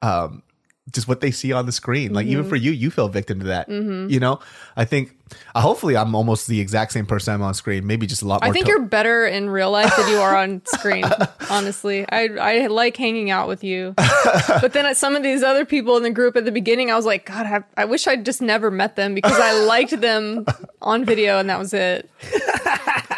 um 0.00 0.42
just 0.92 1.06
what 1.08 1.20
they 1.20 1.30
see 1.30 1.52
on 1.52 1.66
the 1.66 1.72
screen. 1.72 2.12
Like 2.14 2.24
Mm-hmm. 2.26 2.32
even 2.32 2.48
for 2.48 2.56
you, 2.56 2.70
you 2.72 2.90
fell 2.90 3.08
victim 3.08 3.40
to 3.40 3.46
that. 3.46 3.68
You 3.68 4.20
know? 4.20 4.40
I 4.76 4.84
think 4.84 5.14
uh, 5.54 5.60
hopefully 5.60 5.96
I'm 5.96 6.14
almost 6.14 6.46
the 6.46 6.60
exact 6.60 6.92
same 6.92 7.04
person 7.04 7.34
I'm 7.34 7.42
on 7.42 7.52
screen, 7.54 7.86
maybe 7.86 8.06
just 8.06 8.22
a 8.22 8.26
lot 8.26 8.40
more 8.42 8.48
I 8.50 8.52
think 8.52 8.64
to- 8.66 8.70
you're 8.72 8.82
better 8.86 9.26
in 9.26 9.50
real 9.50 9.70
life 9.70 9.94
than 9.96 10.08
you 10.08 10.16
are 10.18 10.36
on 10.36 10.62
screen. 10.66 11.04
honestly, 11.50 12.06
I 12.10 12.28
I 12.28 12.66
like 12.68 12.96
hanging 12.96 13.30
out 13.30 13.48
with 13.48 13.62
you, 13.64 13.92
but 13.96 14.72
then 14.72 14.86
at 14.86 14.96
some 14.96 15.14
of 15.16 15.22
these 15.22 15.42
other 15.42 15.64
people 15.66 15.96
in 15.98 16.02
the 16.02 16.10
group 16.10 16.36
at 16.36 16.44
the 16.44 16.52
beginning, 16.52 16.90
I 16.90 16.96
was 16.96 17.04
like, 17.04 17.26
God, 17.26 17.44
I, 17.46 17.82
I 17.82 17.84
wish 17.84 18.06
I'd 18.06 18.24
just 18.24 18.40
never 18.40 18.70
met 18.70 18.96
them 18.96 19.14
because 19.14 19.38
I 19.38 19.64
liked 19.64 20.00
them 20.00 20.46
on 20.80 21.04
video 21.04 21.38
and 21.38 21.50
that 21.50 21.58
was 21.58 21.74
it. 21.74 22.08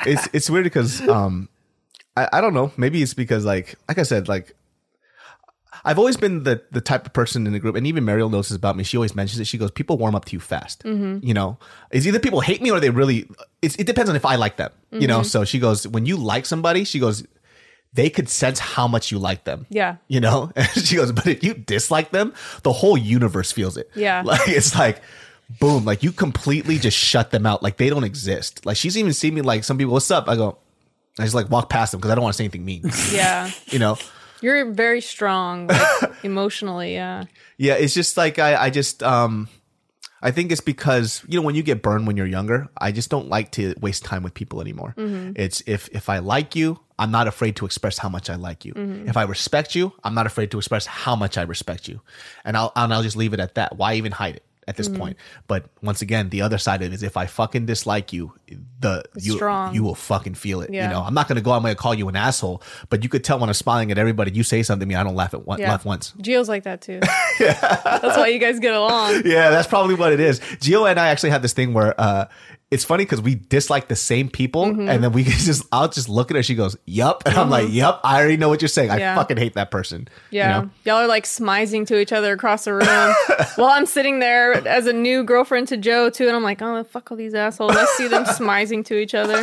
it's 0.06 0.28
it's 0.32 0.50
weird 0.50 0.64
because 0.64 1.06
um 1.08 1.48
I, 2.16 2.28
I 2.34 2.40
don't 2.40 2.54
know 2.54 2.72
maybe 2.76 3.02
it's 3.02 3.14
because 3.14 3.44
like 3.44 3.74
like 3.88 3.98
I 3.98 4.02
said 4.02 4.28
like 4.28 4.54
I've 5.84 5.98
always 5.98 6.16
been 6.16 6.42
the 6.44 6.62
the 6.70 6.80
type 6.80 7.06
of 7.06 7.12
person 7.12 7.46
in 7.46 7.52
the 7.52 7.58
group 7.58 7.76
and 7.76 7.86
even 7.86 8.04
Mariel 8.04 8.28
knows 8.28 8.48
this 8.48 8.56
about 8.56 8.76
me 8.76 8.84
she 8.84 8.96
always 8.96 9.14
mentions 9.14 9.40
it. 9.40 9.46
She 9.46 9.58
goes 9.58 9.70
people 9.70 9.98
warm 9.98 10.14
up 10.14 10.24
to 10.26 10.32
you 10.32 10.40
fast 10.40 10.82
mm-hmm. 10.84 11.24
you 11.26 11.34
know? 11.34 11.58
It's 11.90 12.06
either 12.06 12.18
people 12.18 12.40
hate 12.40 12.62
me 12.62 12.70
or 12.70 12.80
they 12.80 12.90
really 12.90 13.28
it's, 13.62 13.76
it 13.76 13.86
depends 13.86 14.10
on 14.10 14.16
if 14.16 14.24
I 14.24 14.36
like 14.36 14.56
them 14.56 14.72
you 14.92 15.06
know? 15.06 15.20
Mm-hmm. 15.20 15.26
So 15.26 15.44
she 15.44 15.58
goes 15.58 15.86
when 15.86 16.06
you 16.06 16.16
like 16.16 16.46
somebody 16.46 16.84
she 16.84 16.98
goes 16.98 17.26
they 17.92 18.08
could 18.08 18.28
sense 18.28 18.58
how 18.58 18.86
much 18.86 19.10
you 19.10 19.18
like 19.18 19.44
them 19.44 19.66
Yeah. 19.70 19.96
you 20.08 20.20
know? 20.20 20.52
And 20.56 20.68
she 20.68 20.96
goes 20.96 21.12
but 21.12 21.26
if 21.26 21.42
you 21.42 21.54
dislike 21.54 22.10
them 22.10 22.34
the 22.62 22.72
whole 22.72 22.96
universe 22.96 23.52
feels 23.52 23.76
it. 23.76 23.90
Yeah. 23.94 24.22
like 24.24 24.48
it's 24.48 24.74
like 24.76 25.00
boom 25.58 25.84
like 25.84 26.02
you 26.02 26.12
completely 26.12 26.78
just 26.78 26.96
shut 26.96 27.30
them 27.30 27.46
out. 27.46 27.62
Like 27.62 27.76
they 27.76 27.90
don't 27.90 28.04
exist. 28.04 28.66
Like 28.66 28.76
she's 28.76 28.96
even 28.96 29.12
seen 29.12 29.34
me 29.34 29.42
like 29.42 29.64
some 29.64 29.78
people 29.78 29.92
what's 29.92 30.10
up? 30.10 30.28
I 30.28 30.36
go 30.36 30.58
i 31.18 31.24
just 31.24 31.34
like 31.34 31.50
walk 31.50 31.68
past 31.68 31.90
them 31.90 32.00
because 32.00 32.12
i 32.12 32.14
don't 32.14 32.22
want 32.22 32.32
to 32.32 32.36
say 32.38 32.44
anything 32.44 32.64
mean. 32.64 32.88
Yeah, 33.12 33.50
you 33.66 33.80
know 33.80 33.98
you're 34.42 34.70
very 34.72 35.00
strong 35.00 35.66
like, 35.66 36.12
emotionally. 36.22 36.94
Yeah, 36.94 37.24
yeah 37.56 37.74
it's 37.74 37.94
just 37.94 38.16
like 38.16 38.38
i 38.38 38.66
i 38.66 38.70
just 38.70 39.02
um 39.02 39.48
I 40.22 40.30
think 40.32 40.52
it's 40.52 40.60
because 40.60 41.24
you 41.26 41.40
know 41.40 41.46
when 41.46 41.54
you 41.54 41.62
get 41.62 41.80
burned 41.82 42.06
when 42.06 42.16
you're 42.16 42.26
younger, 42.26 42.68
I 42.76 42.92
just 42.92 43.08
don't 43.08 43.28
like 43.28 43.52
to 43.52 43.74
waste 43.80 44.04
time 44.04 44.22
with 44.22 44.34
people 44.34 44.60
anymore. 44.60 44.94
It's 45.34 45.62
if 45.66 45.88
if 45.92 46.10
I 46.10 46.18
like 46.18 46.54
you, 46.54 46.78
I'm 46.98 47.10
not 47.10 47.26
afraid 47.26 47.56
to 47.56 47.64
express 47.64 47.96
how 47.96 48.10
much 48.10 48.28
I 48.28 48.34
like 48.34 48.66
you. 48.66 48.74
If 49.06 49.16
I 49.16 49.22
respect 49.22 49.74
you, 49.74 49.92
I'm 50.04 50.14
not 50.14 50.26
afraid 50.26 50.50
to 50.50 50.58
express 50.58 50.84
how 50.84 51.16
much 51.16 51.38
I 51.38 51.42
respect 51.42 51.88
you, 51.88 52.02
and 52.44 52.54
I'll 52.56 52.70
and 52.76 52.92
I'll 52.92 53.02
just 53.02 53.16
leave 53.16 53.32
it 53.32 53.40
at 53.40 53.54
that. 53.54 53.76
Why 53.78 53.94
even 53.94 54.12
hide 54.12 54.36
it 54.36 54.44
at 54.68 54.76
this 54.76 54.88
point? 54.88 55.16
But 55.46 55.66
once 55.82 56.02
again, 56.02 56.28
the 56.28 56.42
other 56.42 56.58
side 56.58 56.82
of 56.82 56.92
it 56.92 56.94
is 56.94 57.02
if 57.02 57.16
I 57.16 57.26
fucking 57.26 57.66
dislike 57.66 58.12
you, 58.12 58.32
the 58.78 59.04
you 59.16 59.32
strong. 59.32 59.74
you 59.74 59.82
will 59.82 59.94
fucking 59.94 60.34
feel 60.34 60.60
it. 60.60 60.72
Yeah. 60.72 60.84
You 60.84 60.94
know, 60.94 61.02
I'm 61.02 61.14
not 61.14 61.28
gonna 61.28 61.40
go. 61.40 61.52
I'm 61.52 61.62
gonna 61.62 61.74
call 61.74 61.94
you 61.94 62.08
an 62.08 62.16
asshole, 62.16 62.62
but 62.88 63.02
you 63.02 63.08
could 63.08 63.24
tell 63.24 63.38
when 63.38 63.48
I'm 63.48 63.54
smiling 63.54 63.90
at 63.90 63.98
everybody. 63.98 64.32
You 64.32 64.42
say 64.42 64.62
something 64.62 64.86
to 64.86 64.86
me, 64.86 64.94
I 64.94 65.02
don't 65.04 65.14
laugh 65.14 65.34
at 65.34 65.46
one, 65.46 65.58
yeah. 65.58 65.70
laugh 65.70 65.84
once. 65.84 66.12
Geo's 66.20 66.48
like 66.48 66.64
that 66.64 66.80
too. 66.80 67.00
yeah. 67.40 67.52
That's 68.00 68.16
why 68.16 68.28
you 68.28 68.38
guys 68.38 68.58
get 68.58 68.74
along. 68.74 69.22
Yeah, 69.30 69.50
that's 69.50 69.68
probably 69.68 69.94
what 69.94 70.12
it 70.12 70.18
is. 70.18 70.40
Geo 70.60 70.86
and 70.86 70.98
I 70.98 71.08
actually 71.08 71.30
have 71.30 71.42
this 71.42 71.52
thing 71.52 71.72
where 71.72 71.98
uh, 72.00 72.26
it's 72.70 72.84
funny 72.84 73.04
because 73.04 73.20
we 73.20 73.34
dislike 73.34 73.88
the 73.88 73.96
same 73.96 74.28
people, 74.28 74.66
Mm-hmm. 74.66 74.88
and 74.88 75.02
then 75.02 75.12
we 75.12 75.24
just 75.24 75.66
I'll 75.72 75.88
just 75.88 76.08
look 76.08 76.30
at 76.30 76.36
her. 76.36 76.42
She 76.42 76.54
goes, 76.54 76.76
"Yup," 76.86 77.22
and 77.26 77.36
I'm 77.36 77.50
like, 77.50 77.68
"Yup." 77.70 78.00
I 78.04 78.18
already 78.20 78.36
know 78.36 78.48
what 78.48 78.62
you're 78.62 78.68
saying. 78.68 78.90
I 78.90 78.98
Yeah. 78.98 79.14
fucking 79.16 79.36
hate 79.38 79.54
that 79.54 79.70
person. 79.70 80.08
you 80.30 80.38
Yeah. 80.38 80.60
know? 80.62 80.70
Y'all 80.84 80.96
are 81.02 81.06
like 81.08 81.24
smizing 81.24 81.86
to 81.88 81.98
each 81.98 82.12
other 82.12 82.32
across 82.32 82.64
the 82.64 82.74
room 82.74 82.86
while 83.56 83.70
I'm 83.70 83.86
sitting 83.86 84.18
there 84.20 84.52
as 84.68 84.86
a 84.86 84.92
new 84.92 85.24
girlfriend 85.24 85.68
to 85.68 85.76
Joe 85.76 86.10
too. 86.10 86.26
And 86.28 86.36
I'm 86.36 86.42
like, 86.44 86.62
oh, 86.62 86.84
fuck 86.84 87.10
all 87.10 87.16
these 87.16 87.34
assholes. 87.34 87.76
I 87.76 87.84
see 87.96 88.06
them 88.08 88.24
smizing 88.40 88.84
to 88.86 88.98
each 88.98 89.14
other. 89.14 89.40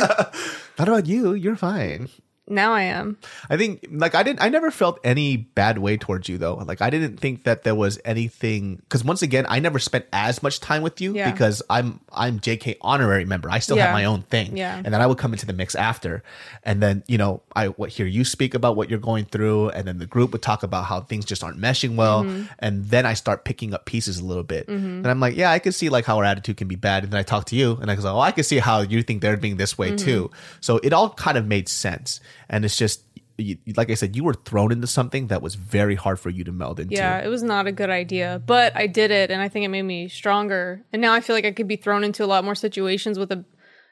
Not 0.78 0.88
about 0.88 1.06
you. 1.06 1.34
You're 1.34 1.56
fine. 1.56 2.08
Now 2.50 2.72
I 2.72 2.82
am. 2.82 3.16
I 3.50 3.56
think 3.56 3.86
like 3.90 4.14
I 4.14 4.22
didn't 4.22 4.40
I 4.42 4.48
never 4.48 4.70
felt 4.70 4.98
any 5.04 5.36
bad 5.36 5.78
way 5.78 5.96
towards 5.96 6.28
you 6.28 6.38
though. 6.38 6.54
Like 6.54 6.80
I 6.82 6.90
didn't 6.90 7.18
think 7.18 7.44
that 7.44 7.62
there 7.64 7.74
was 7.74 7.98
anything 8.04 8.82
cuz 8.88 9.04
once 9.04 9.22
again 9.22 9.46
I 9.48 9.58
never 9.60 9.78
spent 9.78 10.06
as 10.12 10.42
much 10.42 10.60
time 10.60 10.82
with 10.82 11.00
you 11.00 11.14
Yeah. 11.14 11.30
because 11.30 11.62
I'm 11.70 12.00
I'm 12.12 12.40
JK 12.40 12.76
honorary 12.80 13.24
member. 13.24 13.50
I 13.50 13.58
still 13.58 13.76
Yeah. 13.76 13.86
have 13.86 13.92
my 13.92 14.04
own 14.04 14.22
thing. 14.22 14.56
Yeah. 14.56 14.76
And 14.82 14.92
then 14.94 15.00
I 15.00 15.06
would 15.06 15.18
come 15.18 15.32
into 15.32 15.46
the 15.46 15.52
mix 15.52 15.74
after 15.74 16.22
and 16.64 16.82
then 16.82 17.02
you 17.06 17.18
know 17.18 17.42
I 17.54 17.68
would 17.68 17.90
hear 17.90 18.06
you 18.06 18.24
speak 18.24 18.54
about 18.54 18.76
what 18.76 18.90
you're 18.90 18.98
going 18.98 19.24
through 19.26 19.70
and 19.70 19.86
then 19.86 19.98
the 19.98 20.06
group 20.06 20.32
would 20.32 20.42
talk 20.42 20.62
about 20.62 20.84
how 20.86 21.00
things 21.00 21.24
just 21.24 21.42
aren't 21.44 21.60
meshing 21.60 21.96
well 21.96 22.24
Mm-hmm. 22.24 22.44
and 22.58 22.86
then 22.88 23.06
I 23.06 23.14
start 23.14 23.44
picking 23.44 23.74
up 23.74 23.84
pieces 23.84 24.18
a 24.18 24.24
little 24.24 24.42
bit. 24.42 24.68
And 24.68 25.06
I'm 25.06 25.20
like, 25.20 25.36
yeah, 25.36 25.50
I 25.50 25.58
can 25.58 25.72
see 25.72 25.88
like 25.88 26.04
how 26.04 26.18
our 26.18 26.24
attitude 26.24 26.56
can 26.56 26.68
be 26.68 26.76
bad 26.76 27.04
and 27.04 27.12
then 27.12 27.18
I 27.20 27.22
talk 27.22 27.44
to 27.46 27.56
you 27.56 27.78
and 27.80 27.90
I 27.90 27.94
go, 27.94 28.16
"Oh, 28.16 28.20
I 28.20 28.32
can 28.32 28.44
see 28.44 28.58
how 28.58 28.80
you 28.80 29.02
think 29.02 29.20
they're 29.22 29.36
being 29.36 29.56
this 29.56 29.76
way 29.78 29.88
Mm-hmm. 29.88 30.04
too." 30.04 30.30
So 30.60 30.78
it 30.82 30.92
all 30.92 31.10
kind 31.10 31.36
of 31.38 31.46
made 31.46 31.68
sense. 31.68 32.20
And 32.48 32.64
it's 32.64 32.76
just 32.76 33.02
you, 33.36 33.56
like 33.76 33.90
I 33.90 33.94
said, 33.94 34.16
you 34.16 34.24
were 34.24 34.34
thrown 34.34 34.72
into 34.72 34.86
something 34.86 35.28
that 35.28 35.42
was 35.42 35.54
very 35.54 35.94
hard 35.94 36.18
for 36.18 36.28
you 36.30 36.42
to 36.44 36.52
meld 36.52 36.80
into. 36.80 36.94
Yeah, 36.94 37.18
it 37.20 37.28
was 37.28 37.42
not 37.42 37.66
a 37.66 37.72
good 37.72 37.90
idea, 37.90 38.42
but 38.46 38.74
I 38.76 38.86
did 38.88 39.10
it, 39.10 39.30
and 39.30 39.40
I 39.40 39.48
think 39.48 39.64
it 39.64 39.68
made 39.68 39.82
me 39.82 40.08
stronger. 40.08 40.84
And 40.92 41.00
now 41.00 41.12
I 41.12 41.20
feel 41.20 41.36
like 41.36 41.44
I 41.44 41.52
could 41.52 41.68
be 41.68 41.76
thrown 41.76 42.02
into 42.04 42.24
a 42.24 42.26
lot 42.26 42.42
more 42.44 42.54
situations 42.56 43.18
with 43.18 43.30
a, 43.30 43.44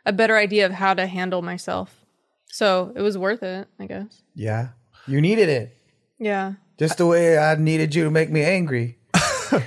a 0.04 0.12
better 0.12 0.36
idea 0.36 0.66
of 0.66 0.72
how 0.72 0.94
to 0.94 1.06
handle 1.06 1.42
myself. 1.42 2.04
So 2.46 2.92
it 2.96 3.02
was 3.02 3.16
worth 3.16 3.42
it, 3.42 3.68
I 3.78 3.86
guess. 3.86 4.22
Yeah, 4.34 4.68
you 5.06 5.20
needed 5.20 5.48
it 5.48 5.76
Yeah. 6.18 6.54
just 6.78 6.98
the 6.98 7.06
way 7.06 7.38
I 7.38 7.54
needed 7.54 7.94
you 7.94 8.04
to 8.04 8.10
make 8.10 8.30
me 8.30 8.42
angry. 8.42 8.98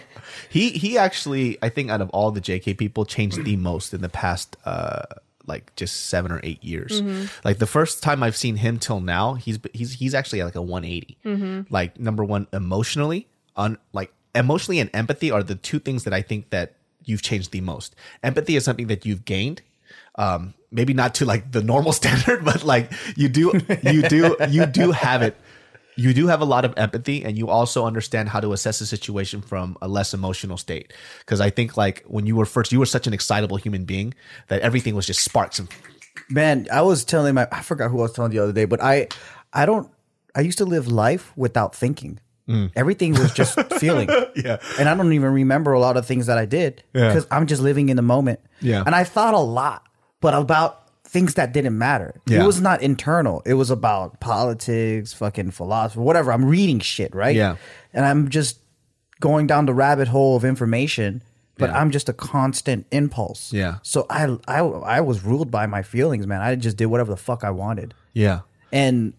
He 0.51 0.71
he 0.71 0.97
actually, 0.97 1.59
I 1.61 1.69
think, 1.69 1.91
out 1.91 2.01
of 2.01 2.09
all 2.09 2.31
the 2.31 2.41
JK 2.41 2.75
people, 2.75 3.05
changed 3.05 3.43
the 3.45 3.55
most 3.55 3.93
in 3.93 4.01
the 4.01 4.09
past, 4.09 4.57
uh, 4.65 5.03
like 5.49 5.75
just 5.75 6.05
seven 6.07 6.31
or 6.31 6.39
eight 6.43 6.63
years. 6.63 7.01
Like 7.43 7.57
the 7.57 7.65
first 7.67 8.01
time 8.01 8.23
I've 8.23 8.37
seen 8.37 8.55
him 8.55 8.79
till 8.79 9.01
now, 9.01 9.33
he's 9.33 9.59
he's 9.73 9.91
he's 9.93 10.13
actually 10.13 10.43
like 10.43 10.55
a 10.55 10.61
180. 10.61 11.17
Like 11.69 11.99
number 11.99 12.23
one, 12.23 12.47
emotionally, 12.53 13.27
on 13.57 13.77
like 13.91 14.13
emotionally 14.33 14.79
and 14.79 14.89
empathy 14.93 15.31
are 15.31 15.43
the 15.43 15.55
two 15.55 15.79
things 15.79 16.05
that 16.05 16.13
I 16.13 16.21
think 16.21 16.51
that 16.51 16.75
you've 17.03 17.21
changed 17.21 17.51
the 17.51 17.61
most. 17.61 17.95
Empathy 18.23 18.55
is 18.55 18.63
something 18.63 18.87
that 18.87 19.05
you've 19.05 19.25
gained. 19.25 19.61
Um, 20.15 20.53
maybe 20.71 20.93
not 20.93 21.15
to 21.15 21.25
like 21.25 21.51
the 21.51 21.63
normal 21.63 21.91
standard, 22.01 22.45
but 22.45 22.63
like 22.63 22.91
you 23.15 23.27
do, 23.29 23.51
you 23.83 24.03
do, 24.03 24.35
you 24.49 24.65
do 24.65 24.91
have 24.91 25.21
it. 25.21 25.35
You 25.99 26.13
do 26.13 26.27
have 26.27 26.41
a 26.41 26.45
lot 26.45 26.63
of 26.65 26.73
empathy, 26.77 27.23
and 27.25 27.37
you 27.37 27.49
also 27.49 27.85
understand 27.85 28.29
how 28.29 28.39
to 28.39 28.53
assess 28.53 28.79
a 28.81 28.85
situation 28.85 29.41
from 29.41 29.77
a 29.81 29.87
less 29.87 30.13
emotional 30.13 30.57
state. 30.57 30.93
Because 31.19 31.41
I 31.41 31.49
think 31.49 31.75
like 31.77 32.03
when 32.07 32.25
you 32.25 32.35
were 32.35 32.45
first, 32.45 32.71
you 32.71 32.79
were 32.79 32.85
such 32.85 33.05
an 33.07 33.13
excitable 33.13 33.57
human 33.57 33.83
being 33.85 34.13
that 34.47 34.61
everything 34.61 34.95
was 34.95 35.05
just 35.05 35.21
sparks 35.23 35.59
and 35.59 35.67
Man, 36.29 36.67
I 36.71 36.81
was 36.81 37.03
telling 37.05 37.33
my 37.35 37.47
I 37.51 37.61
forgot 37.61 37.89
who 37.91 37.99
I 37.99 38.03
was 38.03 38.13
telling 38.13 38.31
the 38.31 38.39
other 38.39 38.53
day, 38.53 38.65
but 38.65 38.81
I 38.83 39.07
I 39.53 39.65
don't 39.65 39.89
I 40.35 40.41
used 40.41 40.57
to 40.59 40.65
live 40.65 40.87
life 40.87 41.31
without 41.35 41.73
thinking. 41.75 42.19
Mm. 42.47 42.71
Everything 42.75 43.13
was 43.13 43.31
just 43.33 43.59
feeling. 43.79 44.09
Yeah. 44.35 44.57
And 44.79 44.89
I 44.89 44.95
don't 44.95 45.13
even 45.13 45.31
remember 45.33 45.73
a 45.73 45.79
lot 45.79 45.97
of 45.97 46.05
things 46.05 46.25
that 46.27 46.37
I 46.37 46.45
did 46.45 46.83
Yeah. 46.93 47.07
because 47.09 47.27
I'm 47.31 47.45
just 47.47 47.61
living 47.61 47.89
in 47.89 47.95
the 47.95 48.01
moment. 48.03 48.39
Yeah. 48.61 48.83
And 48.85 48.95
I 48.95 49.03
thought 49.05 49.33
a 49.33 49.39
lot, 49.39 49.87
but 50.21 50.33
about 50.33 50.88
things 51.11 51.33
that 51.33 51.53
didn't 51.53 51.75
matter. 51.77 52.21
Yeah. 52.27 52.43
It 52.43 52.45
was 52.45 52.61
not 52.61 52.81
internal. 52.83 53.41
It 53.45 53.55
was 53.55 53.71
about 53.71 54.19
politics, 54.19 55.11
fucking 55.13 55.51
philosophy, 55.51 55.99
whatever. 56.01 56.31
I'm 56.31 56.45
reading 56.45 56.79
shit, 56.79 57.15
right? 57.15 57.35
Yeah. 57.35 57.55
And 57.93 58.05
I'm 58.05 58.29
just 58.29 58.59
going 59.19 59.47
down 59.47 59.65
the 59.65 59.73
rabbit 59.73 60.07
hole 60.07 60.35
of 60.37 60.45
information, 60.45 61.23
but 61.57 61.69
Yeah. 61.71 61.79
I'm 61.79 61.89
just 61.89 62.09
a 62.09 62.13
constant 62.13 62.85
impulse. 62.91 63.51
Yeah. 63.51 63.77
So 63.81 64.05
I 64.09 64.37
I 64.47 64.59
I 64.59 65.01
was 65.01 65.23
ruled 65.25 65.49
by 65.49 65.65
my 65.65 65.81
feelings, 65.81 66.27
man. 66.27 66.41
I 66.41 66.55
just 66.55 66.77
did 66.77 66.85
whatever 66.85 67.11
the 67.11 67.17
fuck 67.17 67.43
I 67.43 67.49
wanted. 67.51 67.93
yeah, 68.13 68.41
And 68.71 69.13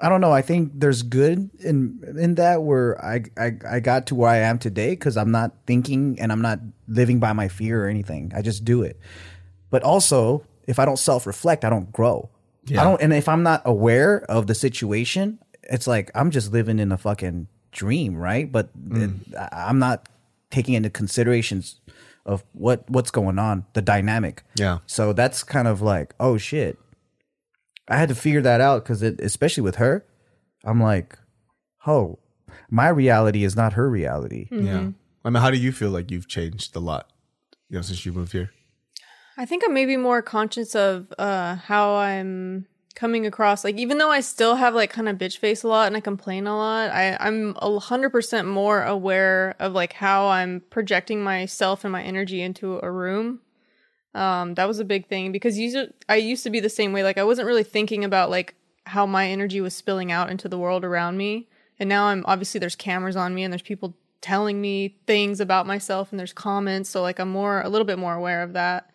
I 0.00 0.08
don't 0.08 0.20
know, 0.20 0.32
I 0.32 0.42
think 0.42 0.72
there's 0.74 1.02
good 1.02 1.50
in 1.60 2.00
in 2.18 2.34
that 2.36 2.62
where 2.62 2.96
I 3.04 3.24
I, 3.38 3.48
I 3.76 3.80
got 3.80 4.06
to 4.06 4.14
where 4.14 4.30
I 4.30 4.38
am 4.38 4.58
today 4.58 4.96
cuz 4.96 5.16
I'm 5.16 5.30
not 5.30 5.52
thinking 5.66 6.18
and 6.18 6.32
I'm 6.32 6.42
not 6.42 6.58
living 6.88 7.20
by 7.20 7.32
my 7.34 7.48
fear 7.48 7.84
or 7.84 7.88
anything. 7.88 8.32
I 8.34 8.40
just 8.42 8.64
do 8.64 8.82
it. 8.82 8.98
But 9.70 9.82
also, 9.84 10.42
if 10.66 10.78
I 10.78 10.84
don't 10.84 10.98
self-reflect, 10.98 11.64
I 11.64 11.70
don't 11.70 11.92
grow. 11.92 12.30
I 12.70 12.84
don't 12.84 13.02
and 13.02 13.12
if 13.12 13.28
I'm 13.28 13.42
not 13.42 13.62
aware 13.64 14.22
of 14.30 14.46
the 14.46 14.54
situation, 14.54 15.38
it's 15.64 15.86
like 15.86 16.10
I'm 16.14 16.30
just 16.30 16.52
living 16.52 16.78
in 16.78 16.92
a 16.92 16.98
fucking 16.98 17.48
dream, 17.72 18.16
right? 18.16 18.50
But 18.50 18.70
hmm. 18.70 19.02
it, 19.02 19.10
I- 19.36 19.66
I'm 19.68 19.78
not 19.78 20.08
taking 20.50 20.74
into 20.74 20.90
considerations 20.90 21.80
of 22.24 22.44
what 22.52 22.88
what's 22.88 23.10
going 23.10 23.38
on, 23.38 23.66
the 23.72 23.82
dynamic. 23.82 24.44
Yeah. 24.56 24.78
So 24.86 25.12
that's 25.12 25.42
kind 25.42 25.66
of 25.66 25.82
like, 25.82 26.14
oh 26.20 26.38
shit. 26.38 26.78
I 27.88 27.96
had 27.96 28.08
to 28.10 28.14
figure 28.14 28.42
that 28.42 28.60
out 28.60 28.84
because 28.84 29.02
it, 29.02 29.20
especially 29.20 29.64
with 29.64 29.76
her, 29.76 30.06
I'm 30.64 30.80
like, 30.80 31.18
oh, 31.86 32.20
my 32.70 32.88
reality 32.88 33.42
is 33.42 33.56
not 33.56 33.72
her 33.72 33.90
reality. 33.90 34.48
Mm-hmm. 34.50 34.66
yeah. 34.66 34.90
I 35.24 35.30
mean, 35.30 35.42
how 35.42 35.50
do 35.50 35.58
you 35.58 35.72
feel 35.72 35.90
like 35.90 36.10
you've 36.10 36.28
changed 36.28 36.74
a 36.76 36.80
lot, 36.80 37.10
you 37.68 37.76
know, 37.76 37.82
since 37.82 38.06
you 38.06 38.12
moved 38.12 38.32
here? 38.32 38.50
I 39.42 39.44
think 39.44 39.64
I'm 39.66 39.74
maybe 39.74 39.96
more 39.96 40.22
conscious 40.22 40.76
of 40.76 41.12
uh, 41.18 41.56
how 41.56 41.96
I'm 41.96 42.68
coming 42.94 43.26
across. 43.26 43.64
Like, 43.64 43.76
even 43.76 43.98
though 43.98 44.08
I 44.08 44.20
still 44.20 44.54
have 44.54 44.72
like 44.72 44.90
kind 44.90 45.08
of 45.08 45.18
bitch 45.18 45.38
face 45.38 45.64
a 45.64 45.68
lot 45.68 45.88
and 45.88 45.96
I 45.96 46.00
complain 46.00 46.46
a 46.46 46.56
lot, 46.56 46.92
I, 46.92 47.16
I'm 47.18 47.56
a 47.60 47.80
hundred 47.80 48.10
percent 48.10 48.46
more 48.46 48.84
aware 48.84 49.56
of 49.58 49.72
like 49.72 49.94
how 49.94 50.28
I'm 50.28 50.62
projecting 50.70 51.24
myself 51.24 51.84
and 51.84 51.90
my 51.90 52.04
energy 52.04 52.40
into 52.40 52.78
a 52.84 52.90
room. 52.92 53.40
Um, 54.14 54.54
that 54.54 54.68
was 54.68 54.78
a 54.78 54.84
big 54.84 55.08
thing 55.08 55.32
because 55.32 55.58
I 56.08 56.14
used 56.14 56.44
to 56.44 56.50
be 56.50 56.60
the 56.60 56.68
same 56.68 56.92
way. 56.92 57.02
Like, 57.02 57.18
I 57.18 57.24
wasn't 57.24 57.48
really 57.48 57.64
thinking 57.64 58.04
about 58.04 58.30
like 58.30 58.54
how 58.86 59.06
my 59.06 59.26
energy 59.26 59.60
was 59.60 59.74
spilling 59.74 60.12
out 60.12 60.30
into 60.30 60.48
the 60.48 60.58
world 60.58 60.84
around 60.84 61.16
me. 61.16 61.48
And 61.80 61.88
now 61.88 62.04
I'm 62.04 62.22
obviously 62.28 62.60
there's 62.60 62.76
cameras 62.76 63.16
on 63.16 63.34
me 63.34 63.42
and 63.42 63.52
there's 63.52 63.60
people 63.60 63.96
telling 64.20 64.60
me 64.60 64.98
things 65.08 65.40
about 65.40 65.66
myself 65.66 66.12
and 66.12 66.20
there's 66.20 66.32
comments. 66.32 66.90
So 66.90 67.02
like 67.02 67.18
I'm 67.18 67.30
more 67.30 67.60
a 67.60 67.68
little 67.68 67.84
bit 67.84 67.98
more 67.98 68.14
aware 68.14 68.44
of 68.44 68.52
that. 68.52 68.91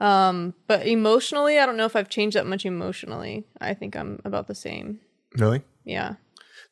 Um, 0.00 0.54
but 0.66 0.86
emotionally, 0.86 1.58
I 1.58 1.66
don't 1.66 1.76
know 1.76 1.84
if 1.84 1.94
I've 1.94 2.08
changed 2.08 2.36
that 2.36 2.46
much 2.46 2.64
emotionally. 2.64 3.44
I 3.60 3.74
think 3.74 3.96
I'm 3.96 4.20
about 4.24 4.46
the 4.46 4.54
same. 4.54 5.00
Really? 5.36 5.62
Yeah. 5.84 6.14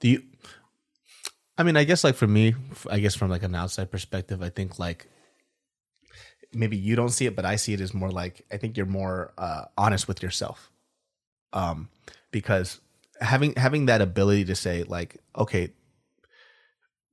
Do 0.01 0.09
you? 0.09 0.23
I 1.59 1.63
mean, 1.63 1.77
I 1.77 1.85
guess 1.85 2.05
like 2.05 2.15
for 2.15 2.27
me, 2.27 2.55
I 2.89 3.01
guess 3.01 3.15
from 3.15 3.31
like 3.31 3.43
an 3.43 3.55
outside 3.55 3.91
perspective, 3.91 4.43
I 4.43 4.49
think 4.49 4.79
like 4.79 5.07
maybe 6.53 6.77
you 6.77 6.97
don't 6.97 7.11
see 7.11 7.27
it, 7.27 7.37
but 7.37 7.45
I 7.45 7.57
see 7.57 7.75
it 7.75 7.81
as 7.81 7.93
more 7.93 8.11
like 8.11 8.45
I 8.51 8.57
think 8.57 8.77
you're 8.77 8.87
more 8.87 9.33
uh, 9.37 9.65
honest 9.77 10.09
with 10.09 10.23
yourself, 10.23 10.71
um, 11.53 11.89
because 12.31 12.81
having 13.21 13.55
having 13.57 13.87
that 13.87 14.01
ability 14.01 14.47
to 14.47 14.55
say 14.55 14.85
like, 14.85 15.19
okay, 15.37 15.73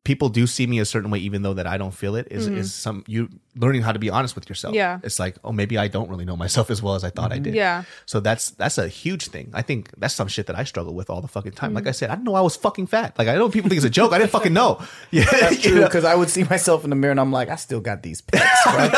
people 0.06 0.30
do 0.30 0.47
see 0.47 0.66
me 0.66 0.80
a 0.80 0.86
certain 0.86 1.12
way, 1.12 1.20
even 1.20 1.41
though 1.41 1.56
that 1.56 1.68
I 1.68 1.78
don't 1.78 1.91
feel 1.93 2.16
it, 2.16 2.28
is 2.32 2.47
is 2.47 2.74
some 2.74 3.03
you 3.08 3.28
learning 3.58 3.82
how 3.82 3.91
to 3.91 3.99
be 3.99 4.10
honest 4.10 4.36
with 4.36 4.47
yourself. 4.49 4.74
Yeah. 4.76 4.99
it's 5.03 5.18
like 5.20 5.36
oh 5.43 5.51
maybe 5.51 5.78
I 5.78 5.88
don't 5.88 6.10
really 6.10 6.26
know 6.26 6.36
myself 6.38 6.70
as 6.70 6.82
well 6.82 6.95
as 6.95 7.03
I 7.03 7.10
thought 7.10 7.34
I 7.34 7.39
did. 7.39 7.56
Yeah. 7.56 7.84
So 8.06 8.22
that's 8.22 8.51
that's 8.51 8.78
a 8.78 8.88
huge 8.88 9.28
thing. 9.28 9.49
I 9.53 9.62
think 9.64 9.89
that's 9.97 10.14
some 10.14 10.28
shit 10.30 10.47
that 10.47 10.56
I 10.58 10.64
struggle 10.64 10.93
with 10.93 11.10
all 11.10 11.20
the 11.22 11.28
fucking 11.28 11.51
time. 11.53 11.72
Mm. 11.72 11.76
Like 11.76 11.88
I 11.88 11.91
said, 11.91 12.10
I 12.10 12.16
didn't 12.16 12.26
know 12.26 12.36
I 12.36 12.41
was 12.41 12.56
fucking 12.56 12.88
fat. 12.88 13.18
Like 13.18 13.28
I 13.28 13.36
know 13.36 13.49
people 13.49 13.68
think 13.70 13.78
it's 13.78 13.86
a 13.86 13.89
joke. 13.89 14.14
I 14.14 14.18
didn't 14.20 14.32
fucking 14.32 14.53
know. 14.53 14.80
Yeah, 15.12 15.26
That's 15.32 15.64
you 15.64 15.72
true 15.72 15.80
know? 15.82 15.88
because 15.88 16.03
I 16.06 16.14
would 16.16 16.30
see 16.30 16.43
myself 16.43 16.84
in 16.84 16.89
the 16.89 16.95
mirror 16.95 17.12
and 17.12 17.20
I'm 17.20 17.32
like, 17.32 17.49
I 17.49 17.56
still 17.56 17.80
got 17.80 18.03
these 18.03 18.22
pecs, 18.22 18.66
right? 18.66 18.93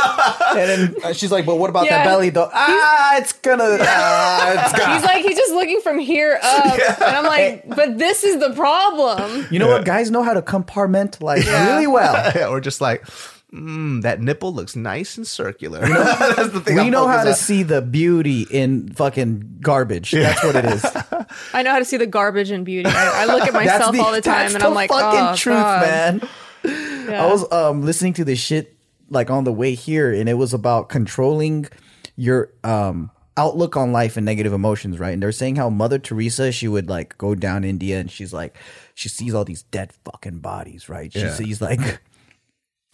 and 0.58 0.70
then 0.70 0.96
uh, 1.04 1.14
she's 1.14 1.32
like, 1.32 1.46
but 1.46 1.56
what 1.58 1.70
about 1.70 1.86
Yeah. 1.86 1.98
that 2.00 2.06
belly 2.06 2.30
though? 2.32 2.50
Ah, 2.52 3.18
it's 3.18 3.34
gonna, 3.34 3.64
ah, 3.82 4.64
it's 4.66 4.78
gonna. 4.78 4.94
He's 4.96 5.04
like, 5.04 5.24
he's 5.24 5.38
just 5.38 5.54
looking 5.54 5.80
from 5.82 6.00
here 6.00 6.40
up. 6.42 6.80
And 7.02 7.16
I'm 7.16 7.26
like, 7.26 7.68
but 7.70 7.98
this 7.98 8.24
is 8.24 8.40
the 8.40 8.52
problem. 8.54 9.46
You 9.52 9.60
know 9.60 9.68
what? 9.68 9.86
Guys 9.86 10.10
know 10.12 10.24
how 10.24 10.34
to 10.34 10.42
compartmentalize 10.42 10.97
really 11.06 11.88
well. 11.88 12.50
or 12.52 12.60
just 12.60 12.82
like, 12.82 13.06
mm, 13.54 14.02
that 14.02 14.20
nipple 14.22 14.54
looks 14.54 14.76
nice 14.76 15.18
and 15.18 15.28
circular. 15.28 15.80
that's 15.88 16.50
the 16.50 16.62
thing. 16.62 16.76
We 16.76 16.82
I'm 16.82 16.92
know 16.92 17.08
how 17.08 17.24
to 17.24 17.30
focused 17.30 17.44
see 17.44 17.64
the 17.64 17.82
beauty 17.82 18.48
in 18.50 18.92
fucking 18.94 19.60
garbage. 19.62 20.12
That's 20.12 20.44
what 20.44 20.56
it 20.56 20.66
is. 20.66 20.86
I 21.54 21.64
know 21.64 21.72
how 21.72 21.80
to 21.80 21.86
see 21.86 21.98
the 21.98 22.08
garbage 22.08 22.52
in 22.52 22.64
beauty. 22.64 22.90
I, 22.90 23.24
I 23.24 23.26
look 23.26 23.48
at 23.48 23.54
myself 23.54 24.00
all 24.00 24.12
the 24.12 24.22
time 24.22 24.44
that's 24.44 24.56
and 24.56 24.64
I'm 24.64 24.74
like, 24.74 24.90
fucking 24.90 25.20
oh, 25.20 25.36
truth, 25.36 25.58
God. 25.58 25.82
man. 25.82 26.30
Yeah. 26.64 27.24
I 27.24 27.32
was 27.32 27.50
um 27.52 27.84
listening 27.84 28.14
to 28.14 28.26
this 28.26 28.40
shit 28.40 28.76
like 29.10 29.30
on 29.30 29.44
the 29.44 29.54
way 29.54 29.76
here, 29.76 30.12
and 30.12 30.28
it 30.28 30.34
was 30.34 30.54
about 30.54 30.90
controlling 30.90 31.68
your 32.16 32.52
um 32.64 33.12
outlook 33.38 33.78
on 33.78 33.92
life 33.92 34.18
and 34.18 34.26
negative 34.26 34.52
emotions, 34.52 35.00
right? 35.00 35.14
And 35.14 35.22
they're 35.22 35.32
saying 35.32 35.56
how 35.58 35.70
Mother 35.70 36.00
Teresa, 36.00 36.52
she 36.52 36.68
would 36.68 36.90
like 36.90 37.18
go 37.18 37.36
down 37.36 37.64
India 37.64 38.00
and 38.00 38.10
she's 38.12 38.34
like, 38.34 38.58
she 38.96 39.08
sees 39.10 39.34
all 39.34 39.46
these 39.46 39.64
dead 39.64 39.94
fucking 40.04 40.40
bodies, 40.40 40.90
right? 40.90 41.14
She 41.14 41.20
Yeah. 41.20 41.34
sees 41.34 41.62
like 41.62 41.80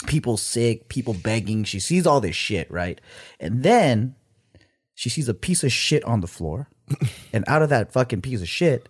people 0.05 0.37
sick, 0.37 0.89
people 0.89 1.13
begging. 1.13 1.63
She 1.63 1.79
sees 1.79 2.05
all 2.05 2.19
this 2.21 2.35
shit, 2.35 2.69
right? 2.69 2.99
And 3.39 3.63
then 3.63 4.15
she 4.95 5.09
sees 5.09 5.29
a 5.29 5.33
piece 5.33 5.63
of 5.63 5.71
shit 5.71 6.03
on 6.03 6.21
the 6.21 6.27
floor, 6.27 6.67
and 7.33 7.43
out 7.47 7.61
of 7.61 7.69
that 7.69 7.91
fucking 7.93 8.21
piece 8.21 8.41
of 8.41 8.49
shit, 8.49 8.89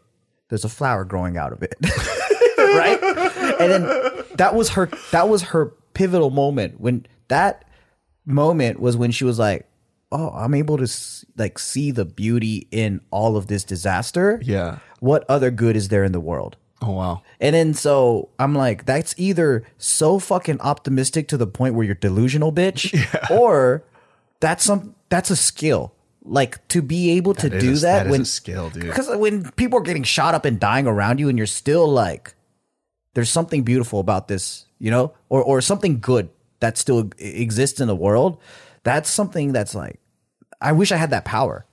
there's 0.50 0.66
a 0.66 0.70
flower 0.70 1.06
growing 1.06 1.38
out 1.38 1.54
of 1.54 1.62
it. 1.64 1.76
right? 2.58 3.00
And 3.60 3.72
then 3.72 3.84
that 4.38 4.56
was 4.56 4.70
her 4.70 4.90
that 5.12 5.30
was 5.30 5.44
her 5.44 5.68
pivotal 5.94 6.32
moment 6.32 6.80
when 6.80 7.06
that 7.28 7.64
moment 8.26 8.80
was 8.80 8.98
when 8.98 9.12
she 9.12 9.24
was 9.24 9.38
like, 9.40 9.68
"Oh, 10.14 10.30
I'm 10.30 10.54
able 10.54 10.78
to 10.78 10.88
like 11.38 11.60
see 11.60 11.92
the 11.92 12.06
beauty 12.06 12.68
in 12.72 13.02
all 13.12 13.36
of 13.36 13.48
this 13.48 13.64
disaster. 13.66 14.40
Yeah. 14.44 14.78
What 15.00 15.26
other 15.28 15.52
good 15.52 15.76
is 15.76 15.90
there 15.90 16.04
in 16.06 16.12
the 16.14 16.20
world?" 16.22 16.56
Oh 16.82 16.92
wow. 16.92 17.22
And 17.40 17.56
then 17.56 17.74
so 17.74 18.30
I'm 18.40 18.54
like, 18.56 18.86
that's 18.86 19.16
either 19.18 19.64
so 19.78 20.20
fucking 20.20 20.60
optimistic 20.62 21.28
to 21.30 21.38
the 21.38 21.48
point 21.48 21.76
where 21.76 21.86
you're 21.86 21.96
delusional, 21.96 22.52
bitch, 22.52 22.92
yeah. 23.14 23.36
or 23.36 23.84
that's 24.40 24.64
some 24.64 24.94
that's 25.10 25.30
a 25.30 25.36
skill. 25.36 25.94
Like 26.26 26.66
to 26.70 26.82
be 26.82 27.12
able 27.12 27.34
to 27.36 27.50
That 27.50 27.58
is 27.58 27.64
do 27.64 27.88
a- 27.88 27.90
that, 27.90 28.04
that 28.06 28.10
when 28.12 28.22
a 28.22 28.26
skill, 28.26 28.70
dude. 28.70 28.84
Because 28.84 29.10
when 29.16 29.50
people 29.52 29.80
are 29.80 29.84
getting 29.84 30.04
shot 30.04 30.34
up 30.36 30.46
and 30.46 30.60
dying 30.60 30.88
around 30.88 31.20
you, 31.20 31.28
and 31.30 31.38
you're 31.38 31.48
still 31.48 31.88
like, 31.88 32.34
there's 33.14 33.30
something 33.30 33.64
beautiful 33.64 34.00
about 34.00 34.28
this, 34.30 34.66
you 34.80 34.90
know, 34.92 35.14
or 35.30 35.44
or 35.44 35.60
something 35.62 36.00
good 36.00 36.30
that 36.60 36.78
still 36.78 37.10
exists 37.18 37.80
in 37.82 37.88
the 37.88 37.96
world. 37.96 38.38
That's 38.84 39.10
something 39.10 39.52
that's 39.54 39.74
like, 39.76 40.00
I 40.64 40.72
wish 40.72 40.92
I 40.92 40.98
had 40.98 41.12
that 41.12 41.26
power. 41.26 41.66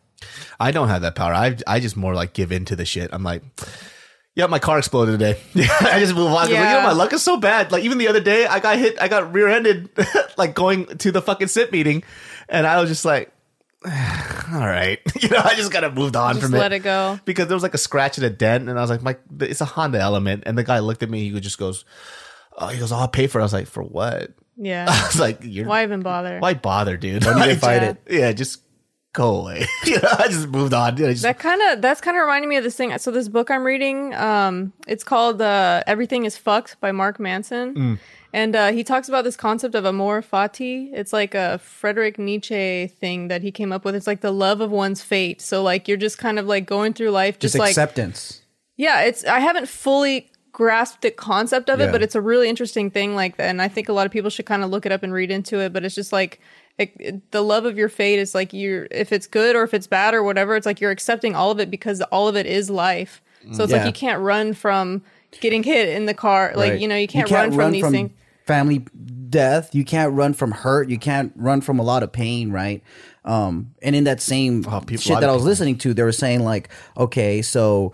I 0.59 0.71
don't 0.73 0.89
have 0.89 1.03
that 1.03 1.15
power. 1.15 1.33
I 1.33 1.57
I 1.67 1.81
just 1.81 1.97
more 1.97 2.15
like 2.15 2.33
give 2.35 2.53
in 2.53 2.65
to 2.67 2.77
the 2.77 2.85
shit. 2.85 3.09
I'm 3.13 3.23
like, 3.23 3.43
yeah, 4.35 4.47
my 4.47 4.59
car 4.59 4.79
exploded 4.79 5.19
today. 5.19 5.41
I 5.81 5.99
just 6.01 6.15
move 6.15 6.27
on. 6.31 6.47
'Cause, 6.47 6.51
like, 6.51 6.51
you 6.51 6.57
know, 6.57 6.83
my 6.83 6.93
luck 6.93 7.13
is 7.15 7.23
so 7.23 7.39
bad. 7.39 7.73
Like 7.73 7.85
even 7.85 7.97
the 7.99 8.09
other 8.09 8.21
day, 8.21 8.47
I 8.47 8.61
got 8.61 8.79
hit. 8.79 9.01
I 9.01 9.09
got 9.09 9.33
rear-ended, 9.33 9.89
like 10.37 10.55
going 10.55 10.87
to 10.99 11.11
the 11.13 11.23
fucking 11.23 11.49
sit 11.49 11.73
meeting, 11.73 12.03
and 12.49 12.67
I 12.67 12.81
was 12.81 12.91
just 12.91 13.05
like, 13.07 13.33
all 13.85 13.91
right, 14.61 14.99
you 15.23 15.29
know, 15.31 15.41
I 15.43 15.55
just 15.55 15.73
kind 15.73 15.85
of 15.87 15.95
moved 15.95 16.17
on 16.17 16.35
Just 16.35 16.45
from 16.45 16.53
let 16.53 16.59
it. 16.59 16.63
Let 16.63 16.73
it 16.73 16.79
go. 16.81 17.21
because 17.25 17.47
there 17.49 17.57
was 17.57 17.63
like 17.63 17.75
a 17.75 17.79
scratch 17.79 18.19
and 18.19 18.27
a 18.27 18.31
dent, 18.31 18.69
and 18.69 18.79
I 18.79 18.83
was 18.83 18.91
like, 18.91 19.03
"My, 19.03 19.17
it's 19.41 19.61
a 19.63 19.65
Honda 19.65 19.99
Element." 20.01 20.43
And 20.47 20.59
the 20.59 20.65
guy 20.65 20.81
looked 20.81 21.03
at 21.03 21.09
me. 21.11 21.31
He 21.31 21.41
just 21.41 21.59
goes, 21.59 21.85
"Oh, 22.59 22.67
he 22.69 22.79
goes, 22.79 22.93
oh, 22.93 22.97
I'll 22.97 23.09
pay 23.09 23.27
for 23.27 23.39
it." 23.39 23.43
I 23.43 23.45
was 23.45 23.53
like, 23.55 23.67
"For 23.69 23.83
what?" 23.83 24.33
Yeah. 24.57 24.87
I 24.89 25.07
was 25.07 25.19
like, 25.19 25.39
"You're 25.43 25.67
Why 25.67 25.83
even 25.85 26.01
bother? 26.01 26.39
why 26.41 26.53
bother, 26.55 26.99
dude? 26.99 27.23
Don't 27.23 27.39
even 27.39 27.49
Like, 27.49 27.59
fight 27.59 27.81
Yeah. 27.83 27.89
it. 27.91 27.97
Yeah, 28.11 28.33
just 28.33 28.61
go 29.13 29.41
away. 29.41 29.67
you 29.85 29.95
know, 30.01 30.09
I 30.19 30.29
just 30.29 30.49
moved 30.49 30.73
on. 30.75 30.97
Just- 30.97 31.23
That 31.23 31.39
kind 31.39 31.61
of 31.63 31.81
that's 31.83 32.01
kind 32.01 32.17
of 32.17 32.23
reminding 32.23 32.49
me 32.49 32.57
of 32.57 32.65
this 32.65 32.77
thing. 32.77 32.97
So 32.99 33.11
this 33.11 33.29
book 33.29 33.51
I'm 33.51 33.65
reading, 33.65 34.15
um, 34.15 34.73
it's 34.87 35.05
called 35.05 35.41
uh, 35.43 35.83
"Everything 35.87 36.25
Is 36.25 36.37
Fucked" 36.37 36.81
by 36.81 36.93
Mark 36.93 37.19
Manson, 37.21 37.75
Mm. 37.75 37.99
and 38.33 38.55
uh, 38.57 38.73
he 38.73 38.85
talks 38.85 39.09
about 39.09 39.25
this 39.25 39.37
concept 39.37 39.75
of 39.75 39.85
amor 39.85 40.23
fati. 40.23 40.91
It's 40.93 41.13
like 41.13 41.35
a 41.35 41.59
Frederick 41.59 42.19
Nietzsche 42.19 42.87
thing 42.87 43.29
that 43.29 43.43
he 43.43 43.51
came 43.51 43.73
up 43.73 43.85
with. 43.85 43.95
It's 43.95 44.07
like 44.07 44.21
the 44.21 44.33
love 44.33 44.61
of 44.61 44.71
one's 44.71 45.03
fate. 45.03 45.41
So 45.41 45.63
like 45.63 45.89
you're 45.89 45.97
just 45.97 46.19
kind 46.19 46.39
of 46.39 46.47
like 46.47 46.67
going 46.67 46.93
through 46.93 47.11
life, 47.11 47.39
just, 47.39 47.55
Just 47.55 47.59
like 47.61 47.71
acceptance. 47.71 48.43
yeah. 48.77 49.01
It's 49.03 49.25
I 49.25 49.41
haven't 49.41 49.69
fully 49.69 50.31
grasped 50.53 51.03
the 51.03 51.11
concept 51.13 51.71
of 51.71 51.81
it, 51.81 51.91
but 51.93 52.03
it's 52.03 52.15
a 52.17 52.21
really 52.21 52.49
interesting 52.49 52.91
thing. 52.91 53.15
Like, 53.15 53.35
and 53.39 53.63
I 53.63 53.69
think 53.69 53.89
a 53.89 53.93
lot 53.93 54.05
of 54.05 54.13
people 54.13 54.31
should 54.31 54.47
kind 54.47 54.63
of 54.65 54.69
look 54.71 54.85
it 54.85 54.93
up 54.93 55.03
and 55.03 55.13
read 55.13 55.31
into 55.31 55.59
it. 55.61 55.73
But 55.73 55.85
it's 55.85 55.95
just 55.95 56.13
like 56.13 56.41
it, 56.81 56.93
it- 56.99 57.31
the 57.31 57.43
love 57.43 57.65
of 57.67 57.77
your 57.79 57.89
fate 57.89 58.19
is 58.19 58.35
like 58.35 58.53
you're 58.53 58.87
if 58.91 59.13
it's 59.13 59.27
good 59.27 59.55
or 59.57 59.63
if 59.63 59.75
it's 59.75 59.87
bad 59.87 60.15
or 60.15 60.23
whatever. 60.23 60.57
It's 60.57 60.67
like 60.67 60.81
you're 60.81 60.91
accepting 60.91 61.35
all 61.35 61.51
of 61.51 61.61
it 61.61 61.71
because 61.71 62.01
all 62.03 62.29
of 62.29 62.37
it 62.37 62.47
is 62.47 62.71
life. 62.71 63.23
So 63.53 63.63
it's 63.65 63.73
Yeah. 63.73 63.79
like 63.79 63.87
you 63.87 63.93
can't 63.93 64.21
run 64.21 64.53
from 64.55 65.03
getting 65.41 65.63
hit 65.63 65.89
in 65.91 66.07
the 66.07 66.15
car. 66.15 66.53
Like 66.55 66.73
Right. 66.73 66.81
you 66.81 66.89
know 66.89 66.97
you 66.97 67.09
can't, 67.09 67.31
run, 67.31 67.53
from 67.53 67.73
these 67.73 67.87
things. 67.89 68.11
Family 68.47 68.85
death. 69.29 69.75
You 69.75 69.85
can't 69.85 70.13
run 70.13 70.33
from 70.35 70.51
hurt. 70.51 70.91
You 70.91 70.99
can't 70.99 71.33
run 71.37 71.61
from 71.61 71.79
a 71.79 71.83
lot 71.83 72.03
of 72.03 72.11
pain, 72.13 72.51
right? 72.51 72.83
Um, 73.25 73.73
and 73.83 73.95
in 73.95 74.05
that 74.05 74.21
same 74.21 74.65
Oh, 74.67 74.81
people- 74.81 74.97
shit 75.03 75.21
that 75.21 75.29
I 75.29 75.33
was 75.33 75.41
people- 75.43 75.47
listening 75.51 75.79
to, 75.79 75.95
they 75.95 76.03
were 76.03 76.11
saying 76.13 76.41
like, 76.41 76.69
okay, 76.97 77.43
so 77.43 77.93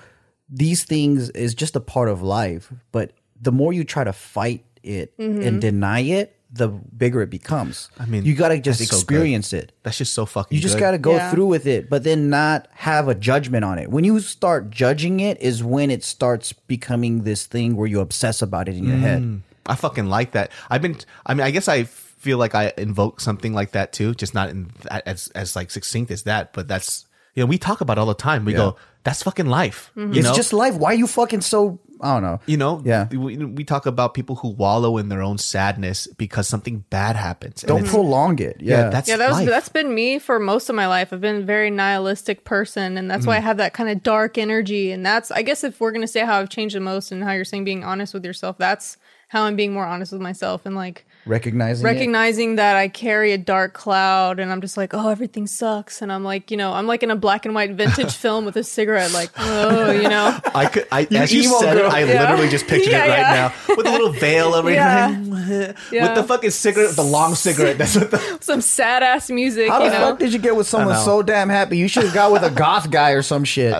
these 0.49 0.84
things 0.84 1.28
is 1.30 1.55
just 1.55 1.74
a 1.76 1.80
part 1.80 2.09
of 2.09 2.22
life, 2.22 2.72
but 2.93 3.11
the 3.41 3.51
more 3.53 3.72
you 3.72 3.84
try 3.84 4.05
to 4.05 4.12
fight 4.12 4.64
it 4.82 5.12
Mm-hmm. 5.18 5.43
and 5.43 5.61
deny 5.61 6.01
it, 6.01 6.36
the 6.57 6.69
bigger 6.69 7.23
it 7.23 7.31
becomes. 7.31 7.91
I 7.99 8.07
mean, 8.07 8.25
you 8.25 8.35
got 8.35 8.49
to 8.49 8.59
just 8.59 8.79
that's 8.79 8.91
so 8.91 8.97
good. 8.97 9.01
experience 9.15 9.53
it. 9.53 9.73
that's 9.83 9.99
just 9.99 10.15
so 10.15 10.27
fucking. 10.27 10.55
You 10.57 10.63
just 10.63 10.75
good. 10.77 10.81
got 10.81 10.91
to 10.93 10.99
go 10.99 11.15
Yeah. 11.15 11.31
through 11.31 11.47
with 11.47 11.67
it, 11.67 11.89
but 11.91 12.05
then 12.05 12.31
not 12.31 12.69
have 12.75 13.09
a 13.09 13.15
judgment 13.15 13.65
on 13.65 13.79
it. 13.79 13.91
When 13.91 14.05
you 14.05 14.21
start 14.21 14.71
judging 14.71 15.21
it, 15.21 15.41
is 15.41 15.63
when 15.63 15.91
it 15.91 16.03
starts 16.05 16.53
becoming 16.53 17.23
this 17.25 17.47
thing 17.47 17.77
where 17.77 17.87
you 17.87 18.01
obsess 18.01 18.43
about 18.43 18.69
it 18.69 18.77
in 18.77 18.85
your 18.85 18.97
head. 18.99 19.23
Mm, 19.23 19.41
I 19.67 19.75
fucking 19.75 20.07
like 20.07 20.33
that. 20.33 20.51
I've 20.71 20.83
been. 20.83 20.97
I 21.25 21.35
mean, 21.35 21.43
I 21.47 21.51
guess 21.51 21.69
I 21.69 21.85
feel 21.85 22.39
like 22.39 22.55
I 22.55 22.73
invoke 22.77 23.21
something 23.21 23.53
like 23.53 23.73
that 23.73 23.93
too, 23.93 24.15
just 24.15 24.35
not 24.35 24.51
in 24.51 24.71
that, 24.83 25.07
as 25.07 25.29
as 25.35 25.55
like 25.57 25.71
succinct 25.71 26.11
as 26.11 26.23
that. 26.25 26.53
But 26.53 26.67
that's 26.69 27.05
you 27.35 27.43
know 27.43 27.47
we 27.47 27.59
talk 27.59 27.81
about 27.81 27.99
it 27.99 28.01
all 28.01 28.07
the 28.07 28.15
time. 28.15 28.45
We 28.45 28.53
go, 28.55 28.77
that's 29.05 29.23
fucking 29.23 29.47
life. 29.47 29.91
You 29.95 30.11
It's 30.13 30.25
know? 30.29 30.35
just 30.35 30.53
life. 30.53 30.75
Why 30.75 30.93
are 30.93 30.95
you 30.95 31.07
fucking 31.07 31.43
so? 31.43 31.79
I 32.01 32.15
don't 32.15 32.23
know. 32.23 32.41
you 32.47 32.57
know, 32.57 32.83
Yeah. 32.85 33.09
We, 33.09 33.37
we 33.37 33.65
talk 33.65 33.87
about 33.87 34.15
people 34.15 34.37
who 34.37 34.49
wallow 34.49 34.99
in 34.99 35.09
their 35.09 35.23
own 35.23 35.39
sadness 35.39 36.07
because 36.07 36.47
something 36.47 36.85
bad 36.91 37.17
happens. 37.17 37.63
Don't 37.63 37.79
it's- 37.79 37.93
prolong 37.93 38.39
it. 38.39 38.59
Yeah, 38.61 38.85
yeah, 38.85 38.89
that's 38.91 39.09
Yeah, 39.09 39.17
that 39.17 39.29
was 39.29 39.39
life. 39.39 39.49
that's 39.49 39.69
been 39.69 39.95
me 39.95 40.19
for 40.19 40.39
most 40.39 40.69
of 40.69 40.77
my 40.77 40.87
life. 40.87 41.13
I've 41.13 41.21
been 41.21 41.37
a 41.43 41.47
very 41.47 41.71
nihilistic 41.71 42.45
person, 42.45 42.99
and 42.99 43.11
that's 43.11 43.27
why 43.27 43.37
mm. 43.37 43.39
I 43.39 43.41
have 43.41 43.57
that 43.57 43.73
kind 43.73 43.89
of 43.89 44.03
dark 44.03 44.37
energy. 44.37 44.93
And 44.93 45.07
that's, 45.07 45.31
I 45.31 45.43
guess, 45.43 45.65
if 45.65 45.81
we're 45.81 45.93
gonna 45.93 46.07
say 46.07 46.21
how 46.21 46.39
I've 46.39 46.51
changed 46.51 46.77
the 46.77 46.81
most, 46.81 47.13
and 47.13 47.25
how 47.25 47.33
you're 47.33 47.45
saying 47.45 47.65
being 47.65 47.85
honest 47.85 48.13
with 48.13 48.25
yourself, 48.25 48.59
that's 48.59 48.97
how 49.29 49.45
I'm 49.45 49.57
being 49.57 49.73
more 49.73 49.87
honest 49.87 50.13
with 50.13 50.21
myself, 50.21 50.67
and 50.67 50.77
like 50.77 51.06
recognizing. 51.27 51.85
it. 51.85 51.89
recognizing 51.91 52.57
that 52.57 52.77
I 52.77 52.89
carry 52.89 53.33
a 53.33 53.39
dark 53.39 53.72
cloud, 53.74 54.39
and 54.41 54.51
I'm 54.53 54.61
just 54.61 54.77
like, 54.77 54.95
oh, 54.95 55.09
everything 55.09 55.47
sucks, 55.47 56.01
and 56.03 56.12
I'm 56.12 56.24
like, 56.24 56.51
you 56.51 56.57
know, 56.57 56.72
I'm 56.72 56.87
like 56.87 57.03
in 57.03 57.11
a 57.11 57.16
black 57.16 57.45
and 57.45 57.55
white 57.55 57.72
vintage 57.72 58.14
film 58.16 58.45
with 58.45 58.57
a 58.57 58.64
cigarette, 58.64 59.12
like, 59.12 59.31
oh, 59.39 59.91
you 59.91 60.09
know, 60.09 60.39
I 60.55 60.66
could, 60.66 60.87
I, 60.93 61.07
as 61.14 61.33
you 61.35 61.43
said 61.45 61.74
girl. 61.77 61.87
it, 61.87 61.93
I 61.95 62.05
Yeah. 62.05 62.22
literally 62.22 62.49
just 62.49 62.66
pictured 62.66 62.93
Yeah, 62.93 63.05
it 63.05 63.09
right 63.09 63.18
yeah. 63.18 63.53
now 63.68 63.74
with 63.77 63.87
a 63.87 63.91
little 63.91 64.11
veil 64.12 64.55
over 64.55 64.70
Yeah. 64.70 65.11
your 65.11 65.74
Yeah. 65.91 66.07
with 66.09 66.14
the 66.14 66.24
fucking 66.24 66.51
cigarette, 66.51 66.97
the 66.97 67.03
long 67.05 67.35
cigarette. 67.35 67.79
That's 67.79 67.97
what 67.97 68.11
the, 68.11 68.39
some 68.41 68.61
sad 68.61 69.03
ass 69.03 69.29
music, 69.31 69.68
How 69.68 69.83
you 69.83 69.91
the 69.91 69.99
know. 69.99 70.11
fuck 70.11 70.18
did 70.18 70.33
you 70.33 70.39
get 70.39 70.55
with 70.57 70.66
someone 70.66 70.97
so 70.97 71.22
damn 71.22 71.49
happy? 71.49 71.77
You 71.79 71.89
should 71.89 72.05
have 72.05 72.14
got 72.14 72.33
with 72.33 72.43
a 72.43 72.51
goth 72.51 72.91
guy 72.91 73.11
or 73.11 73.22
some 73.22 73.45
shit. 73.45 73.74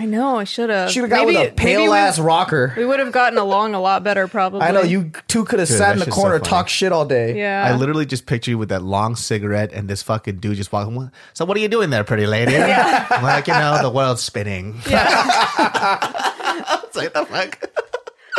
I 0.00 0.06
know 0.06 0.38
I 0.38 0.44
should 0.44 0.70
have. 0.70 0.90
Should 0.90 1.02
have 1.02 1.10
got 1.10 1.26
with 1.26 1.36
a 1.36 1.50
pale 1.52 1.92
ass 1.92 2.18
rocker. 2.18 2.72
We 2.74 2.86
would 2.86 3.00
have 3.00 3.12
gotten 3.12 3.38
along 3.38 3.74
a 3.74 3.80
lot 3.80 4.02
better, 4.02 4.26
probably. 4.28 4.62
I 4.62 4.70
know 4.70 4.80
you 4.80 5.12
two 5.28 5.44
could 5.44 5.58
have 5.58 5.68
Dude, 5.68 5.76
sat 5.76 5.92
in 5.92 5.98
the 5.98 6.06
shit's 6.06 6.16
so 6.16 6.22
corner, 6.22 6.38
funny. 6.38 6.48
talk 6.48 6.68
shit 6.70 6.90
all 6.90 7.04
day. 7.04 7.36
Yeah. 7.38 7.62
I 7.66 7.76
literally 7.76 8.06
just 8.06 8.24
picture 8.24 8.50
you 8.50 8.56
with 8.56 8.70
that 8.70 8.82
long 8.82 9.14
cigarette 9.14 9.74
and 9.74 9.90
this 9.90 10.02
fucking 10.02 10.36
dude 10.36 10.56
just 10.56 10.72
walking. 10.72 10.94
"What- 10.94 11.10
So 11.34 11.44
what 11.44 11.54
are 11.58 11.60
you 11.60 11.68
doing 11.68 11.90
there, 11.90 12.02
pretty 12.02 12.26
lady? 12.26 12.56
I'm 12.56 13.22
like, 13.22 13.46
you 13.46 13.52
know, 13.52 13.82
the 13.82 13.90
world's 13.90 14.22
spinning. 14.22 14.76
It's 14.86 14.90
like 16.96 17.12
the 17.12 17.26
fuck. 17.28 17.70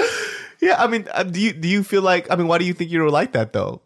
yeah, 0.62 0.82
I 0.82 0.88
mean, 0.88 1.08
uh, 1.14 1.22
do 1.24 1.40
you 1.40 1.54
do 1.54 1.68
you 1.68 1.84
feel 1.84 2.02
like? 2.02 2.32
I 2.32 2.38
mean, 2.38 2.48
why 2.48 2.58
do 2.58 2.66
you 2.66 2.74
think 2.74 2.90
you 2.90 3.02
were 3.02 3.12
like 3.12 3.34
that 3.34 3.54
though? 3.54 3.82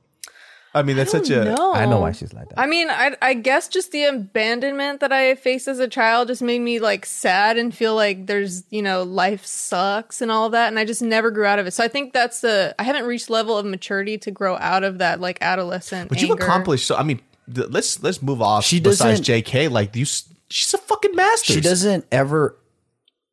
I 0.75 0.83
mean, 0.83 0.97
that's 0.97 1.11
such 1.11 1.29
a. 1.29 1.45
No. 1.55 1.73
I 1.73 1.85
know 1.85 1.99
why 1.99 2.11
she's 2.11 2.33
like 2.33 2.49
that. 2.49 2.59
I 2.59 2.67
mean, 2.67 2.89
I, 2.89 3.15
I 3.21 3.33
guess 3.33 3.67
just 3.69 3.91
the 3.91 4.03
abandonment 4.03 4.99
that 4.99 5.11
I 5.11 5.33
faced 5.35 5.67
as 5.67 5.79
a 5.79 5.87
child 5.87 6.27
just 6.27 6.41
made 6.41 6.59
me 6.59 6.79
like 6.79 7.05
sad 7.05 7.57
and 7.57 7.73
feel 7.73 7.95
like 7.95 8.27
there's, 8.27 8.63
you 8.69 8.81
know, 8.81 9.03
life 9.03 9.45
sucks 9.45 10.21
and 10.21 10.29
all 10.29 10.49
that. 10.49 10.67
And 10.67 10.77
I 10.77 10.85
just 10.85 11.01
never 11.01 11.31
grew 11.31 11.45
out 11.45 11.57
of 11.59 11.65
it. 11.65 11.71
So 11.71 11.83
I 11.83 11.87
think 11.87 12.11
that's 12.13 12.41
the, 12.41 12.75
I 12.77 12.83
haven't 12.83 13.05
reached 13.05 13.29
level 13.29 13.57
of 13.57 13.65
maturity 13.65 14.17
to 14.19 14.31
grow 14.31 14.57
out 14.57 14.83
of 14.83 14.97
that 14.97 15.19
like 15.21 15.37
adolescent. 15.41 16.09
But 16.09 16.21
you've 16.21 16.31
anger. 16.31 16.43
accomplished 16.43 16.85
so. 16.85 16.95
I 16.95 17.03
mean, 17.03 17.21
th- 17.53 17.69
let's 17.69 18.03
let's 18.03 18.21
move 18.21 18.41
off. 18.41 18.65
She 18.65 18.79
besides 18.81 19.19
doesn't- 19.19 19.23
J.K., 19.23 19.69
like 19.69 19.95
you, 19.95 20.05
she's 20.49 20.73
a 20.73 20.77
fucking 20.77 21.15
master. 21.15 21.53
she 21.53 21.61
doesn't 21.61 22.05
ever 22.11 22.57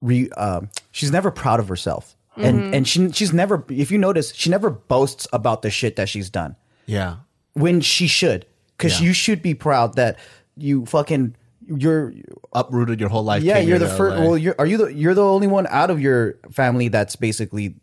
re 0.01 0.31
um 0.33 0.69
she's 0.91 1.13
never 1.13 1.31
proud 1.31 1.61
of 1.61 1.69
herself 1.69 2.17
and 2.37 2.75
and 2.75 2.89
she 2.89 3.13
she's 3.13 3.33
never 3.33 3.65
if 3.69 3.91
you 3.93 3.99
notice 3.99 4.35
she 4.35 4.51
never 4.51 4.69
boasts 4.71 5.29
about 5.33 5.63
the 5.63 5.71
shit 5.71 5.95
that 5.97 6.09
she's 6.09 6.29
done 6.31 6.57
Yeah, 6.87 7.17
when 7.55 7.81
she 7.81 8.07
should. 8.07 8.47
Because 8.77 9.01
Yeah. 9.01 9.07
you 9.09 9.13
should 9.13 9.43
be 9.43 9.55
proud 9.55 9.97
that 9.97 10.19
you 10.57 10.87
fucking 10.87 11.37
you're 11.67 12.13
uprooted 12.53 12.99
your 12.99 13.09
whole 13.09 13.23
life. 13.23 13.43
yeah 13.43 13.55
came 13.55 13.69
you're 13.69 13.79
here 13.79 13.87
the 13.87 13.93
to 13.93 13.97
first 13.97 14.17
LA. 14.17 14.23
well 14.27 14.37
you're 14.37 14.55
are 14.59 14.67
you 14.67 14.77
the 14.77 14.93
you're 14.93 15.15
the 15.15 15.25
only 15.25 15.47
one 15.47 15.67
out 15.69 15.91
of 15.91 16.01
your 16.01 16.35
family 16.51 16.89
that's 16.89 17.15
basically 17.17 17.77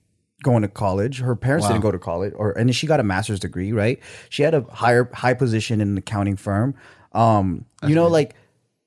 going 0.43 0.61
to 0.61 0.67
college. 0.67 1.19
Her 1.19 1.35
parents 1.35 1.67
didn't 1.67 1.81
go 1.81 1.91
to 1.91 1.97
college 1.99 2.33
or 2.35 2.51
and 2.51 2.73
she 2.75 2.85
got 2.87 2.99
a 2.99 3.03
master's 3.03 3.39
degree 3.39 3.71
right? 3.71 3.99
She 4.29 4.43
had 4.43 4.53
a 4.53 4.61
higher 4.69 5.09
high 5.13 5.33
position 5.33 5.79
in 5.81 5.87
an 5.89 5.97
accounting 5.97 6.35
firm. 6.35 6.75
Um 7.13 7.65
you 7.87 7.95
know 7.95 8.07
like 8.07 8.35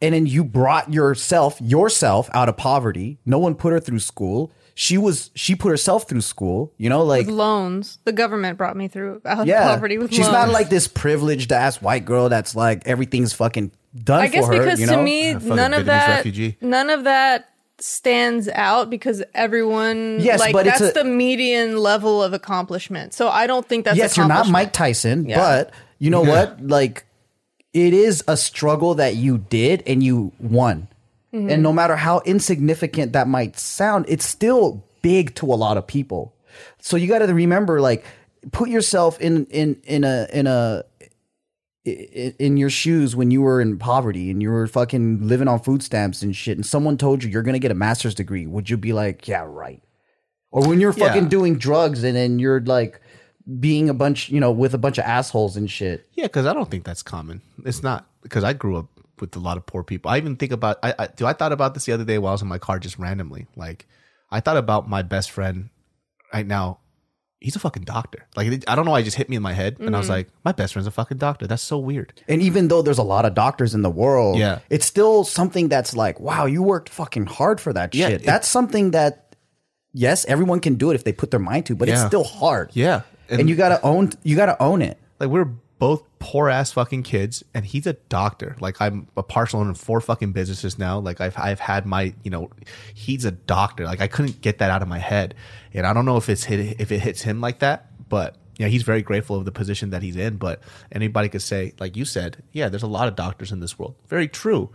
and 0.02 0.14
then 0.14 0.26
you 0.26 0.44
brought 0.44 0.92
yourself 0.92 1.58
yourself 1.60 2.28
out 2.34 2.48
of 2.50 2.56
poverty. 2.56 3.18
No 3.24 3.38
one 3.38 3.54
put 3.54 3.72
her 3.72 3.80
through 3.80 4.00
school 4.00 4.52
she 4.74 4.96
was 4.98 5.30
she 5.34 5.54
put 5.54 5.68
herself 5.70 6.08
through 6.08 6.20
school 6.22 6.72
you 6.78 6.88
know 6.88 7.02
like 7.02 7.26
With 7.26 7.34
loans. 7.34 7.98
The 8.04 8.12
government 8.12 8.56
brought 8.58 8.76
me 8.76 8.88
through 8.88 9.20
uh, 9.24 9.28
out 9.28 9.48
of 9.48 9.54
poverty 9.56 9.98
with 9.98 10.10
she's 10.10 10.20
loans. 10.20 10.32
not 10.32 10.48
like 10.50 10.68
this 10.70 10.88
privileged 10.88 11.52
ass 11.52 11.80
white 11.82 12.04
girl 12.04 12.28
that's 12.28 12.54
like 12.56 12.86
everything's 12.86 13.32
fucking 13.32 13.72
done 14.02 14.20
I 14.20 14.28
guess 14.28 14.46
for 14.46 14.54
her 14.54 14.62
because 14.64 14.80
you 14.80 14.86
to 14.86 14.92
know 14.96 15.02
me, 15.02 15.34
fucking 15.34 15.48
none 15.54 15.74
of 15.74 15.86
that, 15.86 16.16
refugee. 16.16 16.56
none 16.60 16.88
of 16.90 17.04
that 17.04 17.48
stands 17.78 18.48
out 18.48 18.88
because 18.90 19.22
everyone, 19.34 20.18
Yes, 20.20 20.38
like 20.40 20.52
but 20.52 20.66
it's 20.66 20.78
that's 20.78 20.96
a- 20.96 21.02
the 21.02 21.04
median 21.04 21.76
level 21.78 22.22
of 22.22 22.32
accomplishment. 22.32 23.12
So 23.12 23.28
I 23.28 23.46
don't 23.46 23.66
think 23.68 23.84
that's 23.84 23.98
yes, 23.98 24.16
you're 24.16 24.26
not 24.26 24.46
accomplishment. 24.46 24.52
Mike 24.52 24.72
Tyson, 24.72 25.28
Yeah. 25.28 25.38
but 25.38 25.74
you 25.98 26.08
know 26.10 26.22
what? 26.22 26.64
Like, 26.64 27.04
it 27.72 27.92
is 27.92 28.22
a 28.28 28.36
struggle 28.36 28.94
that 28.94 29.16
you 29.16 29.38
did 29.38 29.82
and 29.86 30.02
you 30.02 30.32
won. 30.38 30.86
Mm-hmm. 31.34 31.50
And 31.50 31.62
no 31.62 31.72
matter 31.72 31.96
how 31.96 32.20
insignificant 32.24 33.12
that 33.14 33.26
might 33.26 33.58
sound, 33.58 34.04
it's 34.08 34.24
still 34.26 34.84
big 35.00 35.34
to 35.36 35.46
a 35.46 35.56
lot 35.56 35.76
of 35.76 35.86
people. 35.86 36.34
So 36.78 36.96
you 36.96 37.08
got 37.08 37.20
to 37.20 37.32
remember, 37.32 37.80
like, 37.80 38.04
put 38.50 38.68
yourself 38.68 39.20
in 39.20 39.46
in 39.46 39.80
in 39.84 40.04
a 40.04 40.26
in 40.32 40.46
a 40.46 40.84
in 41.84 42.56
your 42.56 42.70
shoes 42.70 43.16
when 43.16 43.30
you 43.32 43.42
were 43.42 43.60
in 43.60 43.76
poverty 43.78 44.30
and 44.30 44.40
you 44.40 44.50
were 44.50 44.66
fucking 44.68 45.26
living 45.26 45.48
on 45.48 45.58
food 45.58 45.82
stamps 45.82 46.22
and 46.22 46.36
shit, 46.36 46.56
and 46.56 46.64
someone 46.64 46.96
told 46.96 47.24
you 47.24 47.30
you're 47.30 47.42
gonna 47.42 47.58
get 47.58 47.70
a 47.72 47.74
master's 47.74 48.14
degree, 48.14 48.46
would 48.46 48.70
you 48.70 48.76
be 48.76 48.92
like, 48.92 49.26
yeah, 49.26 49.44
right? 49.46 49.82
Or 50.52 50.68
when 50.68 50.80
you're 50.80 50.92
fucking 50.92 51.24
Yeah. 51.24 51.28
doing 51.28 51.56
drugs 51.56 52.04
and 52.04 52.14
then 52.14 52.38
you're 52.38 52.60
like 52.60 53.00
being 53.58 53.88
a 53.88 53.94
bunch, 53.94 54.28
you 54.28 54.38
know, 54.38 54.52
with 54.52 54.74
a 54.74 54.78
bunch 54.78 54.98
of 54.98 55.04
assholes 55.04 55.56
and 55.56 55.68
shit. 55.68 56.06
Yeah, 56.14 56.26
because 56.26 56.46
I 56.46 56.52
don't 56.52 56.70
think 56.70 56.84
that's 56.84 57.02
common. 57.02 57.40
It's 57.64 57.82
not 57.82 58.06
because 58.22 58.44
I 58.44 58.52
grew 58.52 58.76
up 58.76 58.86
with 59.22 59.34
a 59.36 59.38
lot 59.38 59.56
of 59.56 59.64
poor 59.64 59.82
people. 59.82 60.10
I 60.10 60.18
even 60.18 60.36
think 60.36 60.52
about 60.52 60.78
I, 60.82 60.94
I 60.98 61.06
do 61.06 61.24
I 61.24 61.32
thought 61.32 61.52
about 61.52 61.72
this 61.72 61.86
the 61.86 61.92
other 61.92 62.04
day 62.04 62.18
while 62.18 62.32
I 62.32 62.34
was 62.34 62.42
in 62.42 62.48
my 62.48 62.58
car 62.58 62.78
just 62.78 62.98
randomly. 62.98 63.46
Like 63.56 63.86
I 64.30 64.40
thought 64.40 64.58
about 64.58 64.86
my 64.86 65.00
best 65.00 65.30
friend 65.30 65.70
right 66.34 66.46
now. 66.46 66.80
He's 67.40 67.56
a 67.56 67.58
fucking 67.58 67.84
doctor. 67.84 68.26
Like 68.36 68.64
I 68.68 68.74
don't 68.76 68.84
know. 68.84 68.92
why 68.92 69.00
it 69.00 69.04
just 69.04 69.16
hit 69.16 69.28
me 69.28 69.34
in 69.36 69.42
my 69.42 69.52
head, 69.52 69.78
and 69.80 69.96
I 69.96 69.98
was 69.98 70.06
mm-hmm. 70.06 70.12
like, 70.12 70.28
my 70.44 70.52
best 70.52 70.74
friend's 70.74 70.86
a 70.86 70.92
fucking 70.92 71.18
doctor. 71.18 71.46
That's 71.48 71.62
so 71.62 71.78
weird. 71.78 72.22
And 72.28 72.40
even 72.42 72.68
though 72.68 72.82
there's 72.82 72.98
a 72.98 73.02
lot 73.02 73.24
of 73.24 73.34
doctors 73.34 73.74
in 73.74 73.82
the 73.82 73.90
world, 73.90 74.38
Yeah. 74.38 74.60
it's 74.70 74.86
still 74.86 75.24
something 75.24 75.68
that's 75.68 75.96
like, 75.96 76.20
wow, 76.20 76.46
you 76.46 76.62
worked 76.62 76.88
fucking 76.88 77.26
hard 77.26 77.60
for 77.60 77.72
that 77.72 77.96
Yeah, 77.96 78.10
shit. 78.10 78.20
it- 78.20 78.26
that's 78.26 78.46
something 78.46 78.92
that, 78.92 79.34
yes, 79.92 80.24
everyone 80.26 80.60
can 80.60 80.76
do 80.76 80.92
it 80.92 80.94
if 80.94 81.02
they 81.02 81.12
put 81.12 81.32
their 81.32 81.40
mind 81.40 81.66
to, 81.66 81.74
but 81.74 81.88
it's 81.88 82.04
still 82.06 82.22
hard. 82.22 82.70
Yeah, 82.74 83.00
And, 83.28 83.48
you 83.50 83.56
gotta 83.56 83.82
own, 83.82 84.12
you 84.22 84.36
gotta 84.36 84.60
own 84.62 84.80
it. 84.80 84.98
like 85.18 85.28
we're 85.28 85.48
both 85.82 86.04
poor 86.20 86.48
ass 86.48 86.70
fucking 86.70 87.02
kids 87.02 87.42
and 87.54 87.66
he's 87.66 87.88
a 87.88 87.94
doctor 88.08 88.54
like 88.60 88.80
i'm 88.80 89.08
a 89.16 89.22
partial 89.22 89.58
owner 89.58 89.72
of 89.72 89.76
four 89.76 90.00
fucking 90.00 90.30
businesses 90.30 90.78
now 90.78 90.96
like 90.96 91.20
i've 91.20 91.36
i've 91.36 91.58
had 91.58 91.84
my 91.84 92.14
you 92.22 92.30
know 92.30 92.48
he's 92.94 93.24
a 93.24 93.32
doctor 93.32 93.84
like 93.84 94.00
i 94.00 94.06
couldn't 94.06 94.40
get 94.40 94.58
that 94.58 94.70
out 94.70 94.80
of 94.80 94.86
my 94.86 95.00
head 95.00 95.34
and 95.74 95.84
i 95.84 95.92
don't 95.92 96.04
know 96.04 96.16
if 96.16 96.28
it's 96.28 96.44
hit 96.44 96.80
if 96.80 96.92
it 96.92 97.00
hits 97.00 97.22
him 97.22 97.40
like 97.40 97.58
that 97.58 97.90
but 98.08 98.36
yeah, 98.58 98.68
he's 98.68 98.82
very 98.82 99.02
grateful 99.02 99.36
of 99.36 99.44
the 99.44 99.50
position 99.50 99.90
that 99.90 100.02
he's 100.02 100.16
in. 100.16 100.36
But 100.36 100.60
anybody 100.92 101.28
could 101.28 101.42
say, 101.42 101.72
like 101.80 101.96
you 101.96 102.04
said, 102.04 102.42
yeah, 102.52 102.68
there's 102.68 102.82
a 102.82 102.86
lot 102.86 103.08
of 103.08 103.16
doctors 103.16 103.50
in 103.50 103.60
this 103.60 103.78
world. 103.78 103.96
Very 104.08 104.28
true. 104.28 104.70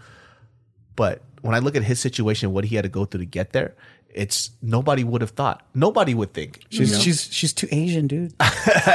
But 0.95 1.21
when 1.41 1.53
I 1.53 1.59
look 1.59 1.75
at 1.75 1.83
his 1.83 1.99
situation, 1.99 2.51
what 2.51 2.65
he 2.65 2.75
had 2.75 2.83
to 2.83 2.89
go 2.89 3.05
through 3.05 3.19
to 3.19 3.25
get 3.25 3.53
there, 3.53 3.75
it's 4.13 4.51
nobody 4.61 5.03
would 5.03 5.21
have 5.21 5.31
thought. 5.31 5.65
Nobody 5.73 6.13
would 6.13 6.33
think. 6.33 6.61
She's 6.69 6.99
she's 7.01 7.31
she's 7.31 7.53
too 7.53 7.67
Asian, 7.71 8.07
dude. 8.07 8.33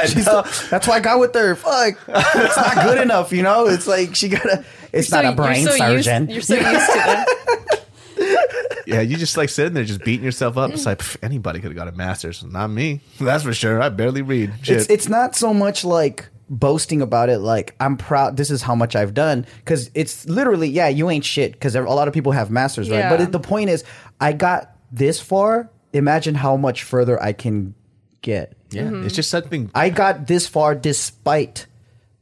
She's 0.07 0.25
that's 0.25 0.87
why 0.87 0.95
I 0.95 0.99
got 0.99 1.19
with 1.19 1.33
her. 1.33 1.55
Fuck, 1.55 1.97
it's 2.07 2.57
not 2.57 2.85
good 2.85 3.01
enough. 3.01 3.31
You 3.31 3.43
know, 3.43 3.67
it's 3.67 3.87
like 3.87 4.15
she 4.15 4.29
gotta. 4.29 4.65
It's 4.91 5.11
not 5.11 5.23
So 5.23 5.31
a 5.31 5.35
brain 5.35 5.63
you're 5.63 5.71
so 5.71 5.77
surgeon. 5.77 6.29
Used, 6.29 6.49
you're 6.49 6.61
so 6.61 6.69
used 6.71 6.91
to 6.91 6.97
that. 6.97 7.85
yeah, 8.85 9.01
you 9.01 9.17
just 9.17 9.37
like 9.37 9.49
sitting 9.49 9.73
there, 9.73 9.83
just 9.83 10.03
beating 10.03 10.25
yourself 10.25 10.57
up. 10.57 10.71
It's 10.71 10.85
like 10.85 10.99
pff, 10.99 11.17
anybody 11.23 11.59
could 11.59 11.69
have 11.71 11.75
got 11.75 11.87
a 11.87 11.91
master's, 11.93 12.43
not 12.43 12.67
me. 12.67 13.01
That's 13.19 13.43
for 13.43 13.53
sure. 13.53 13.81
I 13.81 13.89
barely 13.89 14.21
read. 14.21 14.53
Shit. 14.61 14.77
it's 14.77 14.89
it's 14.89 15.09
not 15.09 15.35
so 15.35 15.53
much 15.53 15.85
like 15.85 16.27
boasting 16.49 17.01
about 17.01 17.29
it 17.29 17.39
like 17.39 17.73
i'm 17.79 17.97
proud 17.97 18.35
this 18.37 18.51
is 18.51 18.61
how 18.61 18.75
much 18.75 18.95
i've 18.97 19.13
done 19.13 19.45
because 19.59 19.89
it's 19.95 20.27
literally 20.27 20.67
yeah 20.67 20.87
you 20.89 21.09
ain't 21.09 21.23
shit 21.23 21.53
because 21.53 21.73
a 21.73 21.81
lot 21.81 22.07
of 22.07 22.13
people 22.13 22.33
have 22.33 22.51
masters 22.51 22.91
right 22.91 23.09
but 23.09 23.21
it, 23.21 23.31
the 23.31 23.39
point 23.39 23.69
is 23.69 23.83
i 24.19 24.33
got 24.33 24.72
this 24.93 25.19
far 25.19 25.69
imagine 25.91 26.35
how 26.35 26.55
much 26.55 26.83
further 26.83 27.21
i 27.21 27.33
can 27.33 27.73
get 28.21 28.55
yeah, 28.69 28.83
it's 28.83 28.91
mm-hmm. 28.91 29.07
just 29.09 29.29
something. 29.29 29.69
i 29.75 29.89
got 29.89 30.27
this 30.27 30.47
far 30.47 30.75
despite 30.75 31.65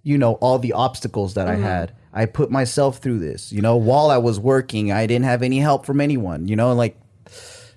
you 0.04 0.18
know 0.18 0.34
all 0.36 0.58
the 0.58 0.74
obstacles 0.74 1.36
that 1.36 1.48
i 1.48 1.54
mm-hmm. 1.54 1.64
had 1.64 1.94
i 2.14 2.26
put 2.26 2.50
myself 2.50 2.98
through 2.98 3.20
this 3.20 3.52
you 3.52 3.62
know 3.62 3.76
while 3.76 4.10
i 4.10 4.18
was 4.18 4.40
working 4.40 4.92
i 4.92 5.06
didn't 5.06 5.26
have 5.26 5.44
any 5.44 5.60
help 5.60 5.86
from 5.86 6.02
anyone 6.02 6.48
you 6.48 6.56
know 6.56 6.74
like 6.74 6.98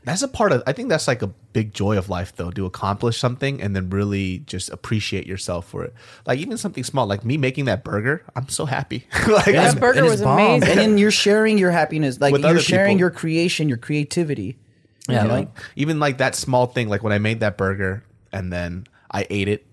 That's 0.05 0.23
a 0.23 0.29
part 0.29 0.53
of. 0.53 0.63
I 0.67 0.73
think 0.73 0.91
that's 0.91 1.09
like 1.09 1.23
a 1.23 1.29
big 1.29 1.73
joy 1.73 1.97
of 1.97 2.11
life, 2.11 2.37
though, 2.37 2.51
to 2.51 2.67
accomplish 2.67 3.19
something 3.19 3.63
and 3.63 3.75
then 3.75 3.89
really 3.89 4.41
just 4.41 4.69
appreciate 4.69 5.27
yourself 5.27 5.67
for 5.67 5.83
it. 5.83 5.95
Like 6.27 6.39
even 6.41 6.59
something 6.59 6.85
small, 6.85 7.07
like 7.07 7.25
me 7.25 7.39
making 7.39 7.65
that 7.67 7.85
burger. 7.85 8.23
I'm 8.37 8.49
so 8.51 8.67
happy. 8.67 9.07
like 9.29 9.47
That 9.47 9.81
burger 9.81 10.05
was 10.05 10.21
bomb. 10.21 10.39
amazing. 10.39 10.69
and 10.69 10.79
then 10.79 10.99
you're 10.99 11.11
sharing 11.11 11.57
your 11.57 11.71
happiness 11.71 12.21
like 12.21 12.33
With 12.33 12.43
you're 12.43 12.59
sharing 12.59 12.97
people. 12.97 13.01
your 13.01 13.11
creation 13.11 13.69
your 13.69 13.79
creativity 13.79 14.59
Yeah, 15.09 15.23
you 15.23 15.29
know? 15.29 15.35
like 15.35 15.49
even 15.77 15.99
like 16.01 16.19
that 16.19 16.35
small 16.35 16.67
thing, 16.67 16.89
like 16.89 17.03
when 17.03 17.13
I 17.13 17.19
made 17.19 17.41
that 17.41 17.57
burger 17.59 18.05
and 18.33 18.53
then 18.53 18.87
I 19.11 19.27
ate 19.31 19.49
it, 19.49 19.67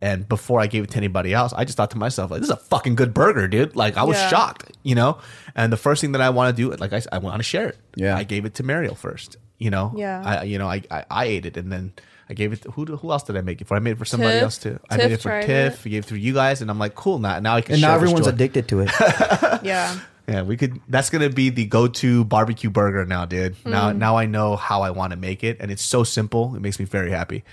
and 0.00 0.28
before 0.28 0.60
I 0.60 0.66
gave 0.66 0.82
it 0.82 0.90
to 0.90 0.96
anybody 0.96 1.32
else, 1.32 1.52
I 1.52 1.64
just 1.64 1.76
thought 1.76 1.92
to 1.92 1.98
myself, 1.98 2.32
like, 2.32 2.40
this 2.40 2.48
is 2.50 2.54
a 2.54 2.56
fucking 2.56 2.96
good 2.96 3.14
burger, 3.14 3.46
dude. 3.46 3.76
Like 3.76 3.96
I 3.96 4.02
was 4.02 4.16
Yeah. 4.18 4.28
shocked, 4.28 4.72
you 4.82 4.96
know. 4.96 5.18
And 5.54 5.72
the 5.72 5.76
first 5.76 6.00
thing 6.00 6.12
that 6.12 6.20
I 6.20 6.30
want 6.30 6.56
to 6.56 6.60
do, 6.62 6.74
like 6.74 6.92
I, 6.92 6.96
s- 6.96 7.06
I 7.12 7.18
want 7.18 7.36
to 7.36 7.44
share 7.44 7.68
it. 7.68 7.78
Yeah. 7.94 8.16
I 8.16 8.24
gave 8.24 8.44
it 8.44 8.54
to 8.54 8.64
Mariel 8.64 8.96
first. 8.96 9.36
You 9.58 9.70
know. 9.70 9.92
Yeah. 9.96 10.20
I, 10.24 10.42
you 10.42 10.58
know, 10.58 10.66
I, 10.66 10.82
I, 10.90 11.04
I 11.08 11.24
ate 11.26 11.46
it, 11.46 11.56
and 11.56 11.70
then 11.70 11.92
I 12.28 12.34
gave 12.34 12.52
it. 12.52 12.62
To, 12.62 12.72
who, 12.72 12.84
who 12.84 13.12
else 13.12 13.22
did 13.22 13.36
I 13.36 13.42
make 13.42 13.60
it 13.60 13.68
for? 13.68 13.76
I 13.76 13.78
made 13.78 13.92
it 13.92 13.98
for 13.98 14.04
somebody 14.04 14.32
Tiff. 14.32 14.42
else 14.42 14.58
too. 14.58 14.80
I 14.90 14.96
Tiff 14.96 15.04
made 15.04 15.12
it 15.12 15.16
for 15.18 15.28
tried 15.28 15.46
Tiff. 15.46 15.86
it. 15.86 15.88
I 15.88 15.90
gave 15.90 16.04
it 16.04 16.08
to 16.08 16.16
you 16.16 16.34
guys, 16.34 16.60
and 16.62 16.68
I'm 16.68 16.80
like, 16.80 16.96
cool. 16.96 17.20
Now, 17.20 17.38
now 17.38 17.54
I 17.54 17.60
can. 17.60 17.74
and 17.74 17.82
now 17.82 17.90
share 17.90 18.00
this 18.00 18.02
everyone's 18.10 18.26
joy. 18.26 18.32
addicted 18.32 18.66
to 18.68 18.80
it 18.80 18.90
Yeah. 19.62 19.96
Yeah, 20.32 20.42
we 20.42 20.56
could. 20.56 20.80
That's 20.88 21.10
gonna 21.10 21.28
be 21.28 21.50
the 21.50 21.66
go-to 21.66 22.24
barbecue 22.24 22.70
burger 22.70 23.04
now, 23.04 23.26
dude. 23.26 23.54
Now, 23.66 23.92
mm. 23.92 23.98
now 23.98 24.16
I 24.16 24.24
know 24.24 24.56
how 24.56 24.80
I 24.80 24.90
want 24.90 25.10
to 25.10 25.16
make 25.18 25.44
it, 25.44 25.58
and 25.60 25.70
it's 25.70 25.84
so 25.84 26.04
simple. 26.04 26.56
It 26.56 26.60
makes 26.60 26.78
me 26.78 26.86
very 26.86 27.10
happy. 27.10 27.44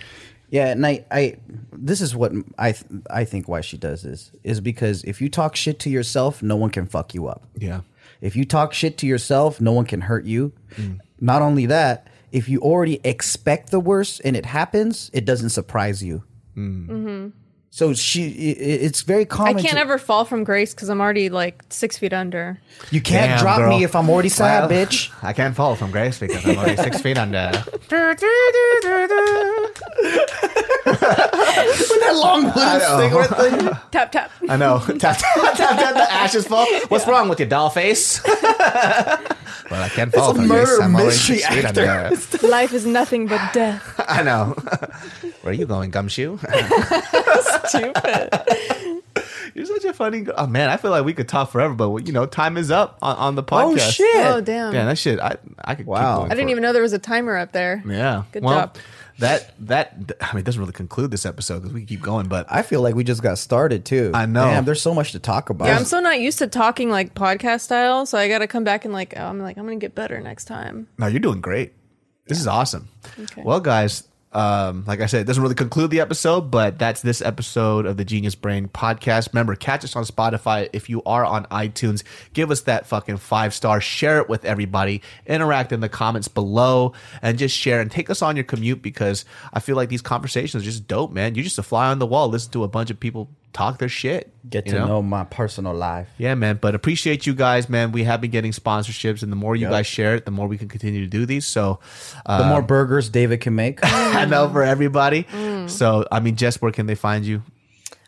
Yeah, 0.50 0.68
and 0.68 0.86
I, 0.86 1.06
I 1.12 1.38
this 1.74 2.00
is 2.00 2.16
what 2.16 2.32
I 2.58 2.72
th- 2.72 2.86
I 3.10 3.26
think 3.26 3.48
why 3.50 3.62
she 3.62 3.78
does 3.78 4.02
this 4.02 4.32
is 4.44 4.62
because 4.62 5.04
if 5.04 5.22
you 5.22 5.30
talk 5.30 5.58
shit 5.58 5.80
to 5.80 5.90
yourself, 5.90 6.42
no 6.42 6.56
one 6.56 6.70
can 6.70 6.88
fuck 6.88 7.14
you 7.14 7.28
up. 7.28 7.44
Yeah, 7.58 7.82
If 8.22 8.36
you 8.36 8.46
talk 8.46 8.74
shit 8.74 8.98
to 9.00 9.08
yourself, 9.08 9.60
no 9.60 9.74
one 9.74 9.86
can 9.86 10.02
hurt 10.02 10.26
you. 10.26 10.54
Mm. 10.76 11.00
Not 11.20 11.42
only 11.42 11.66
that, 11.66 12.08
if 12.32 12.48
you 12.48 12.62
already 12.62 13.02
expect 13.04 13.72
the 13.72 13.80
worst 13.80 14.22
and 14.24 14.38
it 14.38 14.46
happens, 14.46 15.12
it 15.14 15.26
doesn't 15.26 15.50
surprise 15.50 16.02
you. 16.02 16.24
Mm. 16.56 16.88
Mm-hmm. 16.88 17.39
So 17.72 17.94
she, 17.94 18.24
i- 18.26 18.28
i- 18.28 18.80
it's 18.86 19.02
very 19.04 19.26
common. 19.26 19.58
I 19.58 19.62
can't 19.62 19.76
to- 19.76 19.80
ever 19.80 19.98
fall 20.00 20.26
from 20.26 20.44
grace 20.44 20.74
because 20.74 20.90
I'm 20.90 21.00
already 21.00 21.30
like 21.30 21.64
six 21.70 21.98
feet 22.00 22.14
under. 22.14 22.60
you 22.90 23.00
can't 23.00 23.30
Damn, 23.32 23.40
drop 23.40 23.58
girl. 23.60 23.70
me 23.70 23.84
if 23.84 23.96
I'm 23.96 24.10
already 24.10 24.30
sad, 24.30 24.70
Well, 24.70 24.86
bitch. 24.88 25.12
I 25.24 25.34
can't 25.34 25.56
fall 25.56 25.76
from 25.76 25.92
grace 25.92 26.18
because 26.20 26.44
I'm 26.46 26.58
only 26.58 26.76
six 26.78 27.00
feet 27.00 27.18
under. 27.18 27.52
With 30.90 32.00
that 32.02 32.16
long 32.16 32.46
wooden 32.46 32.80
cigarette 32.82 33.38
thing. 33.38 33.70
Tap 33.92 34.12
tap. 34.12 34.32
I 34.48 34.58
know. 34.58 34.80
tap, 34.80 35.18
tap, 35.18 35.18
tap, 35.18 35.56
tap, 35.78 35.94
the 35.96 36.12
ashes 36.12 36.48
fall. 36.48 36.66
What's 36.90 37.08
wrong 37.08 37.30
with 37.30 37.40
your 37.40 37.48
doll 37.50 37.70
face? 37.70 38.24
well, 38.26 38.38
I 39.72 39.90
can't 39.94 40.12
fall 40.14 40.32
a 40.32 40.36
from 40.36 40.48
murder 40.48 40.66
grace. 40.66 40.80
I'm 40.82 40.96
only 40.96 41.08
mystery 41.08 41.38
six 41.38 41.54
feet 41.56 41.66
actor. 41.66 41.90
under. 41.90 42.48
Life 42.48 42.74
is 42.74 42.86
nothing 42.86 43.28
but 43.28 43.54
death. 43.54 43.96
I 44.08 44.24
know. 44.24 44.56
Where 45.42 45.52
are 45.52 45.54
you 45.54 45.66
going, 45.66 45.92
gumshoe? 45.92 46.38
Stupid. 47.70 49.04
You're 49.56 49.66
such 49.66 49.84
a 49.86 49.94
funny. 49.94 50.26
Oh 50.36 50.48
man, 50.48 50.70
I 50.70 50.78
feel 50.78 50.92
like 50.92 51.06
we 51.06 51.14
could 51.14 51.28
talk 51.28 51.52
forever, 51.52 51.74
but 51.74 52.08
you 52.08 52.14
know, 52.14 52.26
time 52.26 52.58
is 52.58 52.72
up 52.72 52.98
on, 53.02 53.16
on 53.18 53.36
the 53.36 53.42
oh, 53.42 53.46
podcast. 53.46 53.74
Oh 53.74 53.92
shit! 53.92 54.26
Oh 54.26 54.42
damn. 54.42 54.74
Yeah, 54.74 54.86
that 54.86 54.98
shit. 54.98 55.20
I 55.20 55.38
I 55.64 55.76
could. 55.76 55.86
Wow. 55.86 55.98
Keep 56.00 56.18
going 56.18 56.32
I 56.32 56.36
didn't 56.36 56.48
for- 56.48 56.52
even 56.52 56.64
know 56.64 56.74
there 56.74 56.82
was 56.82 56.94
a 56.94 57.00
timer 57.00 57.38
up 57.38 57.52
there. 57.52 57.84
Yeah. 57.86 58.24
Good 58.32 58.44
well, 58.44 58.60
job. 58.60 58.78
That 59.20 59.54
that 59.68 60.14
I 60.22 60.34
mean, 60.34 60.42
it 60.42 60.46
doesn't 60.46 60.62
really 60.62 60.72
conclude 60.72 61.12
this 61.12 61.26
episode 61.26 61.60
because 61.60 61.74
we 61.74 61.84
keep 61.84 62.02
going, 62.02 62.28
but 62.28 62.46
I 62.50 62.62
feel 62.62 62.82
like 62.82 62.96
we 62.96 63.04
just 63.04 63.22
got 63.22 63.38
started 63.38 63.84
too. 63.84 64.12
I 64.14 64.26
know. 64.26 64.46
Damn, 64.46 64.64
there's 64.64 64.82
so 64.82 64.94
much 64.94 65.12
to 65.12 65.20
talk 65.20 65.50
about. 65.50 65.66
Yeah, 65.66 65.76
I'm 65.76 65.84
so 65.84 66.00
not 66.00 66.22
used 66.22 66.40
to 66.40 66.48
talking 66.48 66.90
like 66.90 67.16
podcast 67.16 67.62
style, 67.62 68.06
so 68.06 68.18
I 68.18 68.30
got 68.30 68.40
to 68.40 68.48
come 68.48 68.64
back 68.64 68.86
and 68.86 68.94
like, 68.94 69.14
oh, 69.18 69.26
I'm 69.26 69.40
like, 69.40 69.58
I'm 69.58 69.66
gonna 69.66 69.76
get 69.76 69.94
better 69.94 70.22
next 70.22 70.46
time. 70.46 70.88
no, 70.98 71.08
you're 71.08 71.20
doing 71.20 71.42
great. 71.42 71.74
This 72.28 72.40
is 72.40 72.48
awesome. 72.48 72.88
Okay. 73.20 73.42
Well, 73.44 73.60
guys, 73.60 74.08
um, 74.32 74.84
like 74.86 75.02
I 75.02 75.08
said, 75.08 75.22
it 75.22 75.24
doesn't 75.24 75.42
really 75.42 75.56
conclude 75.56 75.90
the 75.90 76.02
episode, 76.02 76.52
but 76.52 76.78
that's 76.78 77.02
this 77.02 77.22
episode 77.22 77.88
of 77.88 77.98
the 77.98 78.06
Genius 78.06 78.36
Brain 78.36 78.68
podcast. 78.68 79.34
Remember, 79.34 79.56
catch 79.56 79.84
us 79.84 79.96
on 79.96 80.04
Spotify. 80.04 80.70
If 80.72 80.88
you 80.88 81.02
are 81.04 81.26
on 81.26 81.46
iTunes, 81.46 82.04
give 82.34 82.52
us 82.52 82.62
that 82.62 82.86
fucking 82.86 83.18
five 83.18 83.56
star, 83.56 83.82
share 83.82 84.20
it 84.20 84.30
with 84.30 84.46
everybody, 84.46 85.02
interact 85.26 85.72
in 85.72 85.80
the 85.80 85.90
comments 85.90 86.28
below, 86.28 86.94
and 87.24 87.40
just 87.40 87.58
share 87.58 87.82
and 87.82 87.90
take 87.90 88.12
us 88.12 88.22
on 88.22 88.36
your 88.36 88.46
commute 88.46 88.84
because 88.84 89.26
I 89.52 89.62
feel 89.62 89.76
like 89.76 89.90
these 89.90 90.04
conversations 90.04 90.62
are 90.62 90.66
just 90.66 90.88
dope, 90.88 91.12
man. 91.12 91.34
You're 91.34 91.44
just 91.44 91.58
a 91.58 91.64
fly 91.64 91.90
on 91.90 91.98
the 91.98 92.06
wall, 92.06 92.30
listen 92.30 92.52
to 92.52 92.64
a 92.64 92.68
bunch 92.68 92.92
of 92.92 93.00
people 93.00 93.30
talk 93.54 93.78
their 93.80 93.90
shit. 93.90 94.32
Get 94.50 94.66
to 94.68 94.80
know? 94.80 95.02
my 95.02 95.24
personal 95.26 95.74
life. 95.74 96.08
Yeah, 96.18 96.36
man. 96.36 96.58
But 96.62 96.76
appreciate 96.76 97.26
you 97.28 97.34
guys, 97.34 97.70
man. 97.70 97.92
We 97.92 98.04
have 98.06 98.22
been 98.22 98.32
getting 98.32 98.52
sponsorships, 98.52 99.22
and 99.24 99.32
the 99.32 99.36
more 99.36 99.56
you 99.56 99.64
Yep. 99.64 99.72
guys 99.72 99.88
share 99.88 100.16
it, 100.16 100.26
the 100.26 100.32
more 100.32 100.48
we 100.48 100.58
can 100.58 100.68
continue 100.70 101.02
to 101.02 101.08
do 101.08 101.26
these. 101.26 101.46
So, 101.46 101.80
uh, 102.26 102.44
The 102.44 102.48
more 102.50 102.62
burgers 102.62 103.10
David 103.10 103.42
can 103.42 103.56
make. 103.56 103.80
I 103.84 104.26
know 104.26 104.50
for 104.50 104.64
everybody. 104.64 105.24
Mm. 105.26 105.70
So, 105.70 106.06
I 106.12 106.20
mean, 106.20 106.36
Jess, 106.36 106.62
where 106.62 106.72
can 106.72 106.86
they 106.88 106.96
find 106.96 107.26
you? 107.26 107.44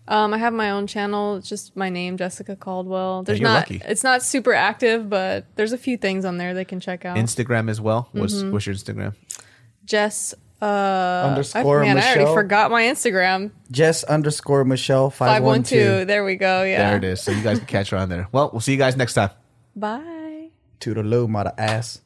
Um, 0.08 0.34
I 0.34 0.40
have 0.40 0.52
my 0.54 0.72
own 0.72 0.88
channel. 0.88 1.38
It's 1.38 1.48
just 1.48 1.76
my 1.78 1.90
name, 1.90 2.18
Jessica 2.18 2.56
Caldwell. 2.56 3.24
There's 3.24 3.40
you're 3.40 3.48
not. 3.48 3.70
lucky. 3.70 3.82
It's 3.86 4.04
not 4.04 4.24
super 4.24 4.52
active, 4.54 5.10
but 5.10 5.46
there's 5.56 5.74
a 5.74 5.78
few 5.78 5.96
things 5.96 6.26
on 6.26 6.38
there 6.38 6.54
they 6.54 6.66
can 6.66 6.80
check 6.80 7.06
out. 7.06 7.18
Instagram 7.18 7.70
as 7.70 7.80
well. 7.80 8.10
What's 8.12 8.34
Mm-hmm. 8.34 8.52
what's 8.52 8.66
your 8.66 8.76
Instagram? 8.76 9.16
Jess. 9.86 10.34
Uh, 10.62 11.26
Underscore 11.30 11.82
I, 11.82 11.86
man, 11.86 11.98
I 11.98 12.16
already 12.16 12.34
forgot 12.34 12.70
my 12.70 12.84
Instagram. 12.84 13.52
Jess 13.72 14.04
underscore 14.04 14.64
Michelle 14.64 15.10
512. 15.10 16.06
There 16.06 16.24
we 16.24 16.36
go. 16.36 16.64
Yeah. 16.64 16.90
There 16.90 16.98
it 16.98 17.04
is. 17.04 17.22
So 17.22 17.32
you 17.32 17.42
guys 17.42 17.58
can 17.58 17.68
catch 17.68 17.90
her 17.90 17.98
on 17.98 18.10
there. 18.10 18.28
Well, 18.32 18.52
we'll 18.54 18.62
see 18.62 18.72
you 18.74 18.78
guys 18.78 18.96
next 18.96 19.16
time. 19.16 19.32
Bye. 19.76 20.50
Toodaloo, 20.80 21.28
mother 21.28 21.54
ass. 21.58 22.02